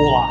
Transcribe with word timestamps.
Olá! 0.00 0.28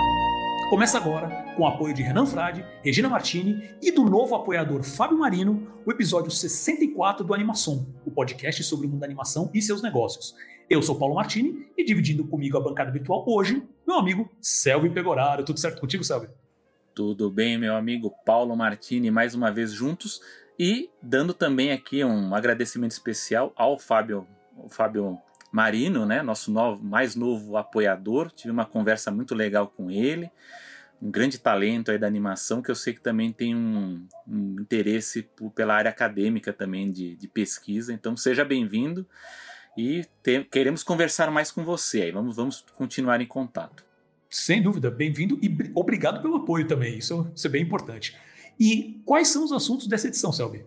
Começa 0.70 0.98
agora, 0.98 1.30
com 1.56 1.64
o 1.64 1.68
apoio 1.68 1.94
de 1.94 2.02
Renan 2.02 2.26
Frade, 2.26 2.66
Regina 2.84 3.10
Martini 3.10 3.70
e 3.82 3.92
do 3.92 4.04
novo 4.04 4.36
apoiador 4.36 4.84
Fábio 4.84 5.18
Marino, 5.18 5.68
o 5.86 5.92
episódio 5.92 6.30
64 6.32 7.26
do 7.26 7.34
Animação, 7.34 7.88
o 8.06 8.12
podcast 8.12 8.64
sobre 8.64 8.88
o 8.88 8.90
mundo 8.90 9.00
da 9.00 9.06
animação 9.06 9.50
e 9.54 9.62
seus 9.62 9.82
negócios. 9.82 10.36
Eu 10.70 10.82
sou 10.82 10.98
Paulo 10.98 11.16
Martini 11.16 11.68
e 11.78 11.84
dividindo 11.84 12.26
comigo 12.26 12.58
a 12.58 12.62
bancada 12.62 12.92
virtual 12.92 13.26
hoje, 13.28 13.64
meu 13.86 13.98
amigo 13.98 14.30
Selby 14.42 14.90
Pegoraro. 14.90 15.44
Tudo 15.44 15.60
certo 15.60 15.80
contigo, 15.80 16.04
Selby? 16.04 16.28
Tudo 16.94 17.32
bem, 17.32 17.58
meu 17.58 17.76
amigo 17.76 18.14
Paulo 18.26 18.56
Martini, 18.56 19.10
mais 19.10 19.36
uma 19.36 19.52
vez 19.52 19.72
juntos 19.72 20.22
e 20.60 20.90
dando 21.02 21.34
também 21.34 21.72
aqui 21.72 22.04
um 22.04 22.34
agradecimento 22.34 22.92
especial 22.92 23.54
ao 23.56 23.78
Fábio, 23.78 24.28
ao 24.58 24.70
Fábio 24.70 25.18
Marino, 25.52 26.06
né, 26.06 26.22
nosso 26.22 26.52
novo, 26.52 26.84
mais 26.84 27.16
novo 27.16 27.58
apoiador. 27.58 28.32
Tive 28.32 28.52
uma 28.52 28.66
conversa 28.66 29.12
muito 29.12 29.34
legal 29.34 29.68
com 29.68 29.90
ele, 29.90 30.30
um 31.02 31.10
grande 31.10 31.38
talento 31.38 31.92
aí 31.92 31.98
da 31.98 32.08
animação, 32.08 32.62
que 32.62 32.72
eu 32.72 32.76
sei 32.76 32.94
que 32.94 33.02
também 33.02 33.32
tem 33.32 33.56
um, 33.56 34.06
um 34.28 34.56
interesse 34.60 35.24
por, 35.24 35.52
pela 35.52 35.76
área 35.76 35.90
acadêmica 35.90 36.52
também 36.52 36.92
de, 36.92 37.16
de 37.16 37.28
pesquisa. 37.28 37.94
Então 37.94 38.16
seja 38.18 38.44
bem-vindo 38.44 39.08
e 39.78 40.06
te, 40.24 40.44
queremos 40.44 40.84
conversar 40.84 41.30
mais 41.32 41.52
com 41.52 41.64
você 41.64 42.04
aí. 42.04 42.12
Vamos, 42.12 42.36
vamos 42.36 42.66
continuar 42.76 43.22
em 43.22 43.28
contato. 43.28 43.86
Sem 44.30 44.62
dúvida, 44.62 44.92
bem-vindo 44.92 45.40
e 45.42 45.72
obrigado 45.74 46.22
pelo 46.22 46.38
apoio 46.38 46.68
também. 46.68 46.98
Isso, 46.98 47.32
isso 47.34 47.48
é 47.48 47.50
bem 47.50 47.64
importante. 47.64 48.18
E 48.60 49.02
quais 49.06 49.30
são 49.30 49.44
os 49.44 49.52
assuntos 49.52 49.88
dessa 49.88 50.08
edição, 50.08 50.32
Selby? 50.32 50.66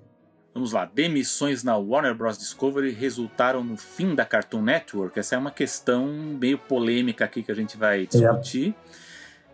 Vamos 0.53 0.73
lá, 0.73 0.85
demissões 0.85 1.63
na 1.63 1.77
Warner 1.77 2.15
Bros. 2.15 2.37
Discovery 2.37 2.91
resultaram 2.91 3.63
no 3.63 3.77
fim 3.77 4.15
da 4.15 4.25
Cartoon 4.25 4.63
Network? 4.63 5.19
Essa 5.19 5.37
é 5.37 5.39
uma 5.39 5.51
questão 5.51 6.07
meio 6.07 6.59
polêmica 6.59 7.25
aqui 7.25 7.43
que 7.43 7.53
a 7.53 7.55
gente 7.55 7.77
vai 7.77 8.07
discutir. 8.07 8.75
É. 8.77 8.91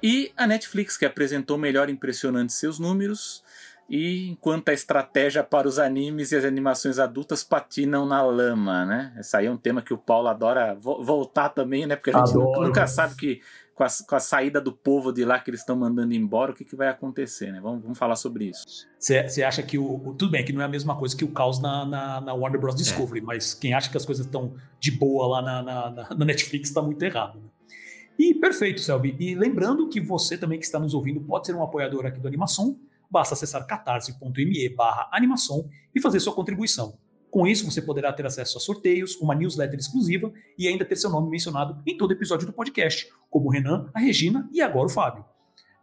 E 0.02 0.32
a 0.36 0.46
Netflix, 0.46 0.96
que 0.96 1.04
apresentou 1.04 1.58
melhor 1.58 1.90
impressionante 1.90 2.52
seus 2.52 2.78
números, 2.78 3.42
e 3.88 4.30
enquanto 4.30 4.70
a 4.70 4.72
estratégia 4.72 5.44
para 5.44 5.68
os 5.68 5.78
animes 5.78 6.32
e 6.32 6.36
as 6.36 6.44
animações 6.44 6.98
adultas 6.98 7.44
patinam 7.44 8.04
na 8.04 8.20
lama, 8.22 8.84
né? 8.84 9.14
Esse 9.18 9.36
aí 9.36 9.46
é 9.46 9.50
um 9.50 9.56
tema 9.56 9.80
que 9.80 9.94
o 9.94 9.98
Paulo 9.98 10.28
adora 10.28 10.74
vo 10.74 11.02
voltar 11.04 11.50
também, 11.50 11.86
né? 11.86 11.94
Porque 11.94 12.10
a 12.10 12.18
gente 12.18 12.30
Adoro. 12.30 12.62
nunca 12.62 12.86
sabe 12.86 13.14
que 13.14 13.40
com 13.76 13.84
a, 13.84 13.88
com 14.08 14.16
a, 14.16 14.20
saída 14.20 14.58
do 14.58 14.72
povo 14.72 15.12
de 15.12 15.22
lá 15.22 15.38
que 15.38 15.50
eles 15.50 15.60
estão 15.60 15.76
mandando 15.76 16.14
embora, 16.14 16.50
o 16.50 16.54
que, 16.54 16.64
que 16.64 16.74
vai 16.74 16.88
acontecer, 16.88 17.52
né? 17.52 17.60
Vamos, 17.60 17.82
vamos 17.82 17.98
falar 17.98 18.16
sobre 18.16 18.46
isso. 18.46 18.64
Você 18.98 19.42
acha 19.44 19.62
que 19.62 19.78
o, 19.78 20.14
Tudo 20.18 20.30
bem, 20.30 20.42
que 20.42 20.52
não 20.52 20.62
é 20.62 20.64
a 20.64 20.68
mesma 20.68 20.96
coisa 20.96 21.14
que 21.14 21.24
o 21.24 21.28
caos 21.28 21.60
na, 21.60 21.84
na, 21.84 22.20
na 22.22 22.32
Warner 22.32 22.58
Bros. 22.58 22.74
Discovery, 22.74 23.20
é. 23.20 23.22
mas 23.22 23.52
quem 23.52 23.74
acha 23.74 23.90
que 23.90 23.96
as 23.98 24.06
coisas 24.06 24.24
estão 24.24 24.54
de 24.80 24.90
boa 24.90 25.26
lá 25.26 25.42
na, 25.42 25.62
na, 25.62 26.14
na 26.14 26.24
Netflix 26.24 26.70
está 26.70 26.80
muito 26.80 27.02
errado. 27.02 27.38
Né? 27.38 27.50
E 28.18 28.32
perfeito, 28.32 28.80
Selby. 28.80 29.14
E 29.20 29.34
lembrando 29.34 29.86
que 29.90 30.00
você 30.00 30.38
também 30.38 30.58
que 30.58 30.64
está 30.64 30.78
nos 30.78 30.94
ouvindo 30.94 31.20
pode 31.20 31.46
ser 31.46 31.54
um 31.54 31.62
apoiador 31.62 32.06
aqui 32.06 32.18
do 32.18 32.26
Animação. 32.26 32.78
Basta 33.10 33.34
acessar 33.34 33.66
catarse.me 33.66 34.68
barra 34.70 35.08
animação 35.12 35.68
e 35.94 36.00
fazer 36.00 36.18
sua 36.18 36.34
contribuição. 36.34 36.98
Com 37.30 37.46
isso, 37.46 37.70
você 37.70 37.82
poderá 37.82 38.12
ter 38.12 38.24
acesso 38.24 38.58
a 38.58 38.60
sorteios, 38.60 39.16
uma 39.16 39.34
newsletter 39.34 39.78
exclusiva 39.78 40.32
e 40.58 40.68
ainda 40.68 40.84
ter 40.84 40.96
seu 40.96 41.10
nome 41.10 41.28
mencionado 41.28 41.82
em 41.86 41.96
todo 41.96 42.12
episódio 42.12 42.46
do 42.46 42.52
podcast, 42.52 43.08
como 43.30 43.46
o 43.46 43.50
Renan, 43.50 43.90
a 43.92 44.00
Regina 44.00 44.48
e 44.52 44.62
agora 44.62 44.86
o 44.86 44.90
Fábio. 44.90 45.24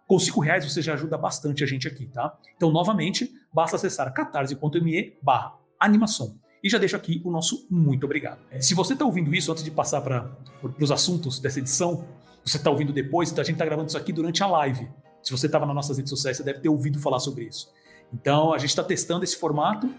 Com 0.08 0.20
cinco 0.20 0.42
reais 0.42 0.66
você 0.66 0.82
já 0.82 0.94
ajuda 0.94 1.18
bastante 1.18 1.64
a 1.64 1.68
gente 1.68 1.88
aqui, 1.88 2.08
tá? 2.08 2.38
Então, 2.56 2.72
novamente, 2.72 3.32
basta 3.54 3.76
acessar 3.76 4.12
catarse.me 4.14 5.18
barra 5.22 5.56
animação. 5.80 6.38
E 6.64 6.70
já 6.70 6.78
deixo 6.78 6.96
aqui 6.96 7.22
o 7.26 7.32
nosso 7.32 7.68
muito 7.70 8.06
obrigado. 8.06 8.40
Se 8.60 8.74
você 8.74 8.94
está 8.94 9.06
ouvindo 9.06 9.36
isso 9.36 9.52
antes 9.52 9.64
de 9.64 9.72
passar 9.72 10.02
para 10.02 10.32
os 10.80 10.92
assuntos 10.92 11.40
dessa 11.40 11.60
edição, 11.60 12.08
você 12.44 12.58
está 12.58 12.70
ouvindo 12.70 12.94
depois, 12.94 13.32
então 13.32 13.42
a 13.42 13.46
gente 13.46 13.56
está 13.56 13.66
gravando 13.66 13.90
isso 13.90 13.98
aqui 13.98 14.14
durante 14.14 14.42
a 14.42 14.48
live. 14.48 14.88
Se 15.22 15.32
você 15.32 15.46
estava 15.46 15.66
nas 15.66 15.76
nossas 15.76 15.98
redes 15.98 16.10
sociais, 16.10 16.38
você 16.38 16.44
deve 16.44 16.60
ter 16.60 16.70
ouvido 16.70 17.00
falar 17.00 17.20
sobre 17.20 17.46
isso. 17.46 17.72
Então, 18.14 18.54
a 18.54 18.58
gente 18.58 18.70
está 18.70 18.84
testando 18.84 19.24
esse 19.24 19.38
formato 19.38 19.90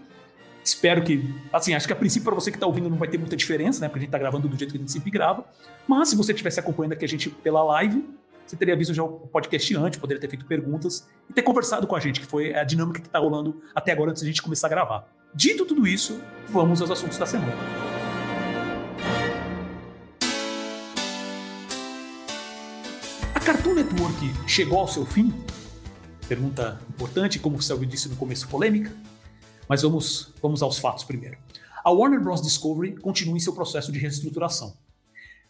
Espero 0.65 1.03
que, 1.03 1.31
assim, 1.53 1.75
acho 1.75 1.85
que 1.85 1.93
a 1.93 1.95
princípio 1.95 2.25
para 2.25 2.33
você 2.33 2.49
que 2.49 2.57
está 2.57 2.65
ouvindo 2.65 2.89
não 2.89 2.97
vai 2.97 3.07
ter 3.07 3.19
muita 3.19 3.35
diferença, 3.37 3.79
né? 3.79 3.87
Porque 3.87 3.99
a 3.99 4.01
gente 4.01 4.07
está 4.07 4.17
gravando 4.17 4.49
do 4.49 4.57
jeito 4.57 4.71
que 4.71 4.77
a 4.77 4.81
gente 4.81 4.91
sempre 4.91 5.11
grava. 5.11 5.45
Mas 5.87 6.09
se 6.09 6.15
você 6.15 6.31
estivesse 6.31 6.59
acompanhando 6.59 6.93
aqui 6.93 7.05
a 7.05 7.07
gente 7.07 7.29
pela 7.29 7.63
live, 7.63 8.03
você 8.43 8.55
teria 8.55 8.75
visto 8.75 8.91
já 8.91 9.03
o 9.03 9.27
podcast 9.27 9.75
antes, 9.75 9.99
poderia 9.99 10.19
ter 10.19 10.27
feito 10.27 10.43
perguntas 10.43 11.07
e 11.29 11.33
ter 11.33 11.43
conversado 11.43 11.85
com 11.85 11.95
a 11.95 11.99
gente, 11.99 12.19
que 12.19 12.25
foi 12.25 12.55
a 12.55 12.63
dinâmica 12.63 12.99
que 12.99 13.05
está 13.05 13.19
rolando 13.19 13.61
até 13.75 13.91
agora 13.91 14.09
antes 14.09 14.23
da 14.23 14.27
gente 14.27 14.41
começar 14.41 14.65
a 14.65 14.69
gravar. 14.71 15.07
Dito 15.35 15.67
tudo 15.67 15.85
isso, 15.85 16.19
vamos 16.49 16.81
aos 16.81 16.89
assuntos 16.89 17.19
da 17.19 17.27
semana. 17.27 17.53
A 23.35 23.39
Cartoon 23.39 23.75
Network 23.75 24.33
chegou 24.47 24.79
ao 24.79 24.87
seu 24.87 25.05
fim? 25.05 25.31
Pergunta 26.27 26.81
importante, 26.89 27.37
como 27.37 27.57
o 27.57 27.61
Selby 27.61 27.85
disse 27.85 28.09
no 28.09 28.15
começo, 28.15 28.47
polêmica. 28.47 28.91
Mas 29.67 29.81
vamos, 29.81 30.33
vamos 30.41 30.61
aos 30.61 30.77
fatos 30.77 31.03
primeiro. 31.03 31.37
A 31.83 31.91
Warner 31.91 32.19
Bros. 32.19 32.41
Discovery 32.41 32.95
continua 32.97 33.37
em 33.37 33.39
seu 33.39 33.53
processo 33.53 33.91
de 33.91 33.99
reestruturação. 33.99 34.75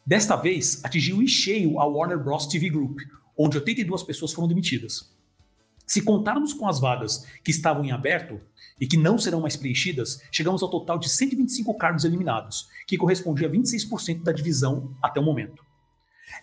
Desta 0.06 0.36
vez, 0.36 0.84
atingiu 0.84 1.22
em 1.22 1.28
cheio 1.28 1.80
a 1.80 1.86
Warner 1.86 2.20
Bros. 2.20 2.46
TV 2.46 2.70
Group, 2.70 3.00
onde 3.38 3.58
82 3.58 4.04
pessoas 4.04 4.34
foram 4.34 4.48
demitidas. 4.48 5.14
Se 5.88 6.02
contarmos 6.02 6.54
com 6.54 6.68
as 6.68 6.80
vagas 6.80 7.26
que 7.44 7.52
estavam 7.52 7.86
em 7.86 7.92
aberto 7.92 8.40
e 8.80 8.88
que 8.88 8.98
não 8.98 9.18
serão 9.18 9.42
mais 9.42 9.56
preenchidas, 9.56 10.22
chegamos 10.32 10.62
ao 10.64 10.70
total 10.70 10.98
de 10.98 11.08
125 11.08 11.74
cargos 11.76 12.04
eliminados, 12.04 12.68
que 12.88 12.98
correspondia 12.98 13.48
a 13.48 13.52
26% 13.52 14.24
da 14.24 14.32
divisão 14.32 14.94
até 15.02 15.20
o 15.20 15.24
momento. 15.24 15.64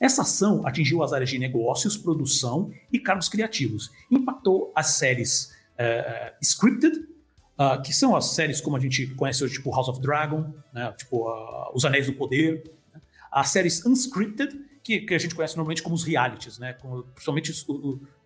Essa 0.00 0.22
ação 0.22 0.66
atingiu 0.66 1.02
as 1.02 1.12
áreas 1.12 1.30
de 1.30 1.38
negócios, 1.38 1.96
produção 1.96 2.72
e 2.92 2.98
cargos 2.98 3.28
criativos, 3.28 3.90
impactou 4.10 4.72
as 4.74 4.86
séries 4.92 5.52
uh, 5.74 6.34
scripted 6.40 7.11
uh, 7.58 7.82
que 7.82 7.92
são 7.92 8.16
as 8.16 8.26
séries 8.34 8.60
como 8.60 8.76
a 8.76 8.80
gente 8.80 9.06
conhece 9.14 9.42
hoje, 9.44 9.54
tipo 9.54 9.70
House 9.70 9.88
of 9.88 10.00
Dragon, 10.00 10.52
né, 10.72 10.92
tipo 10.92 11.28
uh, 11.28 11.70
Os 11.74 11.84
Anéis 11.84 12.06
do 12.06 12.12
Poder, 12.12 12.62
né, 12.94 13.00
as 13.30 13.48
séries 13.48 13.84
unscripted, 13.84 14.52
que, 14.82 15.00
que, 15.00 15.14
a 15.14 15.18
gente 15.18 15.34
conhece 15.34 15.56
normalmente 15.56 15.82
como 15.82 15.94
os 15.94 16.04
realities, 16.04 16.58
né, 16.58 16.72
como, 16.74 17.04
principalmente 17.04 17.50
os, 17.50 17.66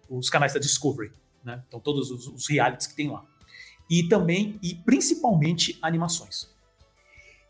os, 0.08 0.30
canais 0.30 0.54
da 0.54 0.60
Discovery, 0.60 1.12
né, 1.44 1.62
então 1.68 1.80
todos 1.80 2.10
os, 2.10 2.26
os 2.28 2.48
realities 2.48 2.86
que 2.86 2.94
tem 2.94 3.10
lá. 3.10 3.24
E 3.88 4.08
também, 4.08 4.58
e 4.62 4.74
principalmente, 4.74 5.78
animações. 5.80 6.48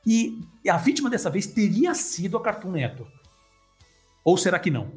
E 0.07 0.39
a 0.69 0.77
vítima 0.77 1.11
dessa 1.11 1.31
vez 1.31 1.47
teria 1.47 1.95
sido 1.95 2.37
a 2.37 2.43
Cartoon 2.43 2.71
Network. 2.73 3.13
Ou 4.23 4.37
será 4.37 4.59
que 4.59 4.71
não? 4.71 4.93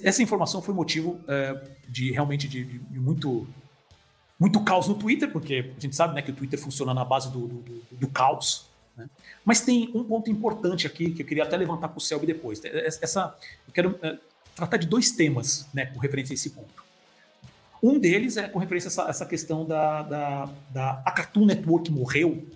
Essa 0.00 0.22
informação 0.22 0.60
foi 0.60 0.74
motivo 0.74 1.20
é, 1.26 1.70
de 1.88 2.12
realmente 2.12 2.46
de, 2.46 2.64
de 2.64 3.00
muito 3.00 3.48
muito 4.38 4.60
caos 4.62 4.88
no 4.88 4.94
Twitter, 4.94 5.30
porque 5.30 5.72
a 5.76 5.80
gente 5.80 5.94
sabe 5.94 6.14
né, 6.14 6.22
que 6.22 6.30
o 6.30 6.34
Twitter 6.34 6.58
funciona 6.58 6.92
na 6.92 7.04
base 7.04 7.30
do, 7.30 7.46
do, 7.46 7.82
do, 7.92 8.08
caos. 8.08 8.66
Né? 8.96 9.08
Mas 9.44 9.60
tem 9.60 9.90
um 9.94 10.04
ponto 10.04 10.30
importante 10.30 10.86
aqui 10.86 11.10
que 11.12 11.22
eu 11.22 11.26
queria 11.26 11.44
até 11.44 11.56
levantar 11.56 11.88
com 11.88 11.98
o 11.98 12.00
Selby 12.00 12.26
depois. 12.26 12.60
Essa, 12.64 13.34
eu 13.66 13.72
quero 13.72 13.98
é, 14.02 14.18
tratar 14.54 14.76
de 14.76 14.86
dois 14.86 15.12
temas 15.12 15.66
né, 15.72 15.86
com 15.86 15.98
referência 15.98 16.32
a 16.32 16.34
esse 16.34 16.50
ponto. 16.50 16.84
Um 17.82 17.98
deles 17.98 18.36
é 18.36 18.48
com 18.48 18.58
referência 18.58 18.88
a 18.88 18.90
essa, 18.90 19.10
essa 19.10 19.26
questão 19.26 19.64
da, 19.64 20.02
da, 20.02 20.48
da 20.70 21.02
a 21.04 21.10
Cartoon 21.10 21.44
Network 21.44 21.90
morreu, 21.92 22.46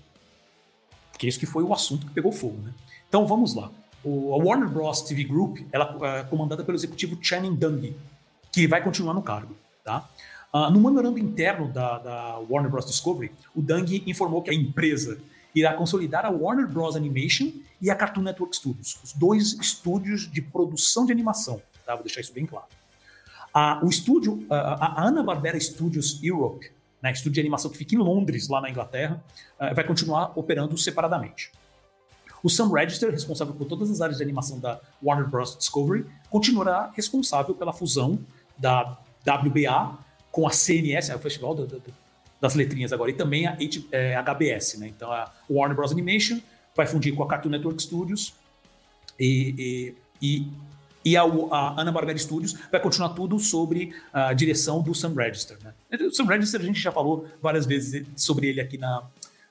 que 1.18 1.26
é 1.26 1.28
isso 1.28 1.38
que 1.38 1.46
foi 1.46 1.62
o 1.62 1.72
assunto 1.72 2.06
que 2.06 2.12
pegou 2.12 2.32
fogo. 2.32 2.58
Né? 2.62 2.72
Então 3.08 3.26
vamos 3.26 3.54
lá. 3.54 3.70
O, 4.02 4.32
a 4.32 4.38
Warner 4.38 4.68
Bros. 4.68 5.02
TV 5.02 5.24
Group 5.24 5.58
ela 5.70 5.98
é 6.18 6.24
comandada 6.24 6.64
pelo 6.64 6.76
executivo 6.76 7.18
Channing 7.20 7.54
Dungey, 7.54 7.94
que 8.50 8.66
vai 8.66 8.82
continuar 8.82 9.12
no 9.12 9.22
cargo. 9.22 9.54
Tá? 9.84 10.08
Uh, 10.52 10.70
no 10.70 10.80
memorando 10.80 11.18
interno 11.18 11.68
da, 11.70 11.98
da, 11.98 12.38
Warner 12.48 12.70
Bros. 12.70 12.86
Discovery, 12.86 13.30
o 13.54 13.60
Dang 13.60 14.02
informou 14.06 14.42
que 14.42 14.50
a 14.50 14.54
empresa 14.54 15.18
irá 15.54 15.74
consolidar 15.74 16.24
a 16.24 16.30
Warner 16.30 16.66
Bros. 16.66 16.96
Animation 16.96 17.52
e 17.80 17.90
a 17.90 17.94
Cartoon 17.94 18.22
Network 18.22 18.56
Studios, 18.56 18.98
os 19.04 19.12
dois 19.12 19.52
estúdios 19.54 20.30
de 20.30 20.40
produção 20.40 21.04
de 21.04 21.12
animação. 21.12 21.60
Tá? 21.84 21.94
Vou 21.94 22.02
deixar 22.02 22.20
isso 22.20 22.32
bem 22.32 22.46
claro. 22.46 22.66
O 23.82 23.88
estúdio, 23.88 24.46
a 24.48 25.02
Hanna-Barbera 25.02 25.58
Studios 25.58 26.22
Europe, 26.22 26.70
né, 27.02 27.12
estúdio 27.12 27.32
de 27.32 27.40
animação 27.40 27.70
que 27.70 27.76
fica 27.76 27.94
em 27.94 27.98
Londres, 27.98 28.48
lá 28.48 28.60
na 28.60 28.70
Inglaterra, 28.70 29.22
ah, 29.58 29.72
vai 29.72 29.84
continuar 29.84 30.32
operando 30.36 30.76
separadamente. 30.76 31.50
O 32.42 32.48
Sam 32.48 32.70
Register, 32.72 33.10
responsável 33.10 33.54
por 33.54 33.66
todas 33.66 33.90
as 33.90 34.00
áreas 34.00 34.18
de 34.18 34.22
animação 34.22 34.60
da 34.60 34.80
Warner 35.02 35.28
Bros. 35.28 35.56
Discovery, 35.56 36.06
continuará 36.30 36.90
responsável 36.94 37.54
pela 37.54 37.72
fusão 37.72 38.18
da 38.56 38.96
WBA 39.26 39.98
com 40.30 40.46
a 40.46 40.50
CNS, 40.50 41.10
é 41.10 41.16
o 41.16 41.18
Festival 41.18 41.54
do, 41.54 41.66
do, 41.66 41.82
das 42.40 42.54
Letrinhas 42.54 42.92
agora, 42.92 43.10
e 43.10 43.14
também 43.14 43.46
a 43.46 43.56
é, 43.90 44.14
HBS, 44.16 44.78
né? 44.78 44.88
Então 44.88 45.10
a 45.10 45.32
Warner 45.50 45.76
Bros. 45.76 45.92
Animation 45.92 46.40
vai 46.76 46.86
fundir 46.86 47.14
com 47.14 47.22
a 47.22 47.28
Cartoon 47.28 47.50
Network 47.50 47.82
Studios 47.82 48.34
e, 49.18 49.94
e, 50.22 50.38
e, 50.40 50.48
e 51.04 51.16
a, 51.16 51.22
a 51.22 51.80
Ana-Barbera 51.80 52.16
Studios 52.18 52.54
vai 52.70 52.80
continuar 52.80 53.10
tudo 53.10 53.38
sobre 53.38 53.92
a 54.12 54.32
direção 54.32 54.80
do 54.80 54.94
Sam 54.94 55.14
Register, 55.14 55.58
né? 55.62 55.74
O 56.00 56.12
Sam 56.12 56.26
Register 56.26 56.60
a 56.60 56.64
gente 56.64 56.80
já 56.80 56.92
falou 56.92 57.26
várias 57.42 57.66
vezes 57.66 58.06
sobre 58.14 58.48
ele 58.48 58.60
aqui 58.60 58.78
na, 58.78 59.08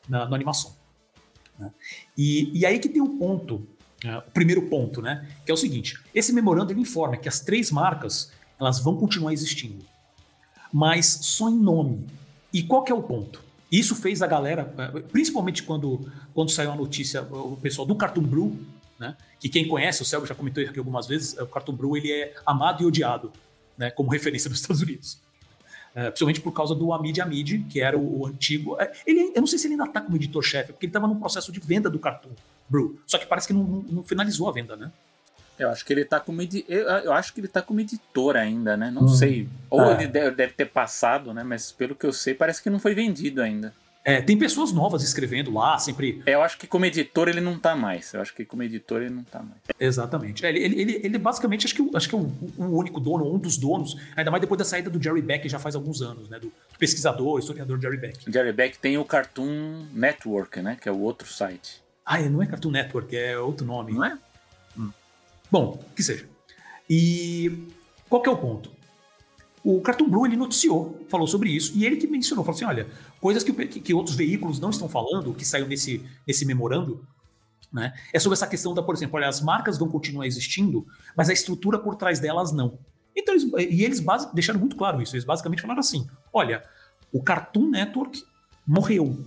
na, 0.08 0.30
na 0.30 0.36
animação. 0.36 0.74
Né? 1.60 1.72
E, 2.18 2.58
e 2.58 2.66
aí 2.66 2.80
que 2.80 2.88
tem 2.88 3.02
um 3.02 3.18
ponto 3.18 3.68
uh, 4.06 4.20
o 4.28 4.32
primeiro 4.32 4.64
ponto, 4.64 5.02
né? 5.02 5.28
Que 5.46 5.52
é 5.52 5.54
o 5.54 5.58
seguinte: 5.58 6.00
esse 6.14 6.32
memorando 6.32 6.72
ele 6.72 6.82
informa 6.82 7.18
que 7.18 7.28
as 7.28 7.40
três 7.40 7.72
marcas 7.72 8.32
elas 8.60 8.80
vão 8.80 8.96
continuar 8.96 9.34
existindo, 9.34 9.86
mas 10.78 11.08
só 11.08 11.50
em 11.50 11.58
nome. 11.58 12.06
E 12.54 12.62
qual 12.62 12.84
que 12.84 12.92
é 12.92 12.96
o 12.96 13.02
ponto? 13.02 13.44
Isso 13.72 13.96
fez 13.96 14.22
a 14.22 14.28
galera, 14.28 14.72
eh, 14.78 15.00
principalmente 15.12 15.64
quando, 15.64 16.08
quando 16.36 16.52
saiu 16.52 16.72
a 16.72 16.76
notícia, 16.76 17.24
o 17.24 17.58
pessoal 17.58 17.88
do 17.88 17.96
Cartoon 17.96 18.22
Brew, 18.22 18.56
né? 19.00 19.18
Que 19.40 19.50
quem 19.50 19.68
conhece, 19.68 20.04
o 20.04 20.06
Selby 20.06 20.28
já 20.28 20.36
comentou 20.36 20.62
isso 20.62 20.70
aqui 20.70 20.78
algumas 20.78 21.08
vezes, 21.08 21.36
o 21.40 21.48
Cartoon 21.48 21.74
Brew 21.74 21.98
ele 21.98 22.12
é 22.12 22.36
amado 22.46 22.84
e 22.84 22.86
odiado, 22.86 23.34
né? 23.76 23.90
Como 23.90 24.08
referência 24.14 24.52
nos 24.52 24.60
Estados 24.60 24.84
Unidos. 24.84 25.20
É, 25.96 26.12
principalmente 26.12 26.42
por 26.42 26.52
causa 26.52 26.76
do 26.76 26.94
Amid 26.94 27.20
Amid, 27.22 27.66
que 27.68 27.82
era 27.82 27.98
o, 27.98 28.20
o 28.22 28.28
antigo. 28.28 28.80
É, 28.80 28.92
ele, 29.04 29.32
eu 29.34 29.42
não 29.42 29.48
sei 29.48 29.58
se 29.58 29.66
ele 29.66 29.74
ainda 29.74 29.86
está 29.86 30.00
como 30.00 30.16
editor-chefe, 30.16 30.74
porque 30.74 30.86
ele 30.86 30.92
estava 30.92 31.08
num 31.08 31.20
processo 31.20 31.52
de 31.52 31.60
venda 31.60 31.90
do 31.90 31.98
Cartoon 31.98 32.36
Brew. 32.70 33.02
Só 33.08 33.18
que 33.18 33.26
parece 33.26 33.48
que 33.48 33.54
não, 33.54 33.64
não, 33.64 33.82
não 33.82 34.04
finalizou 34.04 34.48
a 34.48 34.52
venda, 34.52 34.76
né? 34.76 34.92
Eu 35.60 35.70
acho 35.70 35.84
que 35.86 35.92
ele 35.92 36.06
tá 36.06 36.20
como 36.20 36.42
edi... 36.42 36.64
eu, 36.68 36.88
eu 36.88 37.14
acho 37.14 37.34
que 37.34 37.40
ele 37.40 37.48
tá 37.48 37.62
como 37.62 37.80
editor 37.80 38.36
ainda, 38.36 38.78
né? 38.78 38.92
Não 38.92 39.04
hum. 39.04 39.08
sei. 39.08 39.48
Ou 39.70 39.92
é. 39.92 39.94
ele 39.94 40.08
deve, 40.08 40.36
deve, 40.36 40.54
ter 40.54 40.66
passado, 40.66 41.34
né? 41.34 41.44
Mas 41.44 41.72
pelo 41.72 41.96
que 41.96 42.06
eu 42.06 42.14
sei, 42.14 42.34
parece 42.34 42.62
que 42.62 42.70
não 42.70 42.80
foi 42.80 42.94
vendido 42.94 43.42
ainda. 43.42 43.74
É, 44.08 44.22
tem 44.22 44.38
pessoas 44.38 44.72
novas 44.72 45.04
escrevendo 45.04 45.52
lá, 45.52 45.78
sempre. 45.78 46.24
É, 46.26 46.36
eu 46.36 46.42
acho 46.42 46.58
que 46.58 46.66
como 46.66 46.86
editor 46.86 47.28
ele 47.28 47.42
não 47.42 47.60
tá 47.60 47.76
mais. 47.76 48.14
Eu 48.14 48.22
acho 48.22 48.34
que 48.34 48.46
como 48.46 48.64
editor 48.64 49.02
ele 49.02 49.14
não 49.14 49.24
tá 49.24 49.40
mais. 49.40 49.60
Exatamente. 49.78 50.46
É, 50.46 50.50
ele, 50.50 50.80
ele, 50.80 51.02
ele, 51.04 51.18
basicamente 51.18 51.66
acho 51.66 51.76
que, 51.76 51.92
acho 51.94 52.08
que 52.08 52.16
é 52.16 52.18
o, 52.18 52.32
o, 52.58 52.78
único 52.78 53.02
dono, 53.02 53.30
um 53.30 53.38
dos 53.38 53.58
donos, 53.58 53.98
ainda 54.16 54.32
mais 54.32 54.40
depois 54.40 54.58
da 54.58 54.64
saída 54.64 54.90
do 54.90 55.04
Jerry 55.04 55.22
Beck 55.22 55.50
já 55.50 55.60
faz 55.60 55.76
alguns 55.76 56.02
anos, 56.02 56.30
né? 56.30 56.40
Do, 56.40 56.48
do 56.48 56.80
pesquisador, 56.80 57.38
historiador 57.38 57.82
Jerry 57.82 57.98
Beck. 57.98 58.32
Jerry 58.32 58.54
Beck 58.54 58.80
tem 58.80 58.98
o 58.98 59.04
Cartoon 59.04 59.88
Network, 59.92 60.62
né? 60.62 60.78
Que 60.80 60.88
é 60.88 60.92
o 60.92 61.02
outro 61.02 61.28
site. 61.28 61.82
Ah, 62.06 62.18
não 62.22 62.42
é 62.42 62.46
Cartoon 62.46 62.72
Network, 62.72 63.14
é 63.14 63.38
outro 63.38 63.66
nome. 63.68 63.92
Não 63.92 64.06
é? 64.06 64.18
Bom, 65.52 65.84
que 65.96 66.04
seja. 66.04 66.28
E 66.90 67.68
qual 68.10 68.22
que 68.22 68.30
é 68.30 68.32
o 68.32 68.38
ponto? 68.38 68.72
O 69.64 69.82
Cartoon 69.82 70.10
Blue 70.10 70.26
ele 70.26 70.38
noticiou, 70.38 71.06
falou 71.10 71.28
sobre 71.28 71.50
isso, 71.50 71.74
e 71.76 71.86
ele 71.86 71.98
que 71.98 72.08
mencionou, 72.08 72.46
falou 72.46 72.56
assim: 72.56 72.66
olha, 72.66 72.88
coisas 73.20 73.44
que, 73.44 73.52
que, 73.52 73.80
que 73.82 73.94
outros 73.94 74.16
veículos 74.16 74.60
não 74.60 74.70
estão 74.70 74.88
falando, 74.88 75.34
que 75.34 75.44
saiu 75.44 75.68
nesse, 75.68 76.06
nesse 76.26 76.46
memorando, 76.46 77.06
né, 77.72 77.94
é 78.14 78.20
sobre 78.20 78.36
essa 78.36 78.48
questão 78.48 78.74
da, 78.74 78.82
por 78.82 78.96
exemplo, 78.96 79.18
olha, 79.18 79.28
as 79.28 79.42
marcas 79.42 79.78
vão 79.78 79.90
continuar 79.90 80.26
existindo, 80.26 80.86
mas 81.18 81.30
a 81.30 81.34
estrutura 81.34 81.78
por 81.78 81.96
trás 81.96 82.20
delas 82.20 82.54
não. 82.54 82.80
Então, 83.14 83.34
eles, 83.34 83.52
e 83.70 83.84
eles 83.84 84.00
base, 84.00 84.34
deixaram 84.34 84.60
muito 84.60 84.78
claro 84.78 85.02
isso, 85.02 85.16
eles 85.16 85.26
basicamente 85.26 85.62
falaram 85.62 85.82
assim: 85.82 86.08
olha, 86.32 86.64
o 87.12 87.22
Cartoon 87.22 87.70
Network 87.70 88.24
morreu. 88.66 89.22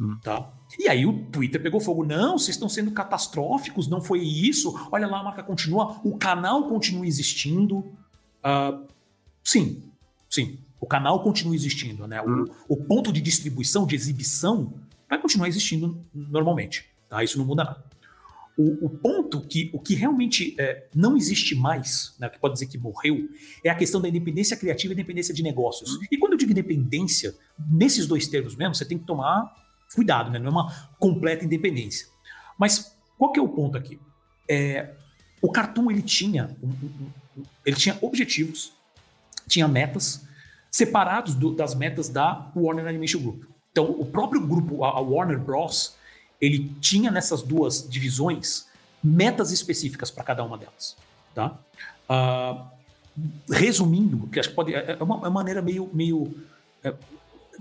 Hum. 0.00 0.18
Tá? 0.22 0.50
E 0.78 0.88
aí 0.88 1.04
o 1.04 1.24
Twitter 1.26 1.62
pegou 1.62 1.80
fogo. 1.80 2.04
Não, 2.04 2.38
vocês 2.38 2.56
estão 2.56 2.68
sendo 2.68 2.90
catastróficos, 2.90 3.88
não 3.88 4.00
foi 4.00 4.20
isso. 4.22 4.74
Olha 4.90 5.06
lá, 5.06 5.20
a 5.20 5.24
marca 5.24 5.42
continua, 5.42 6.00
o 6.02 6.16
canal 6.16 6.68
continua 6.68 7.06
existindo. 7.06 7.78
Uh, 8.44 8.92
Sim, 9.44 9.82
sim. 10.30 10.58
O 10.80 10.86
canal 10.86 11.22
continua 11.22 11.54
existindo, 11.54 12.06
né? 12.06 12.20
O, 12.22 12.28
hum. 12.28 12.44
o, 12.68 12.76
ponto 12.76 13.12
de 13.12 13.20
distribuição, 13.20 13.86
de 13.86 13.94
exibição, 13.94 14.72
vai 15.08 15.20
continuar 15.20 15.48
existindo 15.48 16.04
normalmente, 16.14 16.86
tá? 17.08 17.22
Isso 17.22 17.38
não 17.38 17.44
muda 17.44 17.64
nada. 17.64 17.84
O, 18.56 18.86
o 18.86 18.90
ponto 18.90 19.40
que 19.40 19.70
o 19.72 19.78
que 19.78 19.94
realmente 19.94 20.54
é, 20.58 20.86
não 20.94 21.16
existe 21.16 21.54
mais, 21.54 22.14
né, 22.18 22.28
que 22.28 22.38
pode 22.38 22.54
dizer 22.54 22.66
que 22.66 22.76
morreu, 22.76 23.28
é 23.64 23.70
a 23.70 23.74
questão 23.74 24.00
da 24.00 24.08
independência 24.08 24.56
criativa 24.56 24.92
e 24.92 24.94
independência 24.94 25.32
de 25.32 25.42
negócios. 25.42 25.96
Hum. 25.96 26.00
E 26.10 26.18
quando 26.18 26.32
eu 26.32 26.38
digo 26.38 26.50
independência, 26.50 27.34
nesses 27.70 28.06
dois 28.06 28.26
termos 28.26 28.54
mesmo, 28.54 28.74
você 28.74 28.84
tem 28.84 28.98
que 28.98 29.06
tomar 29.06 29.61
cuidado, 29.94 30.30
né? 30.30 30.38
Não 30.38 30.48
é 30.48 30.50
uma 30.50 30.90
completa 30.98 31.44
independência. 31.44 32.08
Mas 32.58 32.94
qual 33.18 33.32
que 33.32 33.40
é 33.40 33.42
o 33.42 33.48
ponto 33.48 33.76
aqui? 33.76 34.00
É, 34.48 34.90
o 35.40 35.50
Cartoon 35.50 35.90
ele 35.90 36.02
tinha, 36.02 36.56
ele 37.64 37.76
tinha 37.76 37.98
objetivos 38.00 38.72
tinha 39.46 39.68
metas 39.68 40.24
separados 40.70 41.34
do, 41.34 41.54
das 41.54 41.74
metas 41.74 42.08
da 42.08 42.50
Warner 42.56 42.86
Animation 42.86 43.20
Group. 43.20 43.44
Então, 43.70 43.90
o 43.90 44.04
próprio 44.04 44.40
grupo, 44.40 44.84
a, 44.84 44.90
a 44.90 45.00
Warner 45.00 45.38
Bros., 45.38 45.96
ele 46.40 46.74
tinha 46.80 47.10
nessas 47.10 47.42
duas 47.42 47.88
divisões 47.88 48.66
metas 49.02 49.50
específicas 49.52 50.10
para 50.10 50.24
cada 50.24 50.42
uma 50.44 50.56
delas. 50.58 50.96
Tá? 51.34 51.58
Uh, 52.08 52.64
resumindo, 53.50 54.26
que 54.28 54.40
acho 54.40 54.50
que 54.50 54.54
pode, 54.54 54.74
é, 54.74 54.96
é 54.98 55.02
uma, 55.02 55.16
é 55.16 55.18
uma 55.18 55.30
maneira 55.30 55.62
meio. 55.62 55.88
meio 55.92 56.34
é, 56.82 56.94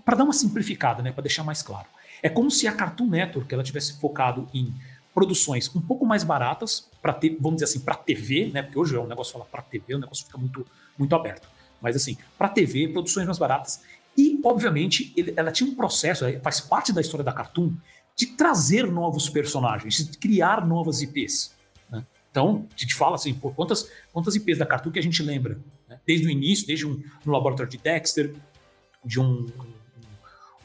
para 0.06 0.16
dar 0.18 0.24
uma 0.24 0.34
simplificada, 0.34 1.04
né, 1.04 1.12
para 1.12 1.22
deixar 1.22 1.44
mais 1.44 1.62
claro. 1.62 1.88
É 2.22 2.30
como 2.30 2.52
se 2.52 2.68
a 2.68 2.72
Cartoon 2.72 3.08
Network 3.08 3.54
ela 3.54 3.64
tivesse 3.64 4.00
focado 4.00 4.48
em 4.54 4.74
produções 5.14 5.74
um 5.76 5.82
pouco 5.82 6.06
mais 6.06 6.24
baratas 6.24 6.90
para 7.02 7.14
ter, 7.14 7.38
vamos 7.40 7.62
dizer 7.62 7.66
assim, 7.66 7.80
para 7.80 7.96
TV, 7.96 8.50
né? 8.54 8.62
Porque 8.62 8.80
hoje 8.80 8.96
é 8.96 9.00
um 9.00 9.08
negócio 9.08 9.34
falar 9.34 9.46
para 9.46 9.62
TV, 9.62 9.96
o 9.96 10.00
negócio 10.00 10.26
fica 10.26 10.38
muito 10.38 10.66
muito 10.98 11.16
aberto. 11.16 11.48
Mas 11.82 11.96
assim, 11.96 12.18
para 12.38 12.48
TV, 12.48 12.88
produções 12.90 13.26
mais 13.26 13.40
baratas. 13.40 13.82
E, 14.16 14.40
obviamente, 14.44 15.12
ele, 15.16 15.34
ela 15.36 15.52
tinha 15.52 15.70
um 15.70 15.76
processo, 15.76 16.26
faz 16.42 16.60
parte 16.60 16.94
da 16.94 17.02
história 17.02 17.24
da 17.24 17.34
Cartoon, 17.34 17.74
de 18.16 18.28
trazer 18.28 18.86
novos 18.86 19.30
personagens, 19.30 20.10
de 20.10 20.18
criar 20.18 20.66
novas 20.66 21.02
IPs. 21.02 21.56
Né? 21.90 22.06
Então, 22.30 22.68
a 22.76 22.78
gente 22.78 22.94
fala 22.94 23.16
assim, 23.16 23.34
por 23.34 23.56
quantas, 23.56 23.90
quantas 24.12 24.36
IPs 24.36 24.58
da 24.58 24.66
Cartoon 24.66 24.92
que 24.92 25.00
a 25.00 25.04
gente 25.04 25.24
lembra? 25.24 25.60
Né? 25.90 26.00
Desde 26.06 26.28
o 26.28 26.30
início, 26.30 26.68
desde 26.68 26.86
um, 26.86 27.02
no 27.26 27.32
laboratório 27.32 27.72
de 27.72 27.78
Dexter, 27.78 28.36
de 29.04 29.20
um, 29.20 29.48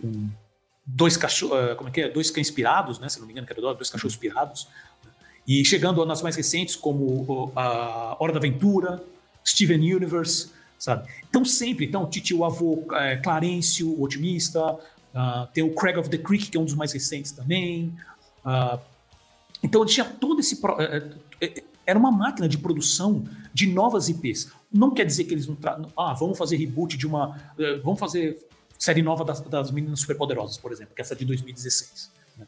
um, 0.03 0.09
um 0.09 0.31
dois 0.87 1.17
cachorros, 1.17 1.73
uh, 1.73 1.77
como 1.77 1.89
é 1.89 1.93
que 1.93 2.01
é? 2.03 2.09
Dois 2.09 2.31
cães 2.31 2.49
inspirados, 2.49 2.99
né? 3.01 3.09
Se 3.09 3.19
não 3.19 3.27
me 3.27 3.33
engano, 3.33 3.47
que 3.47 3.53
era 3.53 3.61
dois 3.75 3.91
cachorros 3.91 4.15
inspirados. 4.15 4.69
Né? 5.05 5.11
E 5.49 5.65
chegando 5.65 6.05
nas 6.07 6.23
mais 6.23 6.37
recentes, 6.37 6.77
como 6.77 7.53
a 7.57 8.17
Hora 8.21 8.33
da 8.33 8.39
Aventura, 8.39 9.03
Steven 9.45 9.95
Universe, 9.95 10.51
sabe? 10.79 11.09
Então 11.29 11.45
sempre, 11.45 11.87
então 11.87 12.09
Titi, 12.09 12.35
o 12.35 12.45
avô 12.45 12.85
é, 12.93 13.17
Clarencio, 13.17 13.89
o 13.89 14.03
otimista, 14.03 14.75
uh, 14.75 15.47
tem 15.53 15.65
o 15.65 15.75
Craig 15.75 15.99
of 15.99 16.09
the 16.09 16.19
Creek, 16.19 16.51
que 16.51 16.57
é 16.57 16.61
um 16.61 16.65
dos 16.65 16.75
mais 16.75 16.93
recentes 16.93 17.33
também. 17.33 17.95
Uh, 18.45 18.79
então 19.63 19.83
ele 19.83 19.91
tinha 19.91 20.05
todo 20.05 20.41
esse... 20.41 20.61
Pro, 20.61 20.77
é, 20.81 21.63
era 21.85 21.99
uma 21.99 22.11
máquina 22.11 22.49
de 22.49 22.59
produção 22.59 23.25
de 23.55 23.67
novas 23.69 24.09
IPs. 24.09 24.53
Não 24.73 24.91
quer 24.91 25.05
dizer 25.05 25.25
que 25.25 25.35
eles 25.35 25.47
não... 25.47 25.55
Tra... 25.55 25.81
Ah, 25.97 26.13
vamos 26.15 26.37
fazer 26.37 26.57
reboot 26.57 26.97
de 26.97 27.07
uma... 27.07 27.39
Vamos 27.85 28.01
fazer 28.01 28.45
série 28.79 29.03
nova 29.03 29.25
das, 29.25 29.41
das 29.41 29.71
Meninas 29.71 30.01
Superpoderosas, 30.01 30.59
por 30.59 30.73
exemplo, 30.73 30.95
que 30.95 31.01
é 31.01 31.05
essa 31.05 31.17
de 31.17 31.25
2016. 31.25 32.11
Né? 32.39 32.47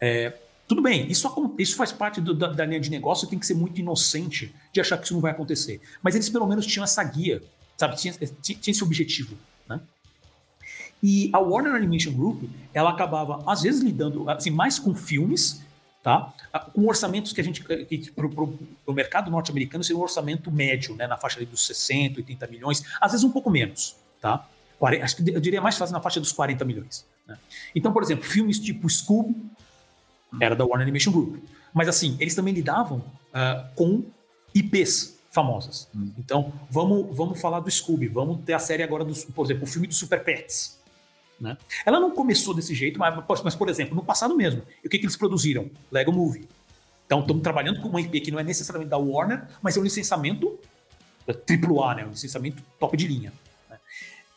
É, 0.00 0.38
tudo 0.66 0.80
bem, 0.80 1.10
isso, 1.10 1.54
isso 1.58 1.76
faz 1.76 1.92
parte 1.92 2.20
do, 2.20 2.34
da, 2.34 2.48
da, 2.48 2.64
linha 2.64 2.80
de 2.80 2.90
negócio, 2.90 3.28
tem 3.28 3.38
que 3.38 3.46
ser 3.46 3.54
muito 3.54 3.78
inocente 3.80 4.54
de 4.72 4.80
achar 4.80 4.96
que 4.96 5.04
isso 5.04 5.14
não 5.14 5.20
vai 5.20 5.30
acontecer. 5.30 5.80
Mas 6.02 6.14
eles 6.14 6.28
pelo 6.28 6.46
menos 6.46 6.64
tinham 6.66 6.84
essa 6.84 7.02
guia, 7.04 7.42
sabe? 7.76 7.96
Tinha, 7.96 8.14
tinha, 8.40 8.58
esse 8.66 8.82
objetivo, 8.82 9.36
né? 9.68 9.80
E 11.02 11.30
a 11.32 11.38
Warner 11.38 11.74
Animation 11.74 12.12
Group, 12.12 12.44
ela 12.72 12.90
acabava, 12.90 13.42
às 13.46 13.62
vezes, 13.62 13.82
lidando 13.82 14.30
assim, 14.30 14.50
mais 14.50 14.78
com 14.78 14.94
filmes, 14.94 15.60
tá? 16.02 16.32
Com 16.72 16.86
orçamentos 16.86 17.32
que 17.32 17.40
a 17.40 17.44
gente, 17.44 17.62
para 18.12 18.26
o 18.26 18.92
mercado 18.92 19.30
norte-americano, 19.30 19.82
seria 19.82 19.98
um 19.98 20.02
orçamento 20.02 20.50
médio, 20.50 20.94
né? 20.94 21.06
Na 21.06 21.16
faixa 21.16 21.44
dos 21.44 21.66
60, 21.66 22.20
80 22.20 22.46
milhões, 22.46 22.84
às 23.00 23.12
vezes 23.12 23.24
um 23.24 23.30
pouco 23.30 23.50
menos, 23.50 23.96
tá? 24.20 24.48
Acho 24.86 25.16
que 25.16 25.30
eu 25.30 25.40
diria 25.40 25.60
mais 25.60 25.76
fácil 25.76 25.92
na 25.92 26.00
faixa 26.00 26.20
dos 26.20 26.32
40 26.32 26.64
milhões. 26.64 27.06
Né? 27.26 27.38
Então, 27.74 27.92
por 27.92 28.02
exemplo, 28.02 28.24
filmes 28.24 28.58
tipo 28.58 28.88
Scooby, 28.88 29.34
era 30.40 30.56
da 30.56 30.64
Warner 30.64 30.82
Animation 30.82 31.12
Group. 31.12 31.42
Mas 31.72 31.88
assim, 31.88 32.16
eles 32.18 32.34
também 32.34 32.52
lidavam 32.52 32.98
uh, 32.98 33.74
com 33.74 34.04
IPs 34.54 35.18
famosas. 35.30 35.88
Hum. 35.94 36.12
Então, 36.18 36.52
vamos, 36.70 37.16
vamos 37.16 37.40
falar 37.40 37.60
do 37.60 37.70
Scooby, 37.70 38.08
vamos 38.08 38.44
ter 38.44 38.52
a 38.52 38.58
série 38.58 38.82
agora, 38.82 39.04
do, 39.04 39.14
por 39.32 39.46
exemplo, 39.46 39.64
o 39.64 39.66
filme 39.66 39.86
do 39.86 39.94
Super 39.94 40.22
Pets. 40.22 40.78
Né? 41.40 41.56
Ela 41.84 41.98
não 41.98 42.10
começou 42.10 42.54
desse 42.54 42.74
jeito, 42.74 42.98
mas, 42.98 43.42
mas, 43.42 43.54
por 43.54 43.68
exemplo, 43.68 43.94
no 43.94 44.04
passado 44.04 44.36
mesmo, 44.36 44.62
o 44.84 44.88
que, 44.88 44.98
que 44.98 45.04
eles 45.04 45.16
produziram? 45.16 45.70
Lego 45.90 46.12
Movie. 46.12 46.46
Então, 47.06 47.20
estamos 47.20 47.42
trabalhando 47.42 47.80
com 47.80 47.88
uma 47.88 48.00
IP 48.00 48.20
que 48.20 48.30
não 48.30 48.38
é 48.38 48.44
necessariamente 48.44 48.90
da 48.90 48.98
Warner, 48.98 49.44
mas 49.60 49.76
é 49.76 49.80
um 49.80 49.82
licenciamento 49.82 50.58
AAA, 51.28 51.94
né? 51.94 52.06
um 52.06 52.10
licenciamento 52.10 52.62
top 52.78 52.96
de 52.96 53.08
linha. 53.08 53.32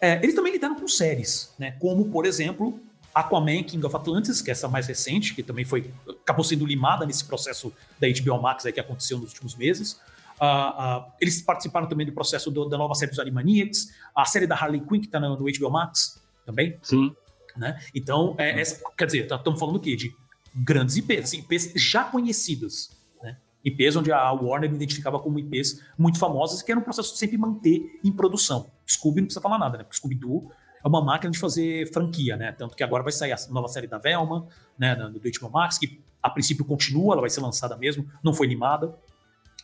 É, 0.05 0.19
eles 0.21 0.35
também 0.35 0.53
lidaram 0.53 0.75
com 0.75 0.87
séries, 0.87 1.51
né? 1.57 1.71
como, 1.79 2.05
por 2.11 2.27
exemplo, 2.27 2.79
Aquaman 3.11 3.63
King 3.63 3.83
of 3.87 3.95
Atlantis, 3.95 4.39
que 4.39 4.51
é 4.51 4.53
essa 4.53 4.67
mais 4.67 4.85
recente, 4.85 5.33
que 5.33 5.41
também 5.41 5.65
foi 5.65 5.91
acabou 6.21 6.43
sendo 6.43 6.63
limada 6.63 7.07
nesse 7.07 7.25
processo 7.25 7.73
da 7.99 8.07
HBO 8.07 8.39
Max 8.39 8.67
aí 8.67 8.71
que 8.71 8.79
aconteceu 8.79 9.17
nos 9.17 9.31
últimos 9.31 9.55
meses. 9.55 9.93
Uh, 10.39 10.43
uh, 10.43 11.11
eles 11.19 11.41
participaram 11.41 11.87
também 11.87 12.05
do 12.05 12.11
processo 12.11 12.51
do, 12.51 12.65
da 12.65 12.77
nova 12.77 12.93
série 12.93 13.09
dos 13.09 13.19
Animaniacs, 13.19 13.93
a 14.15 14.25
série 14.25 14.45
da 14.45 14.53
Harley 14.53 14.81
Quinn, 14.81 14.99
que 14.99 15.07
está 15.07 15.19
no, 15.19 15.29
no, 15.29 15.45
HBO 15.45 15.71
Max 15.71 16.21
também. 16.45 16.77
Sim. 16.83 17.15
Né? 17.57 17.81
Então, 17.95 18.35
é, 18.37 18.61
essa, 18.61 18.83
quer 18.95 19.07
dizer, 19.07 19.23
estamos 19.23 19.43
tá, 19.43 19.59
falando 19.59 19.77
o 19.77 19.79
quê? 19.79 19.95
De 19.95 20.13
grandes 20.53 20.97
IPs, 20.97 21.23
assim, 21.23 21.39
IPs 21.39 21.71
já 21.75 22.03
conhecidas. 22.03 22.91
Né? 23.23 23.37
IPs 23.63 23.95
onde 23.95 24.11
a 24.11 24.31
Warner 24.33 24.71
identificava 24.71 25.17
como 25.17 25.39
IPs 25.39 25.81
muito 25.97 26.19
famosas, 26.19 26.61
que 26.61 26.71
era 26.71 26.79
um 26.79 26.83
processo 26.83 27.13
de 27.13 27.17
sempre 27.17 27.37
manter 27.37 27.99
em 28.03 28.11
produção. 28.11 28.69
Scooby 28.87 29.21
não 29.21 29.25
precisa 29.27 29.41
falar 29.41 29.57
nada, 29.57 29.77
né? 29.77 29.83
Porque 29.83 29.97
Scooby-Doo 29.97 30.51
é 30.83 30.87
uma 30.87 31.03
máquina 31.03 31.31
de 31.31 31.39
fazer 31.39 31.91
franquia, 31.91 32.37
né? 32.37 32.51
Tanto 32.51 32.75
que 32.75 32.83
agora 32.83 33.03
vai 33.03 33.11
sair 33.11 33.31
a 33.31 33.37
nova 33.49 33.67
série 33.67 33.87
da 33.87 33.97
Velma, 33.97 34.47
né, 34.77 34.95
do 34.95 35.19
HBO 35.19 35.49
Max, 35.49 35.77
que 35.77 35.99
a 36.21 36.29
princípio 36.29 36.63
continua, 36.63 37.13
ela 37.13 37.21
vai 37.21 37.29
ser 37.29 37.41
lançada 37.41 37.75
mesmo, 37.75 38.07
não 38.23 38.33
foi 38.33 38.47
animada, 38.47 38.95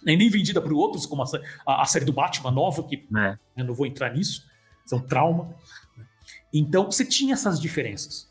nem, 0.04 0.18
nem 0.18 0.30
vendida 0.30 0.60
para 0.62 0.74
outros, 0.74 1.06
como 1.06 1.24
a, 1.24 1.26
a, 1.66 1.82
a, 1.84 1.86
série 1.86 2.06
do 2.06 2.14
Batman 2.14 2.52
nova, 2.52 2.84
que 2.84 3.08
é. 3.16 3.38
eu 3.58 3.66
não 3.66 3.74
vou 3.74 3.86
entrar 3.86 4.14
nisso, 4.14 4.46
é 4.92 4.96
um 4.96 5.00
trauma. 5.00 5.56
Então, 6.54 6.86
você 6.86 7.06
tinha 7.06 7.34
essas 7.34 7.60
diferenças. 7.60 8.30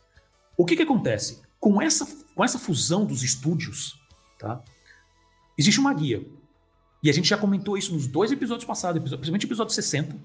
O 0.57 0.65
que, 0.65 0.77
que 0.77 0.83
acontece? 0.83 1.43
Com 1.59 1.81
essa, 1.81 2.07
com 2.35 2.45
essa 2.45 2.59
fusão 2.59 3.07
dos 3.07 3.23
estúdios, 3.23 3.99
tá? 4.39 4.63
existe 5.57 5.79
uma 5.79 5.93
guia. 5.95 6.27
E 7.03 7.09
a 7.09 7.13
gente 7.13 7.29
já 7.29 7.39
comentou 7.39 7.79
isso 7.79 7.95
nos 7.95 8.07
dois 8.07 8.31
episódios 8.31 8.65
passados, 8.65 9.01
principalmente 9.03 9.47
o 9.47 9.49
episódio 9.49 9.73
60, 9.73 10.17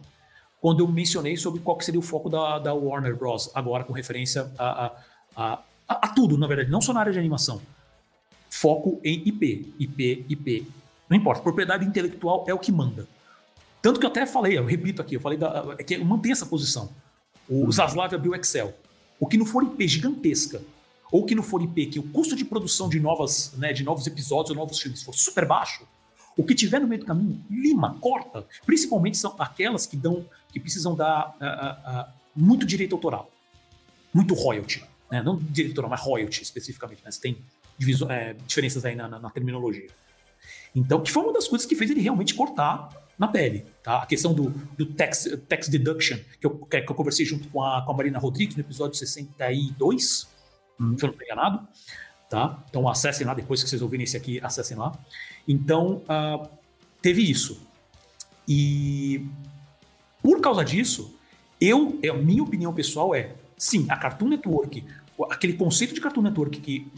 quando 0.65 0.79
eu 0.79 0.87
mencionei 0.87 1.37
sobre 1.37 1.59
qual 1.59 1.79
seria 1.79 1.99
o 1.99 2.01
foco 2.01 2.27
da, 2.27 2.57
da 2.57 2.73
Warner 2.73 3.15
Bros. 3.15 3.51
agora 3.53 3.83
com 3.83 3.93
referência 3.93 4.51
a, 4.57 4.87
a, 4.87 4.91
a, 5.37 5.63
a, 5.87 6.07
tudo, 6.07 6.39
na 6.39 6.47
verdade, 6.47 6.71
não 6.71 6.81
só 6.81 6.91
na 6.91 7.01
área 7.01 7.13
de 7.13 7.19
animação. 7.19 7.61
Foco 8.49 8.99
em 9.03 9.21
IP, 9.27 9.75
IP, 9.77 10.25
IP. 10.27 10.67
Não 11.07 11.15
importa, 11.15 11.43
propriedade 11.43 11.85
intelectual 11.85 12.45
é 12.47 12.53
o 12.55 12.57
que 12.57 12.71
manda. 12.71 13.07
Tanto 13.79 13.99
que 13.99 14.07
eu 14.07 14.09
até 14.09 14.25
falei, 14.25 14.57
eu 14.57 14.65
repito 14.65 15.03
aqui, 15.03 15.17
eu 15.17 15.21
falei 15.21 15.37
da, 15.37 15.75
é 15.77 15.83
que 15.83 15.99
mantenho 15.99 16.33
essa 16.33 16.47
posição. 16.47 16.89
O 17.47 17.71
Zaslav 17.71 18.15
abriu 18.15 18.31
o 18.31 18.35
Excel. 18.35 18.73
O 19.19 19.27
que 19.27 19.37
não 19.37 19.45
for 19.45 19.61
IP 19.61 19.87
gigantesca, 19.87 20.63
ou 21.11 21.27
que 21.27 21.35
não 21.35 21.43
for 21.43 21.61
IP 21.61 21.85
que 21.85 21.99
o 21.99 22.03
custo 22.09 22.35
de 22.35 22.43
produção 22.43 22.89
de, 22.89 22.99
novas, 22.99 23.53
né, 23.55 23.71
de 23.71 23.83
novos 23.83 24.07
episódios 24.07 24.49
ou 24.49 24.55
novos 24.55 24.79
filmes 24.79 25.03
for 25.03 25.13
super 25.13 25.45
baixo, 25.45 25.85
o 26.37 26.43
que 26.43 26.53
tiver 26.53 26.79
no 26.79 26.87
meio 26.87 27.01
do 27.01 27.05
caminho, 27.05 27.41
lima, 27.49 27.97
corta. 28.01 28.45
Principalmente 28.65 29.17
são 29.17 29.35
aquelas 29.39 29.85
que 29.85 29.95
dão, 29.95 30.25
que 30.55 30.59
precisam 30.61 30.95
dar 30.95 31.35
uh, 31.35 32.09
uh, 32.09 32.13
muito 32.33 32.65
direito 32.65 32.95
autoral, 32.95 33.29
muito 34.13 34.33
royalty. 34.33 34.81
Né? 35.11 35.21
Não 35.21 35.37
direito 35.37 35.73
autoral, 35.73 35.89
mas 35.89 35.99
royalty 35.99 36.43
especificamente. 36.43 37.03
Né? 37.03 37.11
Você 37.11 37.19
tem 37.19 37.37
diviso, 37.77 38.09
é, 38.09 38.33
diferenças 38.47 38.85
aí 38.85 38.95
na, 38.95 39.05
na, 39.09 39.19
na, 39.19 39.29
terminologia. 39.29 39.87
Então, 40.73 41.03
que 41.03 41.11
foi 41.11 41.23
uma 41.23 41.33
das 41.33 41.45
coisas 41.45 41.67
que 41.67 41.75
fez 41.75 41.91
ele 41.91 41.99
realmente 41.99 42.33
cortar 42.33 42.87
na 43.19 43.27
pele. 43.27 43.65
Tá? 43.83 44.01
A 44.01 44.05
questão 44.05 44.33
do, 44.33 44.49
do 44.77 44.85
tax, 44.85 45.27
tax 45.49 45.67
deduction, 45.67 46.19
que 46.39 46.47
eu, 46.47 46.51
que 46.51 46.77
eu 46.77 46.95
conversei 46.95 47.25
junto 47.25 47.49
com 47.49 47.61
a, 47.61 47.81
com 47.81 47.91
a 47.91 47.97
Marina 47.97 48.17
Rodrigues 48.17 48.55
no 48.55 48.61
episódio 48.61 48.97
62, 48.97 50.25
hum. 50.79 50.97
se 50.97 51.03
eu 51.03 51.07
não 51.07 51.13
estou 51.13 51.21
enganado. 51.21 51.67
Tá? 52.29 52.63
Então 52.69 52.87
acessem 52.87 53.27
lá, 53.27 53.33
depois 53.33 53.61
que 53.61 53.69
vocês 53.69 53.81
ouvirem 53.81 54.05
esse 54.05 54.15
aqui, 54.15 54.39
acessem 54.41 54.77
lá. 54.77 54.97
Então, 55.45 56.01
uh, 56.07 56.47
teve 57.01 57.29
isso. 57.29 57.61
E 58.47 59.27
por 60.25 60.41
causa 60.41 60.65
disso, 60.65 61.13
eu, 61.61 61.99
a 62.11 62.17
minha 62.17 62.41
opinião 62.41 62.73
pessoal 62.73 63.13
é, 63.13 63.35
sim, 63.55 63.85
a 63.87 63.95
Cartoon 63.95 64.29
Network, 64.29 64.83
aquele 65.29 65.53
conceito 65.53 65.93
de 65.93 66.01
Cartoon 66.01 66.23
Network 66.23 66.59
que 66.59 66.91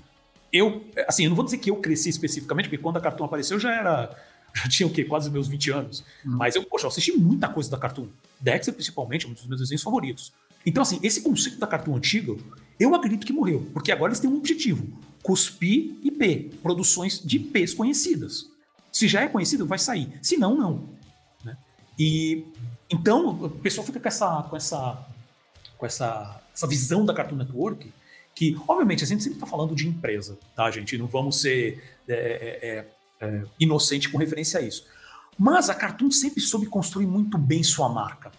eu, 0.53 0.86
assim, 1.05 1.25
eu 1.25 1.31
não 1.31 1.36
vou 1.36 1.43
dizer 1.43 1.57
que 1.57 1.69
eu 1.69 1.75
cresci 1.75 2.07
especificamente, 2.07 2.69
porque 2.69 2.77
quando 2.77 2.96
a 2.96 3.01
Cartoon 3.01 3.25
apareceu 3.25 3.60
já 3.60 3.75
era 3.75 4.15
já 4.55 4.69
tinha 4.69 4.88
o 4.88 4.89
quê? 4.89 5.03
Quase 5.03 5.29
meus 5.29 5.50
20 5.50 5.72
anos. 5.72 6.05
Hum. 6.25 6.38
Mas 6.38 6.55
eu, 6.55 6.63
poxa, 6.63 6.86
eu 6.86 6.88
assisti 6.88 7.12
muita 7.17 7.50
coisa 7.50 7.69
da 7.69 7.77
Cartoon. 7.77 8.07
Dexter, 8.39 8.74
principalmente, 8.74 9.27
um 9.27 9.34
dos 9.34 9.46
meus 9.46 9.60
desenhos 9.60 9.84
favoritos. 9.84 10.31
Então, 10.65 10.81
assim, 10.81 10.98
esse 11.03 11.19
conceito 11.19 11.60
da 11.60 11.67
Cartoon 11.67 11.98
antiga, 11.98 12.34
eu 12.79 12.96
acredito 12.96 13.27
que 13.27 13.34
morreu. 13.34 13.69
Porque 13.74 13.91
agora 13.91 14.12
eles 14.13 14.22
têm 14.22 14.29
um 14.29 14.38
objetivo: 14.38 14.88
cuspir 15.22 15.96
IP, 16.01 16.51
produções 16.63 17.22
de 17.22 17.36
IPs 17.36 17.74
conhecidas. 17.74 18.50
Se 18.89 19.05
já 19.05 19.19
é 19.19 19.27
conhecido, 19.27 19.65
vai 19.65 19.77
sair. 19.77 20.17
Se 20.22 20.38
não, 20.38 20.55
não. 20.55 20.89
Né? 21.43 21.57
E 22.00 22.46
então 22.89 23.29
o 23.29 23.50
pessoal 23.50 23.86
fica 23.86 24.00
com 24.00 24.08
essa, 24.08 24.44
com 24.44 24.56
essa, 24.56 25.08
com 25.77 25.86
essa, 25.86 26.41
essa 26.53 26.67
visão 26.67 27.06
da 27.06 27.13
Cartoon 27.13 27.36
Network 27.36 27.94
que, 28.34 28.56
obviamente, 28.67 29.03
a 29.03 29.08
gente 29.08 29.24
sempre 29.24 29.38
está 29.38 29.48
falando 29.48 29.74
de 29.74 29.88
empresa, 29.88 30.38
tá, 30.56 30.70
gente? 30.70 30.98
Não 30.98 31.08
vamos 31.08 31.41
ser 31.41 31.84
é, 32.08 32.13
é, 32.13 32.67
é 32.70 32.98
é, 33.20 33.44
inocente 33.60 34.10
com 34.10 34.17
referência 34.17 34.60
a 34.60 34.63
isso. 34.63 34.86
Mas 35.38 35.70
a 35.70 35.75
Cartoon 35.75 36.12
sempre 36.12 36.41
soube 36.41 36.65
construir 36.65 37.06
muito 37.06 37.38
bem 37.38 37.63
sua 37.63 37.89
marca. 37.89 38.32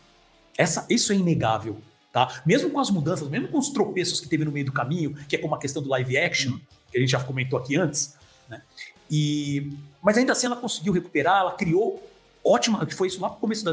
Essa, 0.57 0.87
isso 0.89 1.13
é 1.13 1.17
inegável. 1.17 1.81
Tá? 2.13 2.43
Mesmo 2.45 2.71
com 2.71 2.81
as 2.81 2.91
mudanças, 2.91 3.29
mesmo 3.29 3.49
com 3.49 3.59
os 3.59 3.69
tropeços 3.69 4.19
que 4.19 4.29
teve 4.29 4.45
no 4.45 4.51
meio 4.51 4.67
do 4.67 4.73
caminho, 4.73 5.15
que 5.29 5.37
é 5.37 5.39
como 5.39 5.55
a 5.55 5.59
questão 5.59 5.83
do 5.83 5.89
live 5.91 6.17
action, 6.17 6.59
que 6.91 6.97
a 6.97 7.01
gente 7.01 7.11
já 7.11 7.23
comentou 7.23 7.59
aqui 7.59 7.77
antes, 7.77 8.17
né? 8.49 8.63
E, 9.11 9.73
mas 10.03 10.17
ainda 10.17 10.33
assim 10.33 10.47
ela 10.47 10.57
conseguiu 10.57 10.93
recuperar, 10.93 11.41
ela 11.41 11.53
criou 11.53 12.03
ótima, 12.45 12.85
que 12.87 12.95
foi 12.95 13.09
isso 13.09 13.21
lá 13.21 13.29
no 13.29 13.37
começo, 13.37 13.65
da, 13.65 13.73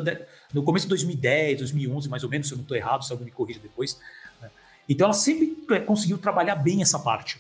no 0.54 0.64
começo 0.64 0.86
de 0.86 0.90
2010, 0.90 1.60
2011, 1.60 2.10
mais 2.10 2.24
ou 2.24 2.30
menos, 2.30 2.48
se 2.48 2.54
eu 2.54 2.58
não 2.58 2.64
estou 2.64 2.78
errado, 2.78 3.04
se 3.04 3.12
alguém 3.12 3.26
me 3.26 3.32
corrija 3.32 3.60
depois. 3.60 4.00
Né? 4.42 4.50
Então 4.88 5.06
ela 5.06 5.14
sempre 5.14 5.58
é, 5.72 5.80
conseguiu 5.80 6.18
trabalhar 6.18 6.56
bem 6.56 6.82
essa 6.82 7.00
parte. 7.00 7.40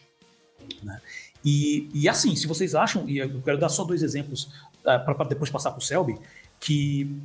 Né? 0.83 0.99
E, 1.43 1.89
e 1.93 2.09
assim, 2.09 2.35
se 2.35 2.47
vocês 2.47 2.73
acham, 2.73 3.07
e 3.07 3.19
eu 3.19 3.41
quero 3.41 3.59
dar 3.59 3.69
só 3.69 3.83
dois 3.83 4.01
exemplos 4.01 4.45
uh, 4.83 4.89
é, 4.89 4.99
para 4.99 5.25
depois 5.25 5.49
passar 5.49 5.71
para 5.71 5.79
o 5.79 5.81
Selby, 5.81 6.17
que 6.59 7.15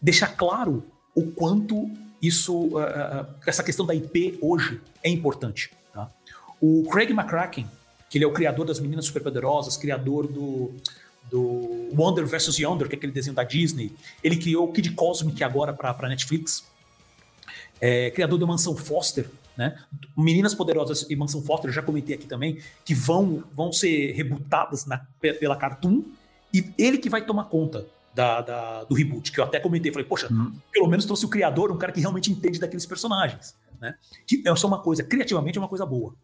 deixa 0.00 0.26
claro 0.26 0.84
o 1.14 1.30
quanto 1.30 1.90
isso, 2.20 2.76
uh, 2.76 3.26
essa 3.46 3.62
questão 3.62 3.86
da 3.86 3.94
IP 3.94 4.38
hoje 4.42 4.80
é 5.02 5.08
importante. 5.08 5.72
Tá? 5.92 6.10
O 6.60 6.84
Craig 6.90 7.10
McCracken, 7.12 7.66
que 8.10 8.18
ele 8.18 8.24
é 8.24 8.28
o 8.28 8.32
criador 8.32 8.66
das 8.66 8.78
Meninas 8.78 9.06
Superpoderosas, 9.06 9.76
criador 9.76 10.26
do, 10.26 10.74
do 11.30 11.88
Wonder 11.96 12.26
vs. 12.26 12.58
Yonder, 12.58 12.88
que 12.88 12.94
é 12.94 12.98
aquele 12.98 13.12
desenho 13.12 13.34
da 13.34 13.44
Disney, 13.44 13.92
ele 14.22 14.36
criou 14.36 14.68
o 14.68 14.72
Kid 14.72 14.90
Cosmic 14.92 15.42
agora 15.44 15.72
para 15.72 16.08
Netflix, 16.08 16.64
é, 17.80 18.10
criador 18.10 18.38
da 18.38 18.46
Mansão 18.46 18.76
Foster, 18.76 19.30
né? 19.56 19.78
Meninas 20.16 20.54
Poderosas 20.54 21.06
e 21.08 21.16
Mansão 21.16 21.42
Foster, 21.42 21.70
eu 21.70 21.74
já 21.74 21.82
comentei 21.82 22.14
aqui 22.14 22.26
também, 22.26 22.58
que 22.84 22.94
vão, 22.94 23.44
vão 23.52 23.72
ser 23.72 24.12
rebootadas 24.12 24.86
na, 24.86 25.06
pela 25.20 25.56
Cartoon, 25.56 26.02
e 26.52 26.72
ele 26.76 26.98
que 26.98 27.08
vai 27.08 27.24
tomar 27.24 27.44
conta 27.44 27.86
da, 28.14 28.40
da, 28.40 28.84
do 28.84 28.94
reboot, 28.94 29.30
que 29.30 29.38
eu 29.38 29.44
até 29.44 29.60
comentei, 29.60 29.92
falei, 29.92 30.06
poxa, 30.06 30.28
hum. 30.32 30.52
pelo 30.72 30.88
menos 30.88 31.04
trouxe 31.04 31.24
o 31.24 31.28
criador, 31.28 31.70
um 31.70 31.78
cara 31.78 31.92
que 31.92 32.00
realmente 32.00 32.30
entende 32.30 32.58
daqueles 32.58 32.84
personagens, 32.84 33.54
né? 33.80 33.94
Que 34.26 34.42
é 34.46 34.56
só 34.56 34.66
uma 34.66 34.80
coisa, 34.80 35.02
criativamente 35.02 35.58
é 35.58 35.60
uma 35.60 35.68
coisa 35.68 35.86
boa. 35.86 36.14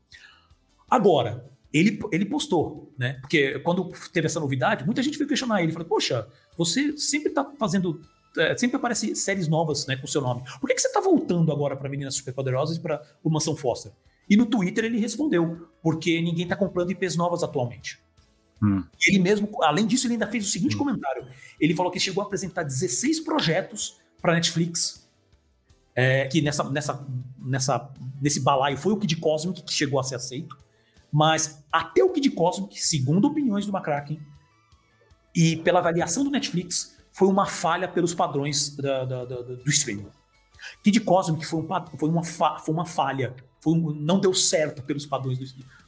Agora, 0.90 1.44
ele, 1.72 1.98
ele 2.12 2.24
postou, 2.24 2.92
né? 2.98 3.14
Porque 3.20 3.58
quando 3.60 3.90
teve 4.12 4.26
essa 4.26 4.40
novidade, 4.40 4.84
muita 4.84 5.02
gente 5.02 5.18
veio 5.18 5.28
questionar 5.28 5.62
ele, 5.62 5.72
falou, 5.72 5.88
poxa, 5.88 6.26
você 6.56 6.96
sempre 6.96 7.30
tá 7.30 7.44
fazendo 7.58 8.00
é, 8.36 8.56
sempre 8.56 8.76
aparece 8.76 9.14
séries 9.16 9.48
novas 9.48 9.86
né, 9.86 9.96
com 9.96 10.06
seu 10.06 10.20
nome. 10.20 10.42
Por 10.60 10.66
que, 10.66 10.74
que 10.74 10.80
você 10.80 10.88
está 10.88 11.00
voltando 11.00 11.50
agora 11.50 11.76
para 11.76 11.88
Meninas 11.88 12.14
Superpoderosas 12.16 12.76
e 12.76 12.80
para 12.80 13.02
o 13.24 13.30
Mansão 13.30 13.56
Foster? 13.56 13.92
E 14.28 14.36
no 14.36 14.46
Twitter 14.46 14.84
ele 14.84 14.98
respondeu, 14.98 15.68
porque 15.82 16.20
ninguém 16.20 16.44
está 16.44 16.56
comprando 16.56 16.90
IPs 16.90 17.16
novas 17.16 17.42
atualmente. 17.42 17.98
Hum. 18.62 18.82
Ele 19.06 19.18
mesmo, 19.18 19.48
além 19.62 19.86
disso, 19.86 20.06
ele 20.06 20.14
ainda 20.14 20.26
fez 20.26 20.46
o 20.46 20.50
seguinte 20.50 20.74
hum. 20.74 20.78
comentário. 20.78 21.26
Ele 21.60 21.74
falou 21.74 21.90
que 21.90 22.00
chegou 22.00 22.22
a 22.22 22.26
apresentar 22.26 22.62
16 22.62 23.20
projetos 23.20 23.98
para 24.20 24.34
Netflix, 24.34 25.08
é, 25.94 26.26
que 26.26 26.42
nessa, 26.42 26.68
nessa, 26.70 27.06
nessa, 27.38 27.90
nesse 28.20 28.40
balaio 28.40 28.76
foi 28.76 28.92
o 28.92 28.96
Kid 28.96 29.16
Cosmic 29.16 29.62
que 29.62 29.72
chegou 29.72 29.98
a 29.98 30.02
ser 30.02 30.16
aceito, 30.16 30.58
mas 31.12 31.64
até 31.72 32.02
o 32.02 32.10
Kid 32.10 32.30
Cosmic, 32.30 32.80
segundo 32.80 33.26
opiniões 33.26 33.66
do 33.66 33.72
McCracken, 33.72 34.20
e 35.34 35.56
pela 35.56 35.80
avaliação 35.80 36.24
do 36.24 36.30
Netflix, 36.30 36.96
foi 37.12 37.28
uma 37.28 37.46
falha 37.46 37.88
pelos 37.88 38.14
padrões 38.14 38.76
da, 38.76 39.04
da, 39.04 39.24
da, 39.24 39.42
do 39.42 39.70
streaming. 39.70 40.06
Kid 40.82 41.00
Cosmic 41.00 41.44
foi, 41.44 41.60
um, 41.60 41.68
foi, 41.98 42.08
uma, 42.08 42.24
fa, 42.24 42.58
foi 42.58 42.74
uma 42.74 42.86
falha, 42.86 43.34
foi 43.60 43.74
um, 43.74 43.90
não 43.90 44.18
deu 44.18 44.34
certo 44.34 44.82
pelos 44.82 45.06
padrões 45.06 45.38
do, 45.38 45.46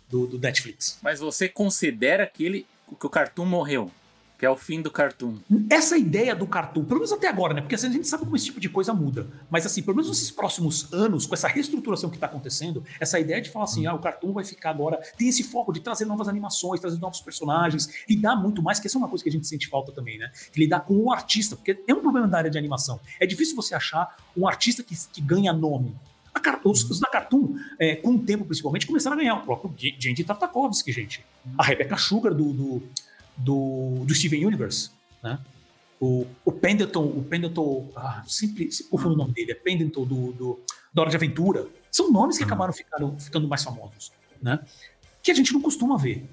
do, 0.09 0.27
do, 0.27 0.39
Netflix. 0.39 0.99
Mas 1.03 1.21
você 1.21 1.49
considera 1.49 2.27
que, 2.27 2.45
ele, 2.45 2.67
que 2.99 3.07
o 3.07 3.11
Cartoon 3.11 3.47
morreu? 3.47 3.91
Que 4.39 4.47
é 4.47 4.51
o 4.51 4.57
fim 4.57 4.81
do 4.81 4.89
cartoon. 4.89 5.37
Essa 5.69 5.99
ideia 5.99 6.33
do 6.33 6.47
cartoon, 6.47 6.85
pelo 6.85 7.01
menos 7.01 7.13
até 7.13 7.27
agora, 7.27 7.53
né? 7.53 7.61
Porque 7.61 7.75
assim, 7.75 7.89
a 7.89 7.91
gente 7.91 8.07
sabe 8.07 8.23
como 8.23 8.37
esse 8.37 8.45
tipo 8.45 8.61
de 8.61 8.69
coisa 8.69 8.95
muda. 8.95 9.27
Mas 9.51 9.67
assim, 9.67 9.83
pelo 9.83 9.97
menos 9.97 10.09
nesses 10.09 10.31
próximos 10.31 10.93
anos, 10.93 11.27
com 11.27 11.35
essa 11.35 11.49
reestruturação 11.49 12.09
que 12.09 12.17
está 12.17 12.27
acontecendo, 12.27 12.85
essa 13.01 13.19
ideia 13.19 13.43
de 13.43 13.51
falar 13.51 13.65
assim, 13.65 13.87
ah, 13.87 13.95
o 13.95 13.99
cartoon 13.99 14.33
vai 14.33 14.45
ficar 14.45 14.71
agora, 14.71 15.01
tem 15.19 15.29
esse 15.29 15.43
foco 15.43 15.73
de 15.73 15.81
trazer 15.81 16.05
novas 16.05 16.29
animações, 16.29 16.81
trazer 16.81 17.01
novos 17.01 17.21
personagens, 17.21 17.89
lidar 18.09 18.37
muito 18.37 18.63
mais, 18.63 18.79
que 18.79 18.87
essa 18.87 18.97
é 18.97 19.01
uma 19.01 19.09
coisa 19.09 19.25
que 19.25 19.29
a 19.29 19.33
gente 19.33 19.47
sente 19.49 19.67
falta 19.67 19.91
também, 19.91 20.19
né? 20.19 20.31
Que 20.53 20.61
lidar 20.61 20.81
com 20.81 20.95
o 20.95 21.13
artista, 21.13 21.57
porque 21.57 21.83
é 21.89 21.93
um 21.93 22.01
problema 22.01 22.29
da 22.29 22.39
área 22.39 22.51
de 22.51 22.57
animação. 22.57 23.01
É 23.19 23.27
difícil 23.27 23.57
você 23.57 23.75
achar 23.75 24.17
um 24.37 24.47
artista 24.47 24.85
que, 24.85 24.95
que 25.13 25.21
ganha 25.21 25.53
nome. 25.53 25.97
Os, 26.63 26.89
os, 26.89 27.01
da 27.01 27.09
Cartoon, 27.09 27.57
é, 27.81 27.97
com 27.97 28.13
o 28.13 28.19
tempo 28.21 28.45
principalmente, 28.45 28.87
começaram 28.87 29.17
a 29.17 29.19
ganhar. 29.19 29.35
O 29.35 29.43
próprio 29.45 29.75
Gendy 29.99 30.23
Tartakovsky, 30.23 30.93
gente. 30.93 31.25
A 31.57 31.65
Rebecca 31.65 31.97
Sugar 31.97 32.33
do, 32.33 32.53
do 32.53 32.83
do, 33.39 34.05
do 34.05 34.15
Steven 34.15 34.45
Universe, 34.45 34.91
né? 35.23 35.39
O, 36.01 36.27
o 36.45 36.53
Pendleton, 36.53 37.05
o 37.05 37.25
Pendleton, 37.25 37.91
ah, 37.97 38.23
sempre, 38.27 38.71
sempre 38.71 38.91
confundo 38.91 39.15
o 39.15 39.17
nome 39.17 39.33
dele, 39.33 39.53
é 39.53 39.55
Pendleton 39.55 40.05
do, 40.05 40.33
do, 40.33 40.61
da 40.93 41.03
Hora 41.03 41.11
de 41.11 41.17
Aventura. 41.17 41.67
São 41.91 42.13
nomes 42.13 42.39
que 42.39 42.45
acabaram 42.45 42.73
ficando, 42.73 43.19
ficando 43.19 43.49
mais 43.49 43.65
famosos, 43.65 44.13
né? 44.41 44.61
Que 45.23 45.33
a 45.33 45.35
gente 45.35 45.53
não 45.53 45.61
costuma 45.61 45.97
ver. 45.97 46.29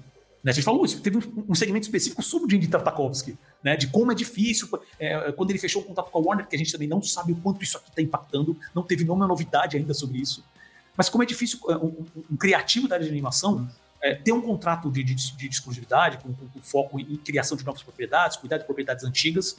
Né? 0.46 0.52
A 0.52 0.54
gente 0.54 0.62
falou 0.62 0.84
isso, 0.84 1.00
teve 1.00 1.18
um 1.48 1.54
segmento 1.56 1.86
específico 1.86 2.22
sobre 2.22 2.46
o 2.46 2.50
Jim 2.50 2.68
Tartakovsky, 2.68 3.36
né, 3.64 3.76
de 3.76 3.88
como 3.88 4.12
é 4.12 4.14
difícil. 4.14 4.68
É, 5.00 5.32
quando 5.32 5.50
ele 5.50 5.58
fechou 5.58 5.82
o 5.82 5.84
contato 5.84 6.08
com 6.08 6.18
a 6.20 6.22
Warner, 6.22 6.46
que 6.46 6.54
a 6.54 6.58
gente 6.58 6.70
também 6.70 6.86
não 6.86 7.02
sabe 7.02 7.32
o 7.32 7.36
quanto 7.36 7.64
isso 7.64 7.76
aqui 7.76 7.88
está 7.88 8.00
impactando, 8.00 8.56
não 8.72 8.84
teve 8.84 9.02
nenhuma 9.02 9.26
novidade 9.26 9.76
ainda 9.76 9.92
sobre 9.92 10.18
isso. 10.18 10.44
Mas 10.96 11.08
como 11.08 11.24
é 11.24 11.26
difícil 11.26 11.58
um, 11.66 11.74
um, 11.74 12.06
um 12.30 12.36
criativo 12.36 12.86
da 12.86 12.94
área 12.94 13.04
de 13.04 13.10
animação 13.10 13.68
é, 14.06 14.14
ter 14.14 14.32
um 14.32 14.40
contrato 14.40 14.90
de, 14.90 15.02
de, 15.02 15.14
de 15.14 15.48
exclusividade, 15.48 16.18
com, 16.18 16.32
com, 16.32 16.48
com, 16.48 16.60
foco 16.60 17.00
em 17.00 17.16
criação 17.16 17.56
de 17.56 17.64
novas 17.64 17.82
propriedades, 17.82 18.36
cuidar 18.36 18.58
de 18.58 18.64
propriedades 18.64 19.04
antigas, 19.04 19.58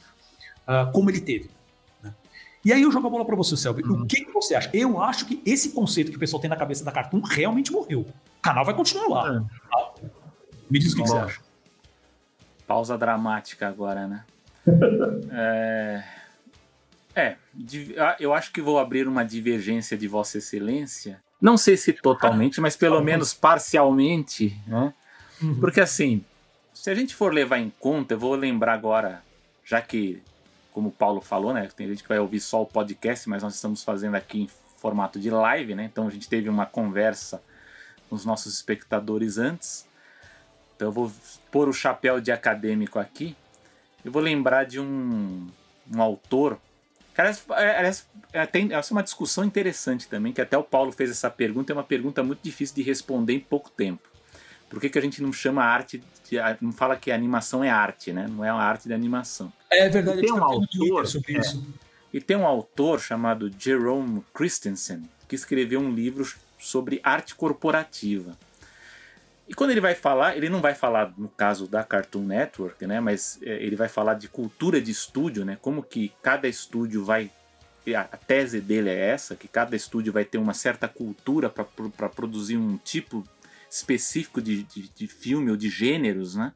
uh, 0.66 0.90
como 0.92 1.10
ele 1.10 1.20
teve. 1.20 1.50
Né? 2.02 2.14
E 2.64 2.72
aí 2.72 2.82
eu 2.82 2.90
jogo 2.90 3.06
a 3.06 3.10
bola 3.10 3.26
para 3.26 3.36
você, 3.36 3.56
Selby. 3.56 3.82
Uhum. 3.82 4.02
O 4.02 4.06
que, 4.06 4.24
que, 4.24 4.32
você 4.32 4.54
acha? 4.54 4.70
Eu 4.72 5.02
acho 5.02 5.26
que 5.26 5.42
esse 5.44 5.72
conceito 5.72 6.10
que 6.10 6.16
o 6.16 6.20
pessoal 6.20 6.40
tem 6.40 6.48
na 6.48 6.56
cabeça 6.56 6.82
da 6.82 6.90
Cartoon 6.90 7.20
realmente 7.20 7.70
morreu. 7.70 8.00
O 8.00 8.42
canal 8.42 8.64
vai 8.64 8.74
continuar 8.74 9.08
lá. 9.08 9.36
É. 9.36 9.68
Tá? 9.70 10.08
Me 10.70 10.78
diz 10.78 10.92
o 10.92 10.96
que, 10.96 11.02
que, 11.02 11.08
você 11.08 11.18
acha. 11.18 11.40
Pausa 12.66 12.96
dramática 12.96 13.68
agora, 13.68 14.06
né? 14.06 14.24
é... 15.30 16.04
é, 17.14 17.36
eu 18.18 18.32
acho 18.32 18.50
que 18.50 18.62
vou 18.62 18.78
abrir 18.78 19.06
uma 19.06 19.24
divergência 19.24 19.96
de 19.96 20.08
Vossa 20.08 20.38
Excelência 20.38 21.22
não 21.40 21.56
sei 21.56 21.76
se 21.76 21.92
totalmente, 21.92 22.60
mas 22.60 22.76
pelo 22.76 23.00
menos 23.00 23.32
parcialmente, 23.32 24.60
né? 24.66 24.92
Uhum. 25.40 25.60
Porque 25.60 25.80
assim, 25.80 26.24
se 26.74 26.90
a 26.90 26.94
gente 26.94 27.14
for 27.14 27.32
levar 27.32 27.58
em 27.58 27.72
conta, 27.78 28.14
eu 28.14 28.18
vou 28.18 28.34
lembrar 28.34 28.74
agora, 28.74 29.22
já 29.64 29.80
que, 29.80 30.22
como 30.72 30.88
o 30.88 30.92
Paulo 30.92 31.20
falou, 31.20 31.52
né? 31.52 31.68
Tem 31.76 31.88
gente 31.88 32.02
que 32.02 32.08
vai 32.08 32.18
ouvir 32.18 32.40
só 32.40 32.62
o 32.62 32.66
podcast, 32.66 33.28
mas 33.28 33.42
nós 33.42 33.54
estamos 33.54 33.84
fazendo 33.84 34.16
aqui 34.16 34.42
em 34.42 34.50
formato 34.78 35.18
de 35.18 35.30
live, 35.30 35.74
né? 35.74 35.84
Então 35.84 36.06
a 36.06 36.10
gente 36.10 36.28
teve 36.28 36.48
uma 36.48 36.66
conversa 36.66 37.42
com 38.08 38.16
os 38.16 38.24
nossos 38.24 38.54
espectadores 38.54 39.38
antes. 39.38 39.86
Então 40.74 40.88
eu 40.88 40.92
vou 40.92 41.12
pôr 41.50 41.68
o 41.68 41.72
chapéu 41.72 42.20
de 42.20 42.32
acadêmico 42.32 42.98
aqui. 42.98 43.36
Eu 44.04 44.10
vou 44.10 44.22
lembrar 44.22 44.64
de 44.64 44.80
um, 44.80 45.48
um 45.92 46.02
autor 46.02 46.58
Aliás, 47.18 47.44
aliás 47.50 48.08
é, 48.32 48.46
tem, 48.46 48.72
essa 48.72 48.92
é 48.92 48.94
uma 48.94 49.02
discussão 49.02 49.44
interessante 49.44 50.06
também, 50.06 50.32
que 50.32 50.40
até 50.40 50.56
o 50.56 50.62
Paulo 50.62 50.92
fez 50.92 51.10
essa 51.10 51.28
pergunta, 51.28 51.72
é 51.72 51.74
uma 51.74 51.82
pergunta 51.82 52.22
muito 52.22 52.40
difícil 52.42 52.76
de 52.76 52.82
responder 52.82 53.34
em 53.34 53.40
pouco 53.40 53.70
tempo. 53.70 54.08
Por 54.70 54.80
que, 54.80 54.88
que 54.88 54.98
a 54.98 55.02
gente 55.02 55.20
não 55.22 55.32
chama 55.32 55.64
arte, 55.64 56.02
de, 56.28 56.36
não 56.60 56.72
fala 56.72 56.94
que 56.96 57.10
a 57.10 57.14
animação 57.14 57.64
é 57.64 57.70
arte, 57.70 58.12
né? 58.12 58.26
Não 58.28 58.44
é 58.44 58.52
uma 58.52 58.62
arte 58.62 58.86
de 58.86 58.94
animação. 58.94 59.52
É 59.70 59.88
verdade, 59.88 60.18
e 60.18 60.22
tem 60.22 60.32
um 60.32 60.44
autor 60.44 61.06
sobre 61.06 61.36
é, 61.36 61.40
isso. 61.40 61.66
E 62.12 62.20
tem 62.20 62.36
um 62.36 62.46
autor 62.46 63.00
chamado 63.00 63.50
Jerome 63.58 64.22
Christensen, 64.32 65.02
que 65.26 65.34
escreveu 65.34 65.80
um 65.80 65.90
livro 65.90 66.24
sobre 66.58 67.00
arte 67.02 67.34
corporativa. 67.34 68.36
E 69.48 69.54
quando 69.54 69.70
ele 69.70 69.80
vai 69.80 69.94
falar, 69.94 70.36
ele 70.36 70.50
não 70.50 70.60
vai 70.60 70.74
falar 70.74 71.14
no 71.16 71.28
caso 71.28 71.66
da 71.66 71.82
Cartoon 71.82 72.24
Network, 72.24 72.86
né, 72.86 73.00
mas 73.00 73.38
é, 73.42 73.62
ele 73.62 73.76
vai 73.76 73.88
falar 73.88 74.14
de 74.14 74.28
cultura 74.28 74.80
de 74.80 74.90
estúdio, 74.90 75.44
né, 75.44 75.56
como 75.60 75.82
que 75.82 76.12
cada 76.22 76.46
estúdio 76.46 77.04
vai 77.04 77.30
a 77.94 78.04
tese 78.04 78.60
dele 78.60 78.90
é 78.90 79.10
essa, 79.10 79.34
que 79.34 79.48
cada 79.48 79.74
estúdio 79.74 80.12
vai 80.12 80.24
ter 80.24 80.38
uma 80.38 80.52
certa 80.52 80.86
cultura 80.86 81.48
para 81.48 82.08
produzir 82.08 82.56
um 82.56 82.76
tipo 82.76 83.26
específico 83.70 84.40
de, 84.40 84.62
de, 84.64 84.88
de, 84.88 85.06
filme 85.06 85.50
ou 85.50 85.56
de 85.56 85.68
gêneros, 85.68 86.34
né? 86.34 86.52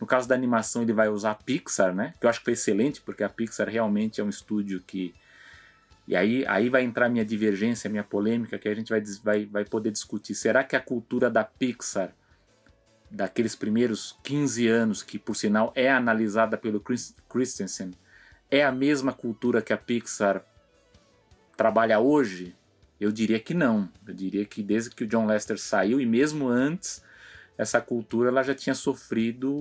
No 0.00 0.06
caso 0.06 0.26
da 0.26 0.34
animação, 0.34 0.82
ele 0.82 0.92
vai 0.92 1.08
usar 1.08 1.32
a 1.32 1.34
Pixar, 1.34 1.94
né? 1.94 2.14
Que 2.18 2.26
eu 2.26 2.30
acho 2.30 2.40
que 2.40 2.46
foi 2.46 2.54
excelente, 2.54 3.00
porque 3.02 3.22
a 3.22 3.28
Pixar 3.28 3.68
realmente 3.68 4.20
é 4.20 4.24
um 4.24 4.28
estúdio 4.28 4.82
que. 4.86 5.14
E 6.10 6.16
aí, 6.16 6.44
aí 6.48 6.68
vai 6.68 6.82
entrar 6.82 7.08
minha 7.08 7.24
divergência, 7.24 7.88
minha 7.88 8.02
polêmica, 8.02 8.58
que 8.58 8.68
a 8.68 8.74
gente 8.74 8.88
vai, 8.88 9.00
vai, 9.22 9.46
vai 9.46 9.64
poder 9.64 9.92
discutir. 9.92 10.34
Será 10.34 10.64
que 10.64 10.74
a 10.74 10.80
cultura 10.80 11.30
da 11.30 11.44
Pixar 11.44 12.12
daqueles 13.08 13.54
primeiros 13.54 14.18
15 14.24 14.66
anos, 14.66 15.02
que 15.04 15.20
por 15.20 15.36
sinal 15.36 15.72
é 15.72 15.88
analisada 15.88 16.58
pelo 16.58 16.80
Chris, 16.80 17.14
Christensen, 17.28 17.92
é 18.50 18.64
a 18.64 18.72
mesma 18.72 19.12
cultura 19.12 19.62
que 19.62 19.72
a 19.72 19.76
Pixar 19.76 20.44
trabalha 21.56 22.00
hoje? 22.00 22.56
Eu 23.00 23.12
diria 23.12 23.38
que 23.38 23.54
não. 23.54 23.88
Eu 24.04 24.12
diria 24.12 24.44
que 24.44 24.64
desde 24.64 24.90
que 24.90 25.04
o 25.04 25.06
John 25.06 25.26
Lester 25.26 25.60
saiu 25.60 26.00
e 26.00 26.06
mesmo 26.06 26.48
antes, 26.48 27.04
essa 27.56 27.80
cultura 27.80 28.30
ela 28.30 28.42
já 28.42 28.52
tinha 28.52 28.74
sofrido 28.74 29.54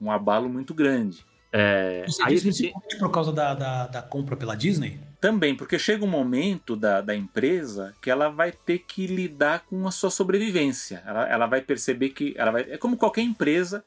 um 0.00 0.12
abalo 0.12 0.48
muito 0.48 0.74
grande. 0.74 1.26
É, 1.54 2.04
Você 2.06 2.22
aí 2.22 2.34
diz 2.34 2.42
principalmente 2.42 2.98
por 2.98 3.10
causa 3.10 3.30
da, 3.30 3.52
da, 3.52 3.86
da, 3.86 4.00
compra 4.00 4.34
pela 4.34 4.56
Disney? 4.56 4.98
Também, 5.20 5.54
porque 5.54 5.78
chega 5.78 6.02
um 6.02 6.08
momento 6.08 6.74
da, 6.74 7.02
da 7.02 7.14
empresa 7.14 7.94
que 8.00 8.10
ela 8.10 8.30
vai 8.30 8.50
ter 8.50 8.78
que 8.78 9.06
lidar 9.06 9.60
com 9.68 9.86
a 9.86 9.90
sua 9.90 10.10
sobrevivência. 10.10 11.02
Ela, 11.06 11.28
ela 11.28 11.46
vai 11.46 11.60
perceber 11.60 12.08
que 12.08 12.34
ela 12.38 12.50
vai, 12.50 12.62
é 12.62 12.78
como 12.78 12.96
qualquer 12.96 13.20
empresa 13.20 13.84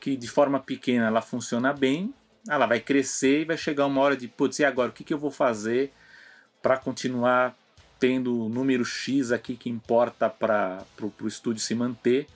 que 0.00 0.16
de 0.16 0.28
forma 0.28 0.58
pequena 0.58 1.06
ela 1.06 1.22
funciona 1.22 1.72
bem, 1.72 2.12
ela 2.48 2.66
vai 2.66 2.80
crescer 2.80 3.42
e 3.42 3.44
vai 3.44 3.56
chegar 3.56 3.86
uma 3.86 4.00
hora 4.00 4.16
de, 4.16 4.26
putz, 4.26 4.58
e 4.58 4.64
agora 4.64 4.90
o 4.90 4.92
que, 4.92 5.04
que 5.04 5.14
eu 5.14 5.18
vou 5.18 5.30
fazer 5.30 5.92
para 6.60 6.76
continuar 6.76 7.56
tendo 7.98 8.44
o 8.44 8.48
número 8.48 8.84
X 8.84 9.30
aqui 9.30 9.56
que 9.56 9.70
importa 9.70 10.28
para 10.28 10.84
o 11.00 11.28
estúdio 11.28 11.62
se 11.62 11.74
manter? 11.74 12.26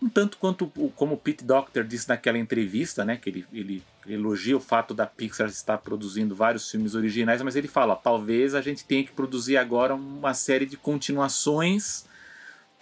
Um 0.00 0.08
tanto 0.08 0.36
quanto 0.36 0.66
como 0.94 1.14
o 1.14 1.18
Pete 1.18 1.42
Doctor 1.42 1.84
disse 1.84 2.08
naquela 2.08 2.38
entrevista, 2.38 3.04
né, 3.04 3.16
que 3.16 3.30
ele, 3.30 3.46
ele 3.52 3.82
elogia 4.06 4.56
o 4.56 4.60
fato 4.60 4.92
da 4.92 5.06
Pixar 5.06 5.48
estar 5.48 5.78
produzindo 5.78 6.34
vários 6.34 6.70
filmes 6.70 6.94
originais, 6.94 7.42
mas 7.42 7.56
ele 7.56 7.68
fala: 7.68 7.96
talvez 7.96 8.54
a 8.54 8.60
gente 8.60 8.84
tenha 8.84 9.04
que 9.04 9.12
produzir 9.12 9.56
agora 9.56 9.94
uma 9.94 10.34
série 10.34 10.66
de 10.66 10.76
continuações 10.76 12.04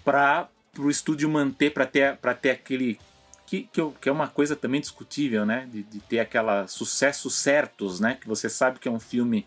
para 0.04 0.48
o 0.78 0.90
estúdio 0.90 1.28
manter, 1.28 1.70
para 1.70 1.87
ter, 1.87 2.16
ter 2.40 2.50
aquele. 2.50 2.98
Que, 3.46 3.68
que, 3.70 3.82
que, 4.00 4.08
é 4.08 4.12
uma 4.12 4.28
coisa 4.28 4.56
também 4.56 4.80
discutível, 4.80 5.44
né? 5.44 5.68
De, 5.70 5.82
de 5.82 6.00
ter 6.00 6.20
aquela 6.20 6.66
sucessos 6.66 7.35
certos, 7.35 8.00
né? 8.00 8.16
Que 8.20 8.26
você 8.26 8.48
sabe 8.48 8.78
que 8.78 8.88
é 8.88 8.90
um 8.90 9.00
filme 9.00 9.46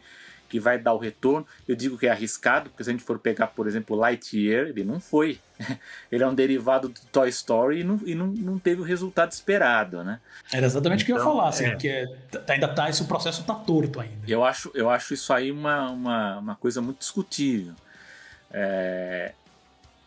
que 0.55 0.59
vai 0.59 0.79
dar 0.79 0.93
o 0.93 0.97
retorno. 0.97 1.45
Eu 1.67 1.75
digo 1.75 1.97
que 1.97 2.07
é 2.07 2.09
arriscado, 2.09 2.69
porque 2.69 2.81
se 2.81 2.89
a 2.89 2.93
gente 2.93 3.03
for 3.03 3.19
pegar, 3.19 3.47
por 3.47 3.67
exemplo, 3.67 3.93
Lightyear, 3.97 4.67
ele 4.67 4.85
não 4.85 5.01
foi. 5.01 5.37
ele 6.09 6.23
é 6.23 6.27
um 6.27 6.33
derivado 6.33 6.87
do 6.87 6.99
Toy 7.11 7.27
Story 7.27 7.81
e 7.81 7.83
não, 7.83 7.99
e 8.05 8.15
não, 8.15 8.27
não 8.27 8.57
teve 8.57 8.79
o 8.79 8.83
resultado 8.85 9.33
esperado, 9.33 10.01
né? 10.01 10.21
Era 10.53 10.65
exatamente 10.65 11.03
o 11.03 11.05
que 11.05 11.11
eu 11.11 11.17
ia 11.17 11.21
então, 11.21 11.33
falar, 11.33 11.49
assim, 11.49 11.65
é. 11.65 11.75
que 11.75 11.89
é, 11.89 12.05
ainda 12.47 12.69
tá, 12.69 12.89
esse 12.89 13.03
processo 13.03 13.43
tá 13.43 13.53
torto 13.53 13.99
ainda. 13.99 14.15
Eu 14.25 14.45
acho, 14.45 14.71
eu 14.73 14.89
acho 14.89 15.13
isso 15.13 15.33
aí 15.33 15.51
uma, 15.51 15.91
uma, 15.91 16.37
uma 16.37 16.55
coisa 16.55 16.81
muito 16.81 16.99
discutível. 16.99 17.73
É, 18.49 19.33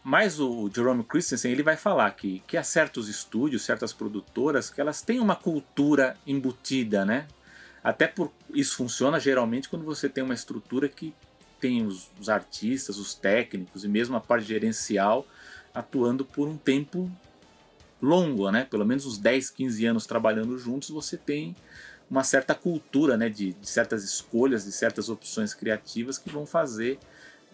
mas 0.02 0.40
o 0.40 0.70
Jerome 0.74 1.04
Christensen 1.04 1.52
ele 1.52 1.62
vai 1.62 1.76
falar 1.76 2.11
que, 2.12 2.42
que 2.46 2.56
há 2.56 2.62
certos 2.62 3.06
estúdios, 3.11 3.66
certas 3.66 3.92
produtoras, 3.92 4.70
que 4.70 4.80
elas 4.80 5.02
têm 5.02 5.20
uma 5.20 5.37
cultura 5.37 6.16
embutida, 6.26 7.04
né? 7.04 7.26
Até 7.88 8.07
por 8.07 8.31
isso 8.53 8.77
funciona 8.77 9.18
geralmente 9.18 9.66
quando 9.66 9.83
você 9.83 10.11
tem 10.11 10.22
uma 10.22 10.35
estrutura 10.35 10.90
que 10.90 11.14
tem 11.59 11.87
os, 11.87 12.11
os 12.20 12.29
artistas, 12.29 12.98
os 12.98 13.14
técnicos 13.14 13.83
e 13.83 13.88
mesmo 13.88 14.14
a 14.14 14.20
parte 14.20 14.46
gerencial 14.46 15.27
atuando 15.74 16.22
por 16.22 16.46
um 16.46 16.59
tempo 16.59 17.11
longo, 18.03 18.51
né? 18.51 18.66
Pelo 18.70 18.85
menos 18.85 19.07
uns 19.07 19.16
10, 19.16 19.48
15 19.48 19.87
anos 19.87 20.07
trabalhando 20.07 20.59
juntos, 20.59 20.90
você 20.90 21.16
tem 21.16 21.57
uma 22.11 22.22
certa 22.22 22.55
cultura, 22.55 23.16
né? 23.16 23.31
De, 23.31 23.55
de 23.55 23.66
certas 23.66 24.05
escolhas, 24.05 24.66
de 24.66 24.72
certas 24.72 25.09
opções 25.09 25.55
criativas 25.55 26.18
que 26.18 26.29
vão 26.29 26.44
fazer 26.44 26.98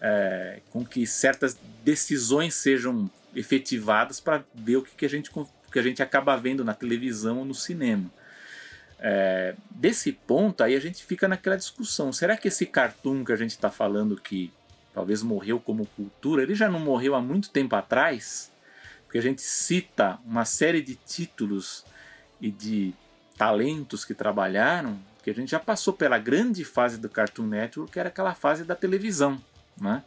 é, 0.01 0.59
com 0.69 0.85
que 0.85 1.07
certas 1.07 1.57
decisões 1.81 2.55
sejam 2.55 3.09
efetivadas 3.33 4.19
para 4.19 4.43
ver 4.53 4.75
o 4.75 4.81
que, 4.81 4.97
que, 4.97 5.05
a 5.05 5.09
gente, 5.09 5.31
que 5.71 5.79
a 5.79 5.81
gente 5.81 6.03
acaba 6.03 6.35
vendo 6.35 6.65
na 6.65 6.73
televisão 6.73 7.39
ou 7.39 7.45
no 7.45 7.55
cinema. 7.55 8.11
É, 9.07 9.53
desse 9.69 10.11
ponto, 10.11 10.63
aí 10.63 10.75
a 10.75 10.79
gente 10.79 11.05
fica 11.05 11.27
naquela 11.27 11.55
discussão: 11.55 12.11
será 12.11 12.35
que 12.35 12.47
esse 12.47 12.65
cartoon 12.65 13.23
que 13.23 13.31
a 13.31 13.35
gente 13.35 13.51
está 13.51 13.69
falando 13.69 14.19
que 14.19 14.51
talvez 14.91 15.21
morreu 15.21 15.59
como 15.59 15.85
cultura, 15.85 16.41
ele 16.41 16.55
já 16.55 16.67
não 16.67 16.79
morreu 16.79 17.13
há 17.13 17.21
muito 17.21 17.51
tempo 17.51 17.75
atrás? 17.75 18.51
Porque 19.03 19.19
a 19.19 19.21
gente 19.21 19.43
cita 19.43 20.17
uma 20.25 20.43
série 20.43 20.81
de 20.81 20.95
títulos 20.95 21.85
e 22.41 22.49
de 22.49 22.95
talentos 23.37 24.03
que 24.03 24.15
trabalharam, 24.15 24.99
que 25.21 25.29
a 25.29 25.35
gente 25.35 25.51
já 25.51 25.59
passou 25.59 25.93
pela 25.93 26.17
grande 26.17 26.65
fase 26.65 26.97
do 26.97 27.07
Cartoon 27.07 27.45
Network, 27.45 27.91
que 27.91 27.99
era 27.99 28.09
aquela 28.09 28.33
fase 28.33 28.63
da 28.63 28.73
televisão, 28.73 29.39
né? 29.79 30.03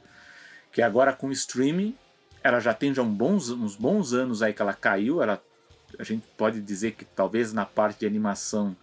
Que 0.73 0.83
agora 0.83 1.13
com 1.13 1.29
o 1.29 1.33
streaming, 1.33 1.97
ela 2.43 2.59
já 2.59 2.75
tem 2.75 2.93
já 2.93 3.05
bons, 3.05 3.49
uns 3.49 3.77
bons 3.77 4.13
anos 4.13 4.43
aí 4.43 4.53
que 4.53 4.61
ela 4.61 4.75
caiu, 4.75 5.23
ela 5.23 5.41
a 5.97 6.03
gente 6.03 6.27
pode 6.37 6.61
dizer 6.61 6.93
que 6.93 7.05
talvez 7.05 7.53
na 7.53 7.65
parte 7.65 8.01
de 8.01 8.07
animação, 8.07 8.77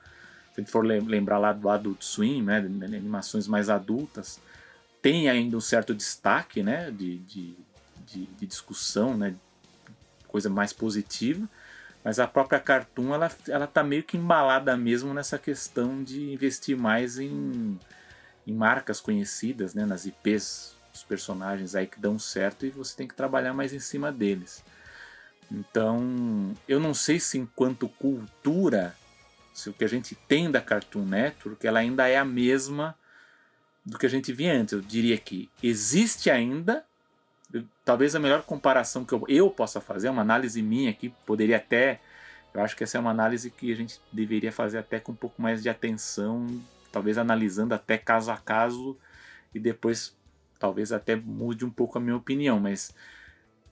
se 0.56 0.62
a 0.62 0.66
for 0.66 0.86
lembrar 0.86 1.38
lá 1.38 1.52
do 1.52 1.70
Adult 1.70 2.02
Swim, 2.02 2.42
né, 2.42 2.58
animações 2.58 3.46
mais 3.46 3.70
adultas, 3.70 4.40
tem 5.02 5.30
ainda 5.30 5.58
um 5.58 5.62
certo 5.62 5.94
destaque 5.94 6.64
né, 6.64 6.90
de, 6.92 7.18
de, 7.18 7.58
de, 8.08 8.26
de 8.26 8.48
discussão, 8.48 9.18
né, 9.18 9.36
coisa 10.30 10.50
mais 10.50 10.72
positiva, 10.72 11.46
mas 12.04 12.20
a 12.20 12.28
própria 12.28 12.60
Cartoon 12.60 13.14
ela, 13.14 13.30
ela 13.50 13.68
tá 13.68 13.84
meio 13.84 14.04
que 14.04 14.16
embalada 14.16 14.78
mesmo 14.78 15.14
nessa 15.14 15.38
questão 15.38 16.02
de 16.02 16.32
investir 16.32 16.78
mais 16.78 17.20
em, 17.20 17.78
em 18.48 18.54
marcas 18.54 19.02
conhecidas, 19.02 19.74
né, 19.74 19.86
nas 19.86 20.06
IPs, 20.06 20.78
os 20.94 21.04
personagens 21.04 21.76
aí 21.76 21.86
que 21.86 22.00
dão 22.00 22.18
certo 22.18 22.66
e 22.66 22.70
você 22.70 22.96
tem 22.96 23.08
que 23.08 23.16
trabalhar 23.16 23.54
mais 23.54 23.74
em 23.74 23.80
cima 23.80 24.10
deles. 24.10 24.64
Então, 25.52 26.54
eu 26.66 26.80
não 26.80 26.94
sei 26.94 27.20
se 27.20 27.38
enquanto 27.38 27.90
cultura 27.90 28.96
se 29.56 29.70
o 29.70 29.74
que 29.74 29.86
a 29.86 29.88
gente 29.88 30.16
tem 30.28 30.52
da 30.52 30.60
Cartoon 30.60 31.06
Network, 31.06 31.66
ela 31.66 31.80
ainda 31.80 32.06
é 32.10 32.18
a 32.18 32.26
mesma 32.26 32.94
do 33.86 33.98
que 33.98 34.06
a 34.06 34.10
gente 34.10 34.34
via 34.34 34.54
antes. 34.54 34.74
Eu 34.74 34.82
diria 34.82 35.18
que 35.18 35.50
existe 35.64 36.30
ainda, 36.30 36.86
talvez 37.86 38.14
a 38.16 38.20
melhor 38.20 38.44
comparação 38.44 39.06
que 39.06 39.14
eu, 39.14 39.24
eu 39.30 39.50
possa 39.50 39.80
fazer, 39.80 40.10
uma 40.10 40.22
análise 40.22 40.62
minha 40.62 40.92
aqui, 40.92 41.14
poderia 41.26 41.56
até, 41.56 42.02
eu 42.54 42.62
acho 42.62 42.76
que 42.76 42.84
essa 42.84 42.98
é 42.98 43.02
uma 43.02 43.12
análise 43.12 43.50
que 43.50 43.72
a 43.72 43.76
gente 43.78 44.02
deveria 44.12 44.52
fazer 44.52 44.78
até 44.78 45.00
com 45.00 45.14
um 45.14 45.16
pouco 45.16 45.42
mais 45.42 45.64
de 45.64 45.70
atenção, 45.70 46.46
talvez 46.92 47.18
analisando 47.18 47.74
até 47.74 47.98
caso 47.98 48.32
a 48.32 48.38
caso 48.38 48.98
e 49.54 49.60
depois 49.60 50.14
talvez 50.60 50.92
até 50.92 51.16
mude 51.16 51.64
um 51.64 51.72
pouco 51.72 51.98
a 51.98 52.02
minha 52.02 52.18
opinião, 52.18 52.60
mas 52.60 52.94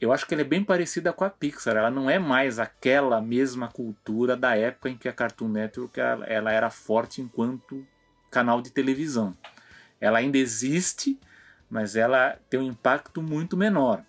eu 0.04 0.12
acho 0.12 0.28
que 0.28 0.34
ela 0.34 0.42
é 0.42 0.46
bem 0.46 0.64
parecida 0.64 1.14
com 1.14 1.24
a 1.24 1.30
Pixar. 1.30 1.78
Ela 1.78 1.90
não 1.90 2.10
é 2.10 2.20
mais 2.20 2.60
aquela 2.60 3.22
mesma 3.22 3.70
cultura 3.70 4.36
da 4.36 4.56
época 4.56 4.90
em 4.90 4.98
que 4.98 5.08
a 5.08 5.14
Cartoon 5.14 5.48
Network 5.48 5.98
ela, 5.98 6.26
ela 6.26 6.52
era 6.52 6.70
forte 6.70 7.22
enquanto 7.22 7.88
canal 8.30 8.62
de 8.62 8.70
televisão. 8.70 9.36
Ela 10.02 10.20
ainda 10.20 10.38
existe, 10.38 11.18
mas 11.70 11.96
ela 11.96 12.38
tem 12.50 12.60
um 12.60 12.64
impacto 12.64 13.22
muito 13.22 13.56
menor. 13.56 14.04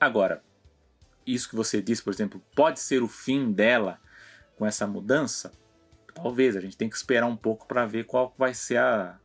Agora, 0.00 0.42
isso 1.24 1.48
que 1.48 1.54
você 1.54 1.80
disse, 1.80 2.02
por 2.02 2.12
exemplo, 2.12 2.42
pode 2.56 2.80
ser 2.80 3.00
o 3.00 3.08
fim 3.08 3.52
dela 3.52 4.00
com 4.56 4.66
essa 4.66 4.88
mudança? 4.88 5.52
Talvez, 6.12 6.56
a 6.56 6.60
gente 6.60 6.76
tem 6.76 6.88
que 6.88 6.96
esperar 6.96 7.26
um 7.26 7.36
pouco 7.36 7.64
para 7.66 7.86
ver 7.86 8.06
qual 8.06 8.34
vai 8.36 8.54
ser 8.54 8.78
a 8.78 9.18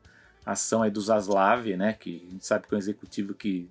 ação 0.45 0.83
aí 0.83 0.91
do 0.91 1.01
Zaslav, 1.01 1.75
né, 1.75 1.93
que 1.93 2.23
a 2.27 2.31
gente 2.31 2.45
sabe 2.45 2.67
que 2.67 2.73
é 2.73 2.77
um 2.77 2.79
executivo 2.79 3.33
que 3.33 3.67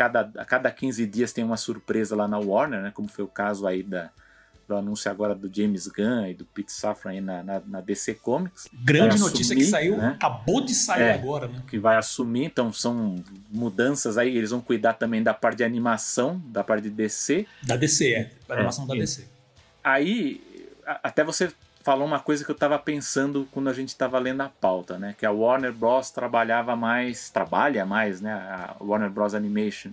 cada, 0.00 0.30
a 0.38 0.46
cada 0.46 0.70
15 0.70 1.06
dias 1.06 1.30
tem 1.30 1.44
uma 1.44 1.58
surpresa 1.58 2.16
lá 2.16 2.26
na 2.26 2.38
Warner, 2.38 2.80
né, 2.80 2.90
como 2.90 3.06
foi 3.06 3.22
o 3.22 3.28
caso 3.28 3.66
aí 3.66 3.82
da, 3.82 4.10
do 4.66 4.74
anúncio 4.74 5.10
agora 5.10 5.34
do 5.34 5.54
James 5.54 5.86
Gunn 5.88 6.26
e 6.26 6.32
do 6.32 6.46
Pete 6.46 6.72
Safran 6.72 7.10
aí 7.10 7.20
na, 7.20 7.42
na, 7.42 7.60
na 7.60 7.80
DC 7.82 8.14
Comics. 8.14 8.66
Grande 8.72 9.18
notícia 9.18 9.52
assumir, 9.52 9.64
que 9.64 9.70
saiu, 9.70 9.98
né? 9.98 10.12
acabou 10.16 10.62
de 10.62 10.72
sair 10.72 11.02
é, 11.02 11.12
agora, 11.12 11.48
né? 11.48 11.62
Que 11.68 11.78
vai 11.78 11.98
assumir, 11.98 12.44
então 12.44 12.72
são 12.72 13.22
mudanças 13.50 14.16
aí, 14.16 14.34
eles 14.34 14.52
vão 14.52 14.62
cuidar 14.62 14.94
também 14.94 15.22
da 15.22 15.34
parte 15.34 15.58
de 15.58 15.64
animação, 15.64 16.40
da 16.46 16.64
parte 16.64 16.84
de 16.84 16.90
DC. 16.90 17.46
Da 17.62 17.76
DC, 17.76 18.10
é, 18.10 18.30
da 18.48 18.54
animação 18.54 18.84
é, 18.84 18.88
da 18.88 18.94
DC. 18.94 19.26
Aí, 19.84 20.42
até 21.02 21.22
você 21.22 21.52
falou 21.82 22.06
uma 22.06 22.20
coisa 22.20 22.44
que 22.44 22.50
eu 22.50 22.54
estava 22.54 22.78
pensando 22.78 23.48
quando 23.50 23.68
a 23.68 23.72
gente 23.72 23.88
estava 23.88 24.18
lendo 24.18 24.42
a 24.42 24.48
pauta, 24.48 24.98
né? 24.98 25.14
Que 25.18 25.26
a 25.26 25.30
Warner 25.30 25.72
Bros. 25.72 26.10
trabalhava 26.10 26.76
mais, 26.76 27.30
trabalha 27.30 27.84
mais, 27.86 28.20
né? 28.20 28.32
A 28.32 28.76
Warner 28.80 29.10
Bros. 29.10 29.34
Animation, 29.34 29.90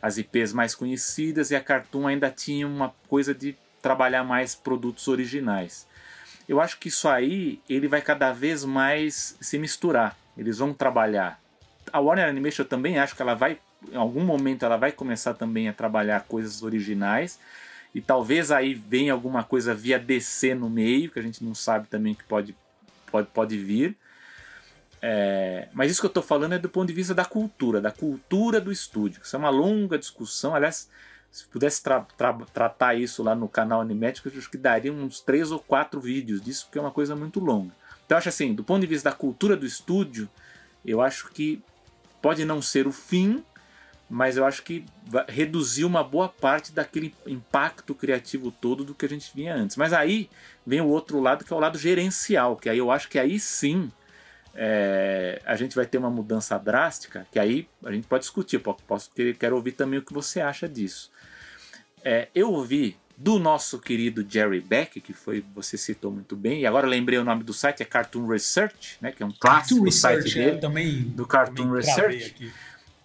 as 0.00 0.16
IPs 0.16 0.52
mais 0.52 0.74
conhecidas 0.74 1.50
e 1.50 1.56
a 1.56 1.60
Cartoon 1.60 2.06
ainda 2.06 2.30
tinha 2.30 2.66
uma 2.66 2.94
coisa 3.08 3.34
de 3.34 3.56
trabalhar 3.82 4.24
mais 4.24 4.54
produtos 4.54 5.06
originais. 5.08 5.86
Eu 6.48 6.60
acho 6.60 6.78
que 6.78 6.88
isso 6.88 7.08
aí 7.08 7.60
ele 7.68 7.88
vai 7.88 8.00
cada 8.00 8.32
vez 8.32 8.64
mais 8.64 9.36
se 9.40 9.58
misturar. 9.58 10.16
Eles 10.36 10.58
vão 10.58 10.72
trabalhar. 10.72 11.38
A 11.92 12.00
Warner 12.00 12.28
Animation 12.28 12.62
eu 12.62 12.68
também 12.68 12.98
acho 12.98 13.14
que 13.14 13.20
ela 13.20 13.34
vai, 13.34 13.58
em 13.92 13.96
algum 13.96 14.24
momento, 14.24 14.64
ela 14.64 14.76
vai 14.76 14.92
começar 14.92 15.34
também 15.34 15.68
a 15.68 15.72
trabalhar 15.74 16.24
coisas 16.24 16.62
originais. 16.62 17.38
E 17.94 18.00
talvez 18.00 18.50
aí 18.50 18.74
venha 18.74 19.12
alguma 19.12 19.42
coisa 19.42 19.74
via 19.74 19.98
DC 19.98 20.54
no 20.54 20.68
meio, 20.68 21.10
que 21.10 21.18
a 21.18 21.22
gente 21.22 21.42
não 21.42 21.54
sabe 21.54 21.88
também 21.88 22.14
que 22.14 22.24
pode, 22.24 22.54
pode, 23.10 23.28
pode 23.28 23.58
vir. 23.58 23.96
É, 25.00 25.68
mas 25.72 25.90
isso 25.90 26.00
que 26.00 26.06
eu 26.06 26.10
estou 26.10 26.22
falando 26.22 26.54
é 26.54 26.58
do 26.58 26.68
ponto 26.68 26.88
de 26.88 26.92
vista 26.92 27.14
da 27.14 27.24
cultura, 27.24 27.80
da 27.80 27.90
cultura 27.90 28.60
do 28.60 28.70
estúdio. 28.70 29.22
Isso 29.22 29.34
é 29.34 29.38
uma 29.38 29.50
longa 29.50 29.98
discussão. 29.98 30.54
Aliás, 30.54 30.88
se 31.30 31.46
pudesse 31.46 31.82
tra 31.82 32.00
tra 32.16 32.32
tratar 32.52 32.94
isso 32.94 33.22
lá 33.22 33.34
no 33.34 33.48
canal 33.48 33.80
Animético, 33.80 34.28
acho 34.28 34.50
que 34.50 34.58
daria 34.58 34.92
uns 34.92 35.20
três 35.20 35.50
ou 35.50 35.58
quatro 35.58 36.00
vídeos 36.00 36.40
disso, 36.40 36.66
porque 36.66 36.78
é 36.78 36.80
uma 36.80 36.90
coisa 36.90 37.14
muito 37.14 37.40
longa. 37.40 37.72
Então 38.04 38.16
eu 38.16 38.18
acho 38.18 38.28
assim, 38.28 38.54
do 38.54 38.64
ponto 38.64 38.80
de 38.80 38.86
vista 38.86 39.10
da 39.10 39.16
cultura 39.16 39.56
do 39.56 39.66
estúdio, 39.66 40.28
eu 40.84 41.00
acho 41.00 41.28
que 41.30 41.62
pode 42.20 42.44
não 42.44 42.60
ser 42.60 42.86
o 42.86 42.92
fim, 42.92 43.44
mas 44.08 44.36
eu 44.36 44.44
acho 44.44 44.62
que 44.62 44.84
reduziu 45.28 45.86
uma 45.86 46.02
boa 46.02 46.28
parte 46.28 46.72
daquele 46.72 47.14
impacto 47.26 47.94
criativo 47.94 48.50
todo 48.50 48.84
do 48.84 48.94
que 48.94 49.04
a 49.04 49.08
gente 49.08 49.30
vinha 49.34 49.54
antes. 49.54 49.76
Mas 49.76 49.92
aí 49.92 50.30
vem 50.66 50.80
o 50.80 50.86
outro 50.86 51.20
lado, 51.20 51.44
que 51.44 51.52
é 51.52 51.56
o 51.56 51.60
lado 51.60 51.78
gerencial, 51.78 52.56
que 52.56 52.70
aí 52.70 52.78
eu 52.78 52.90
acho 52.90 53.08
que 53.08 53.18
aí 53.18 53.38
sim 53.38 53.90
é, 54.54 55.40
a 55.44 55.54
gente 55.56 55.76
vai 55.76 55.84
ter 55.84 55.98
uma 55.98 56.10
mudança 56.10 56.58
drástica, 56.58 57.26
que 57.30 57.38
aí 57.38 57.68
a 57.84 57.92
gente 57.92 58.06
pode 58.06 58.22
discutir, 58.22 58.58
posso 58.58 59.10
quero 59.38 59.56
ouvir 59.56 59.72
também 59.72 59.98
o 59.98 60.02
que 60.02 60.12
você 60.12 60.40
acha 60.40 60.68
disso. 60.68 61.10
É, 62.02 62.28
eu 62.34 62.50
ouvi 62.52 62.96
do 63.16 63.38
nosso 63.38 63.78
querido 63.78 64.24
Jerry 64.26 64.60
Beck, 64.60 65.00
que 65.00 65.12
foi 65.12 65.44
você 65.54 65.76
citou 65.76 66.10
muito 66.10 66.36
bem, 66.36 66.60
e 66.60 66.66
agora 66.66 66.86
lembrei 66.86 67.18
o 67.18 67.24
nome 67.24 67.42
do 67.42 67.52
site, 67.52 67.82
é 67.82 67.84
Cartoon 67.84 68.26
Research, 68.26 68.96
né, 69.00 69.12
que 69.12 69.22
é 69.22 69.26
um 69.26 69.32
clássico 69.32 69.80
Cartoon 69.80 69.90
site 69.90 70.16
Research, 70.16 70.34
dele, 70.34 70.56
é, 70.56 70.60
também, 70.60 71.02
do 71.02 71.26
Cartoon 71.26 71.72
Research. 71.72 72.52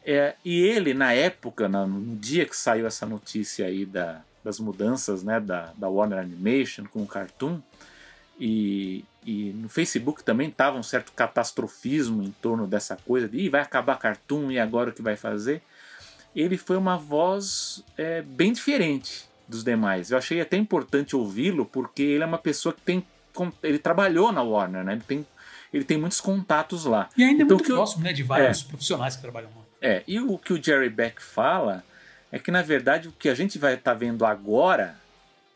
É, 0.05 0.35
e 0.43 0.61
ele, 0.61 0.93
na 0.93 1.13
época, 1.13 1.67
no 1.67 2.15
dia 2.15 2.45
que 2.45 2.55
saiu 2.55 2.85
essa 2.85 3.05
notícia 3.05 3.65
aí 3.65 3.85
da, 3.85 4.21
das 4.43 4.59
mudanças 4.59 5.23
né, 5.23 5.39
da, 5.39 5.71
da 5.77 5.87
Warner 5.87 6.19
Animation 6.19 6.85
com 6.85 7.03
o 7.03 7.07
Cartoon, 7.07 7.59
e, 8.39 9.05
e 9.25 9.53
no 9.53 9.69
Facebook 9.69 10.23
também 10.23 10.49
estava 10.49 10.77
um 10.77 10.83
certo 10.83 11.11
catastrofismo 11.13 12.23
em 12.23 12.31
torno 12.41 12.65
dessa 12.67 12.97
coisa 12.97 13.29
de 13.29 13.47
vai 13.47 13.61
acabar 13.61 13.97
Cartoon 13.99 14.51
e 14.51 14.59
agora 14.59 14.89
o 14.89 14.93
que 14.93 15.03
vai 15.03 15.15
fazer 15.15 15.61
ele 16.35 16.57
foi 16.57 16.77
uma 16.77 16.97
voz 16.97 17.83
é, 17.97 18.21
bem 18.21 18.51
diferente 18.51 19.25
dos 19.47 19.63
demais. 19.63 20.09
Eu 20.11 20.17
achei 20.17 20.41
até 20.41 20.57
importante 20.57 21.15
ouvi-lo 21.15 21.65
porque 21.65 22.01
ele 22.01 22.23
é 22.23 22.25
uma 22.25 22.37
pessoa 22.37 22.73
que 22.73 22.81
tem 22.81 23.05
ele 23.63 23.79
trabalhou 23.79 24.31
na 24.31 24.43
Warner, 24.43 24.83
né? 24.83 24.93
Ele 24.93 25.01
tem 25.01 25.27
ele 25.73 25.83
tem 25.83 25.97
muitos 25.97 26.21
contatos 26.21 26.85
lá. 26.85 27.09
E 27.17 27.23
ainda 27.23 27.41
é 27.41 27.45
então, 27.45 27.57
muito 27.57 27.73
próximo, 27.73 28.03
né, 28.03 28.13
de 28.13 28.21
vários 28.21 28.61
é, 28.61 28.67
profissionais 28.67 29.15
que 29.15 29.23
trabalham 29.23 29.49
lá. 29.55 29.62
É, 29.85 30.01
e 30.07 30.17
o 30.17 30.37
que 30.37 30.53
o 30.53 30.63
Jerry 30.63 30.89
Beck 30.89 31.21
fala 31.21 31.83
é 32.31 32.39
que 32.39 32.49
na 32.49 32.61
verdade 32.61 33.09
o 33.09 33.11
que 33.11 33.27
a 33.27 33.35
gente 33.35 33.59
vai 33.59 33.73
estar 33.73 33.91
tá 33.91 33.97
vendo 33.97 34.25
agora 34.25 34.95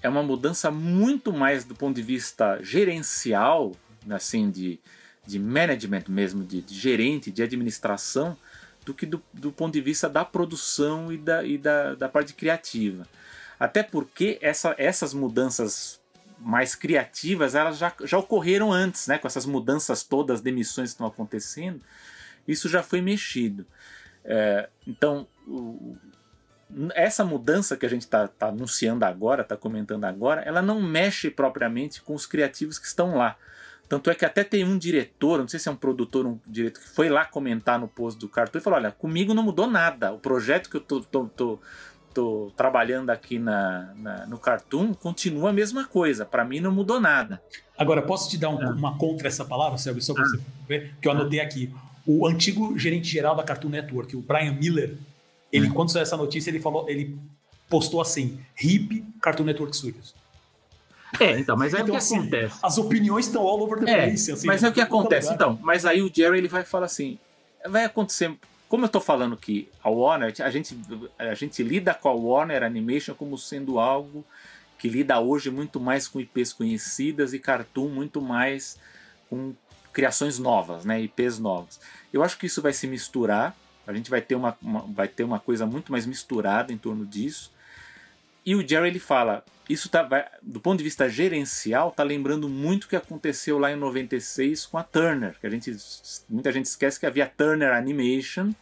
é 0.04 0.10
uma 0.10 0.22
mudança 0.22 0.70
muito 0.70 1.32
mais 1.32 1.64
do 1.64 1.74
ponto 1.74 1.96
de 1.96 2.02
vista 2.02 2.60
gerencial, 2.62 3.72
assim, 4.10 4.52
de, 4.52 4.82
de 5.26 5.40
management 5.40 6.04
mesmo, 6.10 6.44
de, 6.44 6.62
de 6.62 6.76
gerente, 6.76 7.32
de 7.32 7.42
administração, 7.42 8.38
do 8.86 8.94
que 8.94 9.06
do, 9.06 9.24
do 9.34 9.50
ponto 9.50 9.74
de 9.74 9.82
vista 9.82 10.10
da 10.10 10.26
produção 10.26 11.10
e 11.10 11.18
da, 11.18 11.46
e 11.46 11.58
da, 11.58 11.96
da 11.96 12.10
parte 12.10 12.34
criativa. 12.34 13.08
Até 13.58 13.82
porque 13.82 14.38
essa, 14.42 14.76
essas 14.78 15.14
mudanças 15.14 16.02
mais 16.38 16.76
criativas 16.76 17.56
elas 17.56 17.78
já, 17.78 17.94
já 18.04 18.18
ocorreram 18.18 18.74
antes, 18.74 19.08
né? 19.08 19.18
com 19.18 19.26
essas 19.26 19.46
mudanças 19.46 20.04
todas, 20.04 20.42
demissões 20.42 20.90
que 20.90 20.96
estão 20.96 21.08
acontecendo, 21.08 21.82
isso 22.46 22.68
já 22.68 22.84
foi 22.84 23.00
mexido. 23.00 23.66
É, 24.28 24.68
então, 24.86 25.26
o, 25.48 25.96
essa 26.94 27.24
mudança 27.24 27.78
que 27.78 27.86
a 27.86 27.90
gente 27.90 28.02
está 28.02 28.28
tá 28.28 28.48
anunciando 28.48 29.06
agora, 29.06 29.42
está 29.42 29.56
comentando 29.56 30.04
agora, 30.04 30.42
ela 30.42 30.62
não 30.62 30.82
mexe 30.82 31.32
propriamente 31.32 32.02
com 32.02 32.14
os 32.14 32.26
criativos 32.26 32.78
que 32.78 32.86
estão 32.86 33.16
lá. 33.16 33.38
Tanto 33.88 34.10
é 34.10 34.16
que 34.16 34.26
até 34.26 34.44
tem 34.44 34.66
um 34.66 34.78
diretor, 34.78 35.40
não 35.40 35.48
sei 35.48 35.62
se 35.62 35.70
é 35.70 35.72
um 35.72 35.76
produtor, 35.76 36.26
um 36.26 36.38
diretor, 36.46 36.82
que 36.82 36.90
foi 36.90 37.08
lá 37.08 37.24
comentar 37.24 37.80
no 37.80 37.88
post 37.88 38.20
do 38.20 38.28
Cartoon 38.28 38.60
e 38.60 38.62
falou: 38.62 38.80
Olha, 38.80 38.92
comigo 38.92 39.34
não 39.34 39.44
mudou 39.44 39.66
nada. 39.66 40.12
O 40.12 40.20
projeto 40.20 40.70
que 40.70 40.76
eu 40.76 40.82
tô, 40.82 41.00
tô, 41.00 41.26
tô, 41.28 41.60
tô 42.14 42.52
trabalhando 42.58 43.12
aqui 43.12 43.40
na, 43.40 43.94
na, 43.96 44.26
no 44.28 44.38
Cartoon 44.38 44.94
continua 44.94 45.52
a 45.52 45.54
mesma 45.54 45.86
coisa. 45.86 46.26
Para 46.26 46.44
mim 46.44 46.60
não 46.60 46.72
mudou 46.72 47.00
nada. 47.00 47.42
Agora, 47.78 48.02
posso 48.02 48.30
te 48.30 48.38
dar 48.38 48.50
um, 48.50 48.62
é. 48.62 48.68
uma 48.68 48.98
contra 48.98 49.30
essa 49.30 49.46
palavra, 49.46 49.78
Sérgio, 49.78 50.02
só 50.02 50.14
para 50.14 50.24
ah. 50.24 50.28
você 50.28 50.40
ver? 50.68 50.96
Que 51.02 51.08
eu 51.08 51.14
anotei 51.14 51.40
aqui. 51.40 51.74
O 52.08 52.26
antigo 52.26 52.80
gerente 52.80 53.08
geral 53.08 53.36
da 53.36 53.44
Cartoon 53.44 53.70
Network, 53.70 54.16
o 54.16 54.22
Brian 54.22 54.54
Miller, 54.54 54.98
ele, 55.52 55.68
hum. 55.68 55.74
quando 55.74 55.92
saiu 55.92 56.04
essa 56.04 56.18
notícia, 56.18 56.50
ele 56.50 56.60
falou, 56.60 56.90
ele 56.90 57.18
postou 57.70 58.02
assim: 58.02 58.40
HIP 58.60 59.06
Cartoon 59.22 59.44
Network 59.44 59.76
Studios. 59.76 60.16
É, 61.20 61.40
então, 61.40 61.56
mas 61.56 61.74
aí 61.74 61.82
então, 61.82 61.96
o 61.96 61.98
que 61.98 62.04
assim, 62.04 62.20
acontece? 62.20 62.60
As 62.62 62.78
opiniões 62.78 63.28
estão 63.28 63.42
all 63.42 63.62
over 63.62 63.80
the 63.80 63.92
é, 63.92 64.08
place. 64.08 64.32
Assim, 64.32 64.48
mas 64.48 64.64
é 64.64 64.70
o 64.70 64.74
que 64.74 64.82
acontece, 64.82 65.34
então. 65.34 65.60
Mas 65.62 65.86
aí 65.86 66.02
o 66.02 66.12
Jerry 66.14 66.38
ele 66.38 66.48
vai 66.48 66.64
falar 66.64 66.86
assim: 66.86 67.18
vai 67.66 67.86
acontecer. 67.86 68.34
Como 68.68 68.84
eu 68.84 68.88
estou 68.88 69.02
falando 69.02 69.38
que 69.38 69.70
a 69.82 69.90
Warner, 69.90 70.34
a 70.42 70.50
gente, 70.50 70.78
a 71.18 71.34
gente 71.34 71.64
lida 71.64 71.94
com 71.94 72.10
a 72.10 72.14
Warner 72.14 72.64
Animation 72.64 73.16
como 73.16 73.38
sendo 73.38 73.80
algo 73.80 74.26
que 74.78 74.90
lida 74.90 75.20
hoje 75.20 75.50
muito 75.50 75.80
mais 75.80 76.08
com 76.08 76.20
IPs 76.20 76.54
conhecidas 76.54 77.34
e 77.34 77.40
Cartoon 77.40 77.88
muito 77.88 78.22
mais 78.22 78.78
com 79.30 79.54
criações 79.92 80.38
novas, 80.38 80.86
né, 80.86 81.02
IPs 81.02 81.40
novas. 81.40 81.80
Eu 82.14 82.24
acho 82.24 82.38
que 82.38 82.46
isso 82.46 82.62
vai 82.62 82.74
se 82.74 82.88
misturar, 82.88 83.56
a 83.86 83.94
gente 83.94 84.10
vai 84.10 84.22
ter 84.22 84.36
uma, 84.36 84.58
uma 84.62 84.82
vai 84.82 85.08
ter 85.08 85.24
uma 85.24 85.40
coisa 85.40 85.66
muito 85.66 85.92
mais 85.92 86.06
misturada 86.06 86.74
em 86.74 86.78
torno 86.78 87.06
disso. 87.06 87.52
E 88.46 88.56
o 88.56 88.66
Jerry 88.68 88.88
ele 88.88 89.00
fala, 89.00 89.44
isso 89.70 89.90
tá, 89.90 90.04
vai, 90.04 90.26
do 90.42 90.60
ponto 90.60 90.78
de 90.78 90.84
vista 90.84 91.10
gerencial, 91.10 91.92
tá 91.92 92.04
lembrando 92.04 92.48
muito 92.48 92.86
o 92.86 92.88
que 92.88 92.96
aconteceu 92.96 93.60
lá 93.60 93.72
em 93.72 93.76
96 93.76 94.66
com 94.66 94.78
a 94.78 94.84
Turner, 94.84 95.36
que 95.40 95.46
a 95.46 95.50
gente 95.50 95.76
muita 96.30 96.52
gente 96.52 96.66
esquece 96.66 97.00
que 97.00 97.06
havia 97.06 97.28
Turner 97.28 97.74
Animation, 97.74 98.54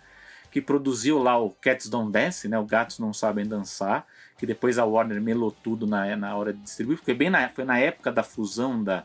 que 0.51 0.61
produziu 0.61 1.21
lá 1.21 1.37
o 1.37 1.51
Cats 1.51 1.89
Don't 1.89 2.11
Dance, 2.11 2.47
né, 2.47 2.57
o 2.57 2.65
Gatos 2.65 2.97
Não 2.97 3.13
Sabem 3.13 3.45
Dançar, 3.45 4.07
que 4.37 4.45
depois 4.45 4.77
a 4.77 4.85
Warner 4.85 5.21
melou 5.21 5.51
tudo 5.51 5.85
na, 5.85 6.15
na 6.15 6.35
hora 6.35 6.53
de 6.53 6.59
distribuir, 6.59 6.97
porque 6.97 7.13
bem 7.13 7.29
na, 7.29 7.49
foi 7.49 7.65
na 7.65 7.77
época 7.77 8.11
da 8.11 8.23
fusão 8.23 8.83
da, 8.83 9.03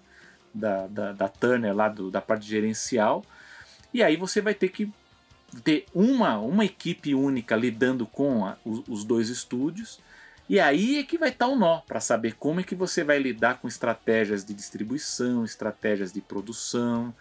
da, 0.54 0.86
da, 0.86 1.12
da 1.12 1.28
Turner 1.28 1.74
lá 1.74 1.88
do, 1.88 2.10
da 2.10 2.20
parte 2.20 2.46
gerencial. 2.46 3.24
E 3.92 4.02
aí 4.02 4.16
você 4.16 4.40
vai 4.40 4.54
ter 4.54 4.68
que 4.68 4.92
ter 5.64 5.86
uma, 5.94 6.38
uma 6.38 6.64
equipe 6.64 7.14
única 7.14 7.56
lidando 7.56 8.06
com 8.06 8.46
a, 8.46 8.56
os, 8.64 8.82
os, 8.88 9.04
dois 9.04 9.28
estúdios. 9.28 10.00
E 10.48 10.58
aí 10.60 10.98
é 10.98 11.02
que 11.02 11.18
vai 11.18 11.30
estar 11.30 11.46
o 11.46 11.56
nó 11.56 11.80
para 11.80 12.00
saber 12.00 12.34
como 12.34 12.60
é 12.60 12.62
que 12.62 12.74
você 12.74 13.02
vai 13.02 13.18
lidar 13.18 13.60
com 13.60 13.68
estratégias 13.68 14.44
de 14.44 14.54
distribuição, 14.54 15.44
estratégias 15.44 16.12
de 16.12 16.20
produção. 16.20 17.14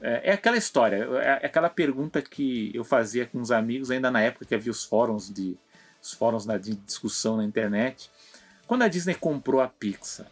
É, 0.00 0.30
é 0.30 0.32
aquela 0.32 0.56
história, 0.56 1.08
é, 1.22 1.40
é 1.42 1.46
aquela 1.46 1.70
pergunta 1.70 2.20
que 2.20 2.70
eu 2.74 2.84
fazia 2.84 3.26
com 3.26 3.40
os 3.40 3.50
amigos 3.50 3.90
ainda 3.90 4.10
na 4.10 4.20
época 4.20 4.44
que 4.44 4.54
havia 4.54 4.70
os 4.70 4.84
fóruns 4.84 5.32
de, 5.32 5.56
os 6.02 6.12
fóruns 6.12 6.46
de 6.60 6.74
discussão 6.74 7.36
na 7.36 7.44
internet. 7.44 8.10
Quando 8.66 8.82
a 8.82 8.88
Disney 8.88 9.14
comprou 9.14 9.60
a 9.60 9.68
Pixar, 9.68 10.26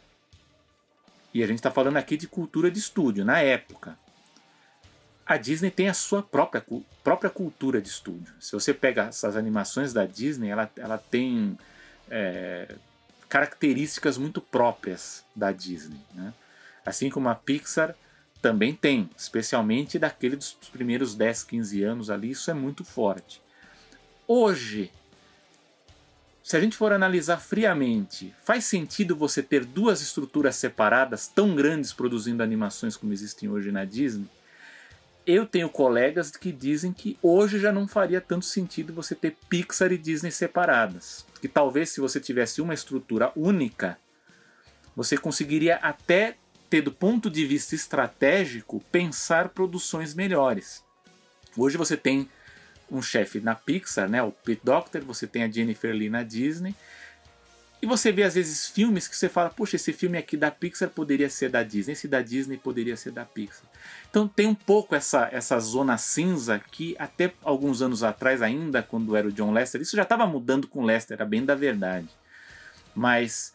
e 1.32 1.42
a 1.42 1.46
gente 1.46 1.58
está 1.58 1.70
falando 1.70 1.96
aqui 1.96 2.16
de 2.16 2.26
cultura 2.26 2.70
de 2.70 2.78
estúdio, 2.78 3.24
na 3.24 3.40
época, 3.40 3.96
a 5.30 5.36
Disney 5.36 5.70
tem 5.70 5.88
a 5.88 5.94
sua 5.94 6.24
própria, 6.24 6.66
própria 7.04 7.30
cultura 7.30 7.80
de 7.80 7.88
estúdio. 7.88 8.34
Se 8.40 8.50
você 8.50 8.74
pega 8.74 9.04
essas 9.04 9.36
animações 9.36 9.92
da 9.92 10.04
Disney, 10.04 10.48
ela, 10.48 10.68
ela 10.76 10.98
tem 10.98 11.56
é, 12.10 12.74
características 13.28 14.18
muito 14.18 14.40
próprias 14.40 15.24
da 15.36 15.52
Disney. 15.52 16.00
Né? 16.12 16.34
Assim 16.84 17.08
como 17.08 17.28
a 17.28 17.36
Pixar 17.36 17.94
também 18.42 18.74
tem, 18.74 19.08
especialmente 19.16 20.00
daquele 20.00 20.34
dos 20.34 20.50
primeiros 20.72 21.14
10, 21.14 21.44
15 21.44 21.84
anos 21.84 22.10
ali, 22.10 22.32
isso 22.32 22.50
é 22.50 22.54
muito 22.54 22.82
forte. 22.84 23.40
Hoje, 24.26 24.90
se 26.42 26.56
a 26.56 26.60
gente 26.60 26.76
for 26.76 26.92
analisar 26.92 27.36
friamente, 27.36 28.34
faz 28.42 28.64
sentido 28.64 29.14
você 29.14 29.44
ter 29.44 29.64
duas 29.64 30.02
estruturas 30.02 30.56
separadas 30.56 31.28
tão 31.28 31.54
grandes 31.54 31.92
produzindo 31.92 32.42
animações 32.42 32.96
como 32.96 33.12
existem 33.12 33.48
hoje 33.48 33.70
na 33.70 33.84
Disney? 33.84 34.26
Eu 35.26 35.46
tenho 35.46 35.68
colegas 35.68 36.30
que 36.30 36.50
dizem 36.50 36.92
que 36.92 37.18
hoje 37.22 37.58
já 37.58 37.70
não 37.70 37.86
faria 37.86 38.20
tanto 38.20 38.44
sentido 38.44 38.92
você 38.92 39.14
ter 39.14 39.36
Pixar 39.48 39.92
e 39.92 39.98
Disney 39.98 40.30
separadas. 40.30 41.26
Que 41.40 41.48
talvez 41.48 41.90
se 41.90 42.00
você 42.00 42.18
tivesse 42.18 42.60
uma 42.60 42.74
estrutura 42.74 43.32
única, 43.36 43.98
você 44.96 45.16
conseguiria 45.16 45.76
até 45.76 46.36
ter 46.68 46.82
do 46.82 46.92
ponto 46.92 47.28
de 47.28 47.44
vista 47.44 47.74
estratégico 47.74 48.82
pensar 48.92 49.50
produções 49.50 50.14
melhores. 50.14 50.84
Hoje 51.56 51.76
você 51.76 51.96
tem 51.96 52.28
um 52.90 53.02
chefe 53.02 53.40
na 53.40 53.54
Pixar, 53.54 54.08
né, 54.08 54.22
o 54.22 54.32
Pete 54.32 54.62
Doctor, 54.64 55.02
você 55.02 55.26
tem 55.26 55.42
a 55.42 55.50
Jennifer 55.50 55.94
Lee 55.94 56.10
na 56.10 56.22
Disney. 56.22 56.74
E 57.82 57.86
você 57.86 58.12
vê 58.12 58.24
às 58.24 58.34
vezes 58.34 58.68
filmes 58.68 59.08
que 59.08 59.16
você 59.16 59.28
fala, 59.28 59.48
puxa, 59.48 59.76
esse 59.76 59.92
filme 59.92 60.18
aqui 60.18 60.36
da 60.36 60.50
Pixar 60.50 60.90
poderia 60.90 61.30
ser 61.30 61.48
da 61.48 61.62
Disney, 61.62 61.92
esse 61.92 62.06
da 62.06 62.20
Disney 62.20 62.58
poderia 62.58 62.94
ser 62.94 63.10
da 63.10 63.24
Pixar. 63.24 63.64
Então 64.10 64.28
tem 64.28 64.46
um 64.46 64.54
pouco 64.54 64.94
essa, 64.94 65.28
essa 65.32 65.58
zona 65.58 65.96
cinza 65.96 66.58
que 66.58 66.94
até 66.98 67.32
alguns 67.42 67.80
anos 67.80 68.02
atrás, 68.02 68.42
ainda 68.42 68.82
quando 68.82 69.16
era 69.16 69.26
o 69.26 69.32
John 69.32 69.52
Lester, 69.52 69.80
isso 69.80 69.96
já 69.96 70.02
estava 70.02 70.26
mudando 70.26 70.68
com 70.68 70.84
Lester, 70.84 71.14
era 71.14 71.24
bem 71.24 71.42
da 71.42 71.54
verdade. 71.54 72.08
Mas 72.94 73.54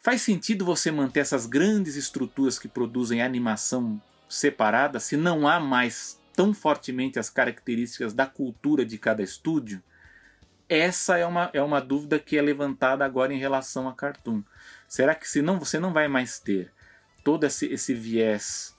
faz 0.00 0.22
sentido 0.22 0.64
você 0.64 0.90
manter 0.90 1.20
essas 1.20 1.44
grandes 1.44 1.96
estruturas 1.96 2.58
que 2.58 2.68
produzem 2.68 3.20
animação 3.20 4.00
separada 4.26 4.98
se 4.98 5.18
não 5.18 5.46
há 5.46 5.60
mais 5.60 6.18
tão 6.34 6.54
fortemente 6.54 7.18
as 7.18 7.28
características 7.28 8.14
da 8.14 8.24
cultura 8.24 8.86
de 8.86 8.96
cada 8.96 9.22
estúdio? 9.22 9.82
Essa 10.68 11.16
é 11.16 11.24
uma, 11.24 11.50
é 11.52 11.62
uma 11.62 11.80
dúvida 11.80 12.18
que 12.18 12.36
é 12.36 12.42
levantada 12.42 13.04
agora 13.04 13.32
em 13.32 13.38
relação 13.38 13.88
a 13.88 13.94
Cartoon. 13.94 14.42
Será 14.88 15.14
que 15.14 15.28
se 15.28 15.40
não, 15.40 15.58
você 15.58 15.78
não 15.78 15.92
vai 15.92 16.08
mais 16.08 16.40
ter 16.40 16.72
todo 17.22 17.44
esse, 17.44 17.66
esse 17.66 17.94
viés 17.94 18.76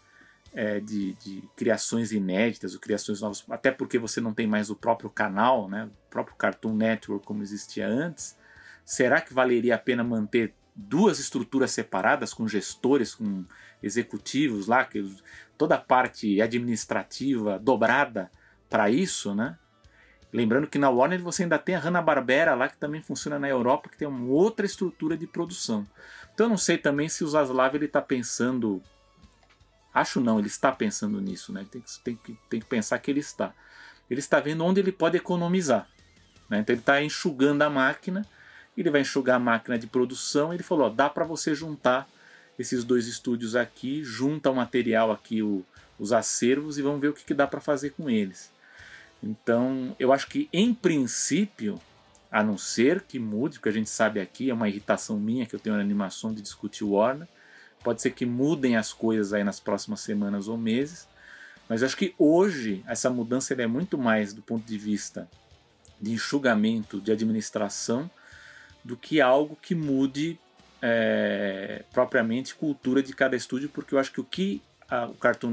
é, 0.54 0.80
de, 0.80 1.14
de, 1.14 1.44
criações 1.56 2.12
inéditas 2.12 2.74
ou 2.74 2.80
criações 2.80 3.22
novas, 3.22 3.44
até 3.50 3.72
porque 3.72 3.98
você 3.98 4.20
não 4.20 4.34
tem 4.34 4.48
mais 4.48 4.70
o 4.70 4.76
próprio 4.76 5.10
canal, 5.10 5.70
né, 5.70 5.86
o 5.86 6.10
próprio 6.10 6.36
Cartoon 6.36 6.74
Network 6.74 7.26
como 7.26 7.44
existia 7.44 7.88
antes, 7.88 8.38
será 8.84 9.22
que 9.22 9.34
valeria 9.34 9.76
a 9.76 9.78
pena 9.78 10.04
manter 10.04 10.54
duas 10.74 11.20
estruturas 11.20 11.72
separadas 11.72 12.34
com 12.34 12.48
gestores, 12.48 13.16
com 13.16 13.46
executivos 13.82 14.68
lá, 14.68 14.86
que 14.86 15.04
toda 15.58 15.76
a 15.76 15.80
parte 15.80 16.42
administrativa 16.42 17.58
dobrada 17.60 18.32
para 18.70 18.90
isso, 18.90 19.34
né? 19.34 19.58
Lembrando 20.38 20.68
que 20.68 20.78
na 20.78 20.88
Warner 20.88 21.20
você 21.20 21.42
ainda 21.42 21.58
tem 21.58 21.74
a 21.74 21.80
Hanna-Barbera 21.80 22.54
lá 22.54 22.70
que 22.70 22.78
também 22.78 23.02
funciona 23.02 23.40
na 23.40 23.50
Europa, 23.50 23.90
que 23.90 23.98
tem 23.98 24.08
uma 24.08 24.32
outra 24.32 24.68
estrutura 24.68 25.18
de 25.18 25.26
produção. 25.26 25.84
Então 26.32 26.46
eu 26.46 26.50
não 26.52 26.60
sei 26.60 26.78
também 26.78 27.10
se 27.10 27.24
o 27.24 27.28
Zaslav 27.28 27.74
ele 27.74 27.86
está 27.86 28.04
pensando, 28.04 28.80
acho 29.92 30.22
não, 30.22 30.38
ele 30.38 30.48
está 30.48 30.72
pensando 30.72 31.20
nisso, 31.20 31.52
né? 31.52 31.66
Tem 31.72 31.82
que, 31.82 32.00
tem 32.04 32.16
que, 32.16 32.38
tem 32.48 32.60
que 32.60 32.68
pensar 32.68 33.00
que 33.00 33.10
ele 33.10 33.20
está. 33.20 33.52
Ele 34.08 34.20
está 34.20 34.40
vendo 34.40 34.64
onde 34.64 34.80
ele 34.80 34.92
pode 34.92 35.18
economizar. 35.18 35.90
Né? 36.48 36.60
Então 36.60 36.72
ele 36.72 36.82
está 36.82 37.02
enxugando 37.02 37.64
a 37.64 37.70
máquina, 37.72 38.24
ele 38.78 38.92
vai 38.92 39.02
enxugar 39.02 39.38
a 39.38 39.40
máquina 39.40 39.76
de 39.76 39.88
produção. 39.88 40.54
Ele 40.54 40.62
falou: 40.62 40.86
ó, 40.86 40.90
dá 40.92 41.10
para 41.10 41.26
você 41.26 41.56
juntar 41.56 42.08
esses 42.60 42.84
dois 42.84 43.08
estúdios 43.08 43.56
aqui, 43.56 44.04
junta 44.04 44.52
o 44.52 44.56
material 44.56 45.12
aqui, 45.12 45.42
o, 45.42 45.66
os 45.98 46.14
acervos 46.14 46.78
e 46.78 46.84
vamos 46.84 47.02
ver 47.02 47.08
o 47.08 47.14
que, 47.14 47.26
que 47.26 47.34
dá 47.34 47.48
para 47.48 47.60
fazer 47.60 47.90
com 47.90 48.08
eles. 48.08 48.56
Então, 49.22 49.96
eu 50.00 50.14
acho 50.14 50.28
que 50.28 50.48
em 50.54 50.74
princípio, 50.74 51.80
a 52.32 52.44
não 52.44 52.58
ser 52.58 53.02
que 53.02 53.18
mude, 53.18 53.58
porque 53.58 53.70
a 53.70 53.74
gente 53.74 53.90
sabe 53.90 54.20
aqui, 54.20 54.50
é 54.50 54.54
uma 54.54 54.70
irritação 54.70 55.20
minha 55.20 55.46
que 55.46 55.56
eu 55.56 55.60
tenho 55.60 55.76
na 55.76 55.82
animação 55.82 56.34
de 56.34 56.42
discutir 56.42 56.84
Warner, 56.84 57.28
pode 57.84 58.02
ser 58.02 58.12
que 58.12 58.26
mudem 58.26 58.76
as 58.76 58.94
coisas 58.94 59.34
aí 59.34 59.44
nas 59.44 59.60
próximas 59.60 60.02
semanas 60.02 60.48
ou 60.48 60.58
meses, 60.58 61.08
mas 61.70 61.82
eu 61.82 61.88
acho 61.88 61.98
que 61.98 62.14
hoje 62.18 62.84
essa 62.88 63.10
mudança 63.10 63.54
é 63.54 63.68
muito 63.68 63.98
mais 63.98 64.34
do 64.34 64.42
ponto 64.42 64.66
de 64.66 64.78
vista 64.78 65.28
de 66.00 66.12
enxugamento, 66.12 67.02
de 67.02 67.12
administração, 67.12 68.10
do 68.84 68.96
que 68.96 69.20
algo 69.20 69.58
que 69.62 69.76
mude 69.76 70.40
é, 70.82 71.84
propriamente 71.92 72.56
cultura 72.56 73.02
de 73.02 73.14
cada 73.14 73.36
estúdio, 73.36 73.70
porque 73.70 73.96
eu 73.96 74.00
acho 74.00 74.12
que 74.12 74.22
o 74.22 74.24
que 74.24 74.62
a, 74.90 75.06
o 75.06 75.14
Cartoon 75.14 75.52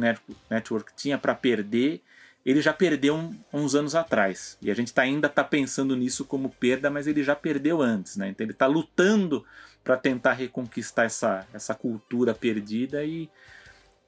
Network 0.50 0.92
tinha 0.96 1.18
para 1.18 1.34
perder, 1.34 2.02
ele 2.44 2.60
já 2.60 2.72
perdeu 2.72 3.16
um, 3.16 3.34
uns 3.52 3.74
anos 3.74 3.94
atrás. 3.94 4.58
E 4.60 4.70
a 4.70 4.74
gente 4.74 4.92
tá, 4.92 5.02
ainda 5.02 5.28
está 5.28 5.42
pensando 5.42 5.96
nisso 5.96 6.24
como 6.24 6.50
perda, 6.50 6.90
mas 6.90 7.06
ele 7.06 7.22
já 7.22 7.34
perdeu 7.34 7.80
antes. 7.80 8.16
Né? 8.16 8.28
Então 8.28 8.44
ele 8.44 8.52
está 8.52 8.66
lutando 8.66 9.44
para 9.82 9.96
tentar 9.96 10.32
reconquistar 10.32 11.04
essa, 11.04 11.46
essa 11.52 11.74
cultura 11.74 12.34
perdida 12.34 13.04
e 13.04 13.30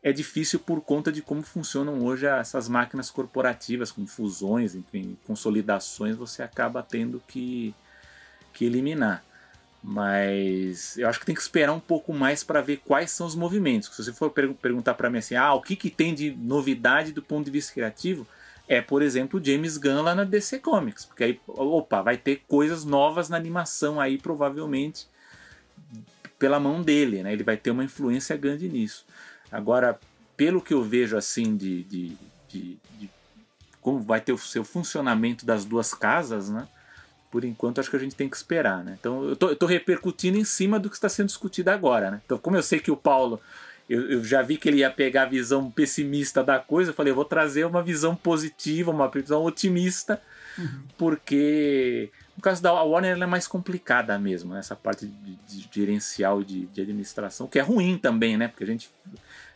é 0.03 0.12
difícil 0.12 0.61
por 0.61 0.81
conta 0.83 1.11
de 1.11 1.20
como 1.20 1.42
funcionam 1.42 2.05
hoje 2.05 2.27
essas 2.27 2.68
máquinas 2.68 3.11
corporativas, 3.11 3.90
com 3.90 4.07
fusões, 4.07 4.75
enfim, 4.75 5.18
consolidações, 5.27 6.14
você 6.14 6.42
acaba 6.42 6.81
tendo 6.81 7.20
que, 7.27 7.75
que 8.53 8.64
eliminar. 8.64 9.25
Mas 9.88 10.99
eu 10.99 11.09
acho 11.09 11.20
que 11.20 11.27
tem 11.27 11.35
que 11.35 11.40
esperar 11.40 11.72
um 11.72 11.79
pouco 11.79 12.12
mais 12.12 12.42
para 12.42 12.61
ver 12.61 12.79
quais 12.85 13.12
são 13.12 13.25
os 13.25 13.37
movimentos. 13.37 13.88
Se 13.94 14.03
você 14.03 14.12
for 14.12 14.31
per 14.31 14.53
perguntar 14.55 14.94
para 14.94 15.09
mim 15.09 15.18
assim, 15.18 15.37
ah, 15.37 15.55
o 15.55 15.62
que, 15.62 15.77
que 15.77 15.90
tem 15.90 16.12
de 16.12 16.33
novidade 16.33 17.12
do 17.12 17.22
ponto 17.22 17.44
de 17.44 17.53
vista 17.53 17.72
criativo, 17.72 18.27
é, 18.66 18.81
por 18.81 19.01
exemplo, 19.01 19.40
James 19.40 19.77
Gunn 19.77 20.03
lá 20.03 20.12
na 20.12 20.25
DC 20.25 20.59
Comics. 20.59 21.05
Porque 21.05 21.22
aí, 21.22 21.40
opa, 21.46 22.03
vai 22.03 22.16
ter 22.16 22.42
coisas 22.49 22.85
novas 22.85 23.29
na 23.29 23.37
animação 23.37 24.01
aí, 24.01 24.18
provavelmente, 24.18 25.07
pela 26.37 26.59
mão 26.59 26.83
dele, 26.83 27.22
né? 27.22 27.33
Ele 27.33 27.44
vai 27.44 27.57
ter 27.57 27.70
uma 27.70 27.85
influência 27.85 28.37
grande 28.37 28.68
nisso. 28.68 29.07
Agora, 29.53 30.01
pelo 30.37 30.61
que 30.61 30.75
eu 30.75 30.83
vejo 30.83 31.16
assim 31.16 31.57
de, 31.57 31.85
de, 31.85 32.16
de, 32.49 32.79
de 32.99 33.11
como 33.81 34.01
vai 34.01 34.20
ter 34.20 34.33
o 34.33 34.38
seu 34.38 34.64
funcionamento 34.64 35.46
das 35.46 35.64
duas 35.64 35.94
casas, 35.94 36.51
né? 36.51 36.66
Por 37.30 37.44
enquanto 37.44 37.80
acho 37.80 37.90
que 37.90 37.96
a 37.96 38.00
gente 38.00 38.14
tem 38.14 38.28
que 38.28 38.36
esperar, 38.36 38.84
né? 38.84 38.96
Então 38.98 39.24
eu 39.28 39.36
tô, 39.36 39.48
eu 39.50 39.56
tô 39.56 39.66
repercutindo 39.66 40.38
em 40.38 40.44
cima 40.44 40.78
do 40.78 40.88
que 40.88 40.96
está 40.96 41.08
sendo 41.08 41.26
discutido 41.26 41.70
agora, 41.70 42.10
né? 42.10 42.20
Então 42.24 42.38
como 42.38 42.56
eu 42.56 42.62
sei 42.62 42.78
que 42.78 42.90
o 42.90 42.96
Paulo, 42.96 43.40
eu, 43.88 44.10
eu, 44.10 44.24
já 44.24 44.42
vi 44.42 44.56
que 44.56 44.68
ele 44.68 44.78
ia 44.78 44.90
pegar 44.90 45.22
a 45.22 45.26
visão 45.26 45.70
pessimista 45.70 46.42
da 46.42 46.58
coisa, 46.58 46.90
eu 46.90 46.94
falei, 46.94 47.12
eu 47.12 47.16
vou 47.16 47.24
trazer 47.24 47.64
uma 47.64 47.82
visão 47.82 48.16
positiva, 48.16 48.90
uma 48.90 49.08
visão 49.08 49.44
otimista, 49.44 50.20
uhum. 50.58 50.82
porque 50.98 52.10
no 52.36 52.42
caso 52.42 52.62
da 52.62 52.72
Warner 52.72 53.12
ela 53.12 53.24
é 53.24 53.26
mais 53.26 53.46
complicada 53.46 54.18
mesmo, 54.18 54.52
né? 54.52 54.60
essa 54.60 54.76
parte 54.76 55.06
de, 55.06 55.36
de 55.36 55.68
gerencial 55.72 56.42
de, 56.42 56.66
de 56.66 56.80
administração, 56.80 57.46
que 57.46 57.58
é 57.58 57.62
ruim 57.62 57.96
também, 57.96 58.36
né? 58.36 58.48
Porque 58.48 58.64
a 58.64 58.66
gente, 58.66 58.90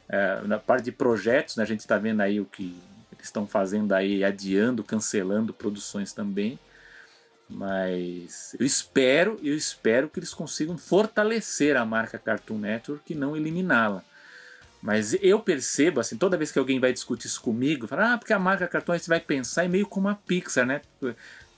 é, 0.09 0.41
na 0.45 0.59
parte 0.59 0.85
de 0.85 0.93
projetos, 0.93 1.57
né, 1.57 1.63
a 1.63 1.67
gente 1.67 1.81
está 1.81 1.99
vendo 1.99 2.21
aí 2.21 2.41
o 2.41 2.47
que 2.47 2.75
eles 3.13 3.27
estão 3.27 3.47
fazendo 3.47 3.93
aí, 3.93 4.25
adiando, 4.25 4.83
cancelando 4.83 5.53
produções 5.53 6.13
também. 6.13 6.59
Mas 7.51 8.55
eu 8.59 8.65
espero, 8.65 9.39
eu 9.43 9.57
espero 9.57 10.09
que 10.09 10.21
eles 10.21 10.33
consigam 10.33 10.79
fortalecer 10.79 11.77
a 11.77 11.85
marca 11.85 12.19
Cartoon 12.19 12.59
Network 12.59 13.13
e 13.13 13.17
não 13.17 13.37
eliminá-la. 13.37 14.05
Mas 14.81 15.15
eu 15.21 15.41
percebo, 15.41 16.01
assim, 16.01 16.17
toda 16.17 16.39
vez 16.39 16.51
que 16.51 16.59
alguém 16.59 16.81
vai 16.81 16.93
discutir 16.93 17.27
isso 17.27 17.43
comigo, 17.43 17.87
fala, 17.87 18.15
ah, 18.15 18.19
porque 18.19 18.33
a 18.33 18.39
marca 18.39 18.67
Cartoon, 18.67 18.99
você 18.99 19.09
vai 19.09 19.21
pensar 19.21 19.65
é 19.65 19.69
meio 19.69 19.87
como 19.87 20.09
a 20.09 20.15
Pixar, 20.15 20.65
né? 20.65 20.81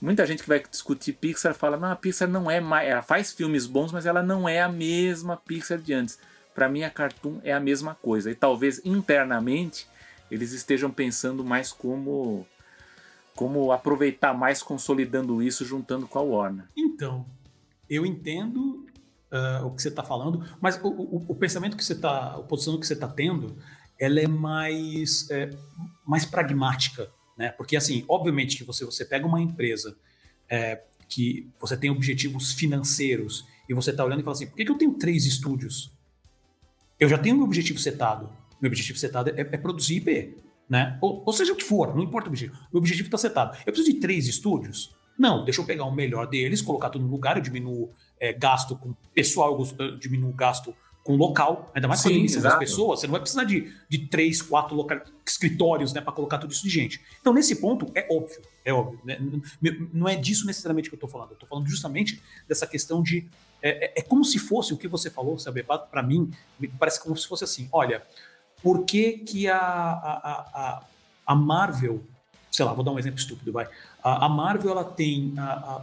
muita 0.01 0.25
gente 0.25 0.43
que 0.43 0.49
vai 0.49 0.61
discutir 0.69 1.13
Pixar 1.13 1.53
fala, 1.53 1.77
não, 1.77 1.89
a 1.89 1.95
Pixar 1.95 2.27
não 2.27 2.51
é 2.51 2.59
mais, 2.59 2.89
ela 2.89 3.01
faz 3.01 3.31
filmes 3.31 3.65
bons, 3.65 3.93
mas 3.93 4.05
ela 4.05 4.21
não 4.21 4.49
é 4.49 4.61
a 4.61 4.67
mesma 4.67 5.37
Pixar 5.37 5.77
de 5.77 5.93
antes. 5.93 6.19
Para 6.53 6.67
mim 6.67 6.83
a 6.83 6.89
Cartoon 6.89 7.39
é 7.43 7.53
a 7.53 7.59
mesma 7.59 7.95
coisa 7.95 8.29
e 8.29 8.35
talvez 8.35 8.81
internamente 8.83 9.87
eles 10.29 10.51
estejam 10.51 10.91
pensando 10.91 11.43
mais 11.43 11.71
como 11.71 12.45
como 13.35 13.71
aproveitar 13.71 14.33
mais 14.33 14.61
consolidando 14.61 15.41
isso 15.41 15.65
juntando 15.65 16.07
com 16.07 16.19
a 16.19 16.21
Warner. 16.21 16.65
Então, 16.75 17.25
eu 17.89 18.05
entendo 18.05 18.85
uh, 19.31 19.65
o 19.65 19.71
que 19.71 19.81
você 19.81 19.89
está 19.89 20.03
falando, 20.03 20.45
mas 20.61 20.79
o, 20.83 20.87
o, 20.87 21.25
o, 21.29 21.35
pensamento 21.35 21.75
que 21.75 21.83
você 21.83 21.93
está, 21.93 22.35
a 22.35 22.43
posição 22.43 22.79
que 22.79 22.85
você 22.85 22.93
está 22.93 23.07
tendo, 23.07 23.57
ela 23.99 24.19
é 24.19 24.27
mais, 24.27 25.29
é, 25.31 25.49
mais 26.05 26.25
pragmática, 26.25 27.09
né? 27.37 27.49
Porque 27.49 27.75
assim, 27.75 28.05
obviamente 28.07 28.57
que 28.57 28.63
você, 28.63 28.85
você 28.85 29.03
pega 29.03 29.25
uma 29.25 29.41
empresa 29.41 29.97
é, 30.49 30.83
que 31.09 31.49
você 31.59 31.75
tem 31.75 31.89
objetivos 31.89 32.53
financeiros 32.53 33.45
e 33.67 33.73
você 33.73 33.91
está 33.91 34.03
olhando 34.03 34.21
e 34.21 34.23
fala 34.23 34.35
assim, 34.35 34.47
por 34.47 34.55
que, 34.55 34.65
que 34.65 34.71
eu 34.71 34.77
tenho 34.77 34.93
três 34.93 35.25
estúdios? 35.25 35.91
Eu 36.99 37.09
já 37.09 37.17
tenho 37.17 37.35
meu 37.35 37.45
objetivo 37.45 37.79
setado. 37.79 38.29
Meu 38.61 38.69
objetivo 38.69 38.97
setado 38.97 39.29
é, 39.29 39.41
é 39.41 39.57
produzir 39.57 39.97
IP, 39.97 40.37
né? 40.73 40.97
Ou, 41.01 41.21
ou, 41.23 41.31
seja 41.31 41.53
o 41.53 41.55
que 41.55 41.63
for, 41.63 41.95
não 41.95 42.01
importa 42.01 42.27
o 42.27 42.31
objetivo. 42.31 42.57
Meu 42.73 42.79
objetivo 42.79 43.05
está 43.05 43.17
setado. 43.19 43.55
Eu 43.59 43.71
preciso 43.71 43.93
de 43.93 43.99
três 43.99 44.27
estúdios? 44.27 44.89
Não, 45.15 45.45
deixa 45.45 45.61
eu 45.61 45.65
pegar 45.65 45.85
o 45.85 45.91
melhor 45.93 46.25
deles, 46.25 46.63
colocar 46.63 46.89
tudo 46.89 47.05
no 47.05 47.11
lugar, 47.11 47.37
eu 47.37 47.43
diminuo 47.43 47.91
é, 48.19 48.33
gasto 48.33 48.75
com 48.75 48.95
pessoal, 49.13 49.55
eu 49.77 49.99
diminuo 49.99 50.33
gasto 50.33 50.75
com 51.03 51.15
local, 51.15 51.71
ainda 51.75 51.87
mais 51.87 52.01
com 52.01 52.09
a 52.09 52.11
admissão 52.11 52.41
das 52.41 52.57
pessoas, 52.57 53.01
você 53.01 53.05
não 53.05 53.11
vai 53.11 53.21
precisar 53.21 53.43
de, 53.43 53.71
de 53.87 54.07
três, 54.07 54.41
quatro 54.41 54.75
local, 54.75 54.99
escritórios 55.23 55.93
né, 55.93 56.01
para 56.01 56.11
colocar 56.11 56.39
tudo 56.39 56.51
isso 56.51 56.63
de 56.63 56.69
gente. 56.69 56.99
Então, 57.21 57.31
nesse 57.31 57.57
ponto, 57.57 57.91
é 57.93 58.07
óbvio, 58.09 58.41
é 58.65 58.73
óbvio. 58.73 58.99
Né? 59.03 59.19
Não 59.93 60.09
é 60.09 60.15
disso 60.15 60.47
necessariamente 60.47 60.89
que 60.89 60.95
eu 60.95 60.97
estou 60.97 61.09
falando, 61.09 61.29
eu 61.29 61.33
estou 61.35 61.47
falando 61.47 61.67
justamente 61.67 62.19
dessa 62.47 62.65
questão 62.65 63.03
de. 63.03 63.27
É, 63.61 63.85
é, 63.85 63.93
é, 63.97 64.01
como 64.01 64.25
se 64.25 64.39
fosse 64.39 64.73
o 64.73 64.77
que 64.77 64.87
você 64.87 65.09
falou, 65.09 65.37
sabe? 65.37 65.63
Para 65.63 66.01
mim, 66.01 66.31
parece 66.79 66.99
como 67.03 67.15
se 67.15 67.27
fosse 67.27 67.43
assim: 67.43 67.69
olha, 67.71 68.01
por 68.63 68.85
que, 68.85 69.17
que 69.19 69.49
a, 69.49 69.57
a, 69.57 70.47
a, 70.53 70.83
a 71.27 71.35
Marvel, 71.35 72.01
sei 72.49 72.65
lá, 72.65 72.73
vou 72.73 72.83
dar 72.83 72.91
um 72.91 72.97
exemplo 72.97 73.19
estúpido, 73.19 73.51
vai. 73.51 73.67
A, 74.01 74.25
a 74.25 74.29
Marvel 74.29 74.71
ela 74.71 74.85
tem 74.85 75.33
a, 75.37 75.81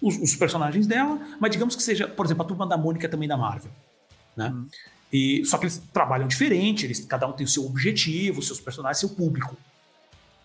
os, 0.00 0.18
os, 0.18 0.36
personagens 0.36 0.86
dela, 0.86 1.18
mas 1.40 1.50
digamos 1.50 1.74
que 1.74 1.82
seja, 1.82 2.06
por 2.06 2.26
exemplo, 2.26 2.42
a 2.42 2.46
turma 2.46 2.66
da 2.66 2.76
Mônica 2.76 3.08
também 3.08 3.26
da 3.26 3.36
Marvel. 3.36 3.70
Né? 4.36 4.48
Uhum. 4.48 4.68
E, 5.10 5.44
só 5.46 5.56
que 5.56 5.64
eles 5.64 5.82
trabalham 5.92 6.28
diferente, 6.28 6.84
eles, 6.84 7.00
cada 7.04 7.26
um 7.26 7.32
tem 7.32 7.44
o 7.44 7.48
seu 7.48 7.64
objetivo, 7.64 8.42
seus 8.42 8.60
personagens, 8.60 8.98
seu 8.98 9.08
público. 9.08 9.56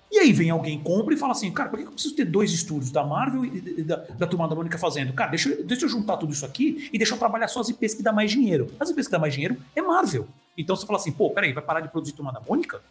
E 0.09 0.19
aí 0.19 0.31
vem 0.31 0.49
alguém, 0.49 0.79
compra 0.79 1.13
e 1.13 1.17
fala 1.17 1.33
assim, 1.33 1.51
cara, 1.51 1.69
por 1.69 1.77
que 1.77 1.85
eu 1.85 1.91
preciso 1.91 2.15
ter 2.15 2.25
dois 2.25 2.51
estúdios 2.53 2.91
da 2.91 3.03
Marvel 3.03 3.43
e 3.43 3.83
da, 3.83 3.97
da 3.97 4.25
Turma 4.25 4.47
da 4.47 4.55
Mônica 4.55 4.77
fazendo? 4.77 5.11
Cara, 5.11 5.31
deixa, 5.31 5.53
deixa 5.63 5.85
eu 5.85 5.89
juntar 5.89 6.15
tudo 6.15 6.31
isso 6.31 6.45
aqui 6.45 6.89
e 6.93 6.97
deixa 6.97 7.13
eu 7.13 7.19
trabalhar 7.19 7.49
só 7.49 7.59
as 7.59 7.67
IPs 7.67 7.93
que 7.93 8.03
dá 8.03 8.13
mais 8.13 8.31
dinheiro. 8.31 8.71
As 8.79 8.89
IPs 8.89 9.07
que 9.07 9.11
dá 9.11 9.19
mais 9.19 9.33
dinheiro 9.33 9.57
é 9.75 9.81
Marvel. 9.81 10.27
Então 10.57 10.75
você 10.75 10.85
fala 10.85 10.97
assim, 10.97 11.11
pô, 11.11 11.29
peraí, 11.29 11.53
vai 11.53 11.63
parar 11.63 11.81
de 11.81 11.89
produzir 11.89 12.13
Turma 12.13 12.33
da 12.33 12.39
Mônica? 12.39 12.81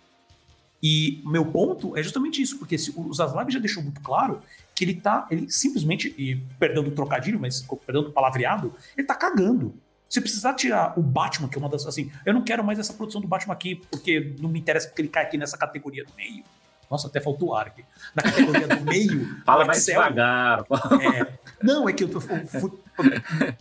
E 0.82 1.22
meu 1.24 1.44
ponto 1.44 1.96
é 1.96 2.02
justamente 2.02 2.40
isso, 2.40 2.58
porque 2.58 2.78
se, 2.78 2.92
o 2.96 3.12
Zaslav 3.12 3.50
já 3.50 3.58
deixou 3.58 3.82
muito 3.82 4.00
claro 4.00 4.40
que 4.74 4.84
ele 4.84 4.94
tá, 4.94 5.26
ele 5.30 5.50
simplesmente, 5.50 6.14
e 6.18 6.36
perdão 6.58 6.84
do 6.84 6.90
trocadilho, 6.90 7.40
mas 7.40 7.66
perdão 7.84 8.04
do 8.04 8.12
palavreado, 8.12 8.74
ele 8.96 9.06
tá 9.06 9.14
cagando. 9.14 9.74
Se 10.08 10.20
precisar 10.20 10.54
tirar 10.54 10.96
o 10.96 11.02
Batman, 11.02 11.48
que 11.48 11.56
é 11.56 11.58
uma 11.58 11.68
das. 11.68 11.84
Assim, 11.86 12.12
eu 12.24 12.32
não 12.32 12.42
quero 12.42 12.62
mais 12.62 12.78
essa 12.78 12.92
produção 12.92 13.20
do 13.20 13.26
Batman 13.26 13.54
aqui, 13.54 13.82
porque 13.90 14.34
não 14.38 14.48
me 14.48 14.60
interessa 14.60 14.86
porque 14.86 15.02
ele 15.02 15.08
cai 15.08 15.24
aqui 15.24 15.36
nessa 15.36 15.58
categoria 15.58 16.04
do 16.04 16.14
meio. 16.14 16.44
Nossa, 16.88 17.08
até 17.08 17.20
faltou 17.20 17.54
ar 17.54 17.66
aqui. 17.66 17.84
Na 18.14 18.22
categoria 18.22 18.68
do 18.68 18.84
meio. 18.84 19.36
Fala 19.44 19.64
mais 19.64 19.84
devagar. 19.84 20.60
É, 20.60 21.32
não, 21.60 21.88
é 21.88 21.92
que 21.92 22.04
eu 22.04 22.08
tô. 22.08 22.20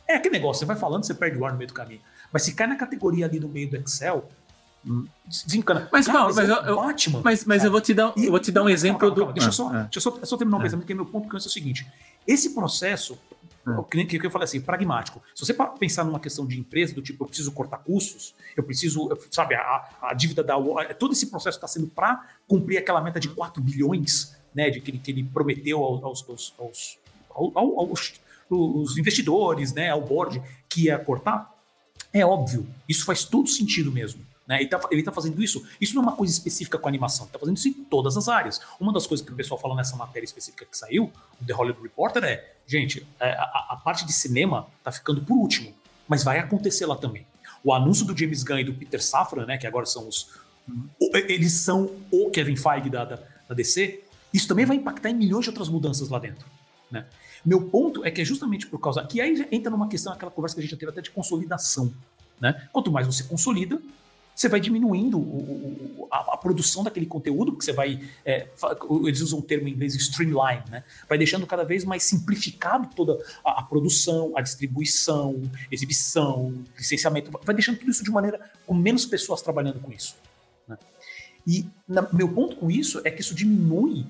É 0.08 0.16
aquele 0.16 0.34
negócio, 0.34 0.60
você 0.60 0.66
vai 0.66 0.76
falando, 0.76 1.04
você 1.04 1.16
perde 1.16 1.38
o 1.38 1.46
ar 1.46 1.54
no 1.54 1.58
meio 1.58 1.68
do 1.68 1.74
caminho. 1.74 2.02
Mas 2.32 2.44
se 2.44 2.54
cai 2.54 2.68
na 2.68 2.76
categoria 2.76 3.26
ali 3.26 3.40
do 3.40 3.48
meio 3.48 3.70
do 3.70 3.78
Excel, 3.78 4.30
hum, 4.86 5.06
desencana. 5.26 5.90
Mas, 5.92 6.06
Cara, 6.06 6.26
mas, 6.26 6.36
mas, 6.36 6.50
eu, 6.50 6.56
eu, 6.56 6.76
Batman, 6.76 7.22
mas, 7.24 7.46
mas 7.46 7.64
eu 7.64 7.72
vou 7.72 7.82
te 7.82 7.94
dar, 7.94 8.14
eu 8.18 8.32
vou 8.32 8.40
te 8.40 8.52
dar 8.52 8.64
um 8.64 8.70
exemplo 8.70 9.00
calma, 9.00 9.16
calma, 9.16 9.32
do. 9.32 9.34
Deixa, 9.34 9.50
eu 9.50 9.54
só, 9.54 9.70
ah, 9.70 9.84
deixa 9.84 9.98
eu 9.98 10.02
só, 10.02 10.20
só 10.24 10.38
terminar 10.38 10.58
um 10.58 10.62
é. 10.62 10.64
pensamento, 10.64 10.86
que 10.86 10.94
é 10.94 10.96
meu 10.96 11.06
ponto, 11.06 11.30
que 11.30 11.36
é 11.36 11.38
o 11.38 11.42
seguinte. 11.42 11.88
Esse 12.28 12.54
processo 12.54 13.18
o 13.68 13.84
que, 13.84 14.06
que 14.06 14.26
eu 14.26 14.30
falei 14.30 14.44
assim, 14.44 14.62
pragmático. 14.62 15.22
Se 15.34 15.44
você 15.44 15.54
pensar 15.80 16.04
numa 16.04 16.20
questão 16.20 16.46
de 16.46 16.60
empresa, 16.60 16.94
do 16.94 17.02
tipo, 17.02 17.24
eu 17.24 17.28
preciso 17.28 17.52
cortar 17.52 17.80
custos, 17.80 18.36
eu 18.56 18.62
preciso, 18.62 19.10
sabe, 19.32 19.56
a, 19.56 19.90
a 20.04 20.14
dívida 20.14 20.44
da. 20.44 20.56
Todo 21.00 21.14
esse 21.14 21.28
processo 21.28 21.58
está 21.58 21.68
sendo 21.68 21.88
para 21.88 22.28
cumprir 22.48 22.78
aquela 22.78 23.02
meta 23.02 23.20
de 23.20 23.30
4 23.30 23.62
bilhões, 23.64 24.38
né, 24.54 24.70
de 24.70 24.80
que 24.80 24.92
ele, 24.92 25.00
que 25.00 25.12
ele 25.12 25.24
prometeu 25.24 25.84
aos, 25.84 26.04
aos, 26.04 26.54
aos, 26.60 27.00
aos, 27.34 28.14
aos 28.52 28.98
investidores, 28.98 29.74
né, 29.74 29.90
ao 29.90 30.02
board, 30.02 30.42
que 30.70 30.84
ia 30.84 31.00
cortar. 31.00 31.55
É 32.16 32.26
óbvio, 32.26 32.66
isso 32.88 33.04
faz 33.04 33.26
todo 33.26 33.50
sentido 33.50 33.92
mesmo. 33.92 34.26
Né? 34.48 34.56
Ele 34.58 34.66
está 34.66 34.80
tá 34.80 35.12
fazendo 35.12 35.44
isso. 35.44 35.66
Isso 35.82 35.94
não 35.96 36.02
é 36.02 36.06
uma 36.06 36.16
coisa 36.16 36.32
específica 36.32 36.78
com 36.78 36.88
animação, 36.88 37.26
ele 37.26 37.30
está 37.30 37.40
fazendo 37.40 37.58
isso 37.58 37.68
em 37.68 37.74
todas 37.74 38.16
as 38.16 38.30
áreas. 38.30 38.62
Uma 38.80 38.94
das 38.94 39.06
coisas 39.06 39.26
que 39.26 39.34
o 39.34 39.36
pessoal 39.36 39.60
falou 39.60 39.76
nessa 39.76 39.98
matéria 39.98 40.24
específica 40.24 40.66
que 40.66 40.78
saiu, 40.78 41.12
o 41.42 41.46
The 41.46 41.54
Hollywood 41.54 41.84
Reporter, 41.84 42.24
é: 42.24 42.54
gente, 42.66 43.06
é, 43.20 43.32
a, 43.32 43.68
a 43.72 43.82
parte 43.84 44.06
de 44.06 44.14
cinema 44.14 44.66
está 44.78 44.94
ficando 44.94 45.22
por 45.22 45.36
último, 45.36 45.74
mas 46.08 46.24
vai 46.24 46.40
acontecer 46.40 46.86
lá 46.86 46.96
também. 46.96 47.28
O 47.62 47.74
anúncio 47.74 48.06
do 48.06 48.18
James 48.18 48.44
Gunn 48.44 48.60
e 48.60 48.64
do 48.64 48.74
Peter 48.74 49.04
Safran, 49.04 49.46
né, 49.46 49.58
que 49.58 49.68
agora 49.68 49.86
são 49.86 50.08
os. 50.08 50.30
Eles 51.28 51.52
são 51.52 51.92
o 52.10 52.30
Kevin 52.30 52.56
Feige 52.56 52.90
da, 52.90 53.04
da, 53.04 53.20
da 53.50 53.54
DC, 53.54 54.04
isso 54.34 54.48
também 54.48 54.66
vai 54.66 54.78
impactar 54.78 55.10
em 55.10 55.16
milhões 55.16 55.44
de 55.44 55.50
outras 55.50 55.68
mudanças 55.68 56.08
lá 56.08 56.18
dentro. 56.18 56.48
Né? 56.90 57.06
Meu 57.46 57.62
ponto 57.62 58.04
é 58.04 58.10
que 58.10 58.22
é 58.22 58.26
justamente 58.26 58.68
por 58.68 58.80
causa. 58.80 59.04
Que 59.06 59.22
aí 59.22 59.48
entra 59.52 59.70
numa 59.70 59.88
questão, 59.88 60.12
aquela 60.12 60.32
conversa 60.32 60.56
que 60.56 60.62
a 60.62 60.64
gente 60.64 60.72
já 60.72 60.78
teve 60.78 60.92
até 60.92 61.02
de 61.02 61.12
consolidação. 61.12 61.94
Né? 62.42 62.68
Quanto 62.72 62.92
mais 62.92 63.06
você 63.06 63.24
consolida, 63.24 63.80
você 64.36 64.50
vai 64.50 64.60
diminuindo 64.60 65.18
o, 65.18 65.22
o, 65.22 66.08
a, 66.12 66.34
a, 66.34 66.38
produção 66.38 66.84
daquele 66.84 67.06
conteúdo, 67.06 67.54
porque 67.54 67.64
você 67.64 67.72
vai. 67.72 68.02
É, 68.26 68.50
eles 69.06 69.22
usam 69.22 69.40
o 69.40 69.42
termo 69.42 69.70
em 69.70 69.72
inglês 69.72 69.96
streamline, 69.96 70.62
né? 70.70 70.84
Vai 71.08 71.18
deixando 71.18 71.48
cada 71.48 71.64
vez 71.64 71.86
mais 71.86 72.04
simplificado 72.04 72.90
toda 72.94 73.18
a, 73.46 73.62
a, 73.62 73.64
produção, 73.64 74.34
a 74.36 74.42
distribuição, 74.42 75.42
exibição, 75.72 76.54
licenciamento, 76.78 77.32
vai 77.44 77.56
deixando 77.56 77.78
tudo 77.78 77.92
isso 77.92 78.04
de 78.04 78.12
maneira 78.12 78.52
com 78.68 78.74
menos 78.74 79.06
pessoas 79.06 79.42
trabalhando 79.42 79.80
com 79.80 79.92
isso. 79.94 80.18
Né? 80.68 80.78
E 81.48 81.66
na, 81.88 82.06
meu 82.12 82.28
ponto 82.28 82.58
com 82.58 82.70
isso 82.70 83.00
é 83.06 83.12
que 83.12 83.22
isso 83.22 83.34
diminui 83.34 84.06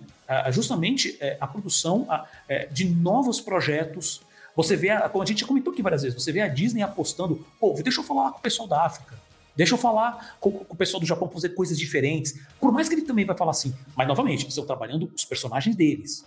justamente 0.51 1.11
uh, 1.21 1.37
a 1.39 1.47
produção 1.47 2.01
uh, 2.03 2.73
de 2.73 2.85
novos 2.85 3.39
projetos. 3.39 4.21
Você 4.55 4.75
vê, 4.75 4.97
como 5.09 5.23
a 5.23 5.25
gente 5.25 5.41
já 5.41 5.47
comentou 5.47 5.73
aqui 5.73 5.81
várias 5.81 6.03
vezes, 6.03 6.21
você 6.21 6.31
vê 6.31 6.41
a 6.41 6.47
Disney 6.47 6.81
apostando, 6.81 7.45
pô, 7.59 7.73
deixa 7.73 7.99
eu 7.99 8.03
falar 8.05 8.31
com 8.31 8.39
o 8.39 8.41
pessoal 8.41 8.67
da 8.67 8.85
África 8.85 9.25
Deixa 9.55 9.73
eu 9.73 9.77
falar 9.77 10.35
com, 10.39 10.65
o 10.69 10.75
pessoal 10.75 10.99
do 10.99 11.05
Japão 11.05 11.29
fazer 11.29 11.49
coisas 11.49 11.79
diferentes. 11.79 12.37
Por 12.59 12.71
mais 12.71 12.89
que 12.89 12.95
ele 12.95 13.03
também 13.03 13.25
vai 13.25 13.37
falar 13.37 13.51
assim, 13.51 13.73
mas 13.95 14.07
novamente, 14.07 14.47
estão 14.47 14.65
trabalhando 14.65 15.09
os 15.15 15.23
personagens 15.23 15.75
deles. 15.75 16.25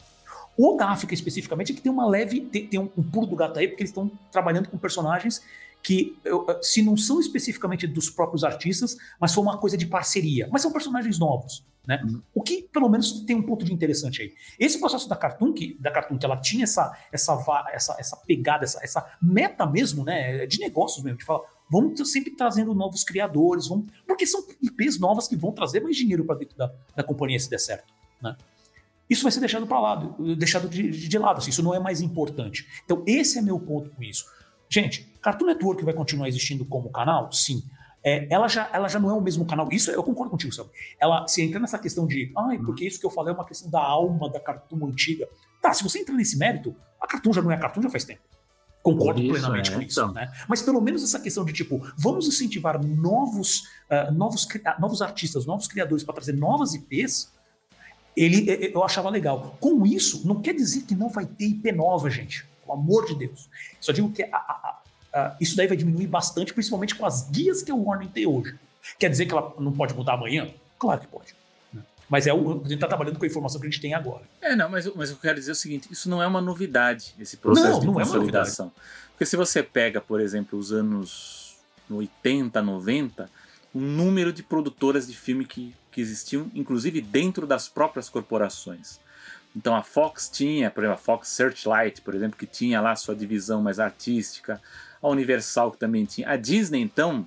O 0.56 0.74
da 0.74 0.88
África 0.88 1.14
especificamente 1.14 1.72
é 1.72 1.74
que 1.74 1.82
tem 1.82 1.92
uma 1.92 2.06
leve, 2.06 2.40
tem, 2.40 2.66
tem 2.66 2.80
um, 2.80 2.90
um 2.96 3.02
do 3.02 3.37
gato 3.37 3.58
aí, 3.58 3.68
porque 3.68 3.82
eles 3.82 3.90
estão 3.90 4.11
trabalhando 4.32 4.68
com 4.68 4.78
personagens 4.78 5.42
que, 5.82 6.18
se 6.62 6.82
não 6.82 6.96
são 6.96 7.20
especificamente 7.20 7.87
dos 7.87 8.11
próprios 8.11 8.42
artistas, 8.42 8.96
mas 9.20 9.32
foi 9.32 9.44
uma 9.44 9.58
coisa 9.58 9.76
de 9.76 9.87
parceria. 9.87 10.48
Mas 10.50 10.62
são 10.62 10.72
personagens 10.72 11.18
novos. 11.18 11.62
Né? 11.88 12.03
Uhum. 12.05 12.22
O 12.35 12.42
que, 12.42 12.64
pelo 12.70 12.87
menos, 12.87 13.22
tem 13.22 13.35
um 13.35 13.42
ponto 13.42 13.64
de 13.64 13.72
interessante 13.72 14.20
aí. 14.20 14.35
Esse 14.59 14.79
processo 14.79 15.09
da 15.09 15.16
Cartoon, 15.16 15.55
que, 15.55 15.74
da 15.81 15.90
Cartoon, 15.90 16.18
que 16.18 16.27
ela 16.27 16.37
tinha 16.37 16.64
essa, 16.64 16.94
essa, 17.11 17.33
essa, 17.72 17.96
essa 17.98 18.16
pegada, 18.18 18.64
essa, 18.64 18.85
essa 18.85 19.16
meta 19.22 19.64
mesmo, 19.64 20.05
né, 20.05 20.44
de 20.44 20.61
negócios 20.61 21.03
mesmo, 21.03 21.18
de 21.18 21.24
falar, 21.24 21.40
vamos 21.70 22.12
sempre 22.12 22.37
trazendo 22.37 22.74
novos 22.74 23.05
criadores, 23.05 23.68
vamos, 23.68 23.87
porque 24.07 24.27
são 24.27 24.46
IPs 24.62 25.01
novas 25.01 25.27
que 25.27 25.35
vão 25.35 25.51
trazer 25.51 25.81
mais 25.81 25.96
dinheiro 25.96 26.27
para 26.27 26.37
dentro 26.37 26.59
da, 26.59 26.70
da 26.94 27.03
companhia 27.03 27.40
se 27.40 27.48
der 27.48 27.59
certo. 27.59 27.90
Né? 28.20 28.37
Isso 29.09 29.22
vai 29.22 29.33
ser 29.33 29.40
deixado 29.40 29.66
para 29.66 29.81
lado, 29.81 30.37
deixado 30.37 30.68
de, 30.68 30.90
de 30.90 31.18
lado, 31.18 31.38
assim, 31.38 31.48
isso 31.48 31.62
não 31.62 31.74
é 31.74 31.79
mais 31.79 32.03
importante. 32.03 32.68
Então, 32.85 33.03
esse 33.07 33.38
é 33.38 33.40
meu 33.40 33.59
ponto 33.59 33.88
com 33.88 34.03
isso. 34.03 34.27
Gente, 34.68 35.11
Cartoon 35.22 35.46
Network 35.46 35.83
vai 35.83 35.94
continuar 35.94 36.29
existindo 36.29 36.66
como 36.66 36.90
canal? 36.90 37.33
Sim. 37.33 37.62
É, 38.02 38.32
ela, 38.32 38.48
já, 38.48 38.70
ela 38.72 38.88
já 38.88 38.98
não 38.98 39.11
é 39.11 39.12
o 39.12 39.20
mesmo 39.20 39.44
canal. 39.44 39.68
Isso 39.72 39.90
eu 39.90 40.02
concordo 40.02 40.30
contigo, 40.30 40.52
sabe? 40.52 40.70
Ela 40.98 41.26
se 41.26 41.42
entra 41.42 41.58
nessa 41.58 41.78
questão 41.78 42.06
de, 42.06 42.32
ai, 42.37 42.58
porque 42.58 42.87
isso 42.87 43.00
que 43.00 43.06
eu 43.06 43.11
falei 43.11 43.32
é 43.32 43.34
uma 43.37 43.44
questão 43.44 43.70
da 43.70 43.80
alma 43.80 44.30
da 44.30 44.40
Cartoon 44.40 44.87
antiga. 44.87 45.28
Tá, 45.61 45.72
se 45.74 45.82
você 45.82 46.00
entra 46.00 46.14
nesse 46.14 46.38
mérito, 46.38 46.74
a 47.01 47.07
Cartoon 47.07 47.32
já 47.32 47.42
não 47.42 47.51
é 47.51 47.55
a 47.55 47.59
Cartoon 47.59 47.82
já 47.82 47.90
faz 47.90 48.05
tempo. 48.05 48.20
Concordo 48.82 49.20
isso, 49.20 49.32
plenamente 49.32 49.70
é, 49.70 49.74
com 49.74 49.82
isso. 49.82 50.01
Então. 50.01 50.12
Né? 50.12 50.30
Mas 50.49 50.62
pelo 50.62 50.80
menos 50.80 51.03
essa 51.03 51.20
questão 51.20 51.44
de 51.44 51.53
tipo, 51.53 51.80
vamos 51.96 52.26
incentivar 52.26 52.82
novos, 52.82 53.64
uh, 53.90 54.12
novos, 54.12 54.44
uh, 54.44 54.80
novos 54.80 55.03
artistas, 55.03 55.44
novos 55.44 55.66
criadores 55.66 56.05
para 56.05 56.14
trazer 56.14 56.32
novas 56.32 56.74
IPs, 56.74 57.32
ele, 58.16 58.72
eu 58.74 58.82
achava 58.82 59.09
legal. 59.11 59.57
Com 59.61 59.86
isso, 59.86 60.26
não 60.26 60.40
quer 60.40 60.55
dizer 60.55 60.82
que 60.82 60.94
não 60.94 61.09
vai 61.09 61.26
ter 61.26 61.46
IP 61.46 61.70
nova, 61.72 62.11
gente. 62.11 62.46
Pelo 62.62 62.78
amor 62.78 63.07
de 63.07 63.14
Deus. 63.14 63.49
Só 63.80 63.92
digo 63.92 64.11
que 64.11 64.22
a, 64.24 64.36
a, 64.36 64.82
a, 65.12 65.36
isso 65.40 65.56
daí 65.56 65.66
vai 65.66 65.76
diminuir 65.76 66.06
bastante, 66.06 66.52
principalmente 66.52 66.94
com 66.94 67.06
as 67.06 67.28
guias 67.30 67.62
que 67.62 67.72
o 67.72 67.82
Warner 67.82 68.09
tem 68.09 68.26
hoje. 68.26 68.54
Quer 68.98 69.11
dizer 69.11 69.26
que 69.26 69.32
ela 69.32 69.54
não 69.59 69.72
pode 69.72 69.94
mudar 69.94 70.14
amanhã? 70.14 70.48
Claro 70.78 71.00
que 71.00 71.06
pode. 71.06 71.34
Né? 71.72 71.82
Mas 72.09 72.26
é 72.26 72.32
o, 72.32 72.52
a 72.52 72.54
gente 72.62 72.74
está 72.74 72.86
trabalhando 72.86 73.18
com 73.18 73.24
a 73.24 73.28
informação 73.28 73.61
que 73.61 73.66
a 73.66 73.70
gente 73.70 73.80
tem 73.80 73.94
agora. 73.94 74.22
É, 74.40 74.54
não, 74.54 74.68
mas, 74.68 74.86
mas 74.94 75.11
eu 75.11 75.16
quero 75.16 75.38
dizer 75.38 75.52
o 75.52 75.56
seguinte: 75.56 75.88
isso 75.90 76.09
não 76.09 76.22
é 76.22 76.26
uma 76.26 76.40
novidade, 76.40 77.14
esse 77.18 77.36
processo 77.36 77.72
não, 77.72 77.80
de 77.80 77.86
não 77.86 77.94
consolidação. 77.94 78.72
É 78.76 78.80
Porque 79.11 79.26
se 79.26 79.36
você 79.36 79.62
pega, 79.62 80.00
por 80.00 80.20
exemplo, 80.20 80.59
os 80.59 80.72
anos 80.72 81.56
80, 81.90 82.61
90, 82.62 83.30
o 83.74 83.80
número 83.80 84.32
de 84.32 84.42
produtoras 84.42 85.06
de 85.06 85.16
filme 85.16 85.44
que, 85.44 85.74
que 85.90 86.00
existiam, 86.00 86.50
inclusive 86.54 87.00
dentro 87.00 87.46
das 87.46 87.68
próprias 87.68 88.09
corporações. 88.09 88.98
Então 89.56 89.74
a 89.74 89.82
Fox 89.82 90.28
tinha, 90.28 90.70
por 90.70 90.84
exemplo, 90.84 91.00
a 91.00 91.02
Fox 91.02 91.28
Searchlight, 91.28 92.00
por 92.02 92.14
exemplo, 92.14 92.38
que 92.38 92.46
tinha 92.46 92.80
lá 92.80 92.94
sua 92.94 93.14
divisão 93.14 93.62
mais 93.62 93.80
artística, 93.80 94.61
a 95.03 95.09
Universal 95.09 95.72
que 95.72 95.78
também 95.78 96.05
tinha. 96.05 96.28
A 96.28 96.36
Disney, 96.36 96.80
então, 96.80 97.26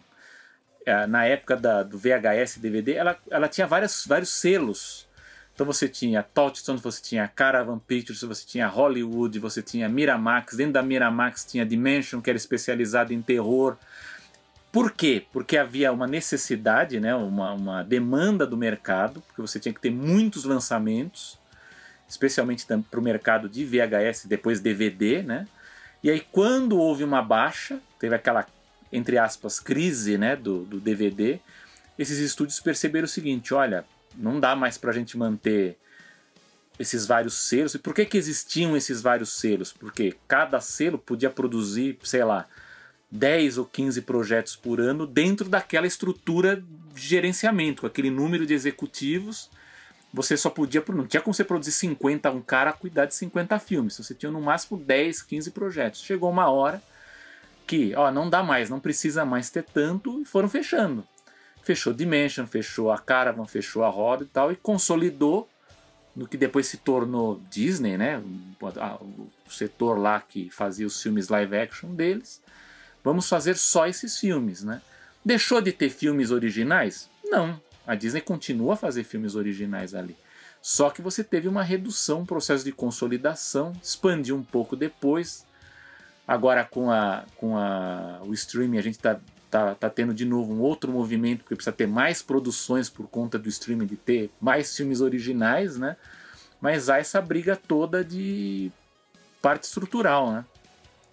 é, 0.86 1.06
na 1.08 1.26
época 1.26 1.56
da, 1.56 1.84
do 1.84 1.98
VHS 1.98 2.58
DVD, 2.58 2.94
ela, 2.94 3.18
ela 3.30 3.48
tinha 3.48 3.68
várias, 3.68 4.06
vários 4.06 4.30
selos. 4.30 5.08
Então 5.54 5.66
você 5.66 5.88
tinha 5.88 6.24
Touchstone, 6.24 6.80
você 6.80 7.02
tinha 7.02 7.28
Caravan 7.28 7.78
Pictures, 7.78 8.22
você 8.22 8.46
tinha 8.46 8.68
Hollywood, 8.68 9.38
você 9.38 9.62
tinha 9.62 9.88
Miramax. 9.88 10.56
Dentro 10.56 10.74
da 10.74 10.82
Miramax 10.82 11.46
tinha 11.46 11.66
Dimension, 11.66 12.22
que 12.22 12.30
era 12.30 12.38
especializada 12.38 13.14
em 13.14 13.22
terror. 13.22 13.78
Por 14.72 14.92
quê? 14.92 15.26
Porque 15.34 15.58
havia 15.58 15.92
uma 15.92 16.08
necessidade, 16.08 17.00
né, 17.00 17.14
uma, 17.14 17.54
uma 17.54 17.84
demanda 17.84 18.48
do 18.48 18.56
mercado, 18.56 19.22
porque 19.22 19.42
você 19.42 19.60
tinha 19.60 19.74
que 19.74 19.82
ter 19.82 19.92
muitos 19.92 20.46
lançamentos, 20.46 21.38
especialmente 22.08 22.66
para 22.66 23.00
o 23.00 23.04
mercado 23.04 23.50
de 23.50 23.66
VHS, 23.66 24.26
depois 24.28 24.62
DVD, 24.62 25.22
né? 25.22 25.46
E 26.04 26.10
aí, 26.10 26.26
quando 26.32 26.78
houve 26.78 27.04
uma 27.04 27.22
baixa, 27.22 27.80
teve 28.00 28.16
aquela, 28.16 28.46
entre 28.92 29.18
aspas, 29.18 29.60
crise 29.60 30.18
né, 30.18 30.36
do, 30.36 30.64
do 30.64 30.80
DVD, 30.80 31.40
esses 31.98 32.18
estúdios 32.18 32.60
perceberam 32.60 33.06
o 33.06 33.10
seguinte: 33.10 33.54
olha, 33.54 33.86
não 34.16 34.40
dá 34.40 34.56
mais 34.56 34.78
para 34.78 34.92
a 34.92 34.94
gente 34.94 35.18
manter 35.18 35.78
esses 36.80 37.06
vários 37.06 37.36
selos. 37.36 37.76
E 37.76 37.80
por 37.80 37.94
que, 37.94 38.06
que 38.06 38.18
existiam 38.18 38.76
esses 38.76 39.02
vários 39.02 39.34
selos? 39.34 39.72
Porque 39.72 40.16
cada 40.28 40.60
selo 40.60 40.98
podia 40.98 41.30
produzir, 41.30 41.98
sei 42.04 42.24
lá, 42.24 42.48
10 43.12 43.60
ou 43.60 43.66
15 43.66 44.02
projetos 44.02 44.56
por 44.56 44.80
ano 44.80 45.06
dentro 45.06 45.48
daquela 45.48 45.86
estrutura 45.86 46.64
de 46.94 47.02
gerenciamento, 47.02 47.82
com 47.82 47.88
aquele 47.88 48.10
número 48.10 48.46
de 48.46 48.54
executivos. 48.54 49.50
Você 50.14 50.36
só 50.36 50.50
podia, 50.50 50.84
não 50.90 51.08
tinha 51.08 51.22
como 51.22 51.34
você 51.34 51.44
produzir 51.44 51.72
50, 51.72 52.30
um 52.32 52.42
cara 52.42 52.74
cuidar 52.74 53.06
de 53.06 53.16
50 53.16 53.58
filmes. 53.60 53.98
Você 53.98 54.14
tinha 54.14 54.32
no 54.32 54.42
máximo 54.42 54.78
10, 54.78 55.22
15 55.22 55.52
projetos. 55.52 56.02
Chegou 56.02 56.30
uma 56.30 56.50
hora 56.50 56.82
que, 57.66 57.94
ó, 57.96 58.12
não 58.12 58.30
dá 58.30 58.44
mais, 58.44 58.70
não 58.70 58.80
precisa 58.80 59.24
mais 59.24 59.50
ter 59.50 59.64
tanto 59.64 60.22
e 60.22 60.26
foram 60.26 60.50
fechando. 60.50 61.08
Fechou 61.64 61.94
Dimension, 61.94 62.46
fechou 62.46 62.92
a 62.92 62.98
Caravan, 62.98 63.46
fechou 63.46 63.84
a 63.84 63.90
Roda 63.90 64.24
e 64.24 64.28
tal, 64.28 64.52
e 64.52 64.56
consolidou 64.56 65.48
no 66.14 66.28
que 66.28 66.36
depois 66.36 66.68
se 66.68 66.78
tornou 66.78 67.42
Disney, 67.50 67.98
né? 67.98 68.22
O 68.60 69.50
setor 69.50 69.98
lá 69.98 70.20
que 70.20 70.50
fazia 70.50 70.86
os 70.86 71.02
filmes 71.02 71.30
live 71.30 71.56
action 71.56 71.94
deles. 71.94 72.42
Vamos 73.04 73.30
fazer 73.30 73.56
só 73.56 73.88
esses 73.88 74.18
filmes, 74.18 74.64
né? 74.64 74.82
Deixou 75.24 75.62
de 75.62 75.72
ter 75.72 75.90
filmes 75.90 76.32
originais? 76.32 77.10
Não. 77.24 77.62
A 77.92 77.96
Disney 77.96 78.22
continua 78.22 78.76
a 78.76 78.78
fazer 78.78 79.04
filmes 79.04 79.36
originais 79.36 79.94
ali. 79.94 80.16
Só 80.62 80.90
que 80.90 81.02
você 81.02 81.26
teve 81.26 81.50
uma 81.50 81.62
redução, 81.62 82.22
um 82.22 82.26
processo 82.26 82.64
de 82.64 82.72
consolidação, 82.72 83.74
expandiu 83.84 84.38
um 84.38 84.44
pouco 84.44 84.78
depois. 84.78 85.46
Agora 86.26 86.64
com, 86.64 86.90
a, 86.90 87.26
com 87.36 87.58
a, 87.58 88.22
o 88.24 88.34
streaming 88.34 88.78
a 88.78 88.82
gente 88.82 88.96
está 88.96 89.20
tá, 89.50 89.76
tá 89.76 89.90
tendo 89.90 90.14
de 90.14 90.24
novo 90.24 90.54
um 90.54 90.62
outro 90.62 90.90
movimento, 90.90 91.40
porque 91.40 91.54
precisa 91.54 91.76
ter 91.76 91.86
mais 91.86 92.22
produções 92.22 92.90
por 92.90 93.10
conta 93.10 93.38
do 93.38 93.50
streaming, 93.50 93.88
de 93.88 93.98
ter 93.98 94.32
mais 94.40 94.74
filmes 94.74 95.02
originais, 95.02 95.76
né? 95.76 95.98
Mas 96.62 96.90
há 96.90 96.98
essa 96.98 97.22
briga 97.22 97.58
toda 97.58 98.06
de 98.06 98.72
parte 99.42 99.64
estrutural, 99.66 100.32
né? 100.32 100.46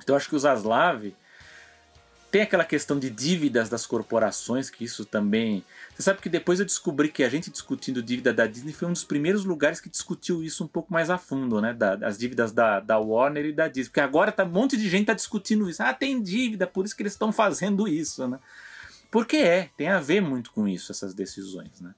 Então 0.00 0.14
acho 0.14 0.28
que 0.28 0.36
o 0.36 0.38
Zaslav 0.38 1.12
tem 2.30 2.42
aquela 2.42 2.64
questão 2.64 2.98
de 2.98 3.08
dívidas 3.08 3.68
das 3.68 3.86
corporações, 3.86 4.68
que 4.68 4.84
isso 4.84 5.04
também. 5.04 5.64
Você 5.94 6.02
sabe 6.02 6.20
que 6.20 6.28
depois 6.28 6.60
eu 6.60 6.66
descobri 6.66 7.08
que 7.08 7.24
a 7.24 7.28
gente 7.28 7.50
discutindo 7.50 8.02
dívida 8.02 8.32
da 8.34 8.46
Disney 8.46 8.72
foi 8.72 8.88
um 8.88 8.92
dos 8.92 9.04
primeiros 9.04 9.44
lugares 9.44 9.80
que 9.80 9.88
discutiu 9.88 10.42
isso 10.42 10.62
um 10.62 10.68
pouco 10.68 10.92
mais 10.92 11.08
a 11.08 11.16
fundo, 11.16 11.60
né? 11.60 11.72
Da, 11.72 11.94
as 12.06 12.18
dívidas 12.18 12.52
da, 12.52 12.80
da 12.80 12.98
Warner 12.98 13.46
e 13.46 13.52
da 13.52 13.66
Disney. 13.66 13.90
Porque 13.90 14.00
agora 14.00 14.30
tá, 14.30 14.44
um 14.44 14.50
monte 14.50 14.76
de 14.76 14.88
gente 14.88 15.06
tá 15.06 15.14
discutindo 15.14 15.68
isso. 15.70 15.82
Ah, 15.82 15.94
tem 15.94 16.22
dívida, 16.22 16.66
por 16.66 16.84
isso 16.84 16.94
que 16.94 17.02
eles 17.02 17.14
estão 17.14 17.32
fazendo 17.32 17.88
isso, 17.88 18.28
né? 18.28 18.38
Porque 19.10 19.38
é, 19.38 19.70
tem 19.76 19.88
a 19.88 19.98
ver 19.98 20.20
muito 20.20 20.50
com 20.52 20.68
isso, 20.68 20.92
essas 20.92 21.14
decisões, 21.14 21.80
né? 21.80 21.94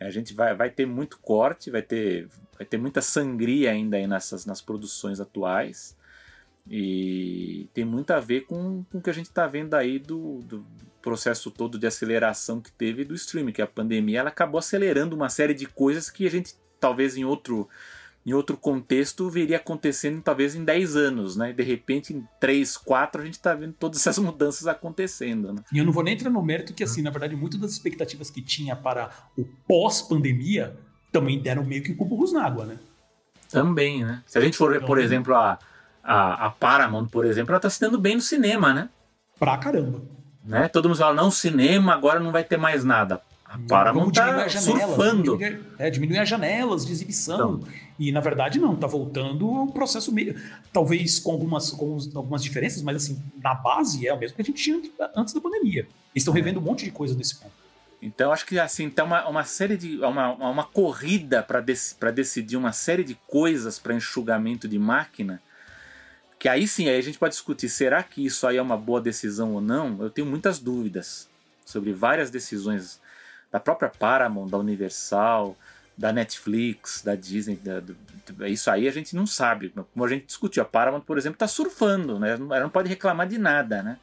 A 0.00 0.10
gente 0.10 0.32
vai, 0.34 0.54
vai 0.54 0.70
ter 0.70 0.86
muito 0.86 1.18
corte, 1.18 1.70
vai 1.70 1.82
ter, 1.82 2.28
vai 2.56 2.66
ter 2.66 2.78
muita 2.78 3.02
sangria 3.02 3.72
ainda 3.72 3.96
aí 3.96 4.06
nessas, 4.06 4.46
nas 4.46 4.62
produções 4.62 5.20
atuais. 5.20 5.96
E 6.68 7.68
tem 7.72 7.84
muito 7.84 8.10
a 8.10 8.18
ver 8.18 8.42
com, 8.42 8.84
com 8.90 8.98
o 8.98 9.02
que 9.02 9.10
a 9.10 9.12
gente 9.12 9.26
está 9.26 9.46
vendo 9.46 9.74
aí 9.74 9.98
do, 9.98 10.40
do, 10.42 10.66
processo 11.00 11.52
todo 11.52 11.78
de 11.78 11.86
aceleração 11.86 12.60
que 12.60 12.72
teve 12.72 13.04
do 13.04 13.14
streaming, 13.14 13.52
que 13.52 13.62
a 13.62 13.66
pandemia 13.66 14.18
ela 14.18 14.28
acabou 14.28 14.58
acelerando 14.58 15.14
uma 15.14 15.28
série 15.28 15.54
de 15.54 15.64
coisas 15.64 16.10
que 16.10 16.26
a 16.26 16.30
gente 16.30 16.54
talvez 16.80 17.16
em 17.16 17.24
outro 17.24 17.68
em 18.26 18.32
outro 18.32 18.56
contexto 18.56 19.30
viria 19.30 19.56
acontecendo 19.56 20.20
talvez 20.20 20.56
em 20.56 20.64
10 20.64 20.96
anos, 20.96 21.36
né? 21.36 21.52
De 21.52 21.62
repente 21.62 22.12
em 22.12 22.26
3, 22.40 22.76
4 22.76 23.22
a 23.22 23.24
gente 23.24 23.34
está 23.34 23.54
vendo 23.54 23.74
todas 23.74 24.00
essas 24.00 24.18
mudanças 24.18 24.66
acontecendo, 24.66 25.52
né? 25.52 25.62
E 25.72 25.78
eu 25.78 25.84
não 25.84 25.92
vou 25.92 26.02
nem 26.02 26.14
entrar 26.14 26.28
no 26.28 26.42
mérito 26.42 26.74
que 26.74 26.82
assim, 26.82 27.02
na 27.02 27.10
verdade, 27.10 27.36
muitas 27.36 27.60
das 27.60 27.70
expectativas 27.70 28.28
que 28.28 28.42
tinha 28.42 28.74
para 28.74 29.10
o 29.38 29.44
pós-pandemia 29.68 30.76
também 31.12 31.40
deram 31.40 31.64
meio 31.64 31.84
que 31.84 31.92
burros 31.92 32.32
na 32.32 32.44
água, 32.44 32.66
né? 32.66 32.80
Também, 33.48 34.04
né? 34.04 34.24
Se 34.26 34.38
a 34.38 34.40
gente 34.40 34.56
for 34.56 34.72
ver, 34.72 34.84
por 34.84 34.98
exemplo, 34.98 35.32
a 35.32 35.56
a, 36.06 36.46
a 36.46 36.50
Paramount, 36.50 37.06
por 37.06 37.24
exemplo, 37.24 37.50
ela 37.50 37.58
está 37.58 37.68
se 37.68 37.80
dando 37.80 37.98
bem 37.98 38.14
no 38.14 38.20
cinema, 38.20 38.72
né? 38.72 38.88
Pra 39.38 39.58
caramba. 39.58 40.00
Né? 40.44 40.68
Todo 40.68 40.88
mundo 40.88 40.98
fala, 40.98 41.14
não, 41.14 41.30
cinema 41.30 41.92
agora 41.92 42.20
não 42.20 42.30
vai 42.30 42.44
ter 42.44 42.56
mais 42.56 42.84
nada. 42.84 43.20
A 43.44 43.58
Paramount 43.58 44.12
tá 44.12 44.48
surfando. 44.48 45.36
Diminuir, 45.36 45.60
é, 45.78 45.90
diminuir 45.90 46.18
as 46.18 46.28
janelas 46.28 46.86
de 46.86 46.92
exibição. 46.92 47.60
Então, 47.60 47.68
e 47.98 48.12
na 48.12 48.20
verdade 48.20 48.58
não, 48.58 48.76
tá 48.76 48.86
voltando 48.86 49.48
ao 49.48 49.66
processo 49.68 50.12
meio. 50.12 50.36
Talvez 50.72 51.18
com 51.18 51.32
algumas, 51.32 51.70
com 51.70 51.98
algumas 52.14 52.42
diferenças, 52.42 52.82
mas 52.82 52.96
assim, 52.96 53.22
na 53.42 53.54
base 53.54 54.06
é 54.06 54.12
o 54.12 54.18
mesmo 54.18 54.36
que 54.36 54.42
a 54.42 54.44
gente 54.44 54.62
tinha 54.62 54.80
antes 55.16 55.32
da 55.32 55.40
pandemia. 55.40 55.80
Eles 55.80 55.88
estão 56.16 56.34
é. 56.34 56.36
revendo 56.36 56.60
um 56.60 56.62
monte 56.62 56.84
de 56.84 56.90
coisa 56.90 57.14
nesse 57.16 57.36
ponto. 57.36 57.54
Então 58.00 58.30
acho 58.30 58.46
que 58.46 58.58
assim 58.58 58.90
tem 58.90 59.04
uma, 59.04 59.26
uma 59.26 59.44
série 59.44 59.76
de 59.76 59.98
uma, 59.98 60.32
uma 60.32 60.64
corrida 60.64 61.42
para 61.42 61.60
dec, 61.60 61.78
decidir 62.14 62.56
uma 62.56 62.72
série 62.72 63.02
de 63.02 63.14
coisas 63.26 63.78
para 63.78 63.94
enxugamento 63.94 64.68
de 64.68 64.78
máquina 64.78 65.40
que 66.46 66.50
aí 66.50 66.68
sim, 66.68 66.88
aí 66.88 66.96
a 66.96 67.02
gente 67.02 67.18
pode 67.18 67.34
discutir, 67.34 67.68
será 67.68 68.04
que 68.04 68.24
isso 68.24 68.46
aí 68.46 68.56
é 68.56 68.62
uma 68.62 68.76
boa 68.76 69.00
decisão 69.00 69.54
ou 69.54 69.60
não? 69.60 70.00
Eu 70.00 70.08
tenho 70.08 70.28
muitas 70.28 70.60
dúvidas 70.60 71.28
sobre 71.64 71.92
várias 71.92 72.30
decisões 72.30 73.00
da 73.50 73.58
própria 73.58 73.88
Paramount, 73.88 74.46
da 74.46 74.56
Universal, 74.56 75.56
da 75.98 76.12
Netflix, 76.12 77.02
da 77.02 77.16
Disney, 77.16 77.56
da, 77.56 77.80
do, 77.80 77.96
isso 78.46 78.70
aí 78.70 78.86
a 78.86 78.92
gente 78.92 79.16
não 79.16 79.26
sabe. 79.26 79.74
Como 79.92 80.04
a 80.04 80.08
gente 80.08 80.26
discutiu, 80.26 80.62
a 80.62 80.64
Paramount, 80.64 81.00
por 81.00 81.18
exemplo, 81.18 81.34
está 81.34 81.48
surfando, 81.48 82.16
né? 82.20 82.34
Ela 82.34 82.60
não 82.60 82.70
pode 82.70 82.88
reclamar 82.88 83.26
de 83.26 83.38
nada, 83.38 83.82
né? 83.82 83.98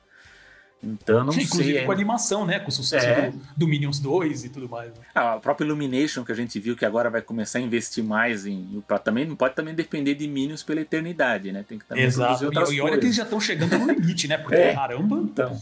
Então 0.83 1.23
não 1.23 1.31
Sim, 1.31 1.43
Inclusive 1.43 1.77
sei. 1.77 1.85
com 1.85 1.91
animação, 1.91 2.45
né? 2.45 2.59
Com 2.59 2.67
o 2.67 2.71
sucesso 2.71 3.05
é. 3.05 3.31
do, 3.31 3.41
do, 3.57 3.67
Minions 3.67 3.99
2 3.99 4.45
e 4.45 4.49
tudo 4.49 4.67
mais. 4.67 4.89
Né? 4.89 4.99
Ah, 5.15 5.33
a 5.33 5.39
própria 5.39 5.65
Illumination 5.65 6.25
que 6.25 6.31
a 6.31 6.35
gente 6.35 6.59
viu 6.59 6.75
que 6.75 6.85
agora 6.85 7.09
vai 7.09 7.21
começar 7.21 7.59
a 7.59 7.61
investir 7.61 8.03
mais 8.03 8.45
em. 8.45 8.83
Pra, 8.85 8.99
também 8.99 9.25
não 9.25 9.35
pode 9.35 9.55
também 9.55 9.73
depender 9.73 10.13
de 10.15 10.27
Minions 10.27 10.61
pela 10.61 10.81
eternidade, 10.81 11.51
né? 11.51 11.63
Tem 11.67 11.79
que 11.79 11.85
também 11.85 12.03
Exato. 12.03 12.43
E, 12.71 12.75
e, 12.75 12.81
olha 12.81 12.97
que 12.97 13.05
eles 13.05 13.15
já 13.15 13.23
estão 13.23 13.39
chegando 13.39 13.77
no 13.77 13.93
limite, 13.93 14.27
né? 14.27 14.37
Porque 14.37 14.55
é. 14.59 14.73
caramba. 14.73 15.17
Então. 15.17 15.59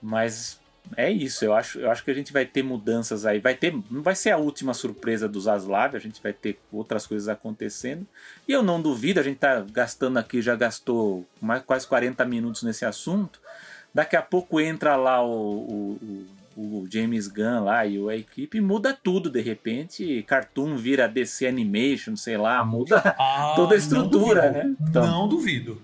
Mas 0.00 0.58
é 0.96 1.10
isso, 1.10 1.44
eu 1.44 1.54
acho, 1.54 1.78
eu 1.78 1.90
acho 1.90 2.04
que 2.04 2.10
a 2.10 2.14
gente 2.14 2.32
vai 2.32 2.44
ter 2.44 2.62
mudanças 2.62 3.24
aí. 3.24 3.38
Vai 3.38 3.54
ter, 3.54 3.72
não 3.90 4.02
vai 4.02 4.14
ser 4.14 4.30
a 4.30 4.36
última 4.36 4.74
surpresa 4.74 5.28
dos 5.28 5.48
Aslav, 5.48 5.94
a 5.94 5.98
gente 5.98 6.20
vai 6.22 6.32
ter 6.32 6.58
outras 6.70 7.06
coisas 7.06 7.28
acontecendo. 7.28 8.06
E 8.46 8.52
eu 8.52 8.62
não 8.62 8.82
duvido, 8.82 9.20
a 9.20 9.22
gente 9.22 9.38
tá 9.38 9.64
gastando 9.72 10.18
aqui, 10.18 10.42
já 10.42 10.54
gastou 10.54 11.26
mais, 11.40 11.62
quase 11.62 11.86
40 11.86 12.24
minutos 12.24 12.62
nesse 12.62 12.84
assunto. 12.84 13.40
Daqui 13.94 14.16
a 14.16 14.22
pouco 14.22 14.60
entra 14.60 14.96
lá 14.96 15.24
o, 15.24 15.28
o, 15.36 16.26
o 16.56 16.86
James 16.90 17.28
Gunn 17.28 17.64
lá 17.64 17.86
e 17.86 17.98
a 18.08 18.16
equipe 18.16 18.60
muda 18.60 18.92
tudo 18.92 19.30
de 19.30 19.40
repente. 19.40 20.24
Cartoon 20.26 20.76
vira 20.76 21.08
DC 21.08 21.46
Animation, 21.46 22.16
sei 22.16 22.36
lá, 22.36 22.64
muda 22.64 23.14
ah, 23.18 23.52
toda 23.56 23.74
a 23.74 23.78
estrutura, 23.78 24.46
não 24.46 24.52
né? 24.52 24.76
Então, 24.88 25.06
não 25.06 25.28
duvido. 25.28 25.80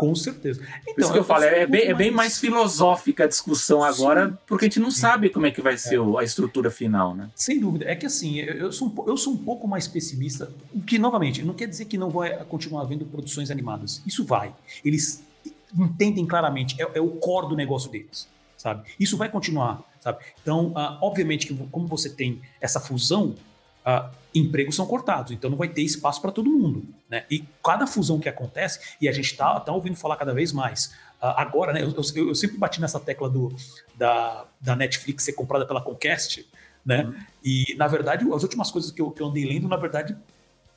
Com 0.00 0.14
certeza. 0.14 0.62
Então, 0.80 0.94
Por 0.94 1.00
isso 1.02 1.12
que 1.12 1.18
eu, 1.18 1.20
eu 1.20 1.24
falo, 1.24 1.44
é, 1.44 1.66
bem, 1.66 1.82
mais... 1.82 1.90
é 1.90 1.94
bem 1.94 2.10
mais 2.10 2.38
filosófica 2.38 3.24
a 3.24 3.26
discussão 3.26 3.84
agora, 3.84 4.30
Sim. 4.30 4.38
porque 4.46 4.64
a 4.64 4.68
gente 4.68 4.80
não 4.80 4.90
sabe 4.90 5.28
como 5.28 5.44
é 5.44 5.50
que 5.50 5.60
vai 5.60 5.76
ser 5.76 5.96
é. 5.96 6.18
a 6.18 6.24
estrutura 6.24 6.70
final, 6.70 7.14
né? 7.14 7.28
Sem 7.34 7.60
dúvida. 7.60 7.84
É 7.84 7.94
que 7.94 8.06
assim, 8.06 8.38
eu 8.38 8.72
sou, 8.72 8.88
um, 8.88 9.08
eu 9.10 9.16
sou 9.18 9.34
um 9.34 9.36
pouco 9.36 9.68
mais 9.68 9.86
pessimista, 9.86 10.50
que 10.86 10.98
novamente, 10.98 11.42
não 11.42 11.52
quer 11.52 11.66
dizer 11.66 11.84
que 11.84 11.98
não 11.98 12.08
vai 12.08 12.42
continuar 12.46 12.80
havendo 12.80 13.04
produções 13.04 13.50
animadas. 13.50 14.00
Isso 14.06 14.24
vai. 14.24 14.54
Eles 14.82 15.22
entendem 15.76 16.26
claramente, 16.26 16.80
é, 16.80 16.90
é, 16.94 17.00
o 17.00 17.10
core 17.10 17.48
do 17.48 17.56
negócio 17.56 17.90
deles, 17.90 18.28
sabe? 18.56 18.88
Isso 18.98 19.16
vai 19.16 19.28
continuar, 19.28 19.82
sabe? 20.00 20.18
Então, 20.42 20.68
uh, 20.68 20.98
obviamente 21.00 21.46
que 21.46 21.54
como 21.68 21.86
você 21.86 22.10
tem 22.10 22.40
essa 22.60 22.80
fusão, 22.80 23.34
uh, 23.86 24.10
empregos 24.34 24.76
são 24.76 24.86
cortados, 24.86 25.32
então 25.32 25.50
não 25.50 25.58
vai 25.58 25.68
ter 25.68 25.82
espaço 25.82 26.20
para 26.20 26.30
todo 26.30 26.50
mundo. 26.50 26.84
Né? 27.08 27.24
E 27.30 27.44
cada 27.64 27.86
fusão 27.86 28.18
que 28.20 28.28
acontece, 28.28 28.96
e 29.00 29.08
a 29.08 29.12
gente 29.12 29.26
está 29.26 29.58
tá 29.60 29.72
ouvindo 29.72 29.96
falar 29.96 30.16
cada 30.16 30.32
vez 30.32 30.52
mais, 30.52 30.86
uh, 31.20 31.34
agora, 31.36 31.72
né, 31.72 31.82
eu, 31.82 31.88
eu, 31.88 32.28
eu, 32.28 32.34
sempre 32.34 32.58
bati 32.58 32.80
nessa 32.80 33.00
tecla 33.00 33.28
do, 33.28 33.54
da, 33.96 34.46
da 34.60 34.76
Netflix 34.76 35.24
ser 35.24 35.32
comprada 35.32 35.66
pela 35.66 35.80
Comcast, 35.80 36.46
né? 36.84 37.04
Uhum. 37.04 37.14
E, 37.44 37.74
na 37.76 37.86
verdade, 37.86 38.24
as 38.32 38.42
últimas 38.42 38.70
coisas 38.70 38.90
que 38.90 39.02
eu, 39.02 39.10
que 39.10 39.22
eu 39.22 39.26
andei 39.26 39.44
lendo, 39.44 39.68
na 39.68 39.76
verdade, 39.76 40.16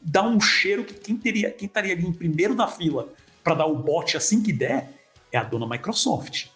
dá 0.02 0.22
um 0.22 0.40
cheiro 0.40 0.84
que 0.84 0.94
quem, 0.94 1.16
teria, 1.16 1.50
quem 1.52 1.66
estaria 1.66 1.94
ali 1.94 2.06
em 2.06 2.12
primeiro 2.12 2.56
da 2.56 2.68
fila 2.68 3.08
para 3.44 3.56
dar 3.56 3.66
o 3.66 3.76
bote 3.76 4.16
assim 4.16 4.42
que 4.42 4.54
der 4.54 4.90
é 5.32 5.38
a 5.38 5.44
dona 5.44 5.68
Microsoft. 5.68 6.48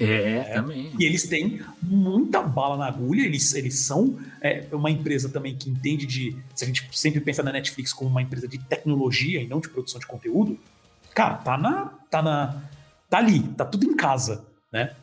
É, 0.00 0.04
é, 0.04 0.42
também. 0.54 0.92
E 0.98 1.04
eles 1.04 1.26
têm 1.28 1.62
muita 1.80 2.42
bala 2.42 2.76
na 2.76 2.86
agulha, 2.86 3.22
eles, 3.22 3.54
eles 3.54 3.78
são 3.78 4.18
é, 4.40 4.64
uma 4.72 4.90
empresa 4.90 5.28
também 5.28 5.56
que 5.56 5.70
entende 5.70 6.04
de. 6.04 6.36
Se 6.54 6.64
a 6.64 6.66
gente 6.66 6.88
sempre 6.92 7.20
pensa 7.20 7.42
na 7.42 7.52
Netflix 7.52 7.92
como 7.92 8.10
uma 8.10 8.22
empresa 8.22 8.48
de 8.48 8.58
tecnologia 8.58 9.40
e 9.40 9.46
não 9.46 9.60
de 9.60 9.68
produção 9.68 10.00
de 10.00 10.06
conteúdo, 10.06 10.58
cara, 11.14 11.34
tá 11.34 11.56
na. 11.56 11.86
tá 12.10 12.22
na. 12.22 12.62
tá 13.08 13.18
ali, 13.18 13.40
tá 13.40 13.64
tudo 13.64 13.86
em 13.86 13.94
casa, 13.94 14.44
né? 14.72 14.94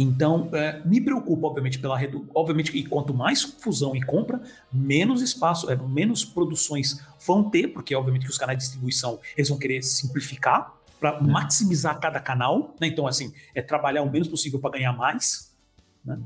Então, 0.00 0.48
é, 0.54 0.80
me 0.82 0.98
preocupa, 0.98 1.46
obviamente, 1.46 1.78
pela 1.78 1.96
redu... 1.96 2.26
obviamente, 2.34 2.74
e 2.74 2.82
quanto 2.86 3.12
mais 3.12 3.42
fusão 3.42 3.94
e 3.94 4.00
compra, 4.00 4.40
menos 4.72 5.20
espaço, 5.20 5.70
é, 5.70 5.76
menos 5.76 6.24
produções 6.24 7.04
vão 7.26 7.50
ter, 7.50 7.68
porque 7.68 7.94
obviamente 7.94 8.24
que 8.24 8.30
os 8.30 8.38
canais 8.38 8.56
de 8.56 8.64
distribuição 8.64 9.20
eles 9.36 9.50
vão 9.50 9.58
querer 9.58 9.82
simplificar 9.82 10.74
para 10.98 11.18
é. 11.18 11.20
maximizar 11.20 12.00
cada 12.00 12.18
canal, 12.18 12.74
né? 12.80 12.86
Então, 12.86 13.06
assim, 13.06 13.34
é 13.54 13.60
trabalhar 13.60 14.02
o 14.02 14.10
menos 14.10 14.26
possível 14.26 14.58
para 14.58 14.70
ganhar 14.78 14.94
mais. 14.94 15.54
Né? 16.02 16.18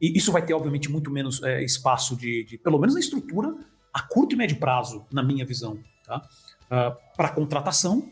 E 0.00 0.18
isso 0.18 0.32
vai 0.32 0.44
ter, 0.44 0.52
obviamente, 0.52 0.90
muito 0.90 1.08
menos 1.08 1.40
é, 1.44 1.62
espaço 1.62 2.16
de, 2.16 2.42
de, 2.42 2.58
pelo 2.58 2.80
menos 2.80 2.94
na 2.94 3.00
estrutura, 3.00 3.54
a 3.94 4.02
curto 4.02 4.34
e 4.34 4.38
médio 4.38 4.58
prazo, 4.58 5.06
na 5.12 5.22
minha 5.22 5.46
visão, 5.46 5.78
tá? 6.04 6.18
Uh, 6.18 6.74
ah, 6.74 6.90
para 7.16 7.28
contratação, 7.30 8.10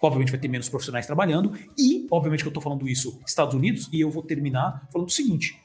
obviamente 0.00 0.30
vai 0.30 0.40
ter 0.40 0.48
menos 0.48 0.68
profissionais 0.68 1.06
trabalhando, 1.06 1.52
e, 1.76 2.06
obviamente, 2.10 2.42
que 2.42 2.48
eu 2.48 2.50
estou 2.50 2.62
falando 2.62 2.88
isso 2.88 3.20
Estados 3.26 3.54
Unidos, 3.54 3.88
e 3.92 4.00
eu 4.00 4.10
vou 4.10 4.22
terminar 4.22 4.86
falando 4.92 5.08
o 5.08 5.12
seguinte: 5.12 5.60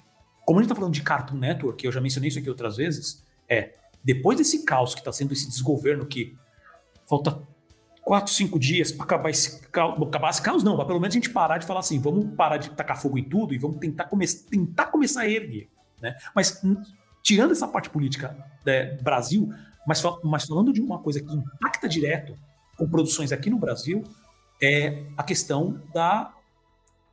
como 0.46 0.60
a 0.60 0.62
gente 0.62 0.72
está 0.72 0.76
falando 0.76 0.94
de 0.94 1.02
Cartoon 1.02 1.38
Network, 1.38 1.86
eu 1.86 1.92
já 1.92 2.02
mencionei 2.02 2.30
isso 2.30 2.40
aqui 2.40 2.50
outras 2.50 2.78
vezes, 2.78 3.26
é 3.48 3.76
depois 4.04 4.38
desse 4.38 4.64
caos 4.64 4.94
que 4.94 5.02
está 5.02 5.12
sendo 5.12 5.34
esse 5.34 5.48
desgoverno 5.48 6.06
que 6.06 6.36
falta 7.08 7.42
quatro, 8.02 8.34
cinco 8.34 8.60
dias 8.60 8.92
para 8.92 9.04
acabar 9.04 9.30
esse 9.30 9.62
caos. 9.68 10.02
Acabar 10.02 10.30
esse 10.30 10.42
caos, 10.42 10.64
não, 10.64 10.76
mas 10.76 10.88
pelo 10.88 11.00
menos 11.00 11.14
a 11.14 11.18
gente 11.18 11.30
parar 11.30 11.58
de 11.58 11.66
falar 11.66 11.82
assim, 11.82 12.00
vamos 12.00 12.34
parar 12.36 12.58
de 12.58 12.72
tacar 12.72 13.00
fogo 13.00 13.18
em 13.18 13.24
tudo 13.24 13.54
e 13.54 13.58
vamos 13.58 13.78
tentar, 13.78 14.06
come 14.06 14.26
tentar 14.28 14.88
começar 14.88 15.22
a 15.22 15.30
erguer. 15.30 15.70
Né? 16.02 16.16
Mas 16.36 16.62
tirando 17.22 17.52
essa 17.52 17.68
parte 17.68 17.90
política 17.90 18.36
né, 18.66 18.98
Brasil, 19.02 19.54
mas, 19.86 20.02
mas 20.24 20.46
falando 20.46 20.74
de 20.74 20.82
uma 20.82 21.00
coisa 21.00 21.22
que 21.22 21.34
impacta 21.34 21.88
direto 21.88 22.38
com 22.78 22.90
produções 22.90 23.32
aqui 23.32 23.50
no 23.50 23.60
Brasil, 23.60 24.04
é 24.62 25.04
a 25.18 25.24
questão 25.24 25.82
da. 25.94 26.34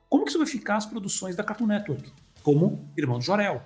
Como 0.08 0.24
que 0.24 0.30
isso 0.30 0.38
vai 0.38 0.46
ficar 0.46 0.76
as 0.76 0.86
produções 0.86 1.36
da 1.36 1.44
Cartoon 1.44 1.66
Network? 1.66 2.12
Como 2.42 2.88
Irmão 2.96 3.18
do 3.18 3.24
Jorel, 3.24 3.62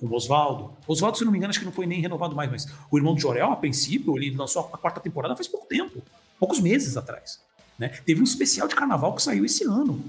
com 0.00 0.14
Oswaldo. 0.14 0.76
Oswaldo, 0.86 1.18
se 1.18 1.24
não 1.24 1.30
me 1.30 1.38
engano, 1.38 1.50
acho 1.50 1.58
que 1.58 1.64
não 1.64 1.72
foi 1.72 1.86
nem 1.86 2.00
renovado 2.00 2.34
mais, 2.34 2.50
mas 2.50 2.66
o 2.90 2.96
Irmão 2.96 3.14
do 3.14 3.20
Jorel, 3.20 3.52
a 3.52 3.56
princípio, 3.56 4.16
ele 4.16 4.34
lançou 4.34 4.68
a 4.72 4.78
quarta 4.78 5.00
temporada 5.00 5.36
faz 5.36 5.46
pouco 5.46 5.66
tempo 5.66 6.02
poucos 6.38 6.58
meses 6.58 6.96
atrás. 6.96 7.40
Né? 7.78 7.88
Teve 8.04 8.20
um 8.20 8.24
especial 8.24 8.66
de 8.66 8.74
carnaval 8.74 9.14
que 9.14 9.22
saiu 9.22 9.44
esse 9.44 9.64
ano, 9.64 10.02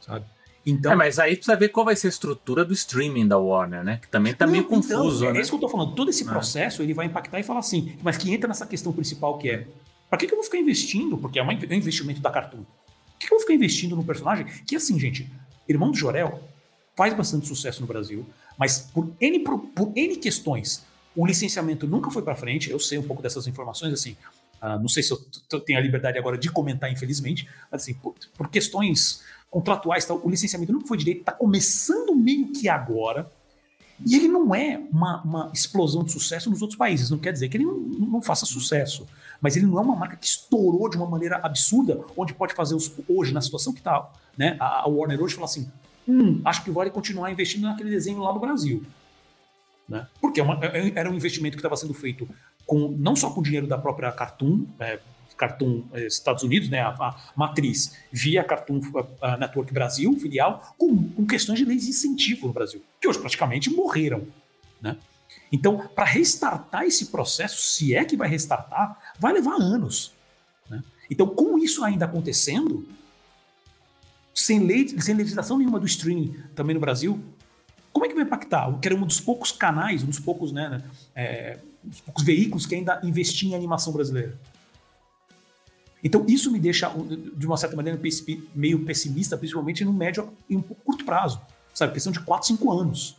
sabe? 0.00 0.24
Então, 0.66 0.92
é, 0.92 0.96
mas 0.96 1.18
aí 1.18 1.36
precisa 1.36 1.56
ver 1.56 1.68
qual 1.68 1.84
vai 1.84 1.94
ser 1.94 2.06
a 2.06 2.10
estrutura 2.10 2.64
do 2.64 2.72
streaming 2.72 3.28
da 3.28 3.38
Warner, 3.38 3.84
né? 3.84 3.98
Que 4.00 4.08
também 4.08 4.34
tá 4.34 4.46
não, 4.46 4.52
meio 4.52 4.64
então, 4.64 4.80
confuso, 4.80 5.26
é, 5.26 5.32
né? 5.32 5.38
É 5.38 5.42
isso 5.42 5.50
que 5.50 5.56
eu 5.56 5.60
tô 5.60 5.68
falando. 5.68 5.94
Todo 5.94 6.08
esse 6.08 6.24
é. 6.24 6.26
processo 6.26 6.82
ele 6.82 6.94
vai 6.94 7.06
impactar 7.06 7.38
e 7.38 7.42
falar 7.42 7.60
assim, 7.60 7.96
mas 8.02 8.16
que 8.16 8.32
entra 8.32 8.48
nessa 8.48 8.66
questão 8.66 8.92
principal 8.92 9.36
que 9.36 9.50
é, 9.50 9.66
para 10.08 10.18
que, 10.18 10.26
que 10.26 10.32
eu 10.32 10.36
vou 10.36 10.44
ficar 10.44 10.58
investindo? 10.58 11.16
Porque 11.18 11.38
é 11.38 11.42
um 11.42 11.50
investimento 11.50 12.20
da 12.20 12.30
Cartoon. 12.30 12.62
Por 12.62 13.18
que, 13.18 13.26
que 13.26 13.32
eu 13.32 13.36
vou 13.36 13.40
ficar 13.40 13.54
investindo 13.54 13.96
no 13.96 14.04
personagem? 14.04 14.46
Que 14.66 14.76
assim, 14.76 14.98
gente, 14.98 15.30
Irmão 15.68 15.90
do 15.90 15.96
Jorel 15.96 16.42
faz 16.96 17.14
bastante 17.14 17.46
sucesso 17.46 17.80
no 17.80 17.86
Brasil, 17.86 18.26
mas 18.58 18.78
por 18.78 19.10
N, 19.20 19.40
por, 19.40 19.58
por 19.58 19.92
N 19.96 20.16
questões, 20.16 20.84
o 21.16 21.26
licenciamento 21.26 21.86
nunca 21.86 22.10
foi 22.10 22.22
para 22.22 22.34
frente. 22.34 22.70
Eu 22.70 22.78
sei 22.78 22.98
um 22.98 23.02
pouco 23.02 23.22
dessas 23.22 23.46
informações, 23.46 23.92
assim. 23.92 24.16
Uh, 24.62 24.78
não 24.80 24.88
sei 24.88 25.02
se 25.02 25.12
eu 25.12 25.60
tenho 25.60 25.78
a 25.78 25.82
liberdade 25.82 26.18
agora 26.18 26.38
de 26.38 26.50
comentar, 26.50 26.90
infelizmente, 26.90 27.48
mas 27.70 27.82
assim, 27.82 27.94
por, 27.94 28.14
por 28.36 28.48
questões 28.48 29.22
contratuais, 29.50 30.08
o 30.08 30.28
licenciamento 30.28 30.72
não 30.72 30.80
foi 30.80 30.96
direito, 30.96 31.20
está 31.20 31.32
começando 31.32 32.14
meio 32.14 32.48
que 32.48 32.68
agora, 32.68 33.30
e 34.04 34.16
ele 34.16 34.26
não 34.26 34.52
é 34.54 34.82
uma, 34.90 35.22
uma, 35.22 35.50
explosão 35.54 36.02
de 36.02 36.10
sucesso 36.10 36.50
nos 36.50 36.60
outros 36.60 36.76
países, 36.76 37.10
não 37.10 37.18
quer 37.18 37.32
dizer 37.32 37.48
que 37.48 37.56
ele 37.56 37.64
não, 37.64 37.76
não, 37.76 38.22
faça 38.22 38.44
sucesso, 38.46 39.06
mas 39.44 39.58
ele 39.58 39.66
não 39.66 39.76
é 39.76 39.82
uma 39.82 39.94
marca 39.94 40.16
que 40.16 40.24
estourou 40.24 40.88
de 40.88 40.96
uma 40.96 41.04
maneira 41.04 41.36
absurda, 41.42 42.02
onde 42.16 42.32
pode 42.32 42.54
fazer 42.54 42.74
os, 42.74 42.90
hoje, 43.06 43.30
na 43.30 43.42
situação 43.42 43.74
que 43.74 43.80
está, 43.80 44.10
né, 44.38 44.56
a, 44.58 44.88
Warner 44.88 45.20
hoje 45.20 45.34
fala 45.34 45.44
assim, 45.44 45.70
hum, 46.08 46.40
acho 46.46 46.64
que 46.64 46.70
vale 46.70 46.88
continuar 46.88 47.30
investindo 47.30 47.64
naquele 47.64 47.90
desenho 47.90 48.20
lá 48.20 48.32
no 48.32 48.40
Brasil. 48.40 48.82
Né? 49.86 50.06
Porque 50.18 50.40
é 50.40 50.42
uma, 50.42 50.58
é, 50.64 50.92
era 50.94 51.10
um 51.10 51.14
investimento 51.14 51.58
que 51.58 51.60
estava 51.60 51.76
sendo 51.76 51.92
feito 51.92 52.26
com 52.64 52.88
não 52.98 53.14
só 53.14 53.28
com 53.28 53.40
o 53.40 53.42
dinheiro 53.42 53.66
da 53.66 53.76
própria 53.76 54.10
Cartoon, 54.12 54.64
é, 54.80 54.98
Cartoon 55.36 55.84
é, 55.92 56.06
Estados 56.06 56.42
Unidos, 56.42 56.70
né, 56.70 56.80
a, 56.80 56.88
a, 56.88 57.14
matriz, 57.36 57.98
via 58.10 58.42
Cartoon 58.42 58.80
a, 59.20 59.36
Network 59.36 59.74
Brasil, 59.74 60.18
filial, 60.18 60.74
com, 60.78 61.10
com, 61.10 61.26
questões 61.26 61.58
de 61.58 61.66
leis 61.66 61.82
de 61.82 61.90
incentivo 61.90 62.46
no 62.46 62.52
Brasil, 62.54 62.82
que 62.98 63.06
hoje 63.06 63.18
praticamente 63.18 63.68
morreram. 63.68 64.26
Né? 64.80 64.96
Então, 65.54 65.88
para 65.94 66.04
restartar 66.04 66.82
esse 66.82 67.06
processo, 67.06 67.62
se 67.62 67.94
é 67.94 68.04
que 68.04 68.16
vai 68.16 68.28
restartar, 68.28 68.98
vai 69.20 69.32
levar 69.32 69.54
anos. 69.54 70.10
Né? 70.68 70.82
Então, 71.08 71.28
com 71.28 71.56
isso 71.56 71.84
ainda 71.84 72.06
acontecendo, 72.06 72.84
sem, 74.34 74.58
lei, 74.58 74.88
sem 75.00 75.14
legislação 75.14 75.56
nenhuma 75.56 75.78
do 75.78 75.86
streaming 75.86 76.34
também 76.56 76.74
no 76.74 76.80
Brasil, 76.80 77.22
como 77.92 78.04
é 78.04 78.08
que 78.08 78.16
vai 78.16 78.24
impactar? 78.24 78.76
Que 78.80 78.88
era 78.88 78.96
um 78.96 79.06
dos 79.06 79.20
poucos 79.20 79.52
canais, 79.52 80.02
um 80.02 80.06
dos 80.06 80.18
poucos, 80.18 80.50
né, 80.50 80.70
né 80.70 80.82
é, 81.14 81.60
os 81.88 82.00
poucos 82.00 82.24
veículos 82.24 82.66
que 82.66 82.74
ainda 82.74 83.00
investiam 83.04 83.52
em 83.52 83.54
animação 83.54 83.92
brasileira. 83.92 84.36
Então, 86.02 86.26
isso 86.26 86.50
me 86.50 86.58
deixa, 86.58 86.92
de 87.36 87.46
uma 87.46 87.56
certa 87.56 87.76
maneira, 87.76 88.00
meio 88.52 88.84
pessimista, 88.84 89.38
principalmente 89.38 89.84
no 89.84 89.92
médio 89.92 90.32
e 90.50 90.56
um 90.56 90.62
curto 90.62 91.04
prazo. 91.04 91.40
Sabe, 91.72 91.92
questão 91.92 92.12
de 92.12 92.18
4, 92.18 92.48
5 92.48 92.72
anos. 92.72 93.16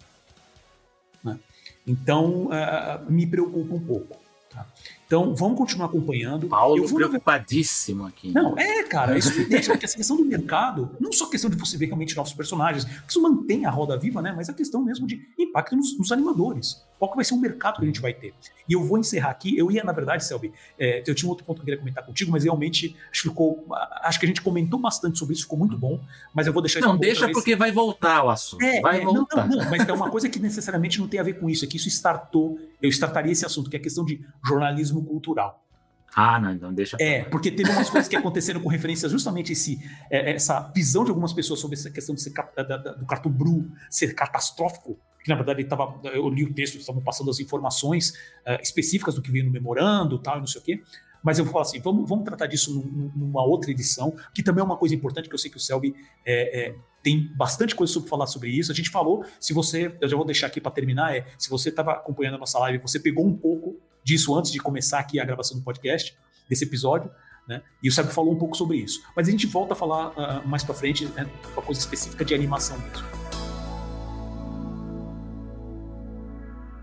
Então, 1.87 2.47
uh, 2.47 3.11
me 3.11 3.27
preocupa 3.27 3.73
um 3.73 3.79
pouco. 3.79 4.17
Tá? 4.49 4.65
Então, 5.05 5.35
vamos 5.35 5.57
continuar 5.57 5.85
acompanhando. 5.87 6.47
Paulo 6.47 6.77
eu 6.77 6.87
vou 6.87 6.97
preocupadíssimo 6.97 8.07
aqui. 8.07 8.31
Não, 8.31 8.57
é, 8.57 8.83
cara, 8.83 9.17
isso 9.17 9.37
me 9.37 9.45
deixa, 9.45 9.71
porque 9.71 9.85
essa 9.85 9.97
questão 9.97 10.17
do 10.17 10.25
mercado, 10.25 10.89
não 10.99 11.11
só 11.11 11.25
a 11.25 11.29
questão 11.29 11.49
de 11.49 11.57
você 11.57 11.77
ver 11.77 11.87
realmente 11.87 12.15
novos 12.15 12.33
personagens, 12.33 12.87
isso 13.07 13.21
mantém 13.21 13.65
a 13.65 13.69
roda 13.69 13.97
viva, 13.97 14.21
né? 14.21 14.33
Mas 14.35 14.49
a 14.49 14.53
questão 14.53 14.83
mesmo 14.83 15.05
de 15.05 15.21
impacto 15.37 15.75
nos, 15.75 15.97
nos 15.97 16.11
animadores. 16.11 16.83
Qual 16.97 17.11
que 17.11 17.15
vai 17.15 17.25
ser 17.25 17.33
o 17.33 17.37
mercado 17.37 17.77
que 17.77 17.83
a 17.83 17.85
gente 17.85 18.01
vai 18.01 18.13
ter? 18.13 18.33
E 18.67 18.73
eu 18.73 18.83
vou 18.83 18.97
encerrar 18.97 19.29
aqui. 19.29 19.57
Eu 19.57 19.71
ia, 19.71 19.83
na 19.83 19.91
verdade, 19.91 20.23
Selby, 20.25 20.53
é, 20.79 21.03
eu 21.05 21.13
tinha 21.13 21.27
um 21.27 21.29
outro 21.29 21.45
ponto 21.45 21.57
que 21.57 21.61
eu 21.61 21.65
queria 21.65 21.79
comentar 21.79 22.05
contigo, 22.05 22.31
mas 22.31 22.43
realmente 22.43 22.95
acho 23.11 23.23
que 23.23 23.29
ficou. 23.29 23.65
Acho 24.01 24.19
que 24.19 24.25
a 24.25 24.27
gente 24.27 24.41
comentou 24.41 24.79
bastante 24.79 25.19
sobre 25.19 25.33
isso, 25.33 25.43
ficou 25.43 25.59
muito 25.59 25.77
bom. 25.77 25.99
Mas 26.33 26.47
eu 26.47 26.53
vou 26.53 26.61
deixar 26.61 26.79
isso 26.79 26.87
Não, 26.87 26.97
deixa 26.97 27.29
porque 27.29 27.55
vai 27.55 27.71
voltar 27.71 28.23
o 28.23 28.29
assunto. 28.29 28.63
É, 28.63 28.81
vai 28.81 29.01
é, 29.01 29.03
voltar. 29.03 29.47
Não, 29.47 29.57
não, 29.57 29.63
não, 29.63 29.69
mas 29.69 29.87
é 29.87 29.93
uma 29.93 30.09
coisa 30.09 30.29
que 30.29 30.39
necessariamente 30.39 30.99
não 30.99 31.07
tem 31.07 31.19
a 31.19 31.23
ver 31.23 31.33
com 31.33 31.49
isso, 31.49 31.65
é 31.65 31.67
que 31.67 31.77
isso 31.77 31.89
startou, 31.89 32.57
eu 32.81 32.89
startaria 32.89 33.31
esse 33.31 33.45
assunto, 33.45 33.69
que 33.69 33.75
é 33.75 33.79
a 33.79 33.83
questão 33.83 34.05
de 34.05 34.25
jornalismo 34.45 35.03
cultural. 35.03 35.65
Ah, 36.15 36.39
não, 36.39 36.53
então 36.53 36.73
deixa. 36.73 36.95
É, 36.97 37.25
porque 37.25 37.51
teve 37.51 37.69
umas 37.69 37.89
coisas 37.89 38.07
que 38.07 38.15
aconteceram 38.15 38.61
com 38.61 38.69
referência 38.69 39.09
justamente 39.09 39.51
esse, 39.51 39.77
é, 40.09 40.31
essa 40.31 40.71
visão 40.73 41.03
de 41.03 41.09
algumas 41.09 41.33
pessoas 41.33 41.59
sobre 41.59 41.75
essa 41.75 41.91
questão 41.91 42.15
de 42.15 42.21
ser, 42.21 42.31
do 42.97 43.05
cartão 43.05 43.29
Bru 43.29 43.69
ser 43.89 44.15
catastrófico, 44.15 44.97
que 45.25 45.29
na 45.29 45.35
verdade 45.35 45.61
ele 45.61 45.69
eu 46.13 46.29
li 46.29 46.43
o 46.43 46.53
texto, 46.53 46.77
estavam 46.77 47.01
passando 47.01 47.31
as 47.31 47.39
informações 47.39 48.11
uh, 48.45 48.61
específicas 48.61 49.15
do 49.15 49.23
que 49.23 49.31
veio 49.31 49.43
no 49.43 49.51
memorando 49.51 50.19
tal, 50.19 50.37
e 50.37 50.39
não 50.39 50.45
sei 50.45 50.61
o 50.61 50.63
quê. 50.63 50.83
Mas 51.23 51.39
eu 51.39 51.45
vou 51.45 51.51
falar 51.51 51.63
assim, 51.63 51.79
vamos, 51.79 52.07
vamos 52.07 52.23
tratar 52.23 52.45
disso 52.45 52.71
num, 52.71 53.11
numa 53.15 53.43
outra 53.43 53.71
edição, 53.71 54.15
que 54.35 54.43
também 54.43 54.61
é 54.61 54.63
uma 54.63 54.77
coisa 54.77 54.93
importante, 54.93 55.27
que 55.27 55.33
eu 55.33 55.39
sei 55.39 55.49
que 55.49 55.57
o 55.57 55.59
Selby 55.59 55.95
é, 56.23 56.67
é, 56.67 56.75
tem 57.01 57.27
bastante 57.35 57.73
coisa 57.73 57.91
sobre 57.91 58.07
falar 58.07 58.27
sobre 58.27 58.51
isso. 58.51 58.71
A 58.71 58.75
gente 58.75 58.91
falou, 58.91 59.25
se 59.39 59.51
você, 59.51 59.95
eu 59.99 60.07
já 60.07 60.15
vou 60.15 60.23
deixar 60.23 60.45
aqui 60.45 60.61
para 60.61 60.71
terminar, 60.71 61.15
é, 61.15 61.25
se 61.39 61.49
você 61.49 61.69
estava 61.69 61.93
acompanhando 61.93 62.35
a 62.35 62.37
nossa 62.37 62.59
live, 62.59 62.77
você 62.77 62.99
pegou 62.99 63.25
um 63.25 63.35
pouco 63.35 63.75
disso 64.03 64.35
antes 64.35 64.51
de 64.51 64.59
começar 64.59 64.99
aqui 64.99 65.19
a 65.19 65.25
gravação 65.25 65.57
do 65.57 65.63
podcast, 65.63 66.15
desse 66.47 66.65
episódio, 66.65 67.09
né? 67.47 67.63
E 67.81 67.89
o 67.89 67.91
Selby 67.91 68.13
falou 68.13 68.31
um 68.31 68.37
pouco 68.37 68.55
sobre 68.55 68.77
isso. 68.77 69.01
Mas 69.15 69.27
a 69.27 69.31
gente 69.31 69.47
volta 69.47 69.73
a 69.73 69.75
falar 69.75 70.09
uh, 70.09 70.47
mais 70.47 70.63
para 70.63 70.75
frente, 70.75 71.05
né, 71.05 71.27
uma 71.53 71.63
coisa 71.63 71.81
específica 71.81 72.23
de 72.23 72.35
animação 72.35 72.77
mesmo. 72.77 73.24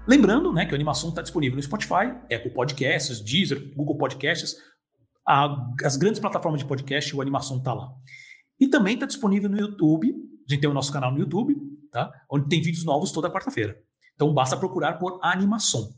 Lembrando 0.07 0.53
né, 0.53 0.67
que 0.67 0.73
a 0.73 0.75
animação 0.75 1.11
está 1.11 1.23
disponível 1.23 1.57
no 1.57 1.63
Spotify, 1.63 2.11
Apple 2.25 2.51
Podcasts, 2.51 3.21
Deezer, 3.21 3.73
Google 3.77 3.97
Podcasts, 3.97 4.57
a, 5.27 5.57
as 5.85 5.97
grandes 5.97 6.21
plataformas 6.21 6.61
de 6.61 6.67
podcast, 6.67 7.15
o 7.15 7.21
animação 7.21 7.59
está 7.59 7.73
lá. 7.73 7.89
E 8.59 8.67
também 8.67 8.95
está 8.95 9.07
disponível 9.07 9.49
no 9.49 9.59
YouTube, 9.59 10.13
a 10.49 10.53
gente 10.53 10.61
tem 10.61 10.69
o 10.69 10.75
nosso 10.75 10.93
canal 10.93 11.13
no 11.13 11.19
YouTube, 11.19 11.55
tá? 11.91 12.11
onde 12.31 12.49
tem 12.49 12.61
vídeos 12.61 12.85
novos 12.85 13.13
toda 13.13 13.31
quarta-feira. 13.31 13.77
Então 14.15 14.33
basta 14.35 14.57
procurar 14.57 14.99
por 14.99 15.21
animação. 15.23 15.95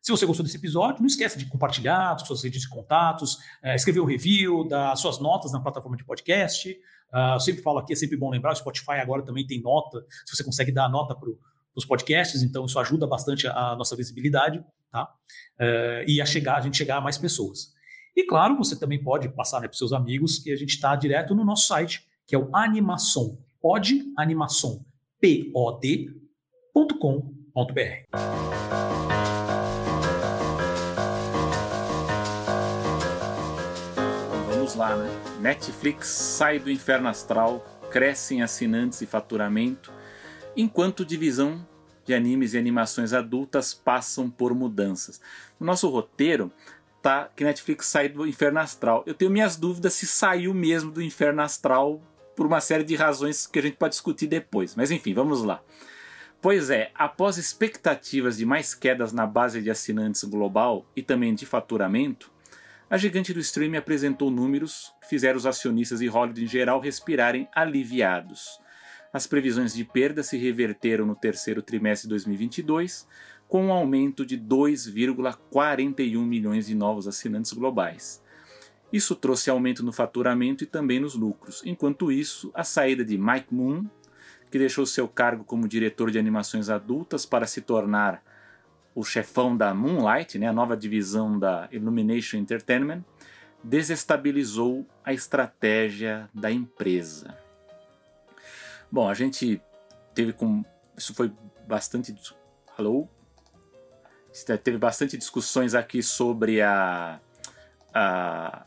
Se 0.00 0.10
você 0.10 0.24
gostou 0.24 0.44
desse 0.44 0.56
episódio, 0.56 1.00
não 1.00 1.06
esqueça 1.06 1.38
de 1.38 1.46
compartilhar 1.46 2.16
com 2.16 2.24
suas 2.24 2.42
redes 2.42 2.62
de 2.62 2.68
contatos, 2.68 3.36
é, 3.62 3.74
escrever 3.74 4.00
um 4.00 4.06
review, 4.06 4.66
dar 4.66 4.96
suas 4.96 5.18
notas 5.18 5.52
na 5.52 5.60
plataforma 5.60 5.96
de 5.96 6.04
podcast. 6.04 6.70
Uh, 7.12 7.34
eu 7.34 7.40
sempre 7.40 7.60
falo 7.62 7.80
aqui, 7.80 7.92
é 7.92 7.96
sempre 7.96 8.16
bom 8.16 8.30
lembrar, 8.30 8.52
o 8.52 8.56
Spotify 8.56 8.92
agora 8.92 9.22
também 9.24 9.44
tem 9.44 9.60
nota, 9.60 10.00
se 10.24 10.36
você 10.36 10.44
consegue 10.44 10.72
dar 10.72 10.88
nota 10.88 11.14
para 11.14 11.28
os 11.74 11.84
podcasts, 11.84 12.42
então 12.42 12.64
isso 12.66 12.78
ajuda 12.78 13.06
bastante 13.06 13.46
a, 13.46 13.74
nossa 13.76 13.96
visibilidade, 13.96 14.64
tá? 14.90 15.04
Uh, 15.58 16.04
e 16.06 16.20
a 16.20 16.26
chegar, 16.26 16.56
a 16.56 16.60
gente 16.60 16.76
chegar 16.76 16.96
a 16.96 17.00
mais 17.00 17.16
pessoas. 17.16 17.72
E 18.16 18.24
claro, 18.24 18.56
você 18.56 18.76
também 18.78 19.02
pode 19.02 19.28
passar 19.28 19.60
né, 19.60 19.68
para 19.68 19.76
seus 19.76 19.92
amigos 19.92 20.38
que 20.38 20.50
a 20.50 20.56
gente 20.56 20.70
está 20.70 20.96
direto 20.96 21.34
no 21.34 21.44
nosso 21.44 21.66
site, 21.66 22.06
que 22.26 22.34
é 22.34 22.38
o 22.38 22.50
Animação, 22.54 23.38
pod, 23.60 24.04
animação, 24.16 24.84
pod.com.br. 25.20 26.10
vamos 34.70 34.74
lá, 34.74 34.96
né? 34.96 35.10
Netflix 35.40 36.08
sai 36.08 36.58
do 36.58 36.70
inferno 36.70 37.08
astral, 37.08 37.64
cresce 37.90 38.36
em 38.36 38.42
assinantes 38.42 39.00
e 39.00 39.06
faturamento, 39.06 39.92
enquanto 40.56 41.04
divisão 41.04 41.66
de 42.04 42.14
animes 42.14 42.54
e 42.54 42.58
animações 42.58 43.12
adultas 43.12 43.72
passam 43.72 44.30
por 44.30 44.54
mudanças. 44.54 45.20
No 45.58 45.66
nosso 45.66 45.88
roteiro 45.88 46.50
tá 47.02 47.30
que 47.34 47.44
Netflix 47.44 47.86
sai 47.86 48.08
do 48.08 48.26
inferno 48.26 48.58
astral. 48.60 49.02
Eu 49.06 49.14
tenho 49.14 49.30
minhas 49.30 49.56
dúvidas 49.56 49.94
se 49.94 50.06
saiu 50.06 50.52
mesmo 50.52 50.90
do 50.90 51.02
inferno 51.02 51.42
astral 51.42 52.02
por 52.36 52.46
uma 52.46 52.60
série 52.60 52.84
de 52.84 52.96
razões 52.96 53.46
que 53.46 53.58
a 53.58 53.62
gente 53.62 53.76
pode 53.76 53.92
discutir 53.92 54.26
depois. 54.26 54.74
Mas 54.74 54.90
enfim, 54.90 55.14
vamos 55.14 55.42
lá. 55.42 55.62
Pois 56.42 56.70
é, 56.70 56.90
após 56.94 57.36
expectativas 57.36 58.38
de 58.38 58.46
mais 58.46 58.74
quedas 58.74 59.12
na 59.12 59.26
base 59.26 59.60
de 59.60 59.70
assinantes 59.70 60.24
global 60.24 60.86
e 60.96 61.02
também 61.02 61.34
de 61.34 61.44
faturamento, 61.44 62.32
a 62.88 62.96
gigante 62.96 63.34
do 63.34 63.40
streaming 63.40 63.76
apresentou 63.76 64.30
números 64.30 64.92
que 65.02 65.08
fizeram 65.08 65.36
os 65.36 65.44
acionistas 65.44 66.00
e 66.00 66.06
Hollywood 66.06 66.42
em 66.42 66.48
geral 66.48 66.80
respirarem 66.80 67.46
aliviados. 67.54 68.58
As 69.12 69.26
previsões 69.26 69.74
de 69.74 69.84
perda 69.84 70.22
se 70.22 70.36
reverteram 70.36 71.04
no 71.04 71.16
terceiro 71.16 71.62
trimestre 71.62 72.06
de 72.06 72.10
2022, 72.10 73.08
com 73.48 73.66
um 73.66 73.72
aumento 73.72 74.24
de 74.24 74.38
2,41 74.38 76.24
milhões 76.24 76.66
de 76.66 76.74
novos 76.74 77.08
assinantes 77.08 77.52
globais. 77.52 78.22
Isso 78.92 79.16
trouxe 79.16 79.50
aumento 79.50 79.84
no 79.84 79.92
faturamento 79.92 80.62
e 80.62 80.66
também 80.66 81.00
nos 81.00 81.14
lucros. 81.14 81.62
Enquanto 81.64 82.12
isso, 82.12 82.50
a 82.54 82.62
saída 82.62 83.04
de 83.04 83.18
Mike 83.18 83.52
Moon, 83.52 83.84
que 84.50 84.58
deixou 84.58 84.86
seu 84.86 85.08
cargo 85.08 85.44
como 85.44 85.66
diretor 85.66 86.10
de 86.10 86.18
animações 86.18 86.68
adultas 86.68 87.26
para 87.26 87.46
se 87.46 87.60
tornar 87.60 88.22
o 88.94 89.04
chefão 89.04 89.56
da 89.56 89.72
Moonlight, 89.72 90.38
né, 90.38 90.48
a 90.48 90.52
nova 90.52 90.76
divisão 90.76 91.38
da 91.38 91.68
Illumination 91.70 92.36
Entertainment, 92.38 93.04
desestabilizou 93.62 94.86
a 95.04 95.12
estratégia 95.12 96.28
da 96.34 96.50
empresa. 96.50 97.39
Bom, 98.90 99.08
a 99.08 99.14
gente 99.14 99.60
teve 100.14 100.32
com 100.32 100.64
isso 100.96 101.14
foi 101.14 101.32
bastante 101.66 102.14
alô 102.76 103.08
teve 104.62 104.78
bastante 104.78 105.16
discussões 105.16 105.74
aqui 105.74 106.02
sobre 106.02 106.60
a, 106.60 107.20
a 107.92 108.64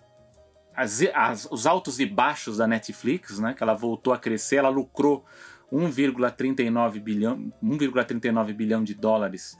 as, 0.75 1.01
as, 1.13 1.47
os 1.51 1.67
altos 1.67 1.99
e 1.99 2.05
baixos 2.05 2.57
da 2.57 2.67
Netflix, 2.67 3.39
né? 3.39 3.53
Que 3.53 3.63
ela 3.63 3.73
voltou 3.73 4.11
a 4.13 4.17
crescer, 4.17 4.57
ela 4.57 4.69
lucrou 4.69 5.23
1,39 5.71 6.99
bilhão, 6.99 7.53
1,39 7.63 8.53
bilhão 8.53 8.83
de 8.83 8.93
dólares 8.93 9.57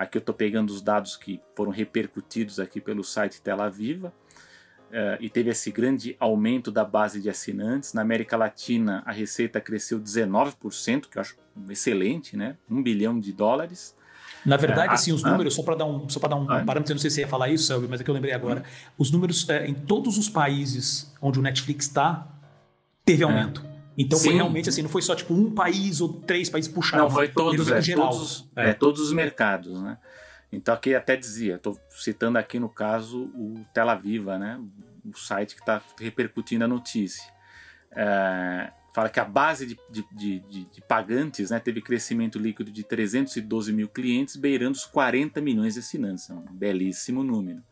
Aqui 0.00 0.16
eu 0.16 0.20
estou 0.20 0.34
pegando 0.34 0.70
os 0.70 0.80
dados 0.80 1.14
que 1.14 1.42
foram 1.54 1.70
repercutidos 1.70 2.58
aqui 2.58 2.80
pelo 2.80 3.04
site 3.04 3.42
Tela 3.42 3.68
Viva. 3.68 4.14
Uh, 4.90 5.16
e 5.20 5.30
teve 5.30 5.50
esse 5.50 5.70
grande 5.70 6.16
aumento 6.18 6.70
da 6.70 6.84
base 6.84 7.20
de 7.20 7.30
assinantes. 7.30 7.92
Na 7.92 8.02
América 8.02 8.36
Latina, 8.36 9.04
a 9.06 9.12
receita 9.12 9.60
cresceu 9.60 10.00
19%, 10.00 11.02
que 11.08 11.16
eu 11.16 11.20
acho 11.20 11.36
excelente, 11.68 12.36
né? 12.36 12.56
1 12.68 12.82
bilhão 12.82 13.20
de 13.20 13.32
dólares. 13.32 13.94
Na 14.44 14.56
verdade, 14.56 14.90
é, 14.90 14.94
assim, 14.94 15.12
os 15.12 15.22
números, 15.22 15.54
só 15.54 15.62
para 15.62 15.76
dar 15.76 15.84
um, 15.84 16.08
só 16.08 16.18
dar 16.20 16.36
um 16.36 16.42
ah, 16.50 16.64
parâmetro, 16.64 16.92
eu 16.92 16.94
não 16.94 17.00
sei 17.00 17.10
se 17.10 17.16
você 17.16 17.20
ia 17.20 17.28
falar 17.28 17.50
isso, 17.50 17.64
Selby, 17.64 17.86
mas 17.88 18.00
é 18.00 18.04
que 18.04 18.10
eu 18.10 18.14
lembrei 18.14 18.32
agora. 18.32 18.64
Os 18.96 19.10
números 19.10 19.48
é, 19.48 19.66
em 19.66 19.74
todos 19.74 20.16
os 20.18 20.28
países 20.28 21.14
onde 21.20 21.38
o 21.38 21.42
Netflix 21.42 21.86
está, 21.86 22.26
teve 23.04 23.22
é. 23.22 23.26
aumento. 23.26 23.64
Então 23.96 24.18
Sim. 24.18 24.28
foi 24.28 24.34
realmente 24.36 24.68
assim, 24.68 24.82
não 24.82 24.88
foi 24.88 25.02
só 25.02 25.14
tipo 25.14 25.34
um 25.34 25.50
país 25.50 26.00
ou 26.00 26.08
três 26.08 26.48
países 26.48 26.72
puxaram. 26.72 27.04
Não, 27.04 27.10
foi 27.10 27.28
todos, 27.28 27.70
é, 27.70 27.94
todos, 27.94 28.48
é. 28.56 28.70
é, 28.70 28.72
todos 28.72 29.00
os 29.00 29.12
mercados, 29.12 29.80
né? 29.82 29.98
Então 30.52 30.74
aqui 30.74 30.94
até 30.94 31.16
dizia, 31.16 31.56
estou 31.56 31.78
citando 31.90 32.38
aqui 32.38 32.58
no 32.58 32.68
caso 32.68 33.24
o 33.34 33.64
Tela 33.72 33.94
Viva, 33.94 34.38
né? 34.38 34.60
O 35.04 35.16
site 35.16 35.54
que 35.54 35.60
está 35.62 35.80
repercutindo 35.98 36.64
a 36.64 36.68
notícia. 36.68 37.32
É, 37.92 38.72
fala 38.94 39.08
que 39.08 39.20
a 39.20 39.24
base 39.24 39.66
de, 39.66 39.78
de, 39.90 40.40
de, 40.40 40.64
de, 40.64 40.80
pagantes 40.82 41.50
né, 41.50 41.58
teve 41.58 41.80
crescimento 41.80 42.38
líquido 42.38 42.70
de 42.70 42.82
312 42.82 43.72
mil 43.72 43.88
clientes, 43.88 44.36
beirando 44.36 44.76
os 44.76 44.84
40 44.84 45.40
milhões 45.40 45.74
de 45.74 45.80
assinantes. 45.80 46.28
É 46.28 46.34
um 46.34 46.42
belíssimo 46.52 47.22
número. 47.22 47.62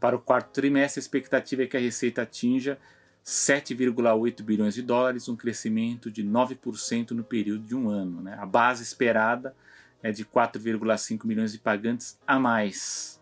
Para 0.00 0.16
o 0.16 0.18
quarto 0.18 0.50
trimestre, 0.52 0.98
a 0.98 1.02
expectativa 1.02 1.62
é 1.62 1.66
que 1.66 1.76
a 1.76 1.80
receita 1.80 2.22
atinja 2.22 2.78
7,8 3.24 4.42
bilhões 4.42 4.74
de 4.74 4.82
dólares, 4.82 5.28
um 5.28 5.36
crescimento 5.36 6.10
de 6.10 6.22
9% 6.24 7.10
no 7.10 7.24
período 7.24 7.64
de 7.64 7.74
um 7.74 7.88
ano. 7.88 8.22
Né? 8.22 8.36
A 8.38 8.46
base 8.46 8.82
esperada 8.82 9.54
é 10.02 10.10
de 10.12 10.24
4,5 10.24 11.24
milhões 11.24 11.52
de 11.52 11.58
pagantes 11.58 12.18
a 12.26 12.38
mais. 12.38 13.20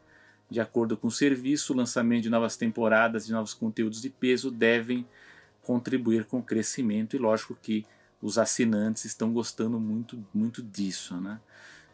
De 0.50 0.60
acordo 0.60 0.96
com 0.96 1.08
o 1.08 1.10
serviço, 1.10 1.72
o 1.72 1.76
lançamento 1.76 2.22
de 2.22 2.30
novas 2.30 2.56
temporadas 2.56 3.28
e 3.28 3.32
novos 3.32 3.54
conteúdos 3.54 4.02
de 4.02 4.10
peso 4.10 4.50
devem 4.50 5.06
contribuir 5.62 6.26
com 6.26 6.38
o 6.38 6.42
crescimento 6.42 7.16
e 7.16 7.18
lógico 7.18 7.56
que 7.60 7.86
os 8.20 8.38
assinantes 8.38 9.04
estão 9.04 9.32
gostando 9.32 9.80
muito, 9.80 10.22
muito 10.32 10.62
disso. 10.62 11.20
Né? 11.20 11.40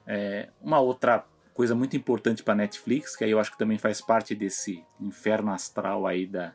É, 0.07 0.49
uma 0.61 0.81
outra 0.81 1.24
coisa 1.55 1.74
muito 1.74 1.97
importante 1.97 2.43
para 2.43 2.55
a 2.55 2.57
Netflix, 2.57 3.14
que 3.14 3.24
aí 3.24 3.31
eu 3.31 3.39
acho 3.39 3.53
que 3.53 3.59
também 3.59 3.78
faz 3.78 4.01
parte 4.01 4.35
desse 4.35 4.85
inferno 5.01 5.53
astral 5.53 6.07
aí 6.07 6.26
da, 6.26 6.55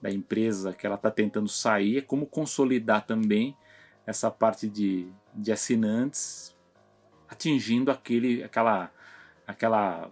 da 0.00 0.10
empresa 0.10 0.72
que 0.72 0.86
ela 0.86 0.96
está 0.96 1.10
tentando 1.10 1.48
sair, 1.48 1.98
é 1.98 2.00
como 2.00 2.26
consolidar 2.26 3.06
também 3.06 3.56
essa 4.06 4.30
parte 4.30 4.68
de, 4.68 5.08
de 5.34 5.52
assinantes, 5.52 6.55
atingindo 7.28 7.90
aquele, 7.90 8.42
aquela, 8.42 8.90
aquela 9.46 10.10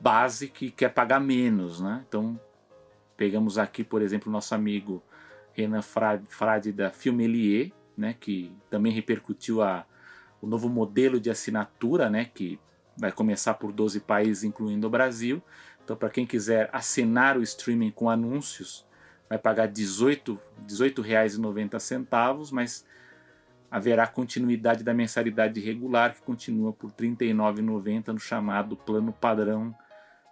base 0.00 0.48
que 0.48 0.70
quer 0.70 0.90
pagar 0.90 1.20
menos. 1.20 1.80
Né? 1.80 2.04
Então, 2.08 2.40
pegamos 3.16 3.58
aqui, 3.58 3.82
por 3.82 4.02
exemplo, 4.02 4.30
nosso 4.30 4.54
amigo 4.54 5.02
Renan 5.52 5.82
Frade 5.82 6.70
da 6.72 6.90
Filmelier, 6.90 7.72
né, 7.96 8.14
que 8.18 8.52
também 8.68 8.92
repercutiu 8.92 9.62
a, 9.62 9.86
o 10.40 10.46
novo 10.46 10.68
modelo 10.68 11.18
de 11.18 11.30
assinatura, 11.30 12.10
né, 12.10 12.26
que 12.26 12.60
vai 12.96 13.10
começar 13.10 13.54
por 13.54 13.72
12 13.72 14.00
países, 14.00 14.44
incluindo 14.44 14.86
o 14.86 14.90
Brasil. 14.90 15.42
Então, 15.82 15.96
para 15.96 16.10
quem 16.10 16.26
quiser 16.26 16.68
assinar 16.72 17.38
o 17.38 17.42
streaming 17.42 17.90
com 17.90 18.10
anúncios, 18.10 18.84
vai 19.28 19.38
pagar 19.38 19.66
R$ 19.66 19.72
18,90, 19.72 22.52
mas 22.52 22.84
haverá 23.76 24.06
continuidade 24.06 24.82
da 24.82 24.94
mensalidade 24.94 25.60
regular 25.60 26.14
que 26.14 26.22
continua 26.22 26.72
por 26.72 26.88
R$ 26.88 26.96
39,90 26.96 28.08
no 28.08 28.18
chamado 28.18 28.74
plano 28.74 29.12
padrão 29.12 29.76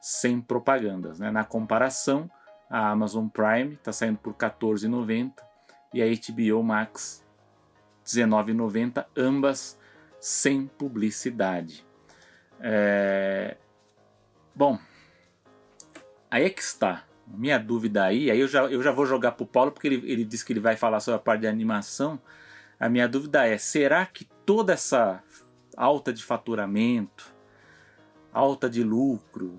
sem 0.00 0.40
propagandas. 0.40 1.18
Né? 1.20 1.30
Na 1.30 1.44
comparação, 1.44 2.30
a 2.70 2.88
Amazon 2.88 3.28
Prime 3.28 3.74
está 3.74 3.92
saindo 3.92 4.16
por 4.16 4.30
R$ 4.30 4.38
14,90 4.38 5.34
e 5.92 6.02
a 6.02 6.06
HBO 6.06 6.62
Max 6.62 7.22
R$ 8.02 8.22
19,90, 8.22 9.04
ambas 9.14 9.78
sem 10.18 10.66
publicidade. 10.66 11.84
É... 12.58 13.58
Bom, 14.54 14.78
aí 16.30 16.44
é 16.44 16.50
que 16.50 16.62
está 16.62 17.04
minha 17.26 17.58
dúvida 17.58 18.04
aí, 18.04 18.30
aí 18.30 18.40
eu 18.40 18.48
já, 18.48 18.62
eu 18.64 18.82
já 18.82 18.90
vou 18.90 19.04
jogar 19.04 19.32
pro 19.32 19.44
Paulo, 19.44 19.70
porque 19.70 19.86
ele, 19.86 20.10
ele 20.10 20.24
disse 20.24 20.46
que 20.46 20.52
ele 20.54 20.60
vai 20.60 20.76
falar 20.76 21.00
sobre 21.00 21.16
a 21.16 21.22
parte 21.22 21.42
de 21.42 21.46
animação. 21.46 22.18
A 22.84 22.88
minha 22.90 23.08
dúvida 23.08 23.46
é: 23.46 23.56
será 23.56 24.04
que 24.04 24.26
toda 24.44 24.74
essa 24.74 25.22
alta 25.74 26.12
de 26.12 26.22
faturamento, 26.22 27.34
alta 28.30 28.68
de 28.68 28.84
lucro, 28.84 29.58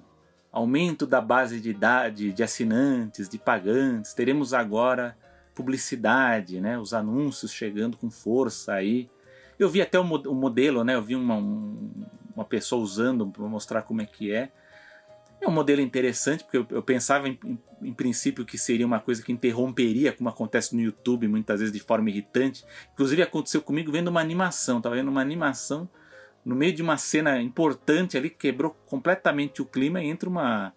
aumento 0.51 1.07
da 1.07 1.19
base 1.19 1.59
de 1.59 1.71
idade 1.71 2.31
de 2.31 2.43
assinantes, 2.43 3.27
de 3.27 3.39
pagantes, 3.39 4.13
teremos 4.13 4.53
agora 4.53 5.17
publicidade, 5.55 6.61
né? 6.61 6.77
Os 6.77 6.93
anúncios 6.93 7.51
chegando 7.51 7.97
com 7.97 8.11
força 8.11 8.73
aí. 8.73 9.09
Eu 9.57 9.71
vi 9.71 9.81
até 9.81 9.99
o, 9.99 10.03
modelo, 10.03 10.83
né? 10.83 10.93
Eu 10.93 11.01
vi 11.01 11.15
uma, 11.15 11.33
um, 11.35 12.05
uma 12.35 12.45
pessoa 12.45 12.79
usando 12.79 13.25
para 13.25 13.45
mostrar 13.45 13.81
como 13.81 14.03
é 14.03 14.05
que 14.05 14.31
é. 14.31 14.51
É 15.45 15.47
um 15.47 15.51
modelo 15.51 15.79
interessante, 15.79 16.43
porque 16.43 16.57
eu, 16.57 16.65
eu 16.71 16.81
pensava 16.81 17.29
em, 17.29 17.37
em, 17.45 17.59
em, 17.83 17.93
princípio 17.93 18.43
que 18.43 18.57
seria 18.57 18.85
uma 18.85 18.99
coisa 18.99 19.21
que 19.21 19.31
interromperia, 19.31 20.11
como 20.11 20.27
acontece 20.27 20.75
no 20.75 20.81
YouTube 20.81 21.27
muitas 21.27 21.59
vezes 21.59 21.71
de 21.71 21.79
forma 21.79 22.09
irritante. 22.09 22.65
Inclusive 22.93 23.21
aconteceu 23.21 23.61
comigo 23.61 23.91
vendo 23.91 24.07
uma 24.07 24.21
animação, 24.21 24.77
estava 24.77 24.95
vendo 24.95 25.09
uma 25.09 25.21
animação 25.21 25.87
no 26.43 26.55
meio 26.55 26.73
de 26.73 26.81
uma 26.81 26.97
cena 26.97 27.39
importante 27.39 28.17
ali, 28.17 28.31
quebrou 28.31 28.75
completamente 28.87 29.61
o 29.61 29.65
clima 29.65 30.01
e 30.01 30.07
entra 30.07 30.27
uma, 30.27 30.73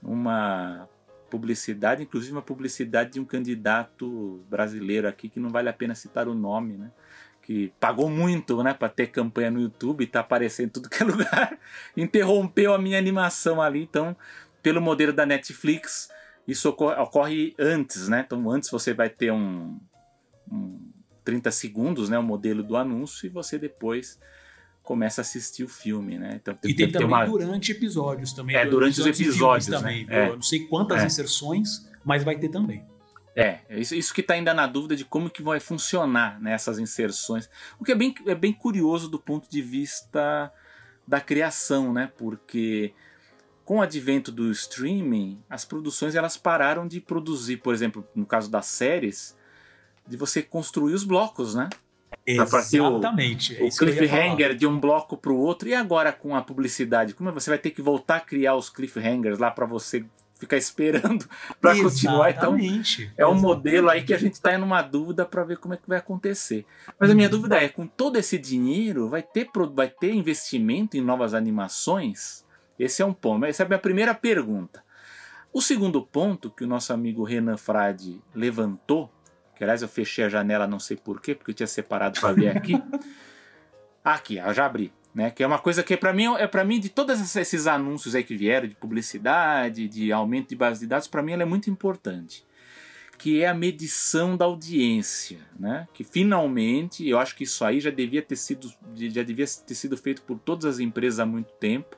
uma 0.00 0.88
publicidade, 1.28 2.04
inclusive 2.04 2.32
uma 2.32 2.42
publicidade 2.42 3.14
de 3.14 3.20
um 3.20 3.24
candidato 3.24 4.44
brasileiro 4.48 5.08
aqui 5.08 5.28
que 5.28 5.40
não 5.40 5.50
vale 5.50 5.68
a 5.68 5.72
pena 5.72 5.94
citar 5.94 6.28
o 6.28 6.34
nome, 6.34 6.74
né? 6.74 6.92
Que 7.44 7.72
pagou 7.78 8.08
muito, 8.08 8.62
né, 8.62 8.72
para 8.72 8.88
ter 8.88 9.08
campanha 9.08 9.50
no 9.50 9.60
YouTube 9.60 10.02
e 10.02 10.06
tá 10.06 10.20
aparecendo 10.20 10.66
em 10.66 10.70
tudo 10.70 10.88
que 10.88 11.02
é 11.02 11.04
lugar. 11.06 11.58
Interrompeu 11.96 12.72
a 12.72 12.78
minha 12.78 12.98
animação 12.98 13.60
ali, 13.60 13.82
então, 13.82 14.16
pelo 14.62 14.80
modelo 14.80 15.12
da 15.12 15.26
Netflix, 15.26 16.08
isso 16.48 16.70
ocorre, 16.70 17.00
ocorre 17.00 17.54
antes, 17.58 18.08
né? 18.08 18.24
Então, 18.26 18.50
antes 18.50 18.70
você 18.70 18.94
vai 18.94 19.10
ter 19.10 19.30
um, 19.30 19.78
um 20.50 20.90
30 21.22 21.50
segundos, 21.50 22.08
né, 22.08 22.18
o 22.18 22.22
modelo 22.22 22.62
do 22.62 22.76
anúncio 22.76 23.26
e 23.26 23.28
você 23.28 23.58
depois 23.58 24.18
começa 24.82 25.20
a 25.20 25.22
assistir 25.22 25.64
o 25.64 25.68
filme, 25.68 26.18
né? 26.18 26.38
Então, 26.40 26.54
tem, 26.54 26.70
e 26.70 26.74
tem, 26.74 26.90
tem 26.90 27.00
também 27.00 27.16
uma... 27.16 27.26
durante 27.26 27.72
episódios 27.72 28.32
também. 28.32 28.56
É, 28.56 28.66
durante 28.66 29.00
os 29.00 29.06
episódios, 29.06 29.68
né? 29.68 29.78
também. 29.78 30.06
É. 30.08 30.28
Eu 30.28 30.36
não 30.36 30.42
sei 30.42 30.60
quantas 30.66 31.02
é. 31.02 31.06
inserções, 31.06 31.90
mas 32.04 32.24
vai 32.24 32.38
ter 32.38 32.48
também. 32.48 32.84
É, 33.36 33.60
isso, 33.70 33.94
isso 33.94 34.14
que 34.14 34.20
está 34.20 34.34
ainda 34.34 34.54
na 34.54 34.66
dúvida 34.66 34.94
de 34.94 35.04
como 35.04 35.28
que 35.28 35.42
vai 35.42 35.58
funcionar 35.58 36.40
nessas 36.40 36.76
né, 36.76 36.84
inserções. 36.84 37.50
O 37.78 37.84
que 37.84 37.92
é 37.92 37.94
bem, 37.94 38.14
é 38.26 38.34
bem 38.34 38.52
curioso 38.52 39.08
do 39.08 39.18
ponto 39.18 39.50
de 39.50 39.60
vista 39.60 40.52
da 41.06 41.20
criação, 41.20 41.92
né? 41.92 42.12
Porque 42.16 42.94
com 43.64 43.78
o 43.78 43.82
advento 43.82 44.30
do 44.30 44.50
streaming, 44.50 45.42
as 45.48 45.64
produções 45.64 46.14
elas 46.14 46.36
pararam 46.36 46.86
de 46.86 47.00
produzir, 47.00 47.56
por 47.56 47.74
exemplo, 47.74 48.06
no 48.14 48.26
caso 48.26 48.50
das 48.50 48.66
séries, 48.66 49.36
de 50.06 50.16
você 50.16 50.42
construir 50.42 50.94
os 50.94 51.02
blocos, 51.02 51.54
né? 51.54 51.68
Exatamente. 52.26 53.54
O, 53.54 53.64
é 53.64 53.68
o 53.68 53.70
cliffhanger 53.70 54.54
de 54.54 54.66
um 54.66 54.78
bloco 54.78 55.16
para 55.16 55.32
o 55.32 55.38
outro. 55.38 55.68
E 55.68 55.74
agora 55.74 56.12
com 56.12 56.36
a 56.36 56.42
publicidade? 56.42 57.14
Como 57.14 57.32
você 57.32 57.50
vai 57.50 57.58
ter 57.58 57.70
que 57.70 57.82
voltar 57.82 58.16
a 58.16 58.20
criar 58.20 58.54
os 58.54 58.70
cliffhangers 58.70 59.38
lá 59.38 59.50
para 59.50 59.66
você 59.66 60.04
ficar 60.44 60.56
esperando 60.56 61.26
para 61.60 61.76
continuar? 61.76 62.30
Então, 62.30 62.56
é 63.16 63.26
um 63.26 63.34
modelo 63.34 63.88
aí 63.90 64.02
que 64.02 64.14
a 64.14 64.18
gente 64.18 64.34
está 64.34 64.54
em 64.54 64.62
uma 64.62 64.82
dúvida 64.82 65.24
para 65.24 65.44
ver 65.44 65.58
como 65.58 65.74
é 65.74 65.76
que 65.76 65.88
vai 65.88 65.98
acontecer. 65.98 66.64
Mas 66.98 67.10
a 67.10 67.14
minha 67.14 67.28
dúvida 67.28 67.56
é, 67.56 67.68
com 67.68 67.86
todo 67.86 68.16
esse 68.16 68.38
dinheiro, 68.38 69.08
vai 69.08 69.22
ter, 69.22 69.48
vai 69.74 69.88
ter 69.88 70.12
investimento 70.12 70.96
em 70.96 71.00
novas 71.00 71.34
animações? 71.34 72.44
Esse 72.78 73.02
é 73.02 73.04
um 73.04 73.12
ponto. 73.12 73.44
Essa 73.44 73.62
é 73.62 73.66
a 73.66 73.68
minha 73.68 73.78
primeira 73.78 74.14
pergunta. 74.14 74.82
O 75.52 75.60
segundo 75.60 76.02
ponto 76.02 76.50
que 76.50 76.64
o 76.64 76.66
nosso 76.66 76.92
amigo 76.92 77.22
Renan 77.22 77.56
Frade 77.56 78.20
levantou 78.34 79.10
que 79.54 79.62
aliás 79.62 79.82
eu 79.82 79.88
fechei 79.88 80.24
a 80.24 80.28
janela, 80.28 80.66
não 80.66 80.80
sei 80.80 80.96
porquê, 80.96 81.34
porque 81.34 81.52
eu 81.52 81.54
tinha 81.54 81.66
separado 81.66 82.20
para 82.20 82.32
ver 82.32 82.56
aqui. 82.56 82.74
aqui, 84.02 84.36
eu 84.38 84.52
já 84.52 84.66
abri. 84.66 84.92
Né, 85.14 85.30
que 85.30 85.44
é 85.44 85.46
uma 85.46 85.60
coisa 85.60 85.84
que 85.84 85.96
para 85.96 86.12
mim 86.12 86.34
é 86.34 86.46
para 86.48 86.64
mim 86.64 86.80
de 86.80 86.88
todos 86.88 87.36
esses 87.36 87.68
anúncios 87.68 88.16
aí 88.16 88.24
que 88.24 88.36
vieram 88.36 88.66
de 88.66 88.74
publicidade, 88.74 89.86
de 89.86 90.10
aumento 90.10 90.48
de 90.48 90.56
base 90.56 90.80
de 90.80 90.88
dados, 90.88 91.06
para 91.06 91.22
mim 91.22 91.30
ela 91.30 91.42
é 91.42 91.46
muito 91.46 91.70
importante, 91.70 92.44
que 93.16 93.40
é 93.40 93.46
a 93.46 93.54
medição 93.54 94.36
da 94.36 94.44
audiência, 94.44 95.38
né? 95.56 95.86
Que 95.94 96.02
finalmente, 96.02 97.08
eu 97.08 97.16
acho 97.20 97.36
que 97.36 97.44
isso 97.44 97.64
aí 97.64 97.78
já 97.78 97.90
devia 97.90 98.22
ter 98.22 98.34
sido 98.34 98.68
já 98.96 99.22
devia 99.22 99.46
ter 99.46 99.74
sido 99.76 99.96
feito 99.96 100.20
por 100.22 100.36
todas 100.36 100.64
as 100.64 100.78
empresas 100.80 101.20
há 101.20 101.26
muito 101.26 101.52
tempo, 101.60 101.96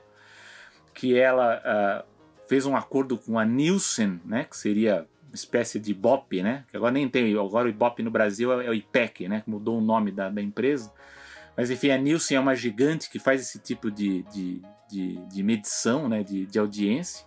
que 0.93 1.17
ela 1.17 1.57
uh, 1.57 2.47
fez 2.47 2.67
um 2.67 2.75
acordo 2.75 3.17
com 3.17 3.39
a 3.39 3.45
Nielsen, 3.45 4.21
né? 4.25 4.43
Que 4.43 4.55
seria 4.55 5.07
espécie 5.33 5.79
de 5.79 5.91
Ibope, 5.91 6.41
né? 6.41 6.65
Que 6.69 6.77
agora 6.77 6.91
nem 6.91 7.07
tem, 7.07 7.35
agora 7.37 7.67
o 7.67 7.69
Ibope 7.69 8.03
no 8.03 8.11
Brasil 8.11 8.61
é, 8.61 8.69
o 8.69 8.73
IPEC, 8.73 9.27
né? 9.27 9.43
Mudou 9.45 9.77
o 9.77 9.81
nome 9.81 10.11
da, 10.11 10.29
da 10.29 10.41
empresa. 10.41 10.91
Mas 11.57 11.71
enfim, 11.71 11.89
a 11.89 11.97
Nielsen 11.97 12.37
é 12.37 12.39
uma 12.39 12.55
gigante 12.55 13.09
que 13.09 13.17
faz 13.17 13.41
esse 13.41 13.57
tipo 13.57 13.89
de, 13.89 14.21
de, 14.31 14.61
de, 14.87 15.17
de 15.27 15.43
medição, 15.43 16.07
né? 16.07 16.23
De, 16.23 16.45
de 16.45 16.59
audiência. 16.59 17.25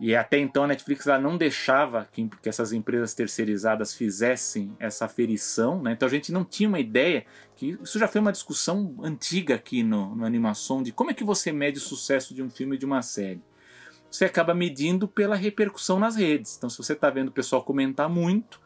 E 0.00 0.16
até 0.16 0.36
então 0.38 0.64
a 0.64 0.66
Netflix 0.66 1.06
ela 1.06 1.20
não 1.20 1.38
deixava 1.38 2.08
que, 2.10 2.28
que, 2.42 2.48
essas 2.48 2.72
empresas 2.72 3.14
terceirizadas 3.14 3.94
fizessem 3.94 4.74
essa 4.80 5.04
aferição, 5.04 5.80
né? 5.80 5.92
Então 5.92 6.08
a 6.08 6.10
gente 6.10 6.32
não 6.32 6.44
tinha 6.44 6.68
uma 6.68 6.80
ideia 6.80 7.24
que 7.54 7.78
isso 7.80 8.00
já 8.00 8.08
foi 8.08 8.20
uma 8.20 8.32
discussão 8.32 8.96
antiga 9.00 9.54
aqui 9.54 9.84
no, 9.84 10.16
no 10.16 10.26
Animação 10.26 10.82
de 10.82 10.90
como 10.90 11.12
é 11.12 11.14
que 11.14 11.22
você 11.22 11.52
mede 11.52 11.78
o 11.78 11.82
sucesso 11.82 12.34
de 12.34 12.42
um 12.42 12.50
filme 12.50 12.74
e 12.74 12.78
de 12.78 12.84
uma 12.84 13.00
série 13.00 13.40
você 14.14 14.26
acaba 14.26 14.54
medindo 14.54 15.08
pela 15.08 15.34
repercussão 15.34 15.98
nas 15.98 16.16
redes. 16.16 16.56
Então, 16.56 16.68
se 16.68 16.76
você 16.76 16.92
está 16.92 17.08
vendo 17.08 17.28
o 17.28 17.32
pessoal 17.32 17.64
comentar 17.64 18.08
muito, 18.08 18.60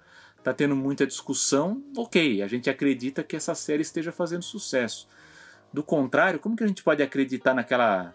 está 0.47 0.55
tendo 0.55 0.77
muita 0.77 1.05
discussão, 1.05 1.83
ok, 1.97 2.41
a 2.41 2.47
gente 2.47 2.71
acredita 2.71 3.25
que 3.25 3.35
essa 3.35 3.53
série 3.53 3.83
esteja 3.83 4.13
fazendo 4.13 4.45
sucesso. 4.45 5.09
Do 5.73 5.83
contrário, 5.83 6.39
como 6.39 6.55
que 6.55 6.63
a 6.63 6.69
gente 6.69 6.85
pode 6.85 7.03
acreditar 7.03 7.53
naquela 7.53 8.15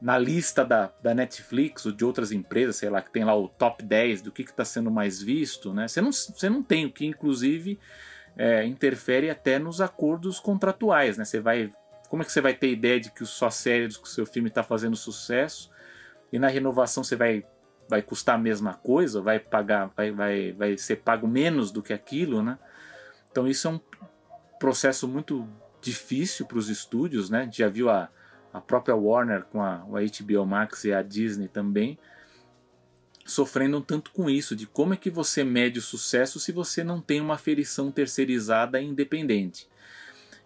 na 0.00 0.18
lista 0.18 0.64
da, 0.64 0.92
da 1.00 1.14
Netflix 1.14 1.86
ou 1.86 1.92
de 1.92 2.04
outras 2.04 2.32
empresas, 2.32 2.74
sei 2.74 2.90
lá, 2.90 3.00
que 3.00 3.12
tem 3.12 3.22
lá 3.22 3.36
o 3.36 3.46
top 3.46 3.84
10 3.84 4.22
do 4.22 4.32
que 4.32 4.42
está 4.42 4.64
sendo 4.64 4.90
mais 4.90 5.22
visto, 5.22 5.72
né? 5.72 5.86
Você 5.86 6.00
não, 6.00 6.10
você 6.10 6.50
não 6.50 6.60
tem, 6.60 6.86
o 6.86 6.90
que 6.92 7.06
inclusive 7.06 7.78
é, 8.36 8.64
interfere 8.64 9.30
até 9.30 9.60
nos 9.60 9.80
acordos 9.80 10.40
contratuais, 10.40 11.16
né? 11.16 11.24
Você 11.24 11.38
vai, 11.38 11.70
como 12.08 12.24
é 12.24 12.26
que 12.26 12.32
você 12.32 12.40
vai 12.40 12.54
ter 12.54 12.72
ideia 12.72 12.98
de 12.98 13.12
que 13.12 13.24
sua 13.24 13.52
série, 13.52 13.86
que 13.86 14.02
o 14.02 14.06
seu 14.06 14.26
filme 14.26 14.48
está 14.48 14.64
fazendo 14.64 14.96
sucesso 14.96 15.70
e 16.32 16.38
na 16.40 16.48
renovação 16.48 17.04
você 17.04 17.14
vai 17.14 17.46
vai 17.88 18.02
custar 18.02 18.36
a 18.36 18.38
mesma 18.38 18.74
coisa, 18.74 19.20
vai 19.20 19.38
pagar, 19.38 19.90
vai, 19.96 20.10
vai, 20.10 20.52
vai 20.52 20.78
ser 20.78 20.96
pago 20.96 21.26
menos 21.26 21.70
do 21.70 21.82
que 21.82 21.92
aquilo, 21.92 22.42
né? 22.42 22.58
Então 23.30 23.46
isso 23.46 23.68
é 23.68 23.70
um 23.70 23.80
processo 24.58 25.08
muito 25.08 25.48
difícil 25.80 26.46
para 26.46 26.58
os 26.58 26.68
estúdios, 26.68 27.28
né? 27.28 27.48
Já 27.52 27.68
viu 27.68 27.90
a, 27.90 28.08
a 28.52 28.60
própria 28.60 28.94
Warner 28.94 29.44
com 29.44 29.62
a, 29.62 29.76
a 29.76 30.22
HBO 30.22 30.46
Max 30.46 30.84
e 30.84 30.92
a 30.92 31.02
Disney 31.02 31.48
também 31.48 31.98
sofrendo 33.24 33.78
um 33.78 33.82
tanto 33.82 34.10
com 34.10 34.28
isso, 34.28 34.56
de 34.56 34.66
como 34.66 34.94
é 34.94 34.96
que 34.96 35.10
você 35.10 35.44
mede 35.44 35.78
o 35.78 35.82
sucesso 35.82 36.40
se 36.40 36.52
você 36.52 36.82
não 36.82 37.00
tem 37.00 37.20
uma 37.20 37.34
aferição 37.34 37.90
terceirizada 37.90 38.80
independente. 38.80 39.68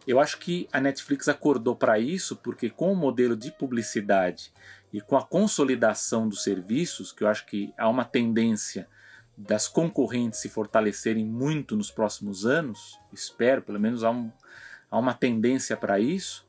Eu 0.06 0.20
acho 0.20 0.38
que 0.38 0.68
a 0.72 0.80
Netflix 0.80 1.28
acordou 1.28 1.74
para 1.74 1.98
isso 1.98 2.36
porque 2.36 2.70
com 2.70 2.92
o 2.92 2.96
modelo 2.96 3.36
de 3.36 3.50
publicidade 3.50 4.52
e 4.92 5.00
com 5.00 5.16
a 5.16 5.24
consolidação 5.24 6.28
dos 6.28 6.42
serviços, 6.42 7.12
que 7.12 7.24
eu 7.24 7.28
acho 7.28 7.46
que 7.46 7.72
há 7.76 7.88
uma 7.88 8.04
tendência 8.04 8.88
das 9.36 9.68
concorrentes 9.68 10.40
se 10.40 10.48
fortalecerem 10.48 11.24
muito 11.24 11.76
nos 11.76 11.90
próximos 11.90 12.46
anos, 12.46 12.98
espero, 13.12 13.60
pelo 13.60 13.78
menos 13.78 14.02
há, 14.02 14.10
um, 14.10 14.32
há 14.90 14.98
uma 14.98 15.12
tendência 15.12 15.76
para 15.76 16.00
isso, 16.00 16.46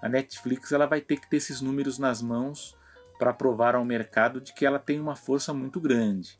a 0.00 0.08
Netflix 0.08 0.72
ela 0.72 0.86
vai 0.86 1.00
ter 1.00 1.20
que 1.20 1.28
ter 1.28 1.36
esses 1.36 1.60
números 1.60 1.98
nas 1.98 2.22
mãos 2.22 2.76
para 3.18 3.34
provar 3.34 3.74
ao 3.74 3.84
mercado 3.84 4.40
de 4.40 4.54
que 4.54 4.64
ela 4.64 4.78
tem 4.78 4.98
uma 4.98 5.14
força 5.14 5.52
muito 5.52 5.78
grande. 5.78 6.38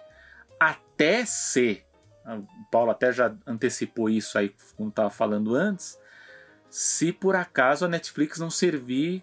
Até 0.59 1.26
se, 1.26 1.84
o 2.26 2.70
Paulo 2.70 2.90
até 2.90 3.12
já 3.12 3.34
antecipou 3.46 4.09
isso 4.09 4.38
aí, 4.38 4.55
como 4.76 4.88
estava 4.88 5.11
falando 5.11 5.55
antes, 5.55 5.98
se 6.70 7.12
por 7.12 7.36
acaso 7.36 7.84
a 7.84 7.88
Netflix 7.88 8.38
não 8.38 8.48
servir 8.48 9.22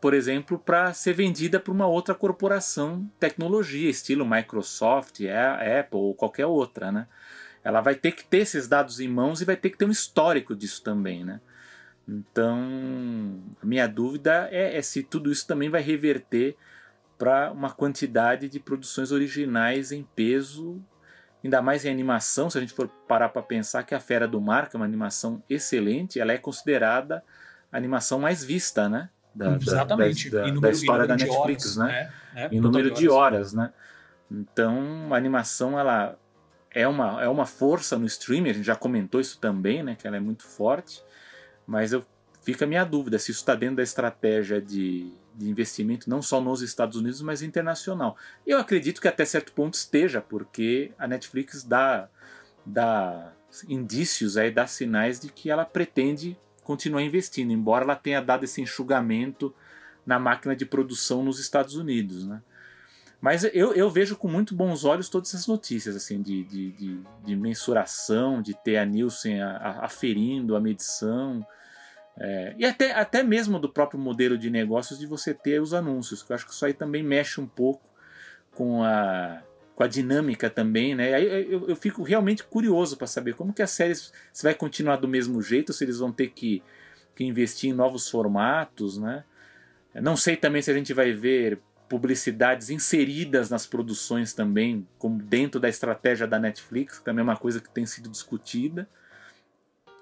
por 0.00 0.14
exemplo, 0.14 0.58
para 0.58 0.92
ser 0.92 1.14
vendida 1.14 1.58
para 1.58 1.72
uma 1.72 1.86
outra 1.86 2.14
corporação 2.14 3.10
tecnologia, 3.18 3.88
estilo 3.88 4.28
Microsoft, 4.28 5.20
Apple 5.78 5.98
ou 5.98 6.14
qualquer 6.14 6.46
outra, 6.46 6.92
né? 6.92 7.06
Ela 7.64 7.80
vai 7.80 7.94
ter 7.94 8.12
que 8.12 8.24
ter 8.24 8.38
esses 8.38 8.68
dados 8.68 9.00
em 9.00 9.08
mãos 9.08 9.40
e 9.40 9.44
vai 9.44 9.56
ter 9.56 9.70
que 9.70 9.78
ter 9.78 9.84
um 9.84 9.90
histórico 9.90 10.54
disso 10.54 10.82
também, 10.82 11.24
né? 11.24 11.40
Então, 12.08 13.42
a 13.60 13.66
minha 13.66 13.88
dúvida 13.88 14.48
é, 14.52 14.76
é 14.76 14.82
se 14.82 15.02
tudo 15.02 15.32
isso 15.32 15.46
também 15.46 15.68
vai 15.68 15.82
reverter 15.82 16.56
para 17.18 17.50
uma 17.50 17.70
quantidade 17.70 18.48
de 18.48 18.60
produções 18.60 19.10
originais 19.10 19.90
em 19.90 20.04
peso, 20.14 20.80
ainda 21.42 21.60
mais 21.60 21.84
em 21.84 21.90
animação, 21.90 22.48
se 22.48 22.58
a 22.58 22.60
gente 22.60 22.74
for 22.74 22.88
parar 23.08 23.30
para 23.30 23.42
pensar 23.42 23.82
que 23.82 23.94
a 23.94 24.00
Fera 24.00 24.28
do 24.28 24.40
Mar, 24.40 24.68
que 24.68 24.76
é 24.76 24.78
uma 24.78 24.84
animação 24.84 25.42
excelente, 25.48 26.20
ela 26.20 26.32
é 26.32 26.38
considerada 26.38 27.24
a 27.72 27.76
animação 27.76 28.20
mais 28.20 28.44
vista, 28.44 28.88
né? 28.88 29.10
Da, 29.36 29.56
Exatamente. 29.56 30.30
da, 30.30 30.38
da, 30.38 30.46
número, 30.46 30.60
da 30.62 30.70
história 30.70 31.06
da 31.06 31.16
Netflix, 31.16 31.76
horas, 31.76 31.76
né? 31.76 32.12
É, 32.34 32.44
é, 32.44 32.48
em 32.50 32.60
número 32.60 32.90
de 32.90 33.08
horas, 33.08 33.52
né? 33.52 33.72
Então, 34.30 35.12
a 35.12 35.16
animação 35.16 35.78
ela 35.78 36.18
é 36.70 36.88
uma, 36.88 37.22
é 37.22 37.28
uma 37.28 37.44
força 37.44 37.98
no 37.98 38.06
streaming, 38.06 38.50
a 38.50 38.52
gente 38.54 38.64
já 38.64 38.74
comentou 38.74 39.20
isso 39.20 39.38
também, 39.38 39.82
né? 39.82 39.94
Que 39.94 40.06
ela 40.06 40.16
é 40.16 40.20
muito 40.20 40.44
forte, 40.44 41.02
mas 41.66 41.92
eu, 41.92 42.04
fica 42.42 42.64
a 42.64 42.68
minha 42.68 42.84
dúvida 42.84 43.18
se 43.18 43.30
isso 43.30 43.40
está 43.40 43.54
dentro 43.54 43.76
da 43.76 43.82
estratégia 43.82 44.60
de, 44.60 45.12
de 45.34 45.50
investimento 45.50 46.08
não 46.08 46.22
só 46.22 46.40
nos 46.40 46.62
Estados 46.62 46.96
Unidos, 46.96 47.20
mas 47.20 47.42
internacional. 47.42 48.16
Eu 48.46 48.58
acredito 48.58 49.02
que 49.02 49.08
até 49.08 49.24
certo 49.24 49.52
ponto 49.52 49.74
esteja, 49.74 50.22
porque 50.22 50.92
a 50.98 51.06
Netflix 51.06 51.62
dá, 51.62 52.08
dá 52.64 53.32
indícios, 53.68 54.38
aí, 54.38 54.50
dá 54.50 54.66
sinais 54.66 55.20
de 55.20 55.28
que 55.28 55.50
ela 55.50 55.64
pretende 55.64 56.38
continuar 56.66 57.02
investindo, 57.02 57.52
embora 57.52 57.84
ela 57.84 57.94
tenha 57.94 58.20
dado 58.20 58.42
esse 58.42 58.60
enxugamento 58.60 59.54
na 60.04 60.18
máquina 60.18 60.56
de 60.56 60.66
produção 60.66 61.22
nos 61.22 61.38
Estados 61.38 61.76
Unidos, 61.76 62.26
né? 62.26 62.42
Mas 63.20 63.44
eu, 63.44 63.72
eu 63.72 63.88
vejo 63.88 64.16
com 64.16 64.28
muito 64.28 64.54
bons 64.54 64.84
olhos 64.84 65.08
todas 65.08 65.30
essas 65.30 65.46
notícias 65.46 65.96
assim 65.96 66.20
de, 66.20 66.44
de, 66.44 66.72
de, 66.72 67.00
de 67.24 67.36
mensuração, 67.36 68.42
de 68.42 68.52
ter 68.52 68.76
a 68.76 68.84
Nielsen 68.84 69.40
aferindo 69.40 70.54
a 70.54 70.60
medição. 70.60 71.46
É, 72.18 72.54
e 72.58 72.64
até, 72.64 72.92
até 72.92 73.22
mesmo 73.22 73.58
do 73.58 73.68
próprio 73.68 73.98
modelo 73.98 74.36
de 74.36 74.50
negócios 74.50 74.98
de 74.98 75.06
você 75.06 75.32
ter 75.32 75.62
os 75.62 75.72
anúncios, 75.72 76.22
que 76.22 76.30
eu 76.30 76.34
acho 76.34 76.46
que 76.46 76.52
isso 76.52 76.66
aí 76.66 76.74
também 76.74 77.02
mexe 77.02 77.40
um 77.40 77.46
pouco 77.46 77.88
com 78.54 78.82
a, 78.82 79.40
com 79.76 79.82
a 79.82 79.86
dinâmica 79.86 80.48
também, 80.48 80.94
né? 80.94 81.14
Aí 81.14 81.52
eu, 81.52 81.68
eu 81.68 81.76
fico 81.76 82.02
realmente 82.02 82.42
curioso 82.42 82.96
para 82.96 83.06
saber 83.06 83.34
como 83.34 83.52
que 83.52 83.60
a 83.60 83.66
série 83.66 83.94
se 83.94 84.42
vai 84.42 84.54
continuar 84.54 84.96
do 84.96 85.06
mesmo 85.06 85.40
jeito, 85.42 85.70
se 85.70 85.84
eles 85.84 85.98
vão 85.98 86.10
ter 86.10 86.30
que, 86.30 86.62
que 87.14 87.22
investir 87.22 87.70
em 87.70 87.74
novos 87.74 88.08
formatos, 88.08 88.96
né? 88.96 89.22
Não 89.94 90.16
sei 90.16 90.34
também 90.34 90.62
se 90.62 90.70
a 90.70 90.74
gente 90.74 90.94
vai 90.94 91.12
ver 91.12 91.60
publicidades 91.90 92.70
inseridas 92.70 93.50
nas 93.50 93.66
produções 93.66 94.32
também, 94.32 94.88
como 94.98 95.22
dentro 95.22 95.60
da 95.60 95.68
estratégia 95.68 96.26
da 96.26 96.38
Netflix, 96.38 96.98
que 96.98 97.04
também 97.04 97.20
é 97.20 97.24
uma 97.24 97.36
coisa 97.36 97.60
que 97.60 97.68
tem 97.68 97.84
sido 97.84 98.08
discutida. 98.08 98.88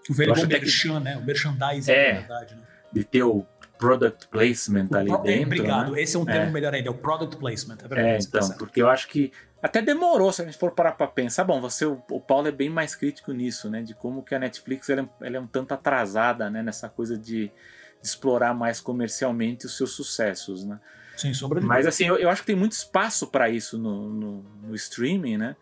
O 0.08 0.14
velho 0.14 0.34
merchan, 0.46 0.98
que... 0.98 1.04
né? 1.04 1.16
O 1.16 1.24
merchandising, 1.24 1.90
é, 1.90 2.12
na 2.12 2.18
verdade, 2.20 2.54
né? 2.54 2.62
De 2.92 3.02
ter 3.02 3.24
o 3.24 3.44
product 3.84 4.28
placement 4.28 4.88
o 4.90 4.96
ali 4.96 5.08
pro... 5.08 5.22
dentro. 5.22 5.46
Obrigado, 5.46 5.92
né? 5.92 6.02
esse 6.02 6.16
é 6.16 6.18
um 6.18 6.24
termo 6.24 6.48
é. 6.48 6.50
melhor 6.50 6.74
ainda, 6.74 6.88
é 6.88 6.90
o 6.90 6.94
product 6.94 7.36
placement. 7.36 7.78
É, 7.84 7.88
verdade, 7.88 8.08
é 8.08 8.18
então, 8.18 8.48
porque 8.58 8.80
eu 8.80 8.88
acho 8.88 9.08
que 9.08 9.32
até 9.64 9.80
demorou, 9.80 10.30
se 10.30 10.42
a 10.42 10.44
gente 10.44 10.58
for 10.58 10.72
parar 10.72 10.92
para 10.92 11.06
pensar. 11.06 11.42
Bom, 11.42 11.58
você, 11.58 11.86
o, 11.86 11.96
Paulo 12.20 12.46
é 12.46 12.52
bem 12.52 12.68
mais 12.68 12.94
crítico 12.94 13.32
nisso, 13.32 13.70
né? 13.70 13.80
De 13.80 13.94
como 13.94 14.22
que 14.22 14.34
a 14.34 14.38
Netflix 14.38 14.90
ela, 14.90 15.08
é, 15.22 15.26
ela 15.26 15.36
é 15.38 15.40
um 15.40 15.46
tanto 15.46 15.72
atrasada, 15.72 16.50
né? 16.50 16.62
Nessa 16.62 16.86
coisa 16.86 17.16
de, 17.16 17.46
de, 17.46 17.52
explorar 18.02 18.52
mais 18.52 18.78
comercialmente 18.78 19.64
os 19.64 19.74
seus 19.74 19.92
sucessos, 19.92 20.66
né? 20.66 20.78
Sem 21.16 21.32
sombra 21.32 21.60
de 21.60 21.66
Mas 21.66 21.86
assim, 21.86 22.04
eu, 22.04 22.18
eu, 22.18 22.28
acho 22.28 22.42
que 22.42 22.48
tem 22.48 22.56
muito 22.56 22.72
espaço 22.72 23.26
para 23.28 23.48
isso 23.48 23.78
no, 23.78 24.10
no, 24.10 24.44
no, 24.64 24.74
streaming, 24.74 25.38
né? 25.38 25.56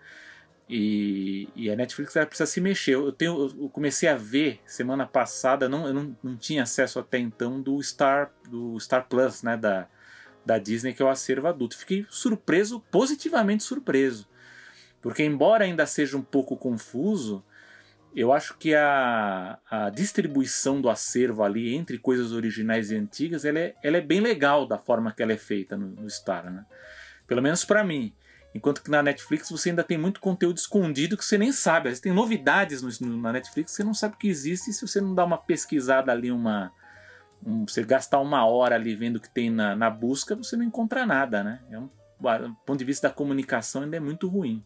E, 0.74 1.50
e 1.54 1.70
a 1.70 1.76
Netflix 1.76 2.16
ela 2.16 2.24
precisa 2.24 2.50
se 2.50 2.58
mexer. 2.58 2.94
Eu, 2.94 3.12
tenho, 3.12 3.54
eu 3.60 3.68
comecei 3.68 4.08
a 4.08 4.16
ver 4.16 4.58
semana 4.64 5.06
passada, 5.06 5.68
não, 5.68 5.86
eu 5.86 5.92
não, 5.92 6.16
não 6.22 6.34
tinha 6.34 6.62
acesso 6.62 6.98
até 6.98 7.18
então 7.18 7.60
do 7.60 7.78
Star, 7.82 8.32
do 8.48 8.80
Star 8.80 9.06
Plus, 9.06 9.42
né? 9.42 9.54
Da, 9.54 9.86
da 10.46 10.56
Disney, 10.56 10.94
que 10.94 11.02
é 11.02 11.04
o 11.04 11.10
acervo 11.10 11.46
adulto. 11.46 11.76
Fiquei 11.76 12.06
surpreso, 12.08 12.80
positivamente 12.90 13.62
surpreso. 13.62 14.26
Porque, 15.02 15.22
embora 15.22 15.64
ainda 15.64 15.84
seja 15.84 16.16
um 16.16 16.22
pouco 16.22 16.56
confuso, 16.56 17.44
eu 18.16 18.32
acho 18.32 18.56
que 18.56 18.74
a, 18.74 19.58
a 19.70 19.90
distribuição 19.90 20.80
do 20.80 20.88
acervo 20.88 21.42
ali 21.42 21.74
entre 21.74 21.98
coisas 21.98 22.32
originais 22.32 22.90
e 22.90 22.96
antigas 22.96 23.44
ela 23.44 23.58
é, 23.58 23.74
ela 23.82 23.98
é 23.98 24.00
bem 24.00 24.20
legal 24.20 24.66
da 24.66 24.78
forma 24.78 25.12
que 25.12 25.22
ela 25.22 25.34
é 25.34 25.38
feita 25.38 25.76
no, 25.76 25.88
no 25.88 26.08
Star, 26.08 26.50
né? 26.50 26.64
Pelo 27.26 27.42
menos 27.42 27.62
para 27.62 27.84
mim. 27.84 28.14
Enquanto 28.54 28.82
que 28.82 28.90
na 28.90 29.02
Netflix 29.02 29.48
você 29.50 29.70
ainda 29.70 29.82
tem 29.82 29.96
muito 29.96 30.20
conteúdo 30.20 30.58
escondido 30.58 31.16
que 31.16 31.24
você 31.24 31.38
nem 31.38 31.52
sabe. 31.52 31.88
Às 31.88 31.92
vezes 31.92 32.00
tem 32.00 32.12
novidades 32.12 32.82
no, 32.82 33.16
na 33.16 33.32
Netflix 33.32 33.70
que 33.70 33.76
você 33.76 33.84
não 33.84 33.94
sabe 33.94 34.16
que 34.18 34.28
existe 34.28 34.70
e 34.70 34.72
se 34.72 34.86
você 34.86 35.00
não 35.00 35.14
dá 35.14 35.24
uma 35.24 35.38
pesquisada 35.38 36.12
ali, 36.12 36.30
uma, 36.30 36.70
um, 37.44 37.66
você 37.66 37.82
gastar 37.82 38.20
uma 38.20 38.44
hora 38.44 38.74
ali 38.74 38.94
vendo 38.94 39.16
o 39.16 39.20
que 39.20 39.30
tem 39.30 39.50
na, 39.50 39.74
na 39.74 39.88
busca, 39.88 40.36
você 40.36 40.56
não 40.56 40.64
encontra 40.64 41.06
nada, 41.06 41.42
né? 41.42 41.60
É 41.70 41.78
um, 41.78 41.88
do 41.88 42.56
ponto 42.66 42.78
de 42.78 42.84
vista 42.84 43.08
da 43.08 43.14
comunicação 43.14 43.82
ainda 43.82 43.96
é 43.96 44.00
muito 44.00 44.28
ruim. 44.28 44.62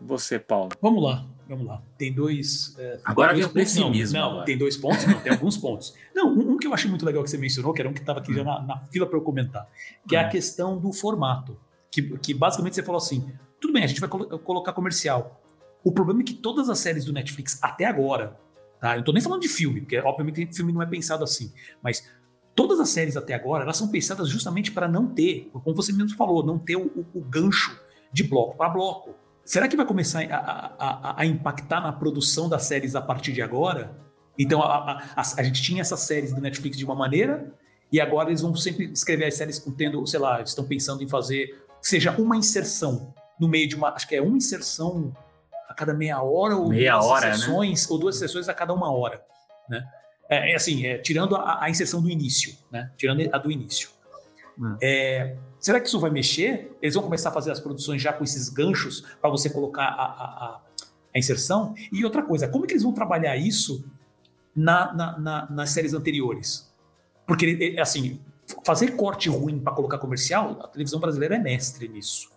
Você, 0.00 0.38
Paulo. 0.38 0.70
Vamos 0.80 1.02
lá, 1.02 1.26
vamos 1.46 1.66
lá. 1.66 1.82
Tem 1.98 2.12
dois. 2.12 2.74
É, 2.78 3.00
agora 3.04 3.34
vem 3.34 3.44
o 3.44 3.50
pessimismo. 3.50 4.18
Não, 4.18 4.36
não 4.38 4.44
tem 4.44 4.56
dois 4.56 4.76
pontos, 4.76 5.06
não, 5.06 5.20
tem 5.20 5.30
alguns 5.30 5.58
pontos. 5.58 5.94
Não, 6.14 6.32
um, 6.32 6.52
um, 6.52 6.56
que 6.56 6.66
eu 6.66 6.72
achei 6.72 6.88
muito 6.88 7.04
legal 7.04 7.22
que 7.22 7.28
você 7.28 7.36
mencionou, 7.36 7.74
que 7.74 7.82
era 7.82 7.88
um 7.88 7.92
que 7.92 8.00
estava 8.00 8.20
aqui 8.20 8.32
já 8.32 8.42
na, 8.42 8.62
na 8.62 8.78
fila 8.78 9.06
para 9.06 9.18
eu 9.18 9.22
comentar, 9.22 9.68
que 10.08 10.16
hum. 10.16 10.18
é 10.18 10.24
a 10.24 10.26
hum. 10.26 10.30
questão 10.30 10.78
do 10.78 10.92
formato. 10.92 11.58
Que, 11.90 12.18
que 12.18 12.34
basicamente 12.34 12.74
você 12.74 12.82
falou 12.82 12.98
assim: 12.98 13.32
tudo 13.60 13.72
bem, 13.72 13.84
a 13.84 13.86
gente 13.86 14.00
vai 14.00 14.08
colo 14.08 14.38
colocar 14.38 14.72
comercial. 14.72 15.42
O 15.82 15.92
problema 15.92 16.20
é 16.20 16.24
que 16.24 16.34
todas 16.34 16.68
as 16.68 16.78
séries 16.78 17.04
do 17.04 17.12
Netflix 17.12 17.58
até 17.62 17.86
agora, 17.86 18.38
Tá? 18.80 18.94
Eu 18.94 18.98
não 18.98 19.04
tô 19.04 19.12
nem 19.12 19.22
falando 19.22 19.42
de 19.42 19.48
filme, 19.48 19.82
porque 19.82 19.98
obviamente 19.98 20.56
filme 20.56 20.72
não 20.72 20.80
é 20.80 20.86
pensado 20.86 21.22
assim. 21.22 21.52
Mas 21.82 22.08
todas 22.54 22.80
as 22.80 22.88
séries 22.88 23.16
até 23.16 23.34
agora, 23.34 23.62
elas 23.62 23.76
são 23.76 23.88
pensadas 23.88 24.28
justamente 24.28 24.72
para 24.72 24.88
não 24.88 25.06
ter, 25.06 25.50
como 25.52 25.76
você 25.76 25.92
mesmo 25.92 26.16
falou, 26.16 26.44
não 26.44 26.58
ter 26.58 26.76
o, 26.76 26.86
o, 26.86 27.06
o 27.18 27.20
gancho 27.20 27.78
de 28.10 28.24
bloco 28.24 28.56
para 28.56 28.70
bloco. 28.70 29.14
Será 29.44 29.68
que 29.68 29.76
vai 29.76 29.84
começar 29.84 30.22
a, 30.30 30.74
a, 30.78 31.20
a, 31.20 31.26
impactar 31.26 31.80
na 31.80 31.92
produção 31.92 32.48
das 32.48 32.64
séries 32.64 32.94
a 32.94 33.02
partir 33.02 33.32
de 33.32 33.42
agora? 33.42 33.98
Então 34.38 34.62
a, 34.62 35.02
a, 35.16 35.42
gente 35.42 35.62
tinha 35.62 35.82
essas 35.82 36.00
séries 36.00 36.32
do 36.32 36.40
Netflix 36.40 36.78
de 36.78 36.84
uma 36.84 36.94
maneira, 36.94 37.52
e 37.92 38.00
agora 38.00 38.30
eles 38.30 38.40
vão 38.40 38.54
sempre 38.54 38.90
escrever 38.92 39.26
as 39.26 39.34
séries 39.34 39.58
contendo, 39.58 40.06
sei 40.06 40.20
lá, 40.20 40.40
estão 40.40 40.64
pensando 40.64 41.02
em 41.02 41.08
fazer, 41.08 41.60
seja 41.82 42.12
uma 42.12 42.36
inserção 42.36 43.14
no 43.38 43.48
meio 43.48 43.68
de 43.68 43.74
uma, 43.74 43.88
acho 43.90 44.06
que 44.06 44.14
é 44.14 44.22
uma 44.22 44.36
inserção 44.36 45.14
a 45.68 45.74
cada 45.74 45.94
meia 45.94 46.20
hora 46.20 46.56
ou 46.56 46.68
meia 46.68 46.92
duas 46.92 47.06
hora, 47.06 47.34
sessões, 47.34 47.82
né? 47.82 47.86
ou 47.90 47.98
duas 47.98 48.16
sessões 48.18 48.48
a 48.48 48.54
cada 48.54 48.74
uma 48.74 48.92
hora, 48.92 49.22
né? 49.68 49.86
É, 50.28 50.52
é 50.52 50.54
assim, 50.54 50.86
é, 50.86 50.98
tirando 50.98 51.34
a, 51.34 51.64
a, 51.64 51.70
inserção 51.70 52.02
do 52.02 52.10
início, 52.10 52.56
né? 52.70 52.90
Tirando 52.96 53.28
a 53.32 53.38
do 53.38 53.50
início. 53.50 53.88
Hum. 54.58 54.76
É, 54.80 55.36
será 55.58 55.80
que 55.80 55.88
isso 55.88 55.98
vai 55.98 56.10
mexer? 56.10 56.76
Eles 56.82 56.94
vão 56.94 57.02
começar 57.02 57.30
a 57.30 57.32
fazer 57.32 57.50
as 57.50 57.58
produções 57.58 58.00
já 58.00 58.12
com 58.12 58.22
esses 58.22 58.48
ganchos 58.48 59.00
para 59.20 59.30
você 59.30 59.48
colocar 59.48 59.84
a, 59.84 60.04
a, 60.04 60.60
a, 61.14 61.18
inserção? 61.18 61.74
E 61.92 62.04
outra 62.04 62.22
coisa, 62.22 62.46
como 62.46 62.64
é 62.64 62.68
que 62.68 62.74
eles 62.74 62.82
vão 62.82 62.92
trabalhar 62.92 63.36
isso 63.36 63.84
na, 64.54 64.92
na, 64.92 65.18
na, 65.18 65.50
nas 65.50 65.70
séries 65.70 65.94
anteriores? 65.94 66.70
Porque, 67.26 67.76
assim, 67.80 68.20
fazer 68.64 68.92
corte 68.92 69.28
ruim 69.28 69.58
para 69.58 69.72
colocar 69.72 69.98
comercial, 69.98 70.58
a 70.62 70.68
televisão 70.68 71.00
brasileira 71.00 71.36
é 71.36 71.38
mestre 71.38 71.88
nisso. 71.88 72.30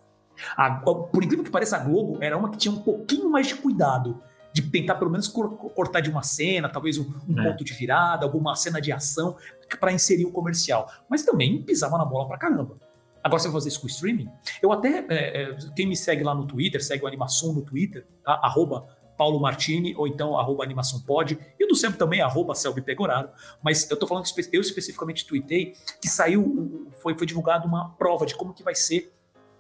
A, 0.58 0.72
por 0.72 1.24
incrível 1.24 1.44
que 1.44 1.52
pareça, 1.52 1.78
a 1.78 1.80
Globo 1.80 2.18
era 2.22 2.38
uma 2.38 2.50
que 2.50 2.58
tinha 2.58 2.74
um 2.74 2.82
pouquinho 2.82 3.30
mais 3.30 3.48
de 3.48 3.56
cuidado 3.56 4.22
de 4.52 4.62
tentar 4.62 4.96
pelo 4.96 5.10
menos 5.10 5.28
cortar 5.28 6.00
de 6.00 6.12
uma 6.12 6.22
cena, 6.22 6.70
talvez 6.70 7.00
um, 7.00 7.12
um 7.28 7.40
é. 7.40 7.50
ponto 7.50 7.64
de 7.64 7.74
virada, 7.74 8.24
alguma 8.24 8.56
cena 8.56 8.80
de 8.80 8.92
ação 8.92 9.36
para 9.80 9.92
inserir 9.92 10.26
o 10.26 10.32
comercial. 10.32 10.88
Mas 11.10 11.24
também 11.24 11.62
pisava 11.64 11.98
na 11.98 12.06
bola 12.06 12.28
pra 12.28 12.38
caramba. 12.38 12.78
Agora 13.24 13.40
você 13.40 13.48
vai 13.48 13.54
fazer 13.54 13.70
isso 13.70 13.82
com 13.82 13.88
streaming? 13.88 14.30
Eu 14.62 14.72
até, 14.72 15.06
é, 15.10 15.44
é, 15.44 15.58
quem 15.76 15.88
me 15.88 15.96
segue 15.96 16.24
lá 16.24 16.36
no 16.36 16.46
Twitter, 16.46 16.84
segue 16.84 17.04
o 17.04 17.08
Animação 17.08 17.54
no 17.54 17.62
Twitter, 17.62 18.06
tá? 18.24 18.40
arroba 18.44 18.86
Paulo 19.18 19.40
Martini, 19.40 19.96
ou 19.96 20.08
então 20.08 20.38
arroba 20.38 20.64
Animação 20.64 21.00
Pod, 21.02 21.38
e 21.60 21.66
o 21.66 21.68
do 21.68 21.76
sempre 21.76 21.98
também, 21.98 22.22
arroba 22.22 22.56
Selby 22.56 22.82
Pegoraro. 22.82 23.30
Mas 23.62 23.90
eu 23.90 23.98
tô 23.98 24.08
falando, 24.08 24.26
eu 24.52 24.62
especificamente 24.62 25.26
tuitei, 25.26 25.76
que 26.02 26.08
saiu, 26.08 26.88
foi, 27.02 27.18
foi 27.18 27.28
divulgado 27.28 27.68
uma 27.68 27.90
prova 27.92 28.26
de 28.26 28.36
como 28.36 28.54
que 28.54 28.64
vai 28.64 28.76
ser 28.76 29.14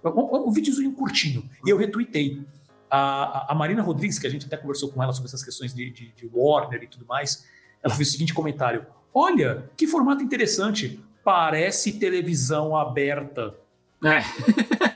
um, 0.04 0.50
um 0.50 0.52
videozinho 0.52 0.92
curtinho. 0.94 1.50
E 1.66 1.70
eu 1.70 1.78
retuitei. 1.78 2.46
A, 2.90 3.52
a, 3.52 3.56
Marina 3.56 3.82
Rodrigues, 3.82 4.20
que 4.20 4.28
a 4.28 4.30
gente 4.30 4.46
até 4.46 4.56
conversou 4.56 4.92
com 4.92 5.02
ela 5.02 5.12
sobre 5.12 5.28
essas 5.28 5.44
questões 5.44 5.74
de, 5.74 5.90
de, 5.90 6.12
de 6.12 6.30
Warner 6.32 6.84
e 6.84 6.88
tudo 6.88 7.08
mais, 7.08 7.44
ela 7.82 7.94
fez 7.96 8.10
o 8.10 8.12
seguinte 8.12 8.34
comentário: 8.36 8.86
Olha, 9.12 9.70
que 9.76 9.88
formato 9.88 10.24
interessante. 10.24 11.00
Parece 11.24 11.94
televisão 11.94 12.76
aberta. 12.76 13.56
É. 14.04 14.22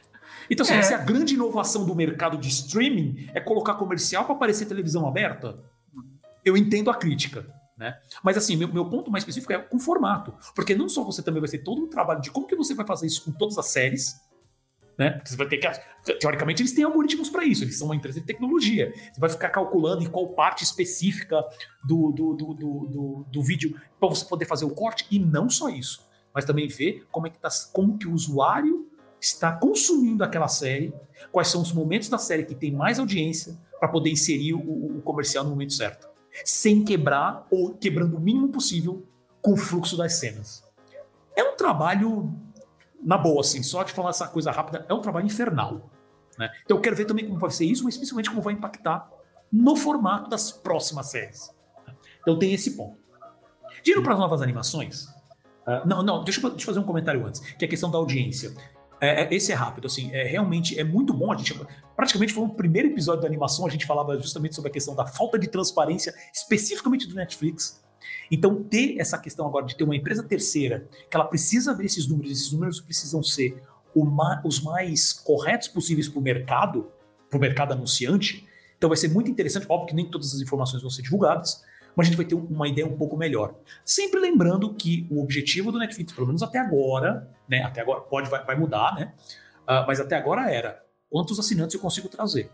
Então, 0.50 0.66
assim, 0.66 0.74
é. 0.74 0.78
essa 0.78 0.94
é 0.94 0.96
a 0.96 1.04
grande 1.04 1.34
inovação 1.34 1.86
do 1.86 1.96
mercado 1.96 2.38
de 2.38 2.48
streaming, 2.50 3.30
é 3.34 3.40
colocar 3.40 3.76
comercial 3.76 4.26
para 4.26 4.36
aparecer 4.36 4.66
televisão 4.66 5.08
aberta. 5.08 5.60
Eu 6.44 6.56
entendo 6.56 6.90
a 6.90 6.96
crítica, 6.96 7.46
né? 7.78 7.98
Mas 8.24 8.38
assim, 8.38 8.56
meu, 8.56 8.68
meu 8.74 8.90
ponto 8.90 9.12
mais 9.12 9.24
específico 9.24 9.54
é 9.54 9.60
com 9.60 9.80
formato. 9.80 10.34
Porque 10.56 10.74
não 10.74 10.90
só 10.90 11.04
você 11.04 11.22
também 11.22 11.42
vai 11.42 11.50
ter 11.50 11.60
todo 11.60 11.84
um 11.84 11.88
trabalho 11.88 12.22
de 12.22 12.32
como 12.32 12.48
que 12.48 12.56
você 12.56 12.74
vai 12.74 12.86
fazer 12.86 13.08
isso 13.08 13.24
com 13.24 13.32
todas 13.32 13.58
as 13.58 13.68
séries, 13.68 14.16
né? 14.98 15.22
Você 15.24 15.36
vai 15.36 15.48
ter 15.48 15.58
que. 15.58 16.14
Teoricamente, 16.16 16.62
eles 16.62 16.74
têm 16.74 16.84
algoritmos 16.84 17.30
para 17.30 17.46
isso, 17.46 17.64
eles 17.64 17.78
são 17.78 17.88
uma 17.88 17.96
empresa 17.96 18.20
de 18.20 18.26
tecnologia. 18.26 18.92
Você 19.14 19.20
vai 19.20 19.30
ficar 19.30 19.50
calculando 19.50 20.04
em 20.04 20.08
qual 20.08 20.30
parte 20.30 20.64
específica 20.64 21.44
do, 21.86 22.12
do, 22.12 22.34
do, 22.34 22.54
do, 22.54 23.26
do 23.32 23.44
vídeo 23.44 23.80
para 24.00 24.10
você 24.10 24.26
poder 24.26 24.46
fazer 24.46 24.66
o 24.66 24.72
corte. 24.72 25.06
E 25.12 25.20
não 25.20 25.50
só 25.50 25.70
isso, 25.70 26.04
mas 26.34 26.46
também 26.46 26.68
ver 26.68 27.06
como 27.12 27.28
é 27.28 27.30
que 27.30 27.38
tá, 27.38 27.50
como 27.72 27.98
que 27.98 28.08
o 28.08 28.14
usuário 28.14 28.90
está 29.20 29.52
consumindo 29.52 30.24
aquela 30.24 30.48
série, 30.48 30.94
quais 31.32 31.48
são 31.48 31.62
os 31.62 31.72
momentos 31.72 32.10
da 32.10 32.18
série 32.18 32.44
que 32.44 32.56
tem 32.56 32.72
mais 32.72 33.00
audiência 33.00 33.58
para 33.80 33.90
poder 33.90 34.10
inserir 34.10 34.54
o, 34.54 34.98
o 34.98 35.02
comercial 35.02 35.44
no 35.44 35.52
momento 35.52 35.74
certo. 35.74 36.08
Sem 36.46 36.84
quebrar 36.84 37.46
ou 37.50 37.74
quebrando 37.74 38.18
o 38.18 38.20
mínimo 38.20 38.50
possível 38.50 39.06
com 39.42 39.54
o 39.54 39.58
fluxo 39.58 39.98
das 39.98 40.14
cenas. 40.14 40.64
É 41.36 41.44
um 41.44 41.56
trabalho 41.56 42.34
na 43.02 43.18
boa, 43.18 43.42
assim, 43.42 43.62
só 43.64 43.84
de 43.84 43.92
falar 43.92 44.10
essa 44.10 44.28
coisa 44.28 44.52
rápida, 44.52 44.86
é 44.88 44.94
um 44.94 45.02
trabalho 45.02 45.26
infernal. 45.26 45.90
Né? 46.38 46.50
Então 46.64 46.78
eu 46.78 46.82
quero 46.82 46.96
ver 46.96 47.06
também 47.06 47.26
como 47.28 47.40
vai 47.40 47.52
ser 47.52 47.66
isso, 47.66 47.84
mas 47.84 47.98
principalmente 47.98 48.30
como 48.30 48.42
vai 48.42 48.54
impactar 48.54 49.10
no 49.52 49.76
formato 49.76 50.30
das 50.30 50.52
próximas 50.52 51.08
séries. 51.08 51.54
Então 52.22 52.38
tem 52.38 52.54
esse 52.54 52.76
ponto. 52.76 52.98
Indo 53.86 54.04
para 54.04 54.14
as 54.14 54.20
novas 54.20 54.42
animações. 54.42 55.06
Uh, 55.66 55.86
não, 55.86 56.04
não, 56.04 56.24
deixa 56.24 56.42
eu, 56.42 56.50
deixa 56.50 56.64
eu, 56.64 56.68
fazer 56.68 56.80
um 56.80 56.84
comentário 56.84 57.26
antes, 57.26 57.40
que 57.40 57.64
é 57.64 57.68
a 57.68 57.70
questão 57.70 57.90
da 57.90 57.98
audiência. 57.98 58.54
É, 59.00 59.24
é, 59.24 59.34
esse 59.34 59.52
é 59.52 59.56
rápido, 59.56 59.88
assim, 59.88 60.12
é, 60.12 60.24
realmente 60.24 60.80
é 60.80 60.84
muito 60.84 61.14
bom. 61.14 61.32
A 61.32 61.38
gente 61.38 61.60
praticamente 61.96 62.34
foi 62.34 62.44
o 62.44 62.50
primeiro 62.50 62.90
episódio 62.90 63.22
da 63.22 63.28
animação, 63.28 63.66
a 63.66 63.70
gente 63.70 63.86
falava 63.86 64.18
justamente 64.20 64.56
sobre 64.56 64.70
a 64.70 64.74
questão 64.74 64.96
da 64.96 65.06
falta 65.06 65.38
de 65.38 65.48
transparência, 65.48 66.14
especificamente 66.34 67.08
do 67.08 67.16
Netflix. 67.16 67.84
Então, 68.32 68.64
ter 68.64 68.98
essa 69.00 69.18
questão 69.18 69.48
agora 69.48 69.66
de 69.66 69.76
ter 69.76 69.84
uma 69.84 69.96
empresa 69.96 70.24
terceira, 70.24 70.88
que 71.10 71.16
ela 71.16 71.26
precisa 71.26 71.74
ver 71.74 71.86
esses 71.86 72.08
números, 72.08 72.32
esses 72.32 72.52
números 72.52 72.80
precisam 72.80 73.22
ser 73.24 73.62
os 74.44 74.62
mais 74.62 75.12
corretos 75.12 75.68
possíveis 75.68 76.08
para 76.08 76.20
o 76.20 76.22
mercado, 76.22 76.92
para 77.30 77.38
o 77.38 77.42
mercado 77.42 77.74
anunciante. 77.74 78.48
Então, 78.78 78.90
vai 78.90 78.98
ser 78.98 79.08
muito 79.10 79.30
interessante. 79.30 79.66
Óbvio 79.70 79.88
que 79.88 79.96
nem 79.96 80.10
todas 80.10 80.34
as 80.34 80.42
informações 80.42 80.82
vão 80.82 80.92
ser 80.92 81.02
divulgadas, 81.02 81.64
mas 81.98 82.06
a 82.06 82.10
gente 82.12 82.18
vai 82.18 82.26
ter 82.28 82.36
uma 82.36 82.68
ideia 82.68 82.86
um 82.86 82.96
pouco 82.96 83.18
melhor. 83.18 83.56
Sempre 83.84 84.20
lembrando 84.20 84.72
que 84.76 85.08
o 85.10 85.20
objetivo 85.20 85.72
do 85.72 85.80
Netflix, 85.80 86.14
pelo 86.14 86.28
menos 86.28 86.44
até 86.44 86.60
agora, 86.60 87.28
né? 87.50 87.64
Até 87.64 87.82
agora 87.82 88.02
pode 88.02 88.30
vai, 88.30 88.46
vai 88.46 88.56
mudar, 88.56 88.94
né? 88.94 89.14
Uh, 89.64 89.84
mas 89.88 90.00
até 90.00 90.16
agora 90.16 90.52
era 90.52 90.80
quantos 91.10 91.40
assinantes 91.40 91.74
eu 91.74 91.82
consigo 91.82 92.08
trazer. 92.08 92.52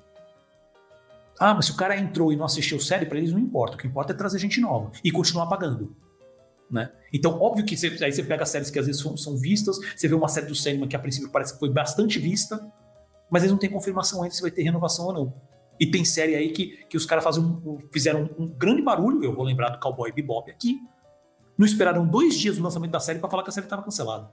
Ah, 1.37 1.53
mas 1.53 1.65
se 1.65 1.71
o 1.73 1.75
cara 1.75 1.97
entrou 1.97 2.31
e 2.31 2.37
não 2.37 2.45
assistiu 2.45 2.79
série, 2.79 3.05
para 3.05 3.17
eles 3.17 3.33
não 3.33 3.39
importa. 3.39 3.75
O 3.75 3.77
que 3.77 3.85
importa 3.85 4.13
é 4.13 4.15
trazer 4.15 4.39
gente 4.39 4.61
nova 4.61 4.91
e 5.03 5.11
continuar 5.11 5.47
pagando. 5.47 5.93
Né? 6.71 6.89
Então, 7.11 7.37
óbvio 7.41 7.65
que 7.65 7.75
você, 7.75 7.87
aí 8.01 8.13
você 8.13 8.23
pega 8.23 8.45
séries 8.45 8.71
que 8.71 8.79
às 8.79 8.85
vezes 8.85 9.01
são, 9.01 9.17
são, 9.17 9.35
vistas, 9.35 9.77
você 9.95 10.07
vê 10.07 10.15
uma 10.15 10.29
série 10.29 10.45
do 10.45 10.55
cinema 10.55 10.87
que 10.87 10.95
a 10.95 10.99
princípio 10.99 11.29
parece 11.29 11.53
que 11.53 11.59
foi 11.59 11.69
bastante 11.69 12.17
vista, 12.17 12.65
mas 13.29 13.43
eles 13.43 13.51
não 13.51 13.59
têm 13.59 13.69
confirmação 13.69 14.23
ainda 14.23 14.33
se 14.33 14.41
vai 14.41 14.51
ter 14.51 14.63
renovação 14.63 15.07
ou 15.07 15.13
não. 15.13 15.33
E 15.79 15.87
tem 15.87 16.05
série 16.05 16.35
aí 16.35 16.51
que, 16.51 16.85
que 16.87 16.95
os 16.95 17.05
caras 17.05 17.37
um, 17.37 17.79
fizeram 17.91 18.29
um, 18.37 18.47
grande 18.47 18.81
barulho, 18.81 19.23
eu 19.23 19.33
vou 19.33 19.43
lembrar 19.43 19.69
do 19.69 19.79
Cowboy 19.79 20.11
Bebop 20.11 20.49
aqui, 20.49 20.79
não 21.57 21.65
esperaram 21.65 22.05
dois 22.07 22.35
dias 22.37 22.57
do 22.57 22.63
lançamento 22.63 22.91
da 22.91 22.99
série 22.99 23.19
para 23.19 23.29
falar 23.29 23.43
que 23.43 23.49
a 23.49 23.53
série 23.53 23.65
estava 23.65 23.83
cancelada. 23.83 24.31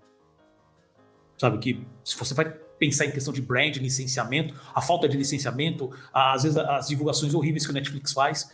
Sabe, 1.39 1.59
que 1.59 1.87
se 2.05 2.19
você 2.19 2.35
vai 2.35 2.51
pensar 2.79 3.07
em 3.07 3.11
questão 3.11 3.33
de 3.33 3.41
brand, 3.41 3.77
licenciamento, 3.77 4.55
a 4.75 4.81
falta 4.81 5.09
de 5.09 5.17
licenciamento, 5.17 5.91
às 6.13 6.43
vezes 6.43 6.59
as 6.59 6.89
divulgações 6.89 7.35
horríveis 7.35 7.65
que 7.65 7.71
o 7.71 7.75
Netflix 7.75 8.13
faz, 8.13 8.51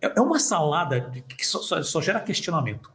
é, 0.00 0.18
é 0.18 0.20
uma 0.20 0.38
salada 0.38 1.10
que 1.28 1.46
só, 1.46 1.60
só, 1.60 1.82
só 1.82 2.00
gera 2.00 2.20
questionamento. 2.20 2.92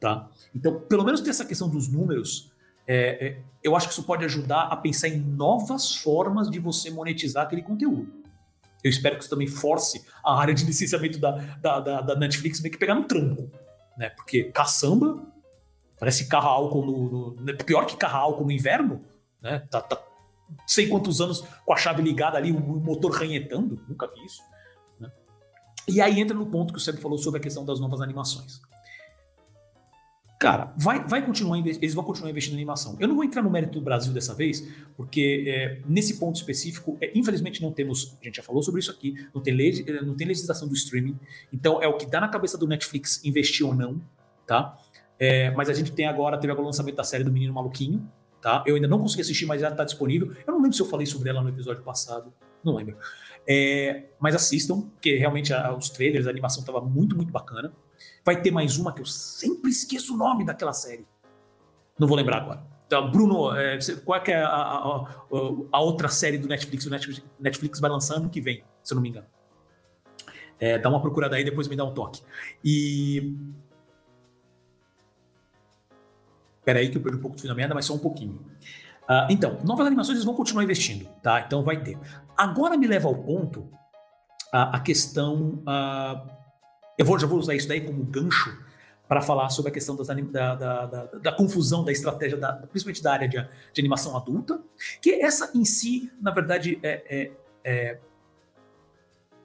Tá? 0.00 0.28
Então, 0.54 0.80
pelo 0.80 1.04
menos 1.04 1.20
ter 1.20 1.30
essa 1.30 1.44
questão 1.44 1.68
dos 1.68 1.88
números, 1.88 2.52
é, 2.86 3.26
é, 3.26 3.42
eu 3.62 3.76
acho 3.76 3.86
que 3.88 3.92
isso 3.92 4.04
pode 4.04 4.24
ajudar 4.24 4.62
a 4.62 4.76
pensar 4.76 5.08
em 5.08 5.18
novas 5.18 5.94
formas 5.96 6.48
de 6.48 6.58
você 6.58 6.90
monetizar 6.90 7.44
aquele 7.44 7.62
conteúdo. 7.62 8.17
Eu 8.82 8.90
espero 8.90 9.16
que 9.16 9.22
isso 9.22 9.30
também 9.30 9.46
force 9.46 10.04
a 10.24 10.38
área 10.38 10.54
de 10.54 10.64
licenciamento 10.64 11.18
da, 11.18 11.32
da, 11.60 11.80
da, 11.80 12.00
da 12.00 12.16
Netflix 12.16 12.60
meio 12.60 12.72
que 12.72 12.78
pegar 12.78 12.94
no 12.94 13.04
tranco. 13.04 13.50
Né? 13.96 14.10
Porque 14.10 14.44
caçamba, 14.44 15.20
parece 15.98 16.28
carro 16.28 16.48
álcool 16.48 16.86
no, 16.86 17.10
no, 17.10 17.40
né? 17.42 17.52
Pior 17.52 17.84
que 17.86 17.96
carro 17.96 18.18
álcool 18.18 18.44
no 18.44 18.52
inverno, 18.52 19.04
né? 19.42 19.58
Tá, 19.70 19.80
tá 19.80 20.00
sei 20.66 20.88
quantos 20.88 21.20
anos 21.20 21.44
com 21.64 21.72
a 21.72 21.76
chave 21.76 22.02
ligada 22.02 22.38
ali, 22.38 22.52
o 22.52 22.60
motor 22.60 23.12
ranhetando, 23.12 23.82
nunca 23.88 24.06
vi 24.06 24.24
isso. 24.24 24.42
Né? 24.98 25.10
E 25.86 26.00
aí 26.00 26.20
entra 26.20 26.36
no 26.36 26.46
ponto 26.46 26.72
que 26.72 26.78
o 26.78 26.82
Sérgio 26.82 27.02
falou 27.02 27.18
sobre 27.18 27.38
a 27.40 27.42
questão 27.42 27.64
das 27.64 27.80
novas 27.80 28.00
animações. 28.00 28.60
Cara, 30.38 30.72
vai, 30.76 31.04
vai 31.04 31.26
continuar, 31.26 31.58
eles 31.58 31.94
vão 31.94 32.04
continuar 32.04 32.30
investindo 32.30 32.52
em 32.52 32.58
animação. 32.58 32.96
Eu 33.00 33.08
não 33.08 33.16
vou 33.16 33.24
entrar 33.24 33.42
no 33.42 33.50
mérito 33.50 33.80
do 33.80 33.84
Brasil 33.84 34.12
dessa 34.12 34.32
vez, 34.32 34.64
porque 34.96 35.44
é, 35.48 35.80
nesse 35.84 36.16
ponto 36.16 36.36
específico, 36.36 36.96
é, 37.00 37.10
infelizmente 37.12 37.60
não 37.60 37.72
temos, 37.72 38.16
a 38.22 38.24
gente 38.24 38.36
já 38.36 38.42
falou 38.44 38.62
sobre 38.62 38.80
isso 38.80 38.90
aqui, 38.90 39.14
não 39.34 39.42
tem, 39.42 39.52
lei, 39.52 39.84
é, 39.84 40.00
não 40.00 40.14
tem 40.14 40.28
legislação 40.28 40.68
do 40.68 40.74
streaming, 40.74 41.18
então 41.52 41.82
é 41.82 41.88
o 41.88 41.96
que 41.96 42.06
dá 42.06 42.20
na 42.20 42.28
cabeça 42.28 42.56
do 42.56 42.68
Netflix 42.68 43.24
investir 43.24 43.66
ou 43.66 43.74
não, 43.74 44.00
tá? 44.46 44.78
É, 45.18 45.50
mas 45.50 45.68
a 45.68 45.72
gente 45.72 45.90
tem 45.90 46.06
agora, 46.06 46.38
teve 46.38 46.52
agora 46.52 46.62
o 46.62 46.66
lançamento 46.66 46.94
da 46.94 47.04
série 47.04 47.24
do 47.24 47.32
Menino 47.32 47.52
Maluquinho, 47.52 48.08
tá? 48.40 48.62
Eu 48.64 48.76
ainda 48.76 48.86
não 48.86 49.00
consegui 49.00 49.22
assistir, 49.22 49.44
mas 49.44 49.60
já 49.60 49.70
está 49.70 49.82
disponível. 49.82 50.32
Eu 50.46 50.52
não 50.52 50.62
lembro 50.62 50.72
se 50.72 50.80
eu 50.80 50.86
falei 50.86 51.06
sobre 51.06 51.30
ela 51.30 51.42
no 51.42 51.48
episódio 51.48 51.82
passado, 51.82 52.32
não 52.62 52.76
lembro. 52.76 52.96
É, 53.44 54.04
mas 54.20 54.36
assistam, 54.36 54.82
porque 54.82 55.16
realmente 55.16 55.52
a, 55.52 55.74
os 55.74 55.90
trailers, 55.90 56.28
a 56.28 56.30
animação 56.30 56.60
estava 56.60 56.80
muito, 56.80 57.16
muito 57.16 57.32
bacana. 57.32 57.72
Vai 58.28 58.42
ter 58.42 58.50
mais 58.50 58.76
uma 58.76 58.92
que 58.92 59.00
eu 59.00 59.06
sempre 59.06 59.70
esqueço 59.70 60.12
o 60.12 60.16
nome 60.18 60.44
daquela 60.44 60.74
série. 60.74 61.06
Não 61.98 62.06
vou 62.06 62.14
lembrar 62.14 62.42
agora. 62.42 62.62
Então, 62.86 63.10
Bruno, 63.10 63.56
é, 63.56 63.78
qual 64.04 64.18
é, 64.18 64.22
que 64.22 64.30
é 64.30 64.42
a, 64.42 64.50
a, 64.50 65.06
a, 65.72 65.80
outra 65.80 66.10
série 66.10 66.36
do 66.36 66.46
Netflix? 66.46 66.84
O 66.84 66.90
Netflix, 66.90 67.24
Netflix 67.40 67.80
vai 67.80 67.90
lançando 67.90 68.18
ano 68.24 68.28
que 68.28 68.42
vem, 68.42 68.62
se 68.84 68.92
eu 68.92 68.96
não 68.96 69.02
me 69.02 69.08
engano. 69.08 69.26
É, 70.60 70.78
dá 70.78 70.90
uma 70.90 71.00
procurada 71.00 71.36
aí, 71.36 71.42
depois 71.42 71.68
me 71.68 71.74
dá 71.74 71.84
um 71.86 71.94
toque. 71.94 72.20
E. 72.62 73.34
Pera 76.66 76.80
aí 76.80 76.90
que 76.90 76.98
eu 76.98 77.02
perdi 77.02 77.16
um 77.16 77.22
pouco 77.22 77.34
do 77.34 77.40
fio 77.40 77.48
da 77.48 77.54
merda, 77.54 77.74
mas 77.74 77.86
só 77.86 77.94
um 77.94 77.98
pouquinho. 77.98 78.44
Uh, 79.04 79.24
então, 79.30 79.58
novas 79.64 79.86
animações 79.86 80.16
eles 80.16 80.26
vão 80.26 80.34
continuar 80.34 80.64
investindo, 80.64 81.08
tá? 81.22 81.40
Então 81.40 81.62
vai 81.62 81.82
ter. 81.82 81.98
Agora 82.36 82.76
me 82.76 82.86
leva 82.86 83.08
ao 83.08 83.14
ponto 83.14 83.70
a, 84.52 84.76
a 84.76 84.80
questão 84.80 85.62
uh, 85.66 86.37
eu 86.98 87.04
vou, 87.04 87.18
já 87.18 87.26
vou 87.26 87.38
usar 87.38 87.54
isso 87.54 87.68
daí 87.68 87.80
como 87.80 88.02
gancho 88.02 88.58
para 89.06 89.22
falar 89.22 89.48
sobre 89.48 89.70
a 89.70 89.72
questão 89.72 89.96
das, 89.96 90.08
da, 90.08 90.54
da, 90.54 90.86
da, 90.86 91.04
da, 91.04 91.32
confusão 91.32 91.82
da 91.82 91.90
estratégia, 91.90 92.36
da, 92.36 92.52
principalmente 92.52 93.02
da 93.02 93.12
área 93.12 93.28
de, 93.28 93.38
de, 93.72 93.80
animação 93.80 94.14
adulta, 94.14 94.60
que 95.00 95.12
essa 95.22 95.50
em 95.54 95.64
si, 95.64 96.12
na 96.20 96.30
verdade, 96.30 96.78
é, 96.82 97.02
é, 97.08 97.32
é 97.64 97.98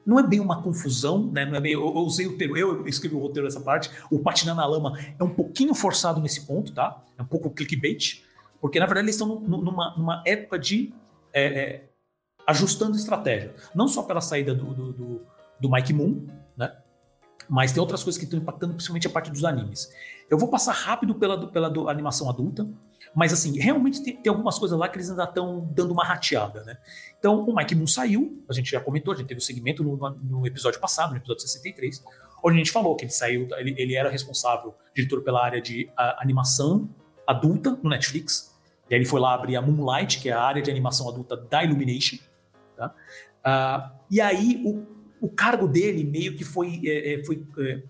não 0.05 0.19
é 0.19 0.27
bem 0.27 0.41
uma 0.41 0.61
confusão, 0.61 1.31
né? 1.31 1.45
Não 1.45 1.55
é 1.55 1.61
bem, 1.61 1.71
eu, 1.71 1.81
eu, 1.81 2.01
usei 2.01 2.27
o 2.27 2.37
termo, 2.37 2.57
eu 2.57 2.85
escrevi 2.85 3.15
o 3.15 3.19
roteiro 3.19 3.47
dessa 3.47 3.61
parte, 3.61 3.89
o 4.11 4.19
patinar 4.19 4.53
na 4.53 4.65
lama 4.65 4.99
é 5.17 5.23
um 5.23 5.29
pouquinho 5.29 5.73
forçado 5.73 6.19
nesse 6.19 6.45
ponto, 6.45 6.73
tá? 6.73 7.01
É 7.17 7.21
um 7.21 7.25
pouco 7.25 7.49
clickbait, 7.49 8.21
porque 8.59 8.79
na 8.79 8.85
verdade 8.85 9.05
eles 9.05 9.15
estão 9.15 9.39
numa, 9.39 9.95
numa 9.95 10.23
época 10.25 10.59
de 10.59 10.93
é, 11.31 11.45
é, 11.45 11.89
ajustando 12.45 12.97
estratégia, 12.97 13.55
não 13.73 13.87
só 13.87 14.03
pela 14.03 14.19
saída 14.19 14.53
do, 14.53 14.73
do, 14.73 14.91
do, 14.91 15.21
do 15.61 15.71
Mike 15.71 15.93
Moon? 15.93 16.27
Mas 17.49 17.71
tem 17.71 17.81
outras 17.81 18.03
coisas 18.03 18.17
que 18.17 18.25
estão 18.25 18.39
impactando, 18.39 18.73
principalmente 18.73 19.07
a 19.07 19.09
parte 19.09 19.29
dos 19.31 19.43
animes. 19.43 19.91
Eu 20.29 20.37
vou 20.37 20.49
passar 20.49 20.71
rápido 20.71 21.15
pela, 21.15 21.47
pela 21.47 21.69
do, 21.69 21.89
animação 21.89 22.29
adulta, 22.29 22.67
mas 23.13 23.33
assim, 23.33 23.59
realmente 23.59 24.03
tem, 24.03 24.15
tem, 24.15 24.29
algumas 24.29 24.57
coisas 24.57 24.77
lá 24.77 24.87
que 24.87 24.97
eles 24.97 25.09
ainda 25.09 25.25
estão 25.25 25.69
dando 25.73 25.91
uma 25.91 26.03
rateada, 26.03 26.63
né? 26.63 26.77
Então, 27.19 27.43
o 27.43 27.55
Mike 27.55 27.75
Moon 27.75 27.87
saiu, 27.87 28.43
a 28.49 28.53
gente 28.53 28.71
já 28.71 28.79
comentou, 28.79 29.13
a 29.13 29.17
gente 29.17 29.27
teve 29.27 29.39
o 29.39 29.43
um 29.43 29.45
segmento 29.45 29.83
no, 29.83 29.95
no, 30.23 30.47
episódio 30.47 30.79
passado, 30.79 31.11
no 31.11 31.17
episódio 31.17 31.41
63, 31.41 32.03
onde 32.43 32.55
a 32.55 32.57
gente 32.57 32.71
falou 32.71 32.95
que 32.95 33.05
ele 33.05 33.11
saiu, 33.11 33.47
ele, 33.57 33.75
ele 33.77 33.95
era 33.95 34.09
responsável, 34.09 34.73
diretor 34.95 35.21
pela 35.21 35.43
área 35.43 35.61
de 35.61 35.89
a, 35.95 36.21
animação 36.23 36.89
adulta 37.27 37.77
no 37.83 37.89
Netflix, 37.89 38.53
e 38.89 38.93
aí 38.93 38.99
ele 38.99 39.05
foi 39.05 39.19
lá 39.19 39.33
abrir 39.33 39.55
a 39.55 39.61
Moonlight, 39.61 40.19
que 40.19 40.29
é 40.29 40.33
a 40.33 40.41
área 40.41 40.61
de 40.61 40.71
animação 40.71 41.07
adulta 41.07 41.37
da 41.37 41.63
Illumination, 41.63 42.17
tá? 42.75 42.93
Uh, 43.45 43.91
e 44.09 44.21
aí 44.21 44.61
o, 44.65 44.85
o 45.23 45.29
cargo 45.29 45.69
dele 45.69 46.03
meio 46.03 46.35
que 46.35 46.43
foi, 46.43 46.81
é, 46.83 47.13
é, 47.13 47.23
foi 47.23 47.47
é, 47.59 47.81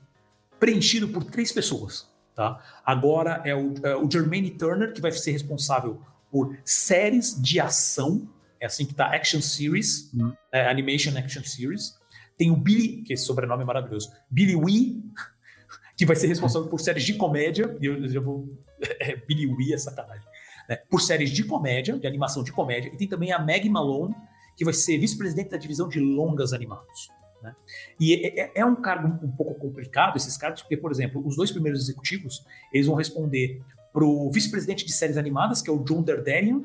preenchido 0.59 1.07
por 1.07 1.23
três 1.23 1.51
pessoas. 1.51 2.07
Tá? 2.35 2.63
Agora 2.85 3.41
é 3.43 3.55
o, 3.55 3.73
é 3.81 3.95
o 3.95 4.09
Jermaine 4.09 4.51
Turner, 4.51 4.93
que 4.93 5.01
vai 5.01 5.11
ser 5.11 5.31
responsável 5.31 5.99
por 6.31 6.55
séries 6.63 7.41
de 7.41 7.59
ação, 7.59 8.29
é 8.59 8.67
assim 8.67 8.85
que 8.85 8.93
tá, 8.93 9.07
Action 9.07 9.41
Series, 9.41 10.11
hum. 10.13 10.31
é, 10.51 10.69
Animation 10.69 11.17
Action 11.17 11.43
Series. 11.43 11.97
Tem 12.37 12.51
o 12.51 12.55
Billy, 12.55 13.01
que 13.01 13.13
esse 13.13 13.25
sobrenome 13.25 13.63
é 13.63 13.65
maravilhoso, 13.65 14.11
Billy 14.29 14.55
Wee, 14.55 15.03
que 15.97 16.05
vai 16.05 16.15
ser 16.15 16.27
responsável 16.27 16.69
por 16.69 16.79
séries 16.79 17.03
de 17.03 17.15
comédia, 17.15 17.75
e 17.81 17.87
eu 17.87 18.07
já 18.07 18.19
vou... 18.19 18.47
É, 18.99 19.15
Billy 19.15 19.47
Wee 19.47 19.73
é 19.73 19.77
sacanagem. 19.77 20.27
Né? 20.69 20.75
Por 20.75 21.01
séries 21.01 21.31
de 21.31 21.45
comédia, 21.45 21.97
de 21.97 22.05
animação 22.05 22.43
de 22.43 22.51
comédia, 22.51 22.91
e 22.93 22.97
tem 22.97 23.07
também 23.07 23.31
a 23.31 23.39
Meg 23.39 23.67
Malone, 23.69 24.13
que 24.57 24.65
vai 24.65 24.73
ser 24.73 24.97
vice-presidente 24.97 25.49
da 25.49 25.57
divisão 25.57 25.87
de 25.87 25.99
longas 25.99 26.51
animados. 26.51 27.09
Né? 27.43 27.53
E 27.99 28.13
é, 28.13 28.39
é, 28.39 28.51
é, 28.55 28.65
um 28.65 28.75
cargo 28.75 29.07
um 29.23 29.29
pouco 29.29 29.53
complicado, 29.55 30.15
esses 30.15 30.37
cargos, 30.37 30.61
porque, 30.61 30.77
por 30.77 30.89
exemplo, 30.89 31.21
os 31.27 31.35
dois 31.35 31.51
primeiros 31.51 31.81
executivos, 31.81 32.45
eles 32.71 32.87
vão 32.87 32.95
responder 32.95 33.61
para 33.91 34.05
o 34.05 34.31
vice-presidente 34.31 34.85
de 34.85 34.93
séries 34.93 35.17
animadas, 35.17 35.61
que 35.61 35.69
é 35.69 35.73
o 35.73 35.83
John 35.83 36.01
Derderian, 36.01 36.63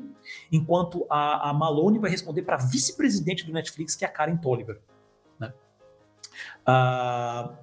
enquanto 0.51 1.05
a, 1.09 1.49
a 1.49 1.53
Malone 1.53 1.99
vai 1.99 2.09
responder 2.09 2.43
para 2.43 2.55
vice-presidente 2.57 3.45
do 3.45 3.51
Netflix, 3.51 3.93
que 3.93 4.05
é 4.05 4.07
a 4.07 4.11
Karen 4.11 4.37
Tolliver. 4.37 4.79
Né? 5.37 5.53
Uh, 6.67 7.53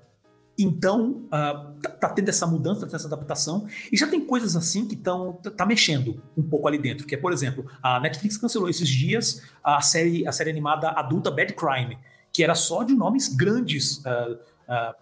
então, 0.59 1.27
uh, 1.27 1.81
tá, 1.81 1.91
tá, 1.91 2.09
tendo 2.11 2.29
essa 2.29 2.47
mudança, 2.47 2.81
tá 2.81 2.87
tendo 2.87 2.97
essa 2.97 3.07
adaptação, 3.07 3.67
e 3.91 3.97
já 3.97 4.07
tem 4.07 4.25
coisas 4.25 4.55
assim 4.57 4.87
que 4.87 4.95
estão 4.95 5.33
tá, 5.35 5.51
tá 5.51 5.67
mexendo 5.67 6.23
um 6.37 6.43
pouco 6.43 6.69
ali 6.69 6.79
dentro, 6.79 7.07
que 7.07 7.15
é, 7.15 7.19
por 7.19 7.33
exemplo, 7.33 7.67
a 7.83 7.99
Netflix 7.99 8.37
cancelou 8.37 8.69
esses 8.69 8.89
dias 8.89 9.43
a 9.65 9.81
série, 9.81 10.27
a 10.27 10.33
série 10.33 10.51
animada 10.51 10.91
adulta 10.91 11.31
Bad 11.31 11.55
Crime, 11.55 11.99
que 12.37 12.45
era 12.45 12.55
só 12.55 12.83
de 12.83 12.95
nomes 12.95 13.35
grandes 13.35 13.97
uh, 14.05 14.35
uh, 14.35 14.95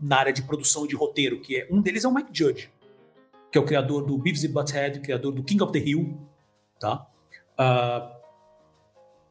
na 0.00 0.16
área 0.16 0.32
de 0.32 0.42
produção 0.42 0.84
e 0.84 0.88
de 0.88 0.96
roteiro, 0.96 1.40
que 1.40 1.56
é 1.56 1.68
um 1.70 1.80
deles 1.80 2.04
é 2.04 2.08
o 2.08 2.12
Mike 2.12 2.30
Judge, 2.32 2.68
que 3.52 3.56
é 3.56 3.60
o 3.60 3.64
criador 3.64 4.04
do 4.04 4.18
Beavis 4.18 4.42
e 4.42 4.48
Butthead, 4.48 4.98
criador 4.98 5.30
do 5.32 5.44
King 5.44 5.62
of 5.62 5.72
the 5.72 5.78
Hill, 5.78 6.18
tá? 6.80 7.06
Uh, 7.52 8.20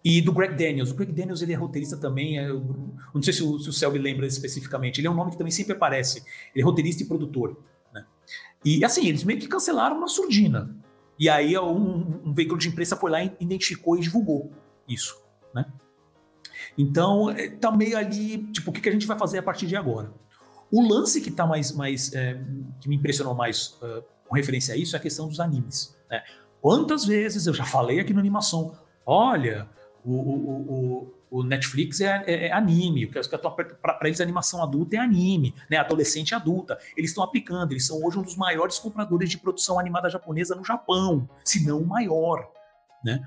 e 0.05 0.21
do 0.21 0.31
Greg 0.31 0.55
Daniels. 0.55 0.89
O 0.91 0.95
Greg 0.95 1.11
Daniels 1.11 1.41
ele 1.41 1.51
é 1.51 1.55
roteirista 1.57 1.97
também. 1.97 2.39
É, 2.39 2.47
não 2.47 3.21
sei 3.21 3.33
se 3.33 3.43
o, 3.43 3.59
se 3.59 3.67
o 3.67 3.73
Selby 3.73 3.99
lembra 3.99 4.25
especificamente. 4.25 5.01
Ele 5.01 5.07
é 5.07 5.11
um 5.11 5.15
nome 5.15 5.31
que 5.31 5.37
também 5.37 5.51
sempre 5.51 5.73
aparece. 5.73 6.23
Ele 6.55 6.61
é 6.61 6.65
roteirista 6.65 7.03
e 7.03 7.07
produtor. 7.07 7.61
Né? 7.93 8.05
E 8.63 8.85
assim, 8.85 9.05
eles 9.05 9.25
meio 9.25 9.37
que 9.37 9.49
cancelaram 9.49 9.97
uma 9.97 10.07
surdina. 10.07 10.73
E 11.19 11.27
aí 11.27 11.59
um, 11.59 12.21
um 12.25 12.33
veículo 12.33 12.57
de 12.57 12.69
imprensa 12.69 12.95
foi 12.95 13.11
lá, 13.11 13.21
identificou 13.21 13.97
e 13.97 13.99
divulgou 13.99 14.49
isso. 14.87 15.21
Né? 15.53 15.65
Então, 16.79 17.29
é, 17.29 17.49
tá 17.49 17.69
meio 17.69 17.97
ali, 17.97 18.37
tipo, 18.53 18.69
o 18.69 18.73
que, 18.73 18.79
que 18.79 18.87
a 18.87 18.91
gente 18.93 19.05
vai 19.05 19.19
fazer 19.19 19.37
a 19.37 19.43
partir 19.43 19.67
de 19.67 19.75
agora? 19.75 20.13
O 20.71 20.81
lance 20.81 21.19
que 21.19 21.29
tá 21.29 21.45
mais, 21.45 21.73
mais 21.73 22.13
é, 22.13 22.39
que 22.79 22.87
me 22.87 22.95
impressionou 22.95 23.35
mais 23.35 23.77
uh, 23.81 24.01
com 24.25 24.33
referência 24.33 24.73
a 24.73 24.77
isso 24.77 24.95
é 24.95 24.99
a 24.99 25.01
questão 25.01 25.27
dos 25.27 25.41
animes. 25.41 25.93
Né? 26.09 26.23
Quantas 26.61 27.03
vezes 27.03 27.45
eu 27.47 27.53
já 27.53 27.65
falei 27.65 27.99
aqui 27.99 28.13
no 28.13 28.19
animação, 28.19 28.77
olha, 29.05 29.67
o, 30.05 30.13
o, 30.13 31.11
o, 31.29 31.39
o 31.39 31.43
Netflix 31.43 31.99
é, 31.99 32.23
é, 32.25 32.47
é 32.47 32.53
anime, 32.53 33.07
para 33.07 34.07
eles 34.07 34.21
animação 34.21 34.63
adulta 34.63 34.95
é 34.95 34.99
anime, 34.99 35.53
né? 35.69 35.75
Adolescente 35.75 36.33
adulta. 36.33 36.77
Eles 36.95 37.11
estão 37.11 37.25
aplicando, 37.25 37.73
eles 37.73 37.85
são 37.85 38.01
hoje 38.01 38.17
um 38.17 38.23
dos 38.23 38.37
maiores 38.37 38.79
compradores 38.79 39.29
de 39.29 39.37
produção 39.37 39.77
animada 39.77 40.09
japonesa 40.09 40.55
no 40.55 40.63
Japão, 40.63 41.29
se 41.43 41.65
não 41.65 41.79
o 41.81 41.87
maior, 41.87 42.49
né? 43.03 43.21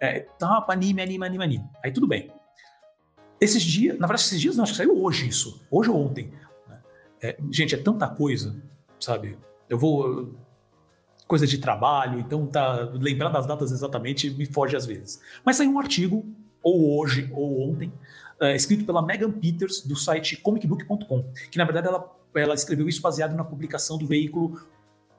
É, 0.00 0.20
tá, 0.38 0.62
anime, 0.68 1.00
anime, 1.00 1.24
anime, 1.24 1.44
anime. 1.44 1.70
Aí 1.82 1.90
tudo 1.90 2.06
bem. 2.06 2.30
Esses 3.40 3.62
dias, 3.62 3.98
na 3.98 4.06
verdade, 4.06 4.22
esses 4.26 4.40
dias 4.40 4.56
não, 4.56 4.64
acho 4.64 4.72
que 4.72 4.78
saiu 4.78 5.00
hoje 5.02 5.28
isso, 5.28 5.60
hoje 5.70 5.90
ou 5.90 5.96
ontem. 5.96 6.32
Né? 6.68 6.80
É, 7.22 7.38
gente, 7.50 7.74
é 7.74 7.78
tanta 7.78 8.08
coisa, 8.08 8.56
sabe? 8.98 9.38
Eu 9.68 9.78
vou 9.78 10.34
coisa 11.28 11.46
de 11.46 11.58
trabalho, 11.58 12.18
então 12.18 12.46
tá 12.46 12.90
lembrar 12.94 13.28
das 13.28 13.46
datas 13.46 13.70
exatamente 13.70 14.30
me 14.30 14.46
foge 14.46 14.74
às 14.74 14.86
vezes. 14.86 15.20
Mas 15.44 15.56
saiu 15.56 15.70
um 15.70 15.78
artigo 15.78 16.24
ou 16.62 16.98
hoje 16.98 17.30
ou 17.32 17.70
ontem, 17.70 17.92
é, 18.40 18.56
escrito 18.56 18.84
pela 18.84 19.02
Megan 19.02 19.30
Peters, 19.30 19.82
do 19.82 19.94
site 19.94 20.38
comicbook.com, 20.38 21.30
que 21.50 21.58
na 21.58 21.64
verdade 21.64 21.86
ela, 21.86 22.16
ela 22.34 22.54
escreveu 22.54 22.88
isso 22.88 23.02
baseado 23.02 23.36
na 23.36 23.44
publicação 23.44 23.98
do 23.98 24.06
veículo 24.06 24.60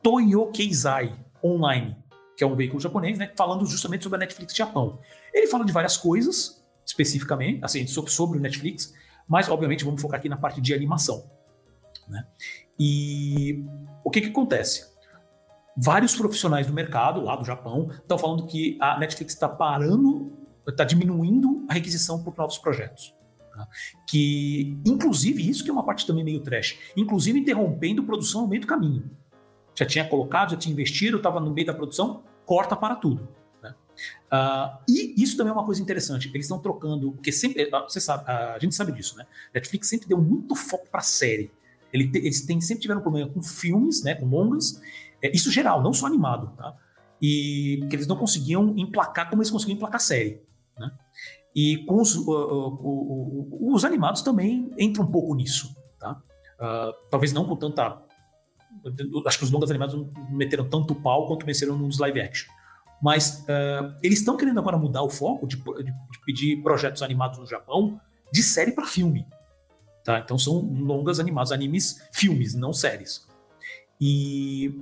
Toyo 0.02 0.48
Keizai 0.48 1.16
Online, 1.44 1.96
que 2.36 2.44
é 2.44 2.48
um 2.48 2.56
veículo 2.56 2.80
japonês, 2.80 3.18
né, 3.18 3.32
falando 3.38 3.66
justamente 3.66 4.04
sobre 4.04 4.18
a 4.18 4.20
Netflix 4.20 4.56
Japão. 4.56 5.00
Ele 5.34 5.48
fala 5.48 5.64
de 5.64 5.72
várias 5.72 5.96
coisas, 5.96 6.59
especificamente, 7.00 7.60
assim, 7.64 7.88
sobre, 7.88 8.38
o 8.38 8.42
Netflix, 8.42 8.94
mas 9.28 9.48
obviamente 9.50 9.86
vamos 9.86 10.02
focar 10.02 10.20
aqui 10.20 10.28
na 10.28 10.38
parte 10.38 10.60
de 10.60 10.74
animação. 10.74 11.30
Né? 12.08 12.26
E 12.78 13.64
o 14.04 14.10
que, 14.10 14.22
que 14.22 14.30
acontece? 14.30 14.90
Vários 15.78 16.16
profissionais 16.16 16.68
do 16.68 16.74
mercado, 16.74 17.22
lá 17.22 17.36
do 17.36 17.46
Japão, 17.46 17.90
estão 17.92 18.18
falando 18.18 18.46
que 18.46 18.78
a 18.82 19.00
Netflix 19.00 19.34
está 19.34 19.48
parando 19.48 20.34
está 20.68 20.84
diminuindo 20.84 21.66
a 21.68 21.74
requisição 21.74 22.24
por 22.24 22.38
novos 22.38 22.60
projetos. 22.60 23.16
Tá? 23.52 23.68
Que, 24.08 24.78
inclusive, 24.86 25.50
isso 25.50 25.64
que 25.64 25.70
é 25.70 25.74
uma 25.74 25.84
parte 25.84 26.06
também 26.06 26.24
meio 26.24 26.42
trash, 26.42 26.78
inclusive 26.96 27.40
interrompendo 27.40 28.04
produção 28.04 28.44
no 28.44 28.48
meio 28.48 28.62
do 28.62 28.68
caminho. 28.68 29.10
Já 29.74 29.86
tinha 29.86 30.08
colocado, 30.08 30.52
já 30.52 30.58
tinha 30.58 30.72
investido, 30.72 31.18
estava 31.18 31.40
no 31.40 31.52
meio 31.52 31.66
da 31.66 31.74
produção, 31.74 32.24
corta 32.46 32.76
para 32.76 32.96
tudo. 32.96 33.30
Uh, 34.32 34.78
e 34.88 35.22
isso 35.22 35.36
também 35.36 35.50
é 35.50 35.54
uma 35.54 35.66
coisa 35.66 35.82
interessante. 35.82 36.30
Eles 36.30 36.46
estão 36.46 36.60
trocando, 36.60 37.12
porque 37.12 37.32
sempre, 37.32 37.68
ah, 37.74 37.82
você 37.82 38.00
sabe, 38.00 38.24
a 38.28 38.58
gente 38.60 38.76
sabe 38.76 38.92
disso, 38.92 39.18
né? 39.18 39.26
Netflix 39.54 39.90
sempre 39.90 40.08
deu 40.08 40.22
muito 40.22 40.56
foco 40.56 40.88
para 40.90 41.02
série. 41.02 41.52
Eles 41.92 42.42
têm, 42.42 42.62
sempre 42.62 42.84
tiveram 42.84 43.02
problema 43.02 43.30
com 43.30 43.42
filmes, 43.42 44.04
né, 44.04 44.14
com 44.14 44.28
longas, 44.28 44.80
é, 45.24 45.36
isso 45.36 45.52
geral, 45.52 45.82
não 45.82 45.92
só 45.92 46.06
animado, 46.06 46.56
tá? 46.56 46.76
E 47.20 47.84
que 47.90 47.96
eles 47.96 48.06
não 48.06 48.16
conseguiam 48.16 48.76
emplacar 48.78 49.30
como 49.30 49.42
eles 49.42 49.50
conseguiam 49.50 49.76
emplacar 49.76 50.00
série. 50.00 50.42
Né? 50.78 50.92
E 51.56 51.84
com 51.86 52.00
os, 52.00 52.16
uh, 52.16 52.30
uh, 52.30 53.74
os 53.74 53.84
animados 53.84 54.22
também 54.22 54.72
entram 54.78 55.04
um 55.04 55.12
pouco 55.12 55.34
nisso. 55.34 55.76
Tá? 56.00 56.22
Talvez 57.10 57.34
não 57.34 57.46
com 57.46 57.56
tanta. 57.56 58.02
Acho 59.26 59.40
que 59.40 59.44
os 59.44 59.52
longas 59.52 59.70
animados 59.70 59.96
não 59.96 60.14
meteram 60.30 60.70
tanto 60.70 60.96
pau 60.96 61.28
quanto 61.28 61.46
venceram 61.46 61.78
nos 61.78 61.98
live 61.98 62.22
action. 62.22 62.50
Mas 63.02 63.46
uh, 63.46 63.96
eles 64.04 64.20
estão 64.20 64.36
querendo 64.36 64.60
agora 64.60 64.78
mudar 64.78 65.02
o 65.02 65.10
foco 65.10 65.48
de, 65.48 65.56
de, 65.56 65.84
de, 65.84 66.20
pedir 66.26 66.62
projetos 66.62 67.02
animados 67.02 67.40
no 67.40 67.46
Japão 67.46 68.00
de 68.32 68.44
série 68.44 68.72
para 68.72 68.86
filme. 68.86 69.26
Tá? 70.04 70.20
Então 70.20 70.38
são 70.38 70.60
longas 70.60 71.20
animados, 71.20 71.52
animes, 71.52 72.08
filmes, 72.12 72.54
não 72.56 72.74
séries. 72.74 73.28
E 74.00 74.82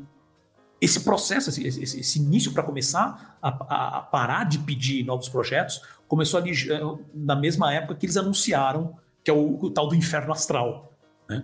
esse 0.80 1.02
processo, 1.02 1.50
esse, 1.50 1.68
esse, 1.68 2.00
esse 2.00 2.20
início 2.20 2.54
para 2.54 2.64
começar 2.64 3.38
a, 3.42 3.50
a, 3.50 3.98
a, 3.98 4.02
parar 4.02 4.46
de 4.46 4.60
pedir 4.60 5.04
novos 5.04 5.28
projetos, 5.28 5.82
começou 6.08 6.40
ali 6.40 6.52
eh, 6.52 6.80
na 7.14 7.36
mesma 7.36 7.74
época 7.74 7.96
que 7.96 8.06
eles 8.06 8.18
anunciaram 8.18 8.96
que 9.24 9.32
é 9.32 9.34
o, 9.34 9.60
o 9.62 9.70
tal 9.70 9.88
do 9.88 9.96
inferno 9.96 10.32
astral. 10.32 10.94
Né? 11.28 11.44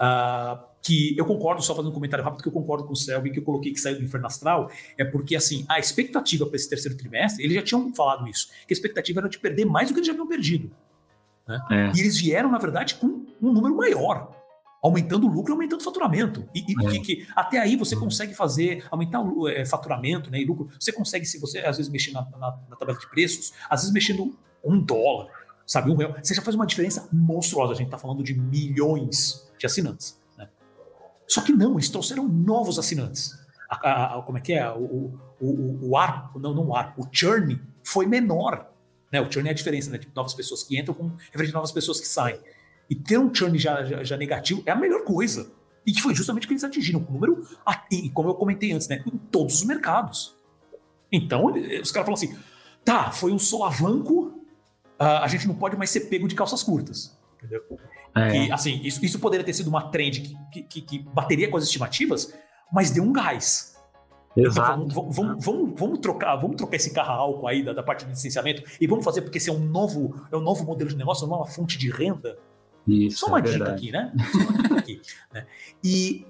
Uh, 0.00 0.69
que 0.82 1.16
eu 1.16 1.24
concordo, 1.24 1.62
só 1.62 1.74
fazendo 1.74 1.90
um 1.90 1.94
comentário 1.94 2.24
rápido, 2.24 2.42
que 2.42 2.48
eu 2.48 2.52
concordo 2.52 2.84
com 2.84 2.92
o 2.92 2.96
Selby, 2.96 3.30
que 3.30 3.38
eu 3.38 3.42
coloquei 3.42 3.72
que 3.72 3.80
saiu 3.80 3.98
do 3.98 4.04
inferno 4.04 4.26
astral, 4.26 4.70
é 4.96 5.04
porque 5.04 5.36
assim, 5.36 5.64
a 5.68 5.78
expectativa 5.78 6.46
para 6.46 6.56
esse 6.56 6.68
terceiro 6.68 6.96
trimestre, 6.96 7.44
eles 7.44 7.54
já 7.56 7.62
tinham 7.62 7.94
falado 7.94 8.26
isso, 8.26 8.48
que 8.66 8.72
a 8.72 8.74
expectativa 8.74 9.20
era 9.20 9.28
de 9.28 9.38
perder 9.38 9.66
mais 9.66 9.88
do 9.88 9.94
que 9.94 10.00
eles 10.00 10.06
já 10.06 10.12
haviam 10.12 10.26
perdido. 10.26 10.70
Né? 11.46 11.60
É. 11.70 11.92
E 11.96 12.00
eles 12.00 12.18
vieram, 12.18 12.50
na 12.50 12.58
verdade, 12.58 12.94
com 12.94 13.06
um 13.06 13.52
número 13.52 13.76
maior 13.76 14.40
aumentando 14.82 15.26
o 15.26 15.30
lucro 15.30 15.52
e 15.52 15.54
aumentando 15.54 15.80
o 15.80 15.84
faturamento. 15.84 16.48
E, 16.54 16.60
e 16.60 16.86
é. 16.86 16.90
que, 16.90 17.00
que, 17.00 17.28
até 17.36 17.58
aí 17.58 17.76
você 17.76 17.94
consegue 17.94 18.34
fazer, 18.34 18.84
aumentar 18.90 19.20
o 19.20 19.48
é, 19.48 19.64
faturamento 19.64 20.30
né, 20.30 20.40
e 20.40 20.44
lucro. 20.44 20.68
Você 20.78 20.92
consegue, 20.92 21.26
se 21.26 21.38
você 21.38 21.58
às 21.58 21.76
vezes 21.76 21.92
mexer 21.92 22.12
na, 22.12 22.22
na, 22.30 22.58
na, 22.68 22.76
tabela 22.76 22.98
de 22.98 23.08
preços, 23.10 23.52
às 23.68 23.80
vezes 23.80 23.92
mexendo 23.92 24.36
um 24.64 24.80
dólar, 24.80 25.28
sabe, 25.66 25.90
um 25.90 25.96
real, 25.96 26.14
você 26.22 26.34
já 26.34 26.42
faz 26.42 26.54
uma 26.54 26.66
diferença 26.66 27.08
monstruosa. 27.12 27.72
A 27.72 27.76
gente 27.76 27.86
está 27.86 27.98
falando 27.98 28.22
de 28.22 28.34
milhões 28.34 29.46
de 29.58 29.66
assinantes. 29.66 30.19
Só 31.30 31.40
que 31.42 31.52
não, 31.52 31.74
eles 31.74 31.88
trouxeram 31.88 32.26
novos 32.26 32.76
assinantes. 32.76 33.38
A, 33.68 33.88
a, 33.88 34.18
a, 34.18 34.22
como 34.22 34.36
é 34.36 34.40
que 34.40 34.52
é? 34.52 34.68
O, 34.68 35.14
o, 35.40 35.46
o, 35.46 35.90
o 35.90 35.96
ar, 35.96 36.32
não, 36.34 36.52
não 36.52 36.66
o 36.66 36.76
ar, 36.76 36.92
o 36.98 37.06
churn 37.12 37.60
foi 37.84 38.04
menor. 38.04 38.68
Né? 39.12 39.20
O 39.20 39.30
churn 39.30 39.48
é 39.48 39.52
a 39.52 39.54
diferença, 39.54 39.90
né? 39.90 39.98
Tipo, 39.98 40.10
novas 40.14 40.34
pessoas 40.34 40.64
que 40.64 40.76
entram 40.76 40.92
com 40.92 41.12
referente 41.30 41.50
a 41.52 41.58
novas 41.58 41.70
pessoas 41.70 42.00
que 42.00 42.08
saem. 42.08 42.40
E 42.90 42.96
ter 42.96 43.16
um 43.16 43.32
churn 43.32 43.56
já, 43.56 43.84
já, 43.84 44.02
já, 44.02 44.16
negativo 44.16 44.60
é 44.66 44.72
a 44.72 44.74
melhor 44.74 45.04
coisa. 45.04 45.52
E 45.86 45.92
que 45.92 46.02
foi 46.02 46.16
justamente 46.16 46.46
o 46.46 46.48
que 46.48 46.54
eles 46.54 46.64
atingiram, 46.64 46.98
com 46.98 47.12
o 47.12 47.14
número, 47.14 47.46
como 48.12 48.28
eu 48.28 48.34
comentei 48.34 48.72
antes, 48.72 48.88
né, 48.88 49.00
em 49.06 49.16
todos 49.16 49.54
os 49.54 49.64
mercados. 49.64 50.34
Então, 51.12 51.46
os 51.80 51.92
caras 51.92 52.06
falam 52.06 52.14
assim: 52.14 52.36
tá, 52.84 53.12
foi 53.12 53.32
um 53.32 53.38
solavanco, 53.38 54.34
a 54.98 55.28
gente 55.28 55.46
não 55.46 55.54
pode 55.54 55.76
mais 55.76 55.90
ser 55.90 56.00
pego 56.00 56.26
de 56.26 56.34
calças 56.34 56.62
curtas. 56.64 57.16
Entendeu? 57.38 57.62
É. 58.14 58.46
E, 58.46 58.52
assim, 58.52 58.80
isso, 58.82 59.04
isso 59.04 59.18
poderia 59.18 59.44
ter 59.44 59.52
sido 59.52 59.68
uma 59.68 59.90
trend 59.90 60.36
que, 60.52 60.62
que, 60.62 60.80
que, 60.82 60.98
bateria 60.98 61.48
com 61.48 61.56
as 61.56 61.64
estimativas, 61.64 62.34
mas 62.72 62.90
deu 62.90 63.04
um 63.04 63.12
gás. 63.12 63.76
Exato. 64.36 64.82
Então, 64.82 64.88
vamos, 64.88 65.16
vamos, 65.16 65.44
vamos, 65.44 65.80
vamos, 65.80 65.98
trocar, 65.98 66.36
vamos 66.36 66.56
trocar 66.56 66.76
esse 66.76 66.92
carro 66.92 67.12
álcool 67.12 67.48
aí 67.48 67.62
da, 67.62 67.72
da 67.72 67.82
parte 67.82 68.04
de 68.04 68.10
licenciamento 68.10 68.62
e 68.80 68.86
vamos 68.86 69.04
fazer 69.04 69.22
porque 69.22 69.38
esse 69.38 69.50
é 69.50 69.52
um 69.52 69.58
novo, 69.58 70.26
é 70.30 70.36
um 70.36 70.40
novo 70.40 70.64
modelo 70.64 70.90
de 70.90 70.96
negócio, 70.96 71.26
uma 71.26 71.38
nova 71.38 71.50
fonte 71.50 71.76
de 71.76 71.90
renda. 71.90 72.38
Isso, 72.86 73.18
Só 73.18 73.26
uma 73.26 73.38
é 73.38 73.42
dica 73.42 73.70
aqui, 73.70 73.90
né? 73.90 74.12
Só 74.32 74.38
uma 74.38 74.62
dica 74.62 74.78
aqui. 74.78 75.02
Né? 75.32 75.46
E 75.82 76.26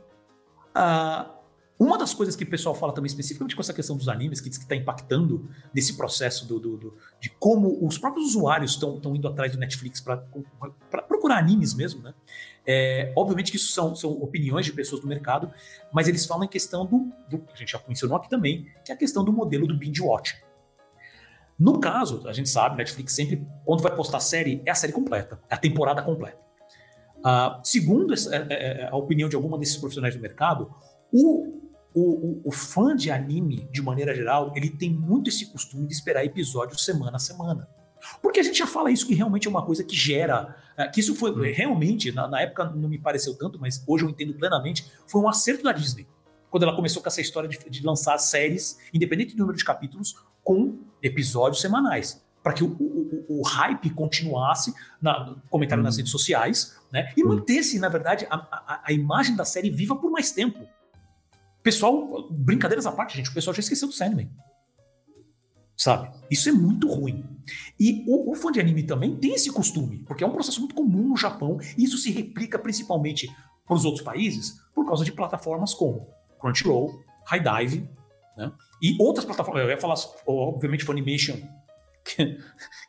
uh, 0.76 1.39
uma 1.80 1.96
das 1.96 2.12
coisas 2.12 2.36
que 2.36 2.44
o 2.44 2.46
pessoal 2.46 2.74
fala 2.74 2.92
também 2.92 3.06
especificamente 3.06 3.56
com 3.56 3.62
essa 3.62 3.72
questão 3.72 3.96
dos 3.96 4.06
animes, 4.06 4.38
que 4.38 4.50
diz 4.50 4.58
que 4.58 4.64
está 4.64 4.76
impactando 4.76 5.48
nesse 5.72 5.96
processo 5.96 6.46
do, 6.46 6.60
do, 6.60 6.76
do, 6.76 6.96
de 7.18 7.30
como 7.30 7.82
os 7.86 7.96
próprios 7.96 8.26
usuários 8.28 8.72
estão 8.72 9.00
indo 9.16 9.26
atrás 9.26 9.52
do 9.52 9.58
Netflix 9.58 9.98
para 9.98 10.18
procurar 11.08 11.38
animes 11.38 11.72
mesmo, 11.72 12.02
né? 12.02 12.12
É, 12.66 13.10
obviamente 13.16 13.50
que 13.50 13.56
isso 13.56 13.72
são, 13.72 13.96
são 13.96 14.10
opiniões 14.12 14.66
de 14.66 14.74
pessoas 14.74 15.00
do 15.00 15.08
mercado, 15.08 15.50
mas 15.90 16.06
eles 16.06 16.26
falam 16.26 16.44
em 16.44 16.48
questão 16.48 16.84
do, 16.84 17.10
do, 17.30 17.42
a 17.50 17.56
gente 17.56 17.72
já 17.72 17.80
mencionou 17.88 18.18
aqui 18.18 18.28
também, 18.28 18.66
que 18.84 18.92
é 18.92 18.94
a 18.94 18.98
questão 18.98 19.24
do 19.24 19.32
modelo 19.32 19.66
do 19.66 19.74
binge 19.74 20.02
watch. 20.02 20.36
No 21.58 21.80
caso, 21.80 22.28
a 22.28 22.32
gente 22.34 22.50
sabe, 22.50 22.76
Netflix 22.76 23.14
sempre, 23.14 23.46
quando 23.64 23.82
vai 23.82 23.94
postar 23.96 24.20
série, 24.20 24.62
é 24.66 24.70
a 24.70 24.74
série 24.74 24.92
completa, 24.92 25.40
é 25.48 25.54
a 25.54 25.58
temporada 25.58 26.02
completa. 26.02 26.38
Uh, 27.18 27.60
segundo 27.64 28.14
essa, 28.14 28.34
é, 28.34 28.46
é, 28.48 28.82
é, 28.82 28.88
a 28.88 28.96
opinião 28.96 29.28
de 29.28 29.36
alguma 29.36 29.58
desses 29.58 29.76
profissionais 29.76 30.14
do 30.14 30.20
mercado, 30.20 30.74
o, 31.12 31.59
o, 31.94 32.40
o, 32.44 32.52
fã 32.52 32.94
de 32.94 33.10
anime, 33.10 33.68
de 33.72 33.82
maneira 33.82 34.14
geral, 34.14 34.52
ele 34.54 34.70
tem 34.70 34.92
muito 34.92 35.28
esse 35.28 35.46
costume 35.46 35.86
de 35.86 35.92
esperar 35.92 36.24
episódios 36.24 36.84
semana 36.84 37.16
a 37.16 37.18
semana. 37.18 37.68
Porque 38.22 38.40
a 38.40 38.42
gente 38.42 38.58
já 38.58 38.66
fala 38.66 38.90
isso 38.90 39.06
que 39.06 39.14
realmente 39.14 39.46
é 39.46 39.50
uma 39.50 39.64
coisa 39.64 39.84
que 39.84 39.94
gera. 39.94 40.56
Que 40.92 41.00
isso 41.00 41.14
foi 41.14 41.30
hum. 41.32 41.52
realmente, 41.54 42.12
na, 42.12 42.26
na 42.28 42.40
época 42.40 42.64
não 42.64 42.88
me 42.88 42.98
pareceu 42.98 43.36
tanto, 43.36 43.58
mas 43.60 43.82
hoje 43.86 44.04
eu 44.04 44.08
entendo 44.08 44.32
plenamente, 44.34 44.90
foi 45.06 45.20
um 45.20 45.28
acerto 45.28 45.64
da 45.64 45.72
Disney 45.72 46.06
quando 46.50 46.64
ela 46.64 46.74
começou 46.74 47.00
com 47.00 47.08
essa 47.08 47.20
história 47.20 47.48
de, 47.48 47.58
de, 47.70 47.86
lançar 47.86 48.18
séries, 48.18 48.78
independente 48.92 49.34
do 49.34 49.38
número 49.38 49.56
de 49.56 49.64
capítulos, 49.64 50.16
com 50.42 50.80
episódios 51.00 51.60
semanais. 51.60 52.22
Para 52.42 52.54
que 52.54 52.64
o, 52.64 52.68
o, 52.68 53.40
o, 53.40 53.42
hype 53.42 53.90
continuasse, 53.90 54.74
na, 55.00 55.36
comentário 55.48 55.82
uhum. 55.82 55.86
nas 55.86 55.96
redes 55.96 56.10
sociais, 56.10 56.76
né? 56.90 57.12
E 57.16 57.22
uhum. 57.22 57.36
mantesse, 57.36 57.78
na 57.78 57.88
verdade, 57.88 58.26
a, 58.30 58.36
a, 58.36 58.82
a, 58.86 58.92
imagem 58.92 59.36
da 59.36 59.44
série 59.44 59.70
viva 59.70 59.94
por 59.94 60.10
mais 60.10 60.32
tempo. 60.32 60.66
Pessoal, 61.62 62.30
brincadeiras 62.30 62.86
à 62.86 62.92
parte, 62.92 63.16
gente, 63.16 63.30
o 63.30 63.34
pessoal 63.34 63.54
já 63.54 63.60
esqueceu 63.60 63.88
do 63.88 63.94
Sandman. 63.94 64.30
Sabe? 65.76 66.10
Isso 66.30 66.48
é 66.48 66.52
muito 66.52 66.88
ruim. 66.88 67.24
E 67.78 68.04
o, 68.06 68.30
o 68.30 68.34
fã 68.34 68.52
de 68.52 68.60
anime 68.60 68.82
também 68.82 69.16
tem 69.16 69.34
esse 69.34 69.50
costume, 69.50 70.04
porque 70.04 70.22
é 70.22 70.26
um 70.26 70.32
processo 70.32 70.60
muito 70.60 70.74
comum 70.74 71.08
no 71.08 71.16
Japão, 71.16 71.58
e 71.76 71.84
isso 71.84 71.98
se 71.98 72.10
replica 72.10 72.58
principalmente 72.58 73.28
para 73.66 73.74
os 73.74 73.84
outros 73.84 74.04
países 74.04 74.60
por 74.74 74.86
causa 74.86 75.04
de 75.04 75.12
plataformas 75.12 75.72
como 75.72 76.08
Crunchyroll, 76.38 77.02
High 77.26 77.40
Dive, 77.40 77.88
né? 78.36 78.52
E 78.82 78.96
outras 79.00 79.24
plataformas, 79.24 79.62
eu 79.62 79.70
ia 79.70 79.76
falar, 79.76 79.96
obviamente, 80.26 80.84
Funimation, 80.84 81.36
que, 82.04 82.38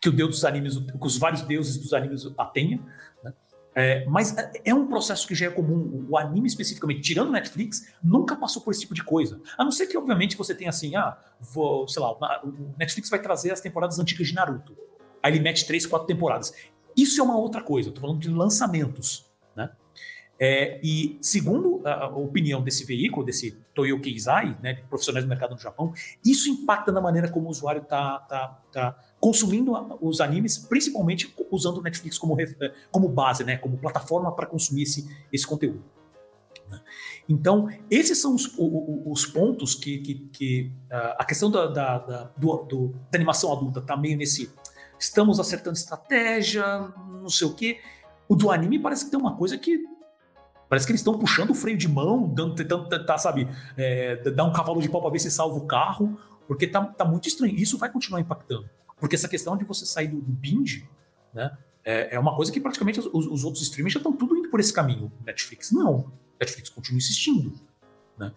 que 0.01 0.09
o 0.09 0.11
deus 0.11 0.29
dos 0.29 0.45
animes, 0.45 0.77
que 0.77 1.05
os 1.05 1.17
vários 1.17 1.41
deuses 1.41 1.77
dos 1.77 1.93
animes 1.93 2.25
a 2.37 2.45
tenha, 2.45 2.77
né? 3.23 3.33
É, 3.73 4.05
mas 4.05 4.37
é, 4.37 4.51
é 4.65 4.73
um 4.73 4.87
processo 4.87 5.27
que 5.27 5.33
já 5.33 5.47
é 5.47 5.49
comum. 5.49 6.05
O 6.09 6.17
anime, 6.17 6.47
especificamente, 6.47 7.01
tirando 7.01 7.31
Netflix, 7.31 7.93
nunca 8.03 8.35
passou 8.35 8.61
por 8.61 8.71
esse 8.71 8.81
tipo 8.81 8.93
de 8.93 9.03
coisa. 9.03 9.41
A 9.57 9.63
não 9.63 9.71
ser 9.71 9.87
que, 9.87 9.97
obviamente, 9.97 10.35
você 10.35 10.53
tenha 10.53 10.69
assim, 10.69 10.95
ah, 10.95 11.17
vou, 11.39 11.87
sei 11.87 12.01
lá, 12.01 12.11
o 12.43 12.73
Netflix 12.77 13.09
vai 13.09 13.21
trazer 13.21 13.51
as 13.51 13.61
temporadas 13.61 13.97
antigas 13.99 14.27
de 14.27 14.33
Naruto. 14.33 14.75
Aí 15.23 15.31
ele 15.31 15.39
mete 15.39 15.65
três, 15.65 15.85
quatro 15.85 16.07
temporadas. 16.07 16.53
Isso 16.97 17.21
é 17.21 17.23
uma 17.23 17.37
outra 17.37 17.61
coisa, 17.61 17.89
eu 17.89 17.93
tô 17.93 18.01
falando 18.01 18.19
de 18.19 18.29
lançamentos. 18.29 19.30
É, 20.43 20.79
e 20.81 21.19
segundo 21.21 21.85
a, 21.85 22.07
opinião 22.07 22.63
desse 22.63 22.83
veículo, 22.83 23.23
desse 23.23 23.51
Toyo 23.75 24.01
Keizai, 24.01 24.57
né, 24.59 24.73
de 24.73 24.81
profissionais 24.81 25.23
do 25.23 25.29
mercado 25.29 25.51
no 25.51 25.59
Japão, 25.59 25.93
isso 26.25 26.49
impacta 26.49 26.91
na 26.91 26.99
maneira 26.99 27.29
como 27.29 27.45
o 27.45 27.51
usuário 27.51 27.83
está 27.83 28.17
tá, 28.21 28.59
tá 28.71 28.97
consumindo 29.19 29.71
os 30.01 30.19
animes, 30.19 30.57
principalmente 30.57 31.31
usando 31.51 31.77
o 31.77 31.83
Netflix 31.83 32.17
como, 32.17 32.41
é, 32.41 32.73
como 32.89 33.07
base, 33.07 33.43
né, 33.43 33.57
como 33.57 33.77
plataforma 33.77 34.35
para 34.35 34.47
consumir 34.47 34.81
esse, 34.81 35.07
esse 35.31 35.45
conteúdo. 35.45 35.83
Né? 36.67 36.81
Então, 37.29 37.69
esses 37.87 38.17
são 38.17 38.33
os, 38.33 38.51
os 38.57 39.27
pontos 39.27 39.75
que, 39.75 39.99
que, 39.99 40.15
que 40.33 40.71
a 40.89 41.23
questão 41.23 41.51
da, 41.51 41.67
da, 41.67 41.97
da, 41.99 42.23
do, 42.35 42.57
do, 42.63 42.87
da 43.11 43.17
animação 43.17 43.53
adulta 43.53 43.79
está 43.79 43.95
meio 43.95 44.17
nesse. 44.17 44.51
Estamos 44.99 45.39
acertando 45.39 45.77
estratégia, 45.77 46.91
não 47.21 47.29
sei 47.29 47.47
o 47.47 47.53
quê. 47.53 47.79
O 48.27 48.35
do 48.35 48.49
anime 48.49 48.79
parece 48.79 49.05
que 49.05 49.11
tem 49.11 49.19
uma 49.19 49.37
coisa 49.37 49.55
que. 49.57 49.83
Parece 50.71 50.85
que 50.85 50.93
eles 50.93 51.01
estão 51.01 51.19
puxando 51.19 51.49
o 51.49 51.53
freio 51.53 51.77
de 51.77 51.85
mão, 51.85 52.29
dando, 52.29 52.55
tentando 52.55 52.87
sabe, 53.19 53.45
é, 53.75 54.15
dar 54.31 54.45
um 54.45 54.53
cavalo 54.53 54.81
de 54.81 54.87
pau 54.87 55.01
para 55.01 55.11
ver 55.11 55.19
se 55.19 55.29
salva 55.29 55.57
o 55.57 55.67
carro, 55.67 56.17
porque 56.47 56.65
tá, 56.65 56.81
tá 56.85 57.03
muito 57.03 57.27
estranho. 57.27 57.53
Isso 57.57 57.77
vai 57.77 57.91
continuar 57.91 58.21
impactando. 58.21 58.69
Porque 58.97 59.13
essa 59.13 59.27
questão 59.27 59.57
de 59.57 59.65
você 59.65 59.85
sair 59.85 60.07
do, 60.07 60.21
do 60.21 60.31
binge, 60.31 60.87
né, 61.33 61.51
é, 61.83 62.15
é, 62.15 62.19
uma 62.19 62.33
coisa 62.37 62.53
que 62.53 62.61
praticamente 62.61 63.01
os, 63.01 63.07
os 63.13 63.43
outros 63.43 63.61
streamers 63.63 63.91
já 63.91 63.99
estão 63.99 64.13
tudo 64.13 64.33
indo 64.37 64.49
por 64.49 64.61
esse 64.61 64.71
caminho. 64.71 65.11
Netflix 65.25 65.73
não. 65.73 66.09
Netflix 66.39 66.69
continua 66.69 66.99
insistindo. 66.99 67.51
Né? 68.17 68.31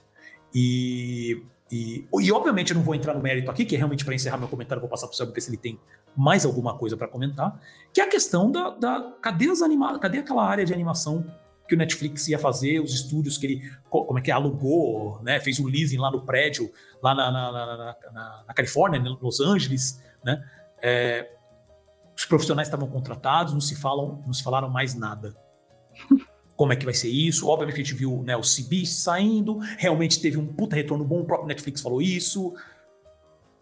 E, 0.53 1.41
e, 1.71 2.05
e, 2.21 2.33
obviamente 2.33 2.73
eu 2.73 2.77
não 2.77 2.83
vou 2.83 2.97
entrar 2.97 3.15
no 3.15 3.23
mérito 3.23 3.49
aqui, 3.49 3.65
que 3.65 3.77
é 3.77 3.79
realmente 3.79 4.05
para 4.05 4.13
encerrar 4.13 4.39
meu 4.39 4.49
comentário, 4.49 4.81
vou 4.81 4.91
passar 4.91 5.07
para 5.07 5.15
o 5.15 5.17
Sérgio 5.17 5.41
se 5.41 5.51
ele 5.51 5.57
tem 5.57 5.79
mais 6.17 6.45
alguma 6.45 6.77
coisa 6.77 6.97
para 6.97 7.07
comentar, 7.07 7.61
que 7.93 8.01
é 8.01 8.05
a 8.05 8.09
questão 8.09 8.51
da, 8.51 8.71
da 8.71 9.13
cadê 9.23 9.49
as 9.51 9.63
anima, 9.63 9.97
cadê 10.01 10.19
aquela 10.19 10.45
área 10.45 10.65
de 10.65 10.75
animação 10.75 11.25
que 11.67 11.75
o 11.75 11.79
Netflix 11.79 12.29
ia 12.29 12.39
fazer, 12.39 12.81
os 12.81 12.93
estúdios 12.93 13.39
que 13.39 13.47
ele, 13.47 13.73
como 13.89 14.19
é 14.19 14.23
que 14.23 14.31
é, 14.31 14.35
alugou, 14.35 15.21
né, 15.23 15.41
fez 15.41 15.59
o 15.59 15.67
leasing 15.67 15.99
lá 15.99 16.11
no 16.11 16.23
prédio, 16.23 16.71
lá 17.03 17.15
na, 17.15 17.31
na, 17.31 17.53
na, 17.53 18.45
na, 18.47 18.55
Califórnia, 18.55 18.99
em 18.99 19.19
Los 19.21 19.41
Angeles, 19.41 20.03
né, 20.23 20.45
é, 20.83 21.31
os 22.17 22.25
profissionais 22.27 22.69
estavam 22.69 22.89
contratados, 22.89 23.53
não 23.53 23.61
se 23.61 23.75
falam, 23.75 24.23
não 24.27 24.33
se 24.33 24.43
falaram 24.43 24.69
mais 24.69 24.95
nada. 24.95 25.35
como 26.57 26.73
é 26.73 26.77
que 26.77 26.85
vai 26.85 26.95
ser 26.95 27.09
isso. 27.09 27.49
Obviamente 27.49 27.75
a 27.75 27.85
gente 27.85 27.95
viu 27.95 28.23
né, 28.25 28.37
o 28.37 28.43
CB 28.43 28.87
saindo, 28.87 29.59
realmente 29.79 30.21
teve 30.21 30.39
um 30.39 30.47
puta 30.47 30.77
retorno 30.77 31.05
bom, 31.05 31.21
o 31.21 31.25
próprio 31.25 31.49
Netflix 31.49 31.81
falou 31.81 32.01
isso. 32.01 32.55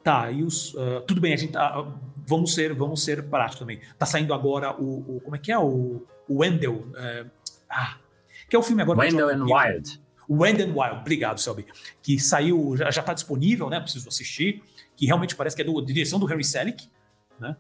Tá, 0.02 0.30
e 0.30 0.42
os. 0.42 0.74
Uh, 0.74 1.00
tudo 1.06 1.20
bem, 1.20 1.32
a 1.32 1.36
gente 1.36 1.52
tá, 1.52 1.86
vamos 2.26 2.54
ser 2.54 2.74
vamos 2.74 3.04
ser 3.04 3.28
práticos 3.28 3.60
também. 3.60 3.80
Tá 3.96 4.04
saindo 4.04 4.34
agora 4.34 4.74
o, 4.76 5.16
o 5.16 5.20
Como 5.20 5.36
é 5.36 5.38
que 5.38 5.52
é? 5.52 5.58
O, 5.58 6.04
o 6.28 6.38
Wendell. 6.40 6.88
Uh, 6.88 7.30
ah, 7.72 7.96
que 8.48 8.54
é 8.54 8.58
o 8.58 8.62
filme 8.62 8.82
agora. 8.82 8.98
Wendell 8.98 9.30
and 9.30 9.44
Wild. 9.44 10.02
Wendell 10.28 10.70
and 10.70 10.74
Wild, 10.74 11.00
obrigado, 11.00 11.38
Selby. 11.40 11.66
Que 12.02 12.18
saiu, 12.18 12.76
já, 12.76 12.90
já 12.90 13.02
tá 13.02 13.14
disponível, 13.14 13.70
né? 13.70 13.80
Preciso 13.80 14.08
assistir. 14.08 14.62
Que 14.94 15.06
realmente 15.06 15.34
parece 15.34 15.56
que 15.56 15.62
é 15.62 15.64
do, 15.64 15.80
direção 15.80 16.18
do 16.18 16.26
Harry 16.26 16.44
Selick, 16.44 16.88
né? 17.40 17.56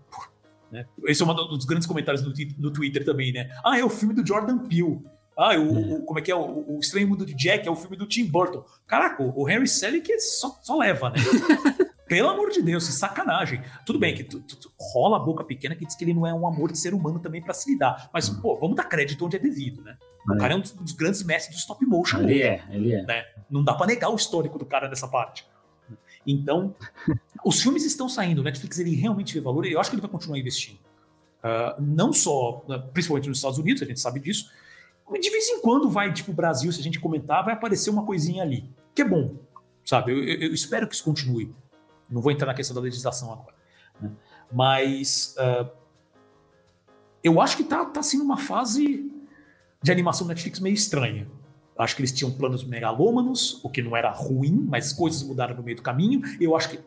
né? 0.70 0.86
Esse 1.06 1.22
é 1.22 1.26
um 1.26 1.34
dos 1.34 1.64
grandes 1.64 1.86
comentários 1.86 2.22
no, 2.22 2.32
no 2.58 2.70
Twitter 2.70 3.04
também, 3.04 3.32
né? 3.32 3.50
Ah, 3.64 3.78
é 3.78 3.84
o 3.84 3.88
filme 3.88 4.14
do 4.14 4.26
Jordan 4.26 4.58
Peele. 4.58 5.00
Ah, 5.36 5.56
o, 5.56 5.62
o, 5.62 5.72
uhum. 5.72 6.04
como 6.04 6.18
é 6.18 6.22
que 6.22 6.30
é? 6.30 6.36
O, 6.36 6.76
o 6.76 6.78
Estranho 6.78 7.08
Mundo 7.08 7.24
de 7.24 7.34
Jack 7.34 7.66
é 7.66 7.70
o 7.70 7.76
filme 7.76 7.96
do 7.96 8.06
Tim 8.06 8.26
Burton. 8.26 8.64
Caraca, 8.86 9.22
o 9.22 9.48
Henry 9.48 9.66
Selick 9.66 10.20
só, 10.20 10.58
só 10.62 10.76
leva, 10.76 11.10
né? 11.10 11.16
Pelo 12.12 12.28
amor 12.28 12.50
de 12.50 12.60
Deus, 12.60 12.86
que 12.86 12.92
sacanagem. 12.92 13.62
Tudo 13.86 13.98
bem 13.98 14.14
que 14.14 14.22
tu, 14.22 14.38
tu, 14.40 14.54
tu, 14.54 14.72
rola 14.78 15.16
a 15.16 15.18
boca 15.18 15.42
pequena 15.42 15.74
que 15.74 15.86
diz 15.86 15.94
que 15.94 16.04
ele 16.04 16.12
não 16.12 16.26
é 16.26 16.34
um 16.34 16.46
amor 16.46 16.70
de 16.70 16.78
ser 16.78 16.92
humano 16.92 17.18
também 17.18 17.40
para 17.40 17.54
se 17.54 17.72
lidar. 17.72 18.10
Mas, 18.12 18.28
pô, 18.28 18.54
vamos 18.58 18.76
dar 18.76 18.84
crédito 18.84 19.24
onde 19.24 19.36
é 19.36 19.38
devido, 19.38 19.80
né? 19.80 19.96
O 20.28 20.36
cara 20.36 20.52
é 20.52 20.56
um 20.58 20.60
dos, 20.60 20.72
dos 20.72 20.92
grandes 20.92 21.22
mestres 21.22 21.56
do 21.56 21.60
stop 21.60 21.82
motion. 21.86 22.18
Ele 22.18 22.34
hoje, 22.34 22.42
é, 22.42 22.64
ele 22.70 22.92
é. 22.92 23.02
Né? 23.06 23.24
Não 23.50 23.64
dá 23.64 23.72
para 23.72 23.86
negar 23.86 24.10
o 24.10 24.14
histórico 24.14 24.58
do 24.58 24.66
cara 24.66 24.90
nessa 24.90 25.08
parte. 25.08 25.46
Então, 26.26 26.74
os 27.46 27.62
filmes 27.62 27.82
estão 27.82 28.10
saindo. 28.10 28.42
O 28.42 28.44
Netflix 28.44 28.78
ele 28.78 28.94
realmente 28.94 29.32
vê 29.32 29.40
valor 29.40 29.64
e 29.64 29.72
eu 29.72 29.80
acho 29.80 29.88
que 29.88 29.96
ele 29.96 30.02
vai 30.02 30.10
continuar 30.10 30.38
investindo. 30.38 30.80
Uh, 31.42 31.80
não 31.80 32.12
só, 32.12 32.62
principalmente 32.92 33.30
nos 33.30 33.38
Estados 33.38 33.58
Unidos, 33.58 33.82
a 33.82 33.86
gente 33.86 34.00
sabe 34.00 34.20
disso, 34.20 34.50
de 35.18 35.30
vez 35.30 35.48
em 35.48 35.62
quando 35.62 35.88
vai, 35.88 36.12
tipo, 36.12 36.30
o 36.30 36.34
Brasil, 36.34 36.70
se 36.72 36.80
a 36.80 36.84
gente 36.84 37.00
comentar, 37.00 37.42
vai 37.42 37.54
aparecer 37.54 37.88
uma 37.88 38.04
coisinha 38.04 38.42
ali. 38.42 38.68
Que 38.94 39.00
é 39.00 39.04
bom, 39.06 39.34
sabe? 39.82 40.12
Eu, 40.12 40.22
eu, 40.22 40.48
eu 40.48 40.52
espero 40.52 40.86
que 40.86 40.94
isso 40.94 41.04
continue. 41.04 41.54
Não 42.12 42.20
vou 42.20 42.30
entrar 42.30 42.46
na 42.46 42.54
questão 42.54 42.74
da 42.74 42.80
legislação 42.80 43.32
agora. 43.32 43.54
Né? 44.00 44.10
Mas 44.52 45.34
uh, 45.38 45.70
eu 47.24 47.40
acho 47.40 47.56
que 47.56 47.64
tá, 47.64 47.84
tá 47.86 48.02
sendo 48.02 48.22
uma 48.24 48.36
fase 48.36 49.10
de 49.82 49.90
animação 49.90 50.26
Netflix 50.26 50.60
meio 50.60 50.74
estranha. 50.74 51.28
Acho 51.78 51.96
que 51.96 52.02
eles 52.02 52.12
tinham 52.12 52.30
planos 52.30 52.64
megalômanos, 52.64 53.60
o 53.64 53.70
que 53.70 53.82
não 53.82 53.96
era 53.96 54.10
ruim, 54.10 54.66
mas 54.68 54.92
coisas 54.92 55.22
mudaram 55.22 55.56
no 55.56 55.62
meio 55.62 55.76
do 55.76 55.82
caminho. 55.82 56.20
Eu 56.38 56.54
acho 56.54 56.68
que 56.68 56.80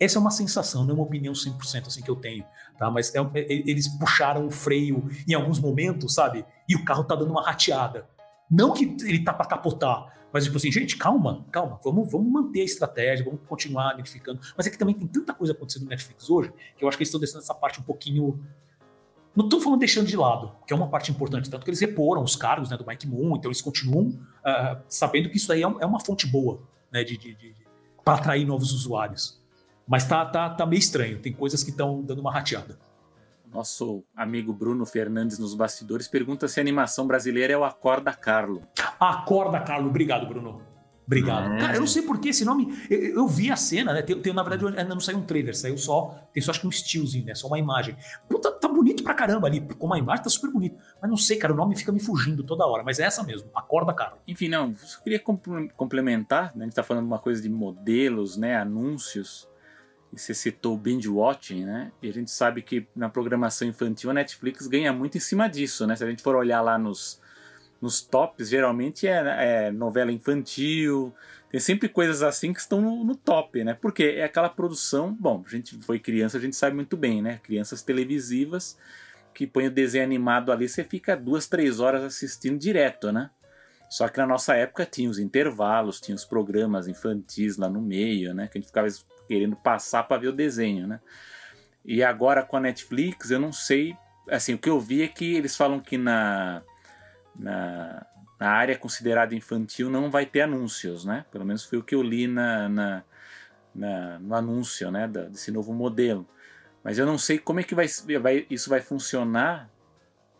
essa 0.00 0.16
é 0.16 0.20
uma 0.20 0.30
sensação, 0.30 0.82
não 0.82 0.92
é 0.92 0.94
uma 0.94 1.02
opinião 1.02 1.34
100% 1.34 1.86
assim 1.86 2.00
que 2.00 2.10
eu 2.10 2.16
tenho, 2.16 2.42
tá? 2.78 2.90
Mas 2.90 3.14
é, 3.14 3.18
é, 3.18 3.52
eles 3.52 3.86
puxaram 3.86 4.46
o 4.46 4.50
freio 4.50 5.06
em 5.28 5.34
alguns 5.34 5.60
momentos, 5.60 6.14
sabe? 6.14 6.44
E 6.66 6.74
o 6.74 6.84
carro 6.86 7.04
tá 7.04 7.14
dando 7.14 7.30
uma 7.30 7.44
rateada. 7.44 8.08
Não 8.50 8.72
que 8.72 8.96
ele 9.02 9.22
tá 9.22 9.34
para 9.34 9.44
capotar, 9.44 10.19
mas 10.32 10.44
tipo 10.44 10.56
assim, 10.56 10.70
gente, 10.70 10.96
calma, 10.96 11.44
calma, 11.50 11.80
vamos, 11.82 12.10
vamos 12.10 12.30
manter 12.30 12.60
a 12.60 12.64
estratégia, 12.64 13.24
vamos 13.24 13.40
continuar 13.48 13.94
identificando. 13.94 14.40
Mas 14.56 14.66
é 14.66 14.70
que 14.70 14.78
também 14.78 14.94
tem 14.94 15.06
tanta 15.06 15.34
coisa 15.34 15.52
acontecendo 15.52 15.84
no 15.84 15.88
Netflix 15.88 16.30
hoje, 16.30 16.52
que 16.76 16.84
eu 16.84 16.88
acho 16.88 16.96
que 16.96 17.02
eles 17.02 17.08
estão 17.08 17.20
deixando 17.20 17.42
essa 17.42 17.54
parte 17.54 17.80
um 17.80 17.82
pouquinho 17.82 18.40
não 19.34 19.44
estou 19.44 19.60
falando 19.60 19.78
deixando 19.78 20.06
de 20.06 20.16
lado, 20.16 20.52
que 20.66 20.72
é 20.72 20.76
uma 20.76 20.88
parte 20.88 21.10
importante, 21.10 21.48
tanto 21.48 21.64
que 21.64 21.70
eles 21.70 21.80
reporam 21.80 22.22
os 22.22 22.34
cargos 22.34 22.68
né, 22.68 22.76
do 22.76 22.84
Mike 22.84 23.06
Moon, 23.06 23.36
então 23.36 23.48
eles 23.48 23.62
continuam 23.62 24.08
uh, 24.08 24.80
sabendo 24.88 25.30
que 25.30 25.36
isso 25.36 25.52
aí 25.52 25.60
é, 25.60 25.64
é, 25.64 25.86
uma 25.86 26.00
fonte 26.00 26.26
boa 26.26 26.62
né, 26.92 27.04
de, 27.04 27.16
de, 27.16 27.34
de 27.34 27.54
para 28.04 28.14
atrair 28.14 28.44
novos 28.44 28.72
usuários. 28.72 29.40
Mas 29.86 30.04
tá, 30.04 30.24
tá, 30.26 30.50
tá 30.50 30.66
meio 30.66 30.78
estranho, 30.78 31.20
tem 31.20 31.32
coisas 31.32 31.62
que 31.62 31.70
estão 31.70 32.02
dando 32.02 32.20
uma 32.20 32.32
rateada. 32.32 32.78
Nosso 33.52 34.04
amigo 34.14 34.52
Bruno 34.52 34.86
Fernandes 34.86 35.38
nos 35.38 35.54
bastidores 35.54 36.06
pergunta 36.06 36.46
se 36.46 36.60
a 36.60 36.62
animação 36.62 37.06
brasileira 37.06 37.52
é 37.52 37.56
o 37.56 37.64
Acorda 37.64 38.12
Carlo. 38.12 38.62
Acorda 38.98 39.58
Carlo, 39.60 39.88
obrigado, 39.88 40.26
Bruno. 40.26 40.62
Obrigado. 41.04 41.54
É. 41.54 41.58
Cara, 41.58 41.74
eu 41.74 41.80
não 41.80 41.88
sei 41.88 42.02
por 42.02 42.20
que 42.20 42.28
esse 42.28 42.44
nome. 42.44 42.72
Eu, 42.88 43.00
eu, 43.00 43.26
vi 43.26 43.50
a 43.50 43.56
cena, 43.56 43.92
né? 43.92 44.00
Tem, 44.00 44.16
tem, 44.22 44.32
na 44.32 44.44
verdade, 44.44 44.64
ainda 44.78 44.94
não 44.94 45.00
saiu 45.00 45.18
um 45.18 45.22
trailer, 45.22 45.56
saiu 45.56 45.76
só. 45.76 46.16
Tem 46.32 46.40
só 46.40 46.52
acho 46.52 46.60
que 46.60 46.66
um 46.68 46.70
stillzinho, 46.70 47.26
né? 47.26 47.34
Só 47.34 47.48
uma 47.48 47.58
imagem. 47.58 47.96
Puta, 48.28 48.52
tá 48.52 48.68
bonito 48.68 49.02
pra 49.02 49.12
caramba 49.12 49.48
ali. 49.48 49.60
Com 49.60 49.92
a 49.92 49.98
imagem 49.98 50.22
tá 50.22 50.30
super 50.30 50.52
bonito. 50.52 50.76
Mas 51.02 51.10
não 51.10 51.16
sei, 51.16 51.36
cara, 51.36 51.52
o 51.52 51.56
nome 51.56 51.76
fica 51.76 51.90
me 51.90 51.98
fugindo 51.98 52.44
toda 52.44 52.64
hora. 52.64 52.84
Mas 52.84 53.00
é 53.00 53.06
essa 53.06 53.24
mesmo, 53.24 53.50
Acorda 53.52 53.92
Carlo. 53.92 54.18
Enfim, 54.28 54.48
não, 54.48 54.68
eu 54.68 55.02
queria 55.02 55.20
complementar, 55.76 56.52
né? 56.54 56.62
A 56.62 56.68
gente 56.68 56.76
tá 56.76 56.84
falando 56.84 57.06
uma 57.06 57.18
coisa 57.18 57.42
de 57.42 57.48
modelos, 57.48 58.36
né? 58.36 58.56
Anúncios 58.56 59.49
você 60.12 60.34
citou 60.34 60.74
o 60.74 60.78
binge 60.78 61.08
watching, 61.08 61.64
né? 61.64 61.92
E 62.02 62.08
a 62.08 62.12
gente 62.12 62.30
sabe 62.30 62.62
que 62.62 62.86
na 62.94 63.08
programação 63.08 63.68
infantil 63.68 64.10
a 64.10 64.14
Netflix 64.14 64.66
ganha 64.66 64.92
muito 64.92 65.16
em 65.16 65.20
cima 65.20 65.48
disso, 65.48 65.86
né? 65.86 65.94
Se 65.94 66.04
a 66.04 66.10
gente 66.10 66.22
for 66.22 66.34
olhar 66.34 66.60
lá 66.60 66.76
nos, 66.76 67.20
nos 67.80 68.00
tops, 68.00 68.48
geralmente 68.48 69.06
é, 69.06 69.66
é 69.66 69.70
novela 69.70 70.10
infantil, 70.10 71.14
tem 71.50 71.60
sempre 71.60 71.88
coisas 71.88 72.22
assim 72.22 72.52
que 72.52 72.60
estão 72.60 72.80
no, 72.80 73.04
no, 73.04 73.16
top, 73.16 73.62
né? 73.62 73.74
Porque 73.74 74.04
é 74.04 74.24
aquela 74.24 74.48
produção, 74.48 75.16
bom, 75.18 75.42
a 75.46 75.50
gente 75.50 75.76
foi 75.82 75.98
criança, 75.98 76.38
a 76.38 76.40
gente 76.40 76.56
sabe 76.56 76.74
muito 76.74 76.96
bem, 76.96 77.22
né? 77.22 77.40
Crianças 77.42 77.82
televisivas 77.82 78.76
que 79.32 79.46
põe 79.46 79.66
o 79.66 79.70
desenho 79.70 80.04
animado 80.04 80.50
ali, 80.52 80.68
você 80.68 80.82
fica 80.82 81.16
duas, 81.16 81.46
três 81.46 81.78
horas 81.80 82.02
assistindo 82.02 82.58
direto, 82.58 83.12
né? 83.12 83.30
Só 83.88 84.08
que 84.08 84.18
na 84.18 84.26
nossa 84.26 84.54
época 84.54 84.86
tinha 84.86 85.10
os 85.10 85.18
intervalos, 85.18 86.00
tinha 86.00 86.14
os 86.14 86.24
programas 86.24 86.86
infantis 86.86 87.56
lá 87.56 87.68
no 87.68 87.80
meio, 87.80 88.32
né? 88.32 88.46
Que 88.46 88.58
a 88.58 88.60
gente 88.60 88.68
ficava 88.68 88.86
querendo 89.30 89.54
passar 89.54 90.02
para 90.02 90.20
ver 90.20 90.26
o 90.26 90.32
desenho, 90.32 90.88
né? 90.88 91.00
E 91.84 92.02
agora 92.02 92.42
com 92.42 92.56
a 92.56 92.60
Netflix, 92.60 93.30
eu 93.30 93.38
não 93.38 93.52
sei. 93.52 93.96
Assim, 94.28 94.54
o 94.54 94.58
que 94.58 94.68
eu 94.68 94.80
vi 94.80 95.04
é 95.04 95.08
que 95.08 95.36
eles 95.36 95.56
falam 95.56 95.78
que 95.78 95.96
na, 95.96 96.62
na, 97.38 98.04
na 98.40 98.50
área 98.50 98.76
considerada 98.76 99.32
infantil 99.32 99.88
não 99.88 100.10
vai 100.10 100.26
ter 100.26 100.40
anúncios, 100.40 101.04
né? 101.04 101.24
Pelo 101.30 101.44
menos 101.44 101.64
foi 101.64 101.78
o 101.78 101.82
que 101.82 101.94
eu 101.94 102.02
li 102.02 102.26
na, 102.26 102.68
na, 102.68 103.04
na 103.72 104.18
no 104.18 104.34
anúncio, 104.34 104.90
né? 104.90 105.06
desse 105.06 105.52
novo 105.52 105.72
modelo. 105.72 106.28
Mas 106.82 106.98
eu 106.98 107.06
não 107.06 107.16
sei 107.16 107.38
como 107.38 107.60
é 107.60 107.62
que 107.62 107.74
vai, 107.74 107.86
vai, 108.20 108.46
isso 108.50 108.68
vai 108.68 108.80
funcionar 108.80 109.70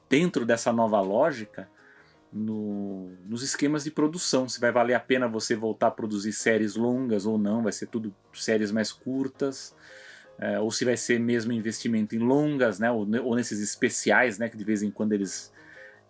dentro 0.09 0.45
dessa 0.45 0.73
nova 0.73 1.01
lógica 1.01 1.69
no, 2.33 3.11
nos 3.27 3.43
esquemas 3.43 3.85
de 3.85 3.91
produção. 3.91 4.49
Se 4.49 4.61
vai 4.61 4.71
valer 4.71 4.95
a 4.95 5.01
pena 5.01 5.27
você 5.27 5.57
voltar 5.57 5.89
a 5.89 5.91
produzir 5.91 6.33
séries 6.33 6.77
longas 6.77 7.27
ou 7.27 7.37
não, 7.37 7.63
vai 7.63 7.73
ser 7.73 7.87
tudo 7.87 8.15
séries 8.33 8.71
mais 8.71 8.93
curtas. 8.93 9.75
É, 10.39 10.59
ou 10.59 10.71
se 10.71 10.87
vai 10.87 10.97
ser 10.97 11.21
mesmo 11.21 11.53
investimento 11.53 12.17
em 12.17 12.19
longas, 12.19 12.79
né, 12.79 12.91
ou, 12.91 13.07
ou, 13.23 13.37
nesses 13.37 13.61
especiais, 13.61 14.39
né, 14.39 14.49
que 14.49 14.57
de 14.57 14.65
vez 14.65 14.83
em 14.83 14.91
quando 14.91 15.13
eles, 15.13 15.53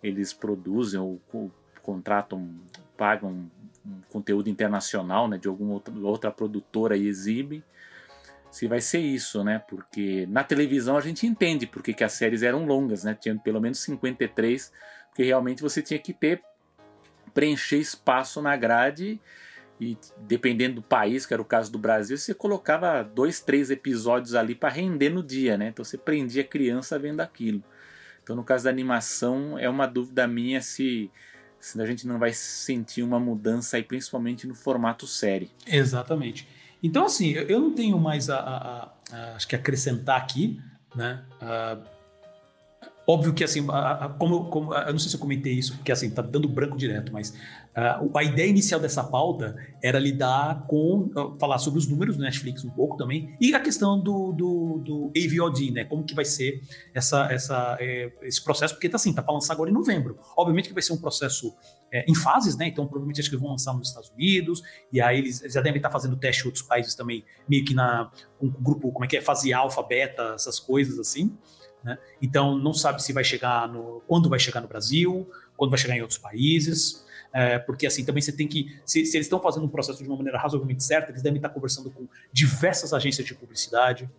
eles 0.01 0.31
produzem 0.31 0.97
ou, 0.97 1.19
ou 1.33 1.51
contratam, 1.81 2.49
pagam 2.95 3.51
um 3.85 4.01
conteúdo 4.09 4.49
internacional, 4.49 5.27
né, 5.27 5.37
de 5.37 5.49
alguma 5.49 5.73
outra, 5.73 5.93
outra 5.93 6.31
produtora 6.31 6.95
e 6.95 7.07
exibe. 7.07 7.61
se 8.49 8.67
vai 8.67 8.79
ser 8.79 8.99
isso, 8.99 9.43
né? 9.43 9.59
Porque 9.67 10.25
na 10.29 10.43
televisão 10.43 10.95
a 10.95 11.01
gente 11.01 11.27
entende 11.27 11.67
porque 11.67 11.93
que 11.93 12.03
as 12.03 12.13
séries 12.13 12.41
eram 12.41 12.65
longas, 12.65 13.03
né? 13.03 13.17
Tinha 13.19 13.37
pelo 13.37 13.59
menos 13.59 13.79
53, 13.79 14.71
porque 15.11 15.23
realmente 15.23 15.61
você 15.61 15.81
tinha 15.81 15.99
que 15.99 16.13
ter 16.13 16.41
preencher 17.33 17.77
espaço 17.77 18.41
na 18.41 18.55
grade 18.57 19.19
e 19.79 19.97
dependendo 20.17 20.75
do 20.75 20.81
país, 20.81 21.25
que 21.25 21.33
era 21.33 21.41
o 21.41 21.45
caso 21.45 21.71
do 21.71 21.77
Brasil, 21.77 22.17
você 22.17 22.33
colocava 22.33 23.03
dois, 23.03 23.39
três 23.39 23.69
episódios 23.69 24.35
ali 24.35 24.55
para 24.55 24.69
render 24.69 25.09
no 25.09 25.21
dia, 25.23 25.57
né? 25.57 25.69
Então 25.69 25.83
você 25.83 25.97
prendia 25.97 26.43
a 26.43 26.45
criança 26.45 26.97
vendo 26.97 27.21
aquilo. 27.21 27.63
Então 28.23 28.35
no 28.35 28.43
caso 28.43 28.65
da 28.65 28.69
animação 28.69 29.57
é 29.57 29.69
uma 29.69 29.85
dúvida 29.87 30.27
minha 30.27 30.61
se 30.61 31.11
se 31.59 31.79
a 31.79 31.85
gente 31.85 32.07
não 32.07 32.17
vai 32.17 32.33
sentir 32.33 33.03
uma 33.03 33.19
mudança 33.19 33.77
aí, 33.77 33.83
principalmente 33.83 34.47
no 34.47 34.55
formato 34.55 35.05
série. 35.05 35.51
Exatamente. 35.67 36.47
Então, 36.81 37.05
assim, 37.05 37.33
eu 37.33 37.59
não 37.59 37.73
tenho 37.73 37.99
mais 37.99 38.31
a, 38.31 38.39
a, 38.39 38.91
a 39.11 39.35
acho 39.35 39.47
que 39.47 39.55
acrescentar 39.55 40.17
aqui, 40.17 40.59
né? 40.95 41.23
Uh, 41.39 41.85
óbvio 43.07 43.33
que, 43.33 43.43
assim, 43.43 43.65
como, 44.17 44.45
como, 44.45 44.73
eu 44.73 44.91
não 44.91 44.99
sei 44.99 45.09
se 45.09 45.15
eu 45.15 45.19
comentei 45.19 45.53
isso, 45.53 45.75
porque, 45.75 45.91
assim, 45.91 46.09
tá 46.09 46.21
dando 46.21 46.47
branco 46.47 46.77
direto, 46.77 47.11
mas 47.11 47.33
a 47.73 48.23
ideia 48.23 48.49
inicial 48.49 48.79
dessa 48.79 49.03
pauta 49.03 49.55
era 49.81 49.97
lidar 49.97 50.65
com, 50.67 51.09
falar 51.39 51.57
sobre 51.57 51.79
os 51.79 51.87
números 51.87 52.17
do 52.17 52.23
Netflix 52.23 52.65
um 52.65 52.69
pouco 52.69 52.97
também, 52.97 53.35
e 53.39 53.55
a 53.55 53.59
questão 53.59 53.99
do, 53.99 54.31
do, 54.33 54.81
do 54.83 55.11
AVOD, 55.15 55.71
né? 55.71 55.85
Como 55.85 56.03
que 56.03 56.13
vai 56.13 56.25
ser 56.25 56.61
essa, 56.93 57.31
essa, 57.31 57.77
é, 57.79 58.11
esse 58.23 58.43
processo, 58.43 58.73
porque, 58.73 58.89
tá 58.89 58.97
assim, 58.97 59.13
tá 59.13 59.23
para 59.23 59.33
lançar 59.33 59.53
agora 59.53 59.69
em 59.69 59.73
novembro. 59.73 60.19
Obviamente 60.35 60.67
que 60.67 60.73
vai 60.73 60.83
ser 60.83 60.93
um 60.93 60.97
processo 60.97 61.53
é, 61.91 62.05
em 62.09 62.15
fases, 62.15 62.57
né? 62.57 62.67
Então, 62.67 62.85
provavelmente 62.85 63.21
acho 63.21 63.29
que 63.29 63.37
vão 63.37 63.49
lançar 63.49 63.73
nos 63.73 63.87
Estados 63.87 64.09
Unidos, 64.09 64.61
e 64.91 65.01
aí 65.01 65.19
eles, 65.19 65.41
eles 65.41 65.53
já 65.53 65.61
devem 65.61 65.77
estar 65.77 65.89
fazendo 65.89 66.15
teste 66.17 66.43
em 66.43 66.45
outros 66.47 66.63
países 66.63 66.93
também, 66.93 67.23
meio 67.47 67.63
que 67.63 67.73
na 67.73 68.11
um 68.41 68.49
grupo, 68.49 68.91
como 68.91 69.05
é 69.05 69.07
que 69.07 69.17
é, 69.17 69.21
fase 69.21 69.53
alfa, 69.53 69.81
beta, 69.83 70.33
essas 70.35 70.59
coisas 70.59 70.99
assim. 70.99 71.37
Né? 71.83 71.97
Então, 72.21 72.57
não 72.57 72.73
sabe 72.73 73.01
se 73.03 73.11
vai 73.13 73.23
chegar 73.23 73.67
no. 73.67 74.01
quando 74.07 74.29
vai 74.29 74.39
chegar 74.39 74.61
no 74.61 74.67
Brasil, 74.67 75.29
quando 75.57 75.71
vai 75.71 75.79
chegar 75.79 75.95
em 75.95 76.01
outros 76.01 76.19
países. 76.19 77.05
É, 77.33 77.57
porque 77.59 77.87
assim 77.87 78.03
também 78.03 78.21
você 78.21 78.31
tem 78.31 78.47
que. 78.47 78.77
Se, 78.85 79.05
se 79.05 79.17
eles 79.17 79.25
estão 79.25 79.41
fazendo 79.41 79.65
um 79.65 79.69
processo 79.69 80.03
de 80.03 80.09
uma 80.09 80.17
maneira 80.17 80.37
razoavelmente 80.37 80.83
certa, 80.83 81.11
eles 81.11 81.21
devem 81.21 81.37
estar 81.37 81.49
conversando 81.49 81.89
com 81.89 82.07
diversas 82.31 82.93
agências 82.93 83.25
de 83.25 83.33
publicidade, 83.33 84.09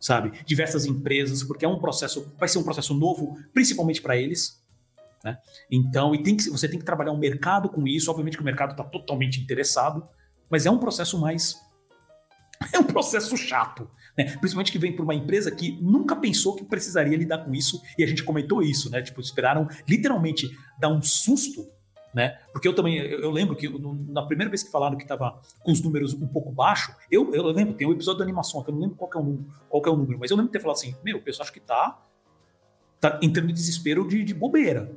sabe? 0.00 0.42
Diversas 0.44 0.86
empresas, 0.86 1.42
porque 1.42 1.64
é 1.64 1.68
um 1.68 1.78
processo, 1.78 2.32
vai 2.38 2.48
ser 2.48 2.58
um 2.58 2.62
processo 2.62 2.94
novo, 2.94 3.38
principalmente 3.52 4.00
para 4.00 4.16
eles. 4.16 4.62
Né? 5.22 5.38
Então, 5.70 6.14
e 6.14 6.22
tem 6.22 6.36
que, 6.36 6.48
você 6.48 6.68
tem 6.68 6.78
que 6.78 6.84
trabalhar 6.84 7.12
um 7.12 7.18
mercado 7.18 7.68
com 7.68 7.86
isso. 7.86 8.10
Obviamente 8.10 8.36
que 8.36 8.42
o 8.42 8.46
mercado 8.46 8.72
está 8.72 8.84
totalmente 8.84 9.40
interessado, 9.40 10.08
mas 10.50 10.66
é 10.66 10.70
um 10.70 10.78
processo 10.78 11.18
mais. 11.18 11.56
É 12.72 12.78
um 12.78 12.84
processo 12.84 13.36
chato, 13.36 13.90
né? 14.16 14.24
Principalmente 14.36 14.72
que 14.72 14.78
vem 14.78 14.94
por 14.94 15.04
uma 15.04 15.14
empresa 15.14 15.50
que 15.50 15.78
nunca 15.80 16.16
pensou 16.16 16.54
que 16.54 16.64
precisaria 16.64 17.16
lidar 17.16 17.38
com 17.38 17.54
isso, 17.54 17.80
e 17.98 18.04
a 18.04 18.06
gente 18.06 18.22
comentou 18.22 18.62
isso, 18.62 18.90
né? 18.90 19.02
Tipo, 19.02 19.20
esperaram 19.20 19.68
literalmente 19.88 20.48
dar 20.78 20.88
um 20.88 21.02
susto 21.02 21.66
né? 22.12 22.38
Porque 22.52 22.68
eu 22.68 22.74
também, 22.74 22.98
eu, 22.98 23.30
lembro 23.30 23.56
que 23.56 23.68
na 24.08 24.22
primeira 24.22 24.50
vez 24.50 24.62
que 24.62 24.70
falaram 24.70 24.96
que 24.96 25.02
estava 25.02 25.40
com 25.62 25.72
os 25.72 25.80
números 25.80 26.12
um 26.12 26.26
pouco 26.26 26.52
baixo, 26.52 26.94
eu, 27.10 27.32
eu 27.34 27.44
lembro, 27.44 27.74
tem 27.74 27.86
um 27.86 27.92
episódio 27.92 28.18
da 28.18 28.24
animação, 28.24 28.62
que 28.62 28.70
eu 28.70 28.74
não 28.74 28.82
lembro 28.82 28.96
qual 28.96 29.10
é 29.14 29.18
o 29.18 29.22
número, 29.22 29.46
é 29.72 29.90
o 29.90 29.96
número 29.96 30.18
mas 30.18 30.30
eu 30.30 30.36
lembro 30.36 30.50
de 30.50 30.52
ter 30.52 30.60
falado 30.60 30.76
assim, 30.76 30.94
meu, 31.02 31.18
o 31.18 31.22
pessoal 31.22 31.44
acho 31.44 31.52
que 31.52 31.60
tá, 31.60 32.06
tá 33.00 33.18
entrando 33.22 33.50
em 33.50 33.54
desespero 33.54 34.06
de, 34.06 34.22
de 34.22 34.34
bobeira. 34.34 34.94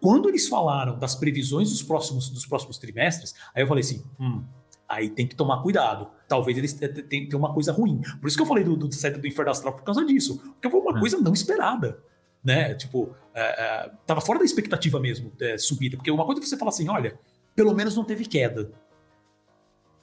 Quando 0.00 0.28
eles 0.28 0.48
falaram 0.48 0.98
das 0.98 1.14
previsões 1.14 1.70
dos 1.70 1.82
próximos, 1.82 2.28
dos 2.28 2.44
próximos 2.44 2.78
trimestres, 2.78 3.34
aí 3.54 3.62
eu 3.62 3.66
falei 3.66 3.82
assim, 3.82 4.04
hum, 4.18 4.44
aí 4.92 5.08
tem 5.08 5.26
que 5.26 5.34
tomar 5.34 5.62
cuidado. 5.62 6.08
Talvez 6.28 6.56
eles 6.58 6.74
tenham 7.08 7.38
uma 7.38 7.52
coisa 7.52 7.72
ruim. 7.72 8.00
Por 8.20 8.28
isso 8.28 8.36
que 8.36 8.42
eu 8.42 8.46
falei 8.46 8.62
do, 8.62 8.76
do 8.76 8.88
do 8.88 9.26
Inferno 9.26 9.50
Astral 9.50 9.72
por 9.72 9.82
causa 9.82 10.04
disso. 10.04 10.38
Porque 10.38 10.68
foi 10.68 10.80
uma 10.80 10.96
hum. 10.96 11.00
coisa 11.00 11.18
não 11.18 11.32
esperada. 11.32 11.98
Né? 12.44 12.74
Tipo, 12.74 13.14
é, 13.32 13.40
é, 13.42 13.90
tava 14.06 14.20
fora 14.20 14.38
da 14.38 14.44
expectativa 14.44 15.00
mesmo, 15.00 15.32
é, 15.40 15.56
subida. 15.56 15.96
Porque 15.96 16.10
uma 16.10 16.26
coisa 16.26 16.42
é 16.42 16.44
você 16.44 16.56
fala 16.56 16.68
assim, 16.68 16.88
olha, 16.88 17.18
pelo 17.56 17.74
menos 17.74 17.96
não 17.96 18.04
teve 18.04 18.26
queda. 18.26 18.70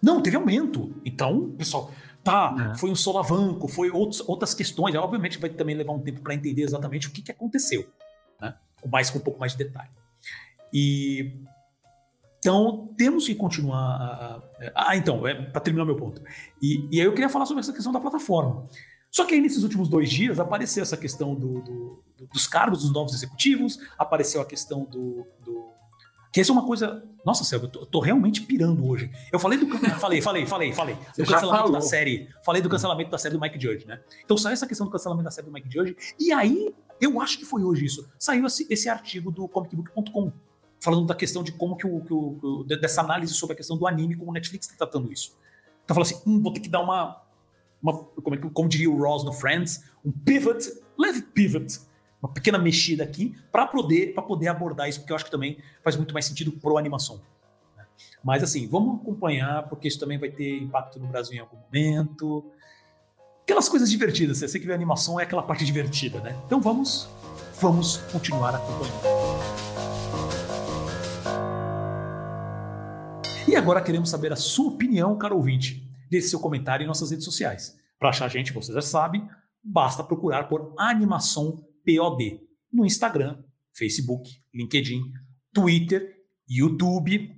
Não, 0.02 0.22
teve 0.22 0.36
aumento. 0.36 0.94
Então, 1.06 1.52
pessoal, 1.52 1.92
tá, 2.24 2.72
é. 2.74 2.78
foi 2.78 2.90
um 2.90 2.96
solavanco, 2.96 3.68
foi 3.68 3.92
outros, 3.92 4.28
outras 4.28 4.54
questões. 4.56 4.96
Obviamente 4.96 5.38
vai 5.38 5.52
também 5.52 5.76
levar 5.76 5.94
um 5.94 6.00
tempo 6.00 6.22
para 6.22 6.34
entender 6.34 6.64
exatamente 6.64 7.08
o 7.08 7.12
que, 7.12 7.22
que 7.22 7.32
aconteceu. 7.32 7.88
Né? 8.42 8.56
Mais, 8.88 9.12
com 9.12 9.20
um 9.20 9.22
pouco 9.22 9.40
mais 9.40 9.52
de 9.52 9.60
detalhe. 9.60 9.90
E 10.74 11.34
então, 12.40 12.90
temos 12.98 13.26
que 13.26 13.36
continuar. 13.36 14.42
Ah, 14.74 14.96
então, 14.96 15.28
é, 15.28 15.36
para 15.36 15.62
terminar 15.62 15.86
meu 15.86 15.96
ponto. 15.96 16.22
E, 16.62 16.88
e, 16.92 17.00
aí 17.00 17.06
eu 17.06 17.14
queria 17.14 17.30
falar 17.30 17.46
sobre 17.46 17.60
essa 17.60 17.74
questão 17.74 17.92
da 17.92 18.00
plataforma. 18.00 18.66
Só 19.12 19.26
que 19.26 19.34
aí 19.34 19.42
nesses 19.42 19.64
últimos 19.64 19.90
dois 19.90 20.10
dias 20.10 20.40
apareceu 20.40 20.82
essa 20.82 20.96
questão 20.96 21.36
do, 21.36 21.62
do, 21.62 22.04
dos 22.32 22.48
cargos 22.48 22.84
dos 22.84 22.94
novos 22.94 23.14
executivos, 23.14 23.80
apareceu 23.98 24.42
a 24.42 24.46
questão 24.46 24.86
do. 24.86 25.28
do 25.44 25.68
que 26.32 26.40
essa 26.40 26.52
é 26.52 26.54
uma 26.54 26.66
coisa. 26.66 27.04
Nossa, 27.26 27.44
Céu, 27.44 27.60
eu 27.60 27.68
tô, 27.68 27.86
tô 27.86 28.00
realmente 28.00 28.42
pirando 28.42 28.88
hoje. 28.88 29.12
Eu 29.34 29.40
falei 29.40 29.58
do. 29.58 29.68
falei, 30.00 30.22
falei, 30.22 30.46
falei, 30.46 30.74
falei. 30.74 30.98
Do 31.18 31.26
cancelamento 31.26 31.72
da 31.72 31.82
série. 31.82 32.30
Falei 32.46 32.62
do 32.62 32.70
cancelamento 32.70 33.10
da 33.10 33.18
série 33.18 33.36
do 33.36 33.42
Mike 33.42 33.60
Judge, 33.60 33.86
né? 33.86 34.00
Então 34.24 34.38
saiu 34.38 34.54
essa 34.54 34.68
questão 34.68 34.86
do 34.86 34.92
cancelamento 34.92 35.26
da 35.26 35.32
série 35.32 35.48
do 35.48 35.52
Mike 35.52 35.70
Judge. 35.70 35.98
E 36.18 36.32
aí, 36.32 36.74
eu 37.02 37.20
acho 37.20 37.38
que 37.40 37.46
foi 37.46 37.64
hoje 37.64 37.86
isso. 37.86 38.08
Saiu 38.18 38.46
esse, 38.46 38.66
esse 38.70 38.88
artigo 38.88 39.30
do 39.32 39.48
comicbook.com 39.48 40.32
falando 40.80 41.06
da 41.06 41.16
questão 41.16 41.44
de 41.44 41.52
como 41.52 41.76
que 41.76 41.86
o, 41.86 42.02
que 42.02 42.14
o, 42.14 42.64
dessa 42.64 43.02
análise 43.02 43.34
sobre 43.34 43.54
a 43.54 43.58
questão 43.58 43.78
do 43.78 43.86
anime, 43.86 44.16
como 44.16 44.32
o 44.32 44.34
Netflix 44.34 44.66
está 44.66 44.86
tratando 44.86 45.12
isso. 45.12 45.38
Então 45.84 45.94
fala 45.94 46.06
assim, 46.06 46.22
hum, 46.26 46.42
vou 46.42 46.54
ter 46.54 46.60
que 46.60 46.70
dar 46.70 46.82
uma, 46.82 47.22
uma 47.82 47.98
como, 47.98 48.36
é 48.36 48.38
como, 48.38 48.70
diria 48.70 48.90
o 48.90 48.98
Ross 48.98 49.24
no 49.24 49.34
Friends, 49.34 49.84
um 50.06 50.12
pivot, 50.12 50.60
leve 50.98 51.22
pivot, 51.22 51.80
uma 52.22 52.32
pequena 52.32 52.58
mexida 52.58 53.04
aqui 53.04 53.36
para 53.52 53.66
poder 53.66 54.14
para 54.14 54.24
poder 54.24 54.48
abordar 54.48 54.88
isso, 54.88 55.00
porque 55.00 55.12
eu 55.12 55.16
acho 55.16 55.26
que 55.26 55.32
também 55.32 55.58
faz 55.84 55.96
muito 55.96 56.14
mais 56.14 56.26
sentido 56.26 56.52
pro 56.52 56.78
animação. 56.78 57.22
Né? 57.76 57.86
Mas 58.24 58.44
assim, 58.44 58.68
vamos 58.68 59.02
acompanhar, 59.02 59.68
porque 59.68 59.88
isso 59.88 60.00
também 60.00 60.18
vai 60.18 60.30
ter 60.30 60.62
impacto 60.62 61.00
no 61.00 61.08
Brasil 61.08 61.36
em 61.36 61.40
algum 61.40 61.58
momento. 61.58 62.46
Aquelas 63.44 63.68
coisas 63.68 63.90
divertidas, 63.90 64.38
você 64.40 64.60
que 64.60 64.72
a 64.72 64.76
animação 64.76 65.20
é 65.20 65.24
aquela 65.24 65.42
parte 65.42 65.66
divertida, 65.66 66.20
né? 66.20 66.40
Então 66.46 66.62
vamos, 66.62 67.10
vamos 67.60 67.98
continuar 68.12 68.54
acompanhando. 68.54 69.50
E 73.50 73.56
agora 73.56 73.82
queremos 73.82 74.12
saber 74.12 74.32
a 74.32 74.36
sua 74.36 74.74
opinião, 74.74 75.18
caro 75.18 75.36
ouvinte. 75.36 75.84
Deixe 76.08 76.28
seu 76.28 76.40
comentário 76.40 76.84
em 76.84 76.88
nossas 76.88 77.10
redes 77.10 77.26
sociais. 77.26 77.76
Para 77.98 78.10
achar 78.10 78.26
a 78.26 78.30
gente, 78.30 78.54
você 78.54 78.72
já 78.72 78.80
sabe, 78.80 79.28
basta 79.64 80.04
procurar 80.04 80.48
por 80.48 80.76
Animação 80.78 81.66
POD 81.84 82.40
no 82.72 82.86
Instagram, 82.86 83.44
Facebook, 83.76 84.30
LinkedIn, 84.54 85.02
Twitter, 85.52 86.14
YouTube, 86.48 87.32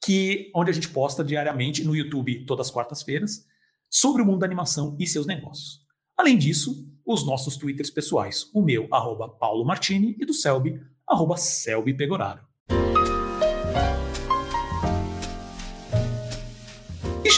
que 0.00 0.48
onde 0.54 0.70
a 0.70 0.72
gente 0.72 0.90
posta 0.90 1.24
diariamente 1.24 1.82
no 1.82 1.96
YouTube 1.96 2.46
todas 2.46 2.68
as 2.68 2.72
quartas-feiras 2.72 3.44
sobre 3.90 4.22
o 4.22 4.24
mundo 4.24 4.38
da 4.38 4.46
animação 4.46 4.96
e 4.96 5.08
seus 5.08 5.26
negócios. 5.26 5.80
Além 6.16 6.38
disso, 6.38 6.88
os 7.04 7.26
nossos 7.26 7.56
twitters 7.56 7.90
pessoais, 7.90 8.48
o 8.54 8.62
meu, 8.62 8.86
arroba 8.92 9.28
Paulo 9.28 9.64
Martini, 9.64 10.16
e 10.20 10.24
do 10.24 10.32
Selby, 10.32 10.80
arroba 11.04 11.36
Selby 11.36 11.94
Pegoraro. 11.94 12.47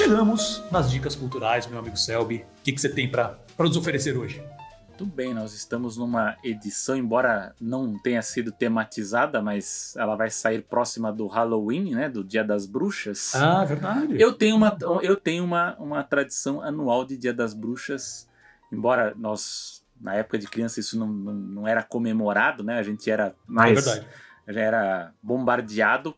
Chegamos 0.01 0.65
nas 0.71 0.91
dicas 0.91 1.15
culturais, 1.15 1.67
meu 1.67 1.79
amigo 1.79 1.95
Selby. 1.95 2.37
O 2.37 2.63
que, 2.65 2.73
que 2.73 2.81
você 2.81 2.89
tem 2.89 3.07
para 3.07 3.39
nos 3.59 3.77
oferecer 3.77 4.17
hoje? 4.17 4.43
Muito 4.89 5.05
bem, 5.05 5.35
nós 5.35 5.53
estamos 5.53 5.99
numa 5.99 6.39
edição, 6.43 6.97
embora 6.97 7.55
não 7.61 7.99
tenha 7.99 8.23
sido 8.23 8.51
tematizada, 8.51 9.43
mas 9.43 9.95
ela 9.99 10.17
vai 10.17 10.31
sair 10.31 10.63
próxima 10.63 11.13
do 11.13 11.27
Halloween, 11.27 11.95
né, 11.95 12.09
do 12.09 12.25
Dia 12.25 12.43
das 12.43 12.65
Bruxas. 12.65 13.35
Ah, 13.35 13.63
verdade. 13.63 14.19
Eu 14.19 14.33
tenho 14.33 14.57
uma, 14.57 14.75
eu 15.03 15.17
tenho 15.17 15.45
uma, 15.45 15.77
uma 15.79 16.03
tradição 16.03 16.63
anual 16.63 17.05
de 17.05 17.19
Dia 17.19 17.35
das 17.35 17.53
Bruxas, 17.53 18.27
embora 18.73 19.13
nós 19.15 19.85
na 20.01 20.15
época 20.15 20.39
de 20.39 20.47
criança 20.47 20.81
isso 20.81 20.99
não, 20.99 21.09
não, 21.09 21.35
não 21.35 21.69
era 21.69 21.83
comemorado, 21.83 22.65
né? 22.65 22.79
A 22.79 22.83
gente 22.83 23.11
era 23.11 23.35
mais 23.47 23.87
é 23.87 24.07
já 24.49 24.61
era 24.63 25.13
bombardeado 25.23 26.15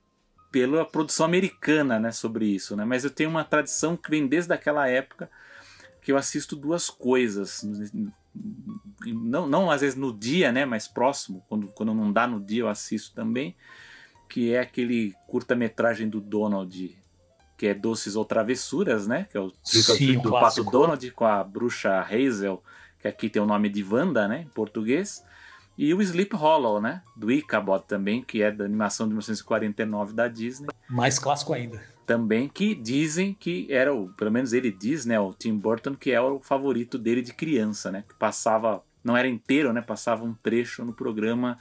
pela 0.52 0.84
produção 0.84 1.24
americana, 1.24 1.98
né, 1.98 2.12
sobre 2.12 2.44
isso, 2.44 2.76
né? 2.76 2.84
Mas 2.84 3.02
eu 3.02 3.10
tenho 3.10 3.30
uma 3.30 3.42
tradição 3.42 3.96
que 3.96 4.10
vem 4.10 4.26
desde 4.26 4.52
aquela 4.52 4.86
época 4.86 5.30
que 6.02 6.12
eu 6.12 6.16
assisto 6.16 6.54
duas 6.54 6.90
coisas, 6.90 7.64
não, 9.06 9.46
não 9.46 9.70
às 9.70 9.80
vezes 9.80 9.96
no 9.96 10.12
dia, 10.12 10.52
né, 10.52 10.64
mas 10.64 10.86
próximo, 10.86 11.44
quando, 11.48 11.68
quando 11.68 11.94
não 11.94 12.12
dá 12.12 12.26
no 12.26 12.40
dia 12.40 12.60
eu 12.60 12.68
assisto 12.68 13.14
também, 13.14 13.56
que 14.28 14.52
é 14.52 14.60
aquele 14.60 15.14
curta-metragem 15.26 16.08
do 16.08 16.20
Donald, 16.20 16.98
que 17.56 17.66
é 17.66 17.74
Doces 17.74 18.16
ou 18.16 18.24
Travessuras, 18.24 19.06
né, 19.06 19.26
que 19.30 19.36
é 19.36 19.40
o, 19.40 19.52
Sim, 19.62 20.18
do 20.18 20.32
Pato 20.32 20.64
Donald 20.64 21.10
com 21.12 21.24
a 21.24 21.42
bruxa 21.42 22.00
Hazel, 22.00 22.62
que 22.98 23.08
aqui 23.08 23.30
tem 23.30 23.40
o 23.40 23.46
nome 23.46 23.68
de 23.68 23.84
Wanda, 23.84 24.26
né, 24.28 24.42
em 24.42 24.48
português. 24.48 25.24
E 25.76 25.92
o 25.94 26.02
Sleep 26.02 26.34
Hollow, 26.36 26.80
né? 26.80 27.02
Do 27.16 27.30
Ichabod 27.30 27.84
também, 27.86 28.22
que 28.22 28.42
é 28.42 28.50
da 28.50 28.64
animação 28.64 29.06
de 29.06 29.12
1949 29.14 30.12
da 30.12 30.28
Disney. 30.28 30.68
Mais 30.88 31.18
clássico 31.18 31.52
ainda. 31.52 31.80
também, 32.06 32.48
que 32.48 32.74
dizem 32.74 33.32
que 33.32 33.66
era 33.70 33.94
o, 33.94 34.08
pelo 34.10 34.30
menos 34.30 34.52
ele 34.52 34.70
diz, 34.70 35.06
né, 35.06 35.18
o 35.18 35.32
Tim 35.32 35.56
Burton, 35.56 35.94
que 35.94 36.10
é 36.10 36.20
o 36.20 36.40
favorito 36.40 36.98
dele 36.98 37.22
de 37.22 37.32
criança, 37.32 37.90
né, 37.90 38.04
que 38.06 38.14
passava, 38.16 38.82
não 39.02 39.16
era 39.16 39.28
inteiro, 39.28 39.72
né, 39.72 39.80
passava 39.80 40.24
um 40.24 40.34
trecho 40.34 40.84
no 40.84 40.92
programa 40.92 41.58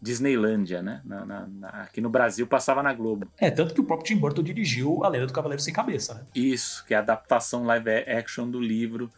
Disneylândia, 0.00 0.82
né, 0.82 1.00
na, 1.04 1.24
na, 1.24 1.46
na, 1.46 1.68
aqui 1.82 2.00
no 2.00 2.10
Brasil 2.10 2.46
passava 2.46 2.82
na 2.82 2.92
Globo. 2.92 3.28
É, 3.38 3.50
tanto 3.50 3.74
que 3.74 3.80
o 3.80 3.84
próprio 3.84 4.08
Tim 4.08 4.18
Burton 4.18 4.42
dirigiu 4.42 5.04
A 5.04 5.08
Lenda 5.08 5.26
do 5.26 5.32
Cavaleiro 5.32 5.62
Sem 5.62 5.72
Cabeça, 5.72 6.14
né? 6.14 6.26
Isso, 6.34 6.84
que 6.84 6.94
é 6.94 6.96
a 6.96 7.00
adaptação 7.00 7.62
live 7.64 7.90
action 7.90 8.50
do 8.50 8.60
livro 8.60 9.08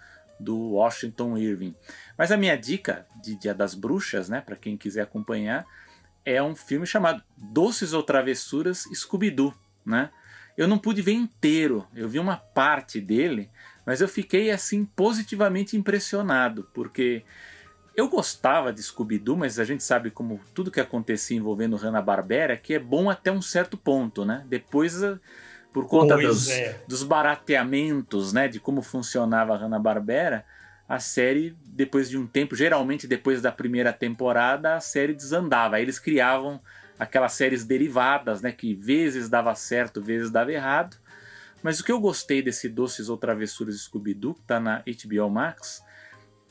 do 0.44 0.56
Washington 0.56 1.36
Irving. 1.36 1.74
Mas 2.16 2.30
a 2.30 2.36
minha 2.36 2.56
dica 2.56 3.06
de 3.22 3.34
Dia 3.34 3.54
das 3.54 3.74
Bruxas, 3.74 4.28
né, 4.28 4.40
para 4.40 4.54
quem 4.56 4.76
quiser 4.76 5.02
acompanhar, 5.02 5.66
é 6.24 6.42
um 6.42 6.54
filme 6.54 6.86
chamado 6.86 7.22
Doces 7.36 7.92
ou 7.92 8.02
Travessuras 8.02 8.84
Scooby-Doo, 8.92 9.54
né? 9.84 10.10
Eu 10.56 10.68
não 10.68 10.78
pude 10.78 11.02
ver 11.02 11.12
inteiro, 11.12 11.86
eu 11.94 12.08
vi 12.08 12.18
uma 12.18 12.36
parte 12.36 13.00
dele, 13.00 13.50
mas 13.84 14.00
eu 14.00 14.06
fiquei 14.06 14.52
assim 14.52 14.84
positivamente 14.84 15.76
impressionado, 15.76 16.68
porque 16.72 17.24
eu 17.96 18.08
gostava 18.08 18.72
de 18.72 18.82
Scooby-Doo, 18.82 19.36
mas 19.36 19.58
a 19.58 19.64
gente 19.64 19.82
sabe 19.82 20.10
como 20.10 20.40
tudo 20.54 20.70
que 20.70 20.80
acontecia 20.80 21.36
envolvendo 21.36 21.76
Hanna-Barbera 21.76 22.56
que 22.56 22.74
é 22.74 22.78
bom 22.78 23.10
até 23.10 23.32
um 23.32 23.42
certo 23.42 23.76
ponto, 23.76 24.24
né? 24.24 24.44
Depois, 24.48 25.00
por 25.74 25.88
conta 25.88 26.16
dos, 26.16 26.48
é. 26.48 26.80
dos 26.86 27.02
barateamentos, 27.02 28.32
né, 28.32 28.46
de 28.46 28.60
como 28.60 28.80
funcionava 28.80 29.54
a 29.54 29.56
Hanna-Barbera, 29.56 30.46
a 30.88 31.00
série, 31.00 31.56
depois 31.66 32.08
de 32.08 32.16
um 32.16 32.28
tempo, 32.28 32.54
geralmente 32.54 33.08
depois 33.08 33.42
da 33.42 33.50
primeira 33.50 33.92
temporada, 33.92 34.76
a 34.76 34.80
série 34.80 35.12
desandava. 35.12 35.74
Aí 35.74 35.82
eles 35.82 35.98
criavam 35.98 36.60
aquelas 36.96 37.32
séries 37.32 37.64
derivadas, 37.64 38.40
né, 38.40 38.52
que 38.52 38.72
vezes 38.72 39.28
dava 39.28 39.52
certo, 39.56 40.00
vezes 40.00 40.30
dava 40.30 40.52
errado. 40.52 40.96
Mas 41.60 41.80
o 41.80 41.84
que 41.84 41.90
eu 41.90 41.98
gostei 41.98 42.40
desse 42.40 42.68
Doces 42.68 43.08
ou 43.08 43.16
Travessuras 43.16 43.74
Scooby-Doo, 43.80 44.34
que 44.34 44.42
tá 44.42 44.60
na 44.60 44.84
HBO 44.86 45.28
Max, 45.28 45.82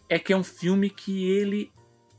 é 0.10 0.20
que 0.20 0.34
é 0.34 0.38
um 0.38 0.44
filme 0.44 0.90
que 0.90 1.30
ele 1.32 1.72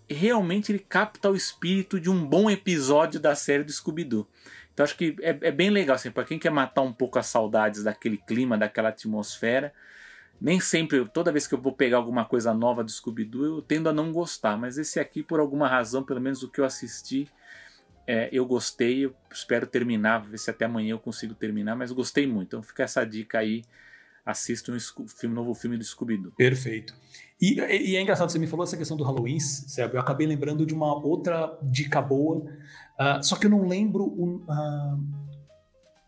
realmente 0.09 0.72
ele 0.72 0.78
capta 0.78 1.31
o 1.31 1.36
espírito 1.36 2.01
de 2.01 2.09
um 2.09 2.24
bom 2.24 2.51
episódio 2.51 3.20
da 3.20 3.35
série 3.35 3.64
do 3.64 3.72
Scooby-Doo. 3.72 4.26
Então 4.74 4.84
acho 4.84 4.96
que 4.96 5.16
é, 5.22 5.38
é 5.40 5.52
bem 5.52 5.70
legal, 5.70 5.94
assim, 5.94 6.10
para 6.10 6.24
quem 6.24 6.38
quer 6.38 6.51
matar 6.51 6.82
um 6.82 6.92
pouco 6.92 7.18
as 7.18 7.26
saudades 7.26 7.84
daquele 7.84 8.18
clima, 8.18 8.59
daquela 8.59 8.90
atmosfera, 8.90 9.72
nem 10.40 10.60
sempre, 10.60 11.09
toda 11.09 11.32
vez 11.32 11.46
que 11.46 11.55
eu 11.55 11.60
vou 11.60 11.72
pegar 11.72 11.96
alguma 11.96 12.24
coisa 12.24 12.52
nova 12.52 12.82
do 12.82 12.90
Scooby-Doo, 12.90 13.44
eu 13.44 13.62
tendo 13.62 13.88
a 13.88 13.92
não 13.92 14.12
gostar. 14.12 14.59
Mas 14.59 14.76
esse 14.76 14.98
aqui, 14.98 15.22
por 15.22 15.40
alguma 15.40 15.68
razão, 15.68 16.02
pelo 16.02 16.20
menos 16.20 16.42
o 16.42 16.51
que 16.51 16.60
eu 16.60 16.64
assisti, 16.64 17.28
é, 18.06 18.28
eu 18.32 18.44
gostei. 18.44 19.06
Eu 19.06 19.14
espero 19.32 19.66
terminar, 19.66 20.18
ver 20.18 20.38
se 20.38 20.51
até 20.51 20.64
amanhã 20.64 20.90
eu 20.90 20.98
consigo 20.98 21.34
terminar, 21.34 21.76
mas 21.76 21.92
gostei 21.92 22.26
muito. 22.26 22.48
Então 22.48 22.62
fica 22.62 22.82
essa 22.82 23.05
dica 23.05 23.38
aí. 23.38 23.62
Assista 24.26 24.72
um 24.72 24.78
filme, 25.06 25.34
novo 25.34 25.55
filme 25.55 25.76
do 25.76 25.84
Scooby-Doo. 25.84 26.32
Perfeito. 26.32 26.94
E, 27.40 27.60
e, 27.60 27.96
é 27.96 28.01
engraçado, 28.01 28.30
você 28.30 28.38
me 28.38 28.46
falou 28.46 28.64
essa 28.64 28.76
questão 28.76 28.96
do 28.96 29.05
Halloween, 29.05 29.38
Sérgio. 29.38 29.96
Eu 29.96 30.01
acabei 30.01 30.26
lembrando 30.26 30.64
de 30.64 30.72
uma 30.72 30.94
outra 30.94 31.59
dica 31.62 32.01
boa, 32.01 32.42
uh, 32.99 33.23
só 33.23 33.37
que 33.37 33.47
eu 33.47 33.51
não 33.51 33.66
lembro. 33.66 34.05
Uh, 34.05 34.99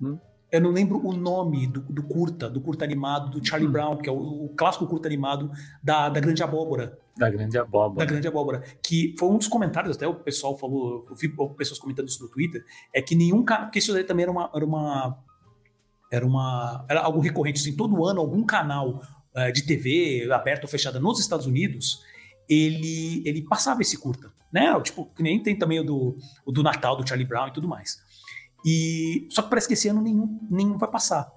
hum? 0.01 0.19
Eu 0.51 0.61
não 0.61 0.71
lembro 0.71 1.05
o 1.05 1.13
nome 1.13 1.67
do, 1.67 1.81
do, 1.81 2.05
curta, 2.05 2.49
do 2.49 2.61
curta 2.61 2.85
animado 2.85 3.31
do 3.31 3.45
Charlie 3.45 3.69
hum. 3.69 3.73
Brown, 3.73 3.97
que 3.97 4.09
é 4.09 4.13
o, 4.13 4.17
o, 4.17 4.49
clássico 4.51 4.87
curta 4.87 5.09
animado 5.09 5.51
da, 5.83 6.09
da 6.09 6.21
Grande 6.21 6.43
Abóbora. 6.43 6.97
Da 7.17 7.29
Grande 7.29 7.59
Abóbora. 7.59 7.99
Da 7.99 8.05
Grande 8.05 8.29
Abóbora. 8.29 8.63
Que 8.83 9.15
foi 9.19 9.29
um 9.29 9.39
dos 9.39 9.49
comentários, 9.49 9.97
até 9.97 10.07
o 10.07 10.15
pessoal 10.15 10.57
falou, 10.57 11.05
eu 11.11 11.17
vi 11.17 11.29
pessoas 11.57 11.81
comentando 11.81 12.09
isso 12.09 12.23
no 12.23 12.29
Twitter, 12.29 12.65
é 12.95 13.03
que 13.03 13.17
nenhum 13.17 13.43
canal. 13.45 13.67
Porque 13.67 13.81
isso 13.81 13.93
daí 13.93 14.05
também 14.05 14.23
era 14.23 14.31
uma. 14.31 14.51
Era 14.55 14.65
uma 14.65 15.27
era 16.11 16.25
uma 16.25 16.85
era 16.89 17.01
algo 17.01 17.21
recorrente 17.21 17.61
assim, 17.61 17.75
todo 17.75 18.05
ano 18.05 18.21
algum 18.21 18.45
canal 18.45 19.03
uh, 19.35 19.53
de 19.53 19.67
TV 19.67 20.29
aberta 20.33 20.67
ou 20.67 20.71
fechada 20.71 21.01
nos 21.01 21.19
Estados 21.19 21.47
Unidos 21.47 22.03
ele 22.49 23.23
ele 23.27 23.43
passava 23.43 23.83
esse 23.83 23.99
curta 23.99 24.33
né 24.53 24.81
tipo 24.81 25.07
que 25.15 25.23
nem 25.23 25.43
tem 25.43 25.59
também 25.59 25.81
o 25.81 25.85
do, 25.85 26.17
o 26.45 26.53
do 26.53 26.63
Natal 26.63 26.97
do 26.97 27.07
Charlie 27.07 27.27
Brown 27.27 27.49
e 27.49 27.53
tudo 27.53 27.69
mais 27.69 27.99
e 28.67 29.29
só 29.31 29.43
que 29.43 29.49
parece 29.49 29.69
que 29.69 29.75
esse 29.75 29.89
ano 29.89 30.03
nenhum, 30.03 30.41
nenhum 30.51 30.77
vai 30.77 30.91
passar. 30.91 31.31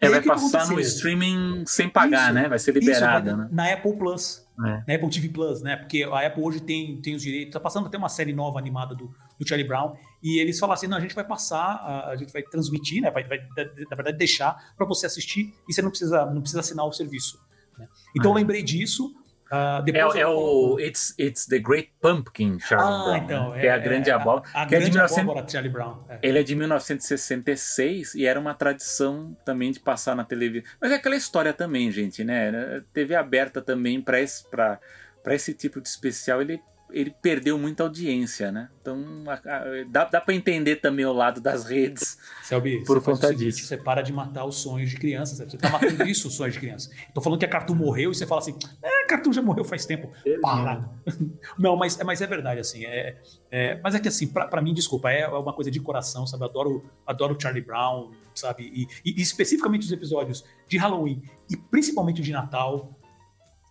É, 0.00 0.08
vai 0.08 0.22
passar 0.22 0.68
no 0.68 0.78
streaming 0.78 1.64
sem 1.66 1.88
pagar, 1.88 2.26
isso, 2.26 2.34
né? 2.34 2.48
Vai 2.48 2.60
ser 2.60 2.72
liberado, 2.72 3.36
né? 3.36 3.48
Na 3.50 3.72
Apple 3.72 3.96
Plus. 3.96 4.46
É. 4.64 4.84
Na 4.86 4.94
Apple 4.94 5.10
TV 5.10 5.28
Plus, 5.30 5.60
né? 5.60 5.76
Porque 5.76 6.04
a 6.04 6.24
Apple 6.24 6.40
hoje 6.40 6.60
tem, 6.60 7.02
tem 7.02 7.16
os 7.16 7.22
direitos, 7.22 7.52
tá 7.52 7.58
passando 7.58 7.88
até 7.88 7.98
uma 7.98 8.08
série 8.08 8.32
nova 8.32 8.60
animada 8.60 8.94
do, 8.94 9.12
do 9.36 9.48
Charlie 9.48 9.66
Brown, 9.66 9.94
e 10.22 10.38
eles 10.38 10.60
falaram 10.60 10.74
assim: 10.74 10.86
não, 10.86 10.96
a 10.96 11.00
gente 11.00 11.16
vai 11.16 11.24
passar, 11.24 11.58
a, 11.58 12.10
a 12.10 12.16
gente 12.16 12.32
vai 12.32 12.42
transmitir, 12.42 13.02
né? 13.02 13.10
Vai, 13.10 13.24
vai, 13.24 13.38
na 13.90 13.96
verdade, 13.96 14.16
deixar 14.16 14.56
para 14.76 14.86
você 14.86 15.06
assistir 15.06 15.52
e 15.68 15.74
você 15.74 15.82
não 15.82 15.90
precisa, 15.90 16.24
não 16.26 16.40
precisa 16.40 16.60
assinar 16.60 16.86
o 16.86 16.92
serviço. 16.92 17.36
Né? 17.76 17.88
Então 18.16 18.30
é. 18.30 18.34
eu 18.34 18.36
lembrei 18.36 18.62
disso, 18.62 19.12
Uh, 19.50 19.82
é, 19.94 20.20
é 20.20 20.26
o 20.26 20.78
It's, 20.78 21.14
It's 21.18 21.46
the 21.46 21.58
Great 21.58 21.92
Pumpkin, 22.00 22.58
Charlie 22.60 22.86
ah, 22.86 23.04
Brown. 23.04 23.16
Então, 23.24 23.50
né? 23.50 23.62
é, 23.62 23.66
é 23.66 23.70
a 23.70 23.78
grande 23.78 24.10
é, 24.10 24.12
abóbora. 24.12 24.44
A, 24.52 24.62
a 24.62 24.66
que 24.66 24.70
grande 24.70 24.98
é 24.98 25.02
de 25.02 25.08
19... 25.08 25.50
Charlie 25.50 25.72
Brown. 25.72 26.04
É. 26.08 26.18
Ele 26.22 26.38
é 26.38 26.42
de 26.42 26.54
1966 26.54 28.14
e 28.14 28.26
era 28.26 28.38
uma 28.38 28.54
tradição 28.54 29.36
também 29.44 29.72
de 29.72 29.80
passar 29.80 30.14
na 30.14 30.24
televisão. 30.24 30.68
Mas 30.80 30.92
é 30.92 30.96
aquela 30.96 31.16
história 31.16 31.52
também, 31.52 31.90
gente, 31.90 32.22
né? 32.22 32.82
TV 32.92 33.14
aberta 33.14 33.62
também 33.62 34.02
para 34.02 34.20
esse, 34.20 34.44
esse 35.26 35.54
tipo 35.54 35.80
de 35.80 35.88
especial, 35.88 36.42
ele 36.42 36.60
ele 36.90 37.14
perdeu 37.22 37.58
muita 37.58 37.82
audiência, 37.82 38.50
né? 38.50 38.68
Então 38.80 39.24
a, 39.26 39.34
a, 39.34 39.64
dá, 39.88 40.04
dá 40.04 40.20
para 40.20 40.34
entender 40.34 40.76
também 40.76 41.04
o 41.04 41.12
lado 41.12 41.40
das 41.40 41.64
redes 41.64 42.18
Selby, 42.42 42.82
por 42.84 43.02
conta 43.02 43.34
disso. 43.34 43.66
você 43.66 43.76
para 43.76 44.02
de 44.02 44.12
matar 44.12 44.44
os 44.44 44.56
sonhos 44.56 44.90
de 44.90 44.96
crianças, 44.96 45.38
você 45.38 45.56
tá 45.56 45.68
matando 45.68 46.04
isso, 46.04 46.28
os 46.28 46.34
sonhos 46.34 46.54
de 46.54 46.60
criança. 46.60 46.90
Tô 47.12 47.20
falando 47.20 47.38
que 47.38 47.44
a 47.44 47.48
Cartoon 47.48 47.74
morreu 47.74 48.10
e 48.10 48.14
você 48.14 48.26
fala 48.26 48.40
assim, 48.40 48.56
é, 48.82 49.04
a 49.04 49.06
Cartoon 49.06 49.32
já 49.32 49.42
morreu 49.42 49.64
faz 49.64 49.84
tempo. 49.84 50.10
Para. 50.40 50.88
Não, 51.58 51.76
mas, 51.76 51.96
mas 51.98 52.20
é 52.20 52.26
verdade, 52.26 52.60
assim. 52.60 52.84
É, 52.84 53.20
é 53.50 53.80
mas 53.82 53.94
é 53.94 54.00
que 54.00 54.08
assim, 54.08 54.26
para 54.26 54.62
mim, 54.62 54.72
desculpa, 54.72 55.10
é 55.10 55.28
uma 55.28 55.52
coisa 55.52 55.70
de 55.70 55.80
coração, 55.80 56.26
sabe? 56.26 56.44
Eu 56.44 56.48
adoro, 56.48 56.90
adoro 57.06 57.36
Charlie 57.40 57.62
Brown, 57.62 58.12
sabe? 58.34 58.64
E, 58.74 58.88
e, 59.04 59.18
e 59.18 59.22
especificamente 59.22 59.84
os 59.84 59.92
episódios 59.92 60.44
de 60.66 60.78
Halloween 60.78 61.22
e 61.50 61.56
principalmente 61.56 62.22
de 62.22 62.32
Natal. 62.32 62.94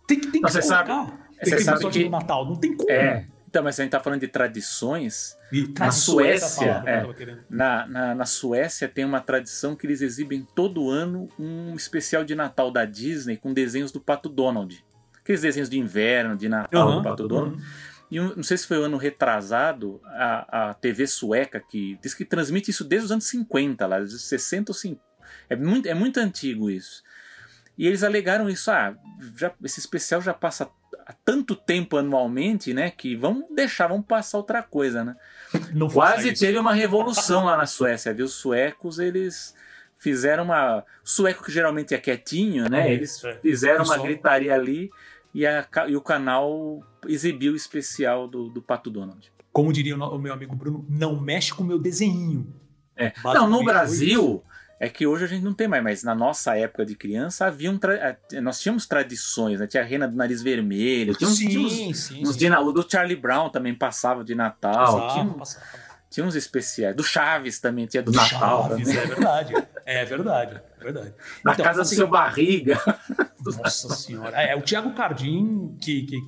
Tem 0.06 0.18
que, 0.18 0.28
tem 0.28 0.40
que 0.40 0.50
Você 0.50 0.62
colocar. 0.62 1.06
Sabe 1.06 1.27
tem 1.38 1.56
que 1.56 1.62
sabe 1.62 1.88
que... 1.90 2.08
Natal, 2.08 2.44
não 2.44 2.56
tem 2.56 2.76
como. 2.76 2.90
É. 2.90 3.26
Então, 3.48 3.62
mas 3.62 3.80
a 3.80 3.82
gente 3.82 3.92
tá 3.92 4.00
falando 4.00 4.20
de 4.20 4.28
tradições. 4.28 5.36
E 5.50 5.72
na 5.78 5.90
Suécia, 5.90 6.82
é, 6.86 7.06
na, 7.48 7.86
na, 7.86 8.14
na, 8.14 8.26
Suécia 8.26 8.86
tem 8.86 9.06
uma 9.06 9.20
tradição 9.20 9.74
que 9.74 9.86
eles 9.86 10.02
exibem 10.02 10.46
todo 10.54 10.90
ano 10.90 11.28
um 11.38 11.74
especial 11.74 12.22
de 12.24 12.34
Natal 12.34 12.70
da 12.70 12.84
Disney 12.84 13.38
com 13.38 13.54
desenhos 13.54 13.90
do 13.90 14.00
Pato 14.00 14.28
Donald. 14.28 14.84
Aqueles 15.18 15.40
desenhos 15.40 15.70
de 15.70 15.78
inverno, 15.78 16.36
de 16.36 16.46
Natal 16.46 16.88
uhum, 16.88 16.96
do 16.96 17.02
Pato 17.02 17.22
uhum. 17.22 17.28
Donald. 17.28 17.64
E 18.10 18.20
um, 18.20 18.36
não 18.36 18.42
sei 18.42 18.58
se 18.58 18.66
foi 18.66 18.78
o 18.78 18.82
um 18.82 18.84
ano 18.84 18.96
retrasado, 18.98 20.00
a, 20.04 20.70
a 20.70 20.74
TV 20.74 21.06
sueca, 21.06 21.58
que 21.58 21.98
diz 22.02 22.12
que 22.12 22.26
transmite 22.26 22.70
isso 22.70 22.84
desde 22.84 23.06
os 23.06 23.12
anos 23.12 23.24
50, 23.24 23.86
lá, 23.86 23.98
dos 23.98 24.28
60 24.28 24.72
ou 24.72 24.74
50. 24.74 25.02
É 25.48 25.56
muito, 25.56 25.88
é 25.88 25.94
muito 25.94 26.18
antigo 26.20 26.70
isso. 26.70 27.02
E 27.78 27.86
eles 27.86 28.02
alegaram 28.02 28.50
isso, 28.50 28.70
ah, 28.70 28.96
já, 29.36 29.52
esse 29.62 29.78
especial 29.78 30.20
já 30.20 30.34
passa 30.34 30.68
há 31.06 31.12
tanto 31.24 31.54
tempo 31.54 31.96
anualmente, 31.96 32.74
né? 32.74 32.90
Que 32.90 33.14
vamos 33.14 33.44
deixar, 33.54 33.86
vamos 33.86 34.04
passar 34.04 34.38
outra 34.38 34.62
coisa, 34.62 35.04
né? 35.04 35.16
Não 35.72 35.88
Quase 35.88 36.32
teve 36.34 36.58
uma 36.58 36.74
revolução 36.74 37.44
lá 37.44 37.56
na 37.56 37.66
Suécia, 37.66 38.12
viu? 38.12 38.26
Os 38.26 38.34
suecos, 38.34 38.98
eles 38.98 39.54
fizeram 39.96 40.44
uma. 40.44 40.84
O 41.04 41.08
sueco 41.08 41.44
que 41.44 41.52
geralmente 41.52 41.94
é 41.94 41.98
quietinho, 41.98 42.68
né? 42.68 42.90
É, 42.90 42.94
eles 42.94 43.22
é. 43.24 43.34
fizeram 43.40 43.84
uma 43.84 43.98
gritaria 43.98 44.54
ali 44.54 44.90
e, 45.32 45.46
a, 45.46 45.66
e, 45.86 45.96
o 45.96 46.00
canal 46.00 46.82
exibiu 47.06 47.52
o 47.52 47.56
especial 47.56 48.26
do, 48.26 48.48
do 48.48 48.60
Pato 48.60 48.90
Donald. 48.90 49.32
Como 49.52 49.72
diria 49.72 49.96
o 49.96 50.18
meu 50.18 50.32
amigo 50.32 50.54
Bruno, 50.54 50.84
não 50.88 51.20
mexe 51.20 51.54
com 51.54 51.62
o 51.62 51.66
meu 51.66 51.78
desenho. 51.78 52.52
É. 52.96 53.12
Não, 53.24 53.48
no 53.48 53.64
Brasil, 53.64 54.42
é 54.80 54.88
que 54.88 55.06
hoje 55.06 55.24
a 55.24 55.26
gente 55.26 55.42
não 55.42 55.52
tem 55.52 55.66
mais, 55.66 55.82
mas 55.82 56.02
na 56.04 56.14
nossa 56.14 56.56
época 56.56 56.86
de 56.86 56.94
criança 56.94 57.46
havia 57.46 57.70
um 57.70 57.78
nós 58.40 58.60
tínhamos 58.60 58.86
tradições, 58.86 59.58
né? 59.58 59.66
Tinha 59.66 59.82
a 59.82 59.86
rena 59.86 60.06
do 60.06 60.16
nariz 60.16 60.40
vermelho, 60.40 61.14
tinha, 61.14 61.30
sim, 61.30 61.48
tinha 61.48 61.66
uns, 61.66 61.72
sim, 61.72 62.22
uns 62.22 62.36
sim. 62.36 62.52
o 62.54 62.72
do 62.72 62.88
Charlie 62.88 63.16
Brown 63.16 63.50
também 63.50 63.74
passava 63.74 64.22
de 64.22 64.34
Natal, 64.34 64.72
passava, 64.72 65.12
tinha, 65.12 65.34
passava. 65.34 65.66
tinha 66.08 66.26
uns 66.26 66.36
especiais, 66.36 66.94
do 66.94 67.02
Chaves 67.02 67.58
também 67.58 67.86
tinha 67.86 68.02
do, 68.02 68.12
do 68.12 68.16
Natal. 68.16 68.68
Chaves, 68.68 68.88
é 68.88 69.06
verdade, 69.06 69.54
é 69.84 70.04
verdade, 70.04 70.62
é 70.80 70.84
verdade. 70.84 71.14
Na 71.44 71.54
então, 71.54 71.64
casa 71.64 71.82
assim, 71.82 71.96
do 71.96 71.98
seu 71.98 72.08
barriga. 72.08 72.80
Nossa 73.44 73.94
senhora, 73.94 74.40
é, 74.40 74.50
é 74.50 74.56
o 74.56 74.62
Tiago 74.62 74.94
Cardim 74.94 75.76
que, 75.80 76.02
que 76.02 76.18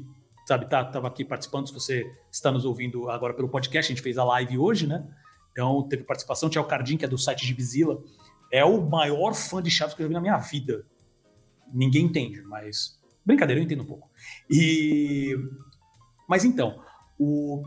sabe, 0.45 0.69
tá, 0.69 0.85
tava 0.85 1.07
aqui 1.07 1.25
participando, 1.25 1.69
se 1.69 1.75
você 1.75 2.05
está 2.33 2.51
nos 2.51 2.65
ouvindo 2.65 3.09
agora 3.09 3.33
pelo 3.33 3.49
podcast, 3.49 3.93
a 3.93 3.95
gente 3.95 4.03
fez 4.03 4.19
a 4.19 4.25
live 4.25 4.59
hoje, 4.59 4.89
né? 4.89 5.05
Então 5.53 5.87
teve 5.89 6.03
participação, 6.03 6.51
Tiago 6.51 6.67
Cardim, 6.67 6.97
que 6.97 7.05
é 7.05 7.09
do 7.09 7.17
site 7.17 7.47
de 7.47 7.55
Bizila, 7.55 8.03
é 8.53 8.65
o 8.65 8.81
maior 8.81 9.35
fã 9.35 9.63
de 9.63 9.71
Chaves 9.71 9.95
que 9.95 10.03
eu 10.03 10.05
já 10.05 10.09
vi 10.09 10.15
na 10.15 10.21
minha 10.21 10.37
vida. 10.39 10.85
Ninguém 11.73 12.05
entende, 12.05 12.43
mas. 12.43 12.99
Brincadeira, 13.25 13.61
eu 13.61 13.65
entendo 13.65 13.83
um 13.83 13.87
pouco. 13.87 14.11
E. 14.51 15.37
Mas 16.29 16.45
então, 16.45 16.83
o. 17.19 17.63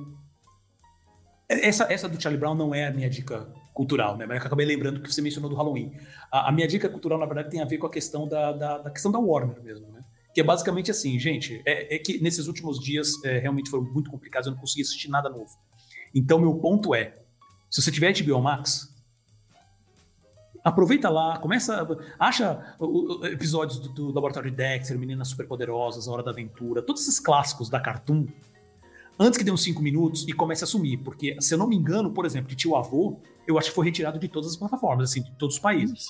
Essa, 1.48 1.92
essa 1.92 2.10
do 2.10 2.20
Charlie 2.22 2.40
Brown 2.40 2.56
não 2.56 2.74
é 2.74 2.88
a 2.88 2.92
minha 2.92 3.10
dica 3.10 3.52
cultural, 3.74 4.18
né? 4.18 4.26
Mas 4.26 4.40
eu 4.40 4.48
acabei 4.48 4.66
lembrando 4.66 5.02
que 5.02 5.12
você 5.12 5.22
mencionou 5.22 5.50
do 5.50 5.56
Halloween. 5.56 5.94
A, 6.32 6.50
a, 6.50 6.52
minha 6.52 6.68
dica 6.68 6.90
cultural, 6.90 7.20
na 7.20 7.26
verdade, 7.26 7.50
tem 7.50 7.62
a 7.62 7.66
ver 7.66 7.78
com 7.78 7.88
a 7.88 7.90
questão 7.90 8.28
da, 8.28 8.52
da, 8.52 8.78
da 8.80 8.92
questão 8.92 9.12
da 9.12 9.20
Warner 9.20 9.62
mesmo, 9.62 9.92
né? 9.92 10.04
Que 10.34 10.42
é 10.42 10.44
basicamente 10.44 10.90
assim, 10.90 11.20
gente, 11.20 11.62
é, 11.66 11.96
é 11.96 12.00
que 12.00 12.22
nesses 12.22 12.48
últimos 12.48 12.80
dias 12.80 13.24
é, 13.24 13.38
realmente 13.40 13.70
foram 13.70 13.84
muito 13.84 14.10
complicados, 14.10 14.48
eu 14.48 14.54
não 14.54 14.60
consegui 14.60 14.82
assistir 14.82 15.10
nada 15.10 15.30
novo. 15.30 15.52
Então, 16.14 16.40
meu 16.40 16.56
ponto 16.56 16.96
é, 16.96 17.20
se 17.70 17.82
você 17.82 17.92
tiver 17.92 18.14
HBO 18.14 18.42
Max, 18.42 18.93
aproveita 20.64 21.10
lá, 21.10 21.38
começa, 21.38 21.86
acha 22.18 22.76
episódios 23.24 23.80
do, 23.80 23.90
do 23.90 24.14
Laboratório 24.14 24.50
de 24.50 24.56
Dexter, 24.56 24.98
Meninas 24.98 25.28
Superpoderosas, 25.28 26.08
A 26.08 26.12
Hora 26.12 26.24
da 26.24 26.32
Aventura, 26.32 26.82
todos 26.82 27.02
esses 27.02 27.20
clássicos 27.20 27.70
da 27.70 27.80
Cartoon, 27.80 28.28
antes 29.20 29.38
que 29.38 29.44
dê 29.44 29.52
uns 29.52 29.64
5 29.64 29.82
minutos 29.82 30.26
e 30.28 30.34
comece 30.34 30.64
a 30.64 30.68
sumir, 30.68 31.00
porque, 31.00 31.36
se 31.42 31.54
eu 31.54 31.58
não 31.58 31.68
me 31.68 31.76
engano, 31.76 32.12
por 32.12 32.26
exemplo, 32.26 32.50
de 32.50 32.56
Tio 32.56 32.76
Avô, 32.76 33.20
eu 33.48 33.58
acho 33.58 33.70
que 33.70 33.76
foi 33.76 33.86
retirado 33.86 34.18
de 34.18 34.28
todas 34.28 34.52
as 34.52 34.58
plataformas, 34.58 35.10
assim, 35.10 35.22
de 35.22 35.32
todos 35.38 35.56
os 35.56 35.62
países. 35.62 36.08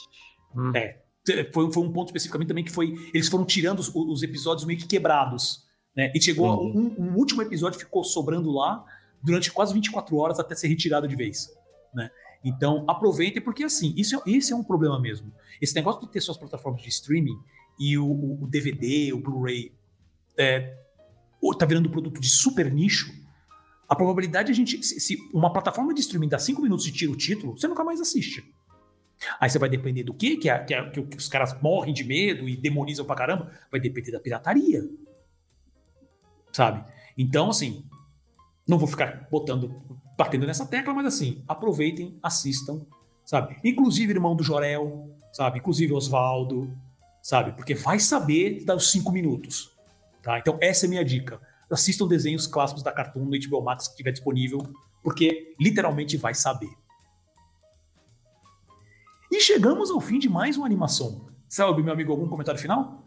Hum. 0.56 0.72
É. 0.76 1.02
Foi, 1.54 1.72
foi, 1.72 1.84
um 1.84 1.92
ponto 1.92 2.10
especificamente 2.10 2.50
também 2.50 2.66
que 2.66 2.72
foi. 2.72 2.96
Eles 3.14 3.30
foram 3.30 3.46
tirando 3.46 3.80
os, 3.80 3.90
os 3.96 4.24
episódios 4.24 4.66
meio 4.66 4.78
que 4.78 4.86
quebrados. 4.86 5.64
Né? 5.96 6.12
E 6.14 6.22
chegou. 6.22 6.62
Uhum. 6.62 6.96
Um, 6.98 7.04
um, 7.04 7.16
último 7.16 7.42
episódio 7.42 7.80
ficou 7.80 8.04
sobrando 8.04 8.52
lá 8.52 8.84
durante 9.24 9.50
quase 9.52 9.74
24 9.74 10.18
horas 10.18 10.40
até 10.40 10.54
ser 10.54 10.68
retirado 10.68 11.08
de 11.08 11.16
vez. 11.16 11.48
Né? 11.94 12.10
Então, 12.44 12.84
aproveitem, 12.88 13.42
porque 13.42 13.64
assim, 13.64 13.94
isso 13.96 14.16
é, 14.18 14.32
esse 14.32 14.52
é 14.52 14.56
um 14.56 14.64
problema 14.64 15.00
mesmo. 15.00 15.32
Esse 15.62 15.74
negócio 15.76 16.02
de 16.02 16.12
ter 16.12 16.20
suas 16.20 16.38
plataformas 16.38 16.82
de 16.82 16.90
streaming 16.90 17.38
e 17.80 17.98
o, 17.98 18.44
o 18.44 18.48
DVD, 18.48 19.14
o 19.14 19.20
Blu-ray, 19.20 19.72
é, 20.38 20.78
tá 21.58 21.66
virando 21.66 21.90
produto 21.90 22.20
de 22.20 22.30
super 22.30 22.72
nicho, 22.72 23.14
a 23.88 23.96
probabilidade 23.96 24.48
de 24.48 24.52
a 24.52 24.56
gente. 24.56 24.84
Se, 24.84 25.00
se 25.00 25.18
uma 25.34 25.52
plataforma 25.52 25.94
de 25.94 26.02
streaming 26.02 26.30
dá 26.30 26.40
5 26.40 26.62
minutos 26.62 26.88
e 26.88 26.92
tira 26.92 27.12
o 27.12 27.16
título, 27.16 27.58
você 27.58 27.68
nunca 27.68 27.84
mais 27.84 28.02
assiste. 28.02 28.44
Aí 29.40 29.50
você 29.50 29.60
vai 29.60 29.70
depender 29.70 30.04
do 30.04 30.14
quê? 30.14 30.36
Que, 30.36 30.50
é, 30.50 30.60
que, 30.60 30.74
é, 30.74 30.90
que, 30.90 31.18
os 31.18 31.28
caras 31.28 31.60
morrem 31.62 31.94
de 31.94 32.04
medo 32.04 32.48
e 32.48 32.58
demonizam 32.58 33.06
pra 33.06 33.16
caramba. 33.16 33.52
Vai 33.72 33.80
depender 33.80 34.12
da 34.12 34.20
pirataria. 34.20 34.90
Sabe? 36.52 36.84
Então, 37.18 37.50
assim, 37.50 37.86
não 38.68 38.78
vou 38.78 38.88
ficar 38.88 39.28
botando, 39.32 39.82
batendo 40.18 40.46
nessa 40.46 40.66
tecla, 40.66 40.94
mas 40.94 41.06
assim, 41.06 41.44
aproveitem, 41.48 42.18
assistam, 42.22 42.86
sabe? 43.26 43.58
Inclusive 43.64 44.14
irmão 44.14 44.36
do 44.36 44.44
Jorel, 44.44 45.16
sabe? 45.32 45.60
Inclusive 45.60 45.94
Oswaldo, 45.94 46.72
sabe? 47.22 47.54
Porque 47.54 47.74
vai 47.74 48.00
saber 48.00 48.64
dar 48.64 48.76
os 48.76 48.92
cinco 48.92 49.12
minutos, 49.12 49.72
tá? 50.22 50.38
Então 50.40 50.58
essa 50.62 50.86
é 50.86 50.88
a 50.88 50.90
minha 50.90 51.06
dica. 51.06 51.40
Assistam 51.72 52.08
desenhos 52.08 52.46
clássicos 52.46 52.84
da 52.84 52.92
Cartoon 52.92 53.26
no 53.26 53.32
HBO 53.32 53.64
Max 53.64 53.88
que 53.88 53.94
estiver 53.94 54.12
disponível, 54.12 54.60
porque 55.02 55.56
literalmente 55.60 56.18
vai 56.18 56.36
saber. 56.36 56.70
E 59.32 59.40
chegamos 59.40 59.90
ao 59.90 60.00
fim 60.00 60.20
de 60.20 60.30
mais 60.30 60.58
uma 60.58 60.68
animação. 60.68 61.26
Salve, 61.50 61.82
meu 61.82 61.92
amigo, 61.92 62.12
algum 62.12 62.28
comentário 62.28 62.62
final? 62.62 63.04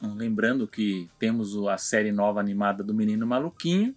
Lembrando 0.00 0.68
que 0.68 1.10
temos 1.18 1.56
a 1.66 1.76
série 1.76 2.12
nova 2.12 2.38
animada 2.38 2.84
do 2.84 2.94
Menino 2.94 3.26
Maluquinho. 3.26 3.96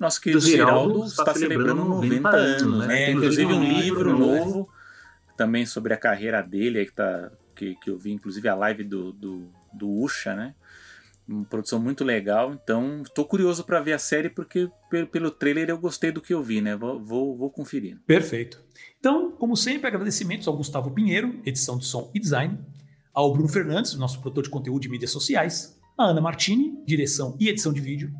Nosso 0.00 0.18
querido 0.18 0.40
Geraldo 0.40 1.04
está 1.04 1.34
celebrando 1.34 1.84
90 1.84 2.28
anos, 2.30 2.78
né? 2.78 2.86
né? 2.86 3.10
Inclusive 3.10 3.52
um 3.52 3.62
livro 3.62 4.18
novo 4.18 4.66
também 5.36 5.66
sobre 5.66 5.92
a 5.92 5.96
carreira 5.98 6.40
dele, 6.40 6.78
aí 6.78 6.86
que, 6.86 6.92
tá, 6.92 7.30
que, 7.54 7.74
que 7.74 7.90
eu 7.90 7.98
vi, 7.98 8.10
inclusive 8.10 8.48
a 8.48 8.54
live 8.54 8.82
do, 8.82 9.12
do, 9.12 9.52
do 9.74 9.90
Usha, 9.90 10.34
né? 10.34 10.54
Uma 11.28 11.44
produção 11.44 11.78
muito 11.78 12.02
legal, 12.02 12.54
então 12.54 13.02
estou 13.02 13.26
curioso 13.26 13.62
para 13.62 13.78
ver 13.80 13.92
a 13.92 13.98
série 13.98 14.30
porque 14.30 14.70
pelo, 14.88 15.06
pelo 15.06 15.30
trailer 15.30 15.68
eu 15.68 15.78
gostei 15.78 16.10
do 16.10 16.22
que 16.22 16.32
eu 16.32 16.42
vi, 16.42 16.62
né? 16.62 16.74
Vou, 16.74 16.98
vou, 16.98 17.36
vou 17.36 17.50
conferir. 17.50 17.98
Perfeito. 18.06 18.58
Então, 18.98 19.30
como 19.32 19.54
sempre, 19.54 19.86
agradecimentos 19.86 20.48
ao 20.48 20.56
Gustavo 20.56 20.90
Pinheiro, 20.92 21.38
edição 21.44 21.76
de 21.76 21.84
som 21.84 22.10
e 22.14 22.18
design, 22.18 22.58
ao 23.12 23.30
Bruno 23.34 23.48
Fernandes, 23.48 23.94
nosso 23.96 24.18
produtor 24.18 24.44
de 24.44 24.50
conteúdo 24.50 24.80
de 24.80 24.88
mídias 24.88 25.10
sociais, 25.10 25.78
a 25.96 26.06
Ana 26.06 26.22
Martini, 26.22 26.82
direção 26.86 27.36
e 27.38 27.48
edição 27.48 27.72
de 27.72 27.82
vídeo, 27.82 28.10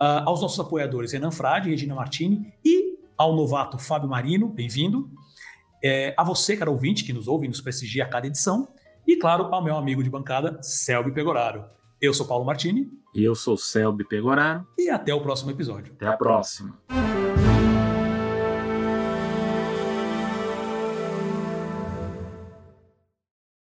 uh, 0.00 0.24
aos 0.26 0.40
nossos 0.40 0.58
apoiadores 0.58 1.12
Renan 1.12 1.30
Frade, 1.30 1.70
Regina 1.70 1.94
Martini 1.94 2.52
e 2.64 2.98
ao 3.16 3.34
novato 3.34 3.78
Fábio 3.78 4.08
Marino, 4.08 4.48
bem-vindo, 4.48 5.10
é, 5.82 6.14
a 6.16 6.24
você, 6.24 6.56
cara 6.56 6.70
ouvinte, 6.70 7.04
que 7.04 7.12
nos 7.12 7.28
ouve 7.28 7.46
e 7.46 7.48
nos 7.48 7.60
prestigia 7.60 8.04
a 8.04 8.08
cada 8.08 8.26
edição, 8.26 8.68
e 9.06 9.16
claro, 9.16 9.48
ao 9.52 9.62
meu 9.62 9.76
amigo 9.76 10.02
de 10.02 10.10
bancada, 10.10 10.58
Selby 10.62 11.12
Pegoraro. 11.12 11.64
Eu 12.00 12.14
sou 12.14 12.26
Paulo 12.26 12.44
Martini. 12.44 12.88
E 13.14 13.24
eu 13.24 13.34
sou 13.34 13.56
Selby 13.56 14.04
Pegoraro. 14.04 14.66
E 14.76 14.88
até 14.88 15.12
o 15.12 15.20
próximo 15.20 15.50
episódio. 15.50 15.94
Até 15.94 16.06
a 16.06 16.16
próxima. 16.16 16.78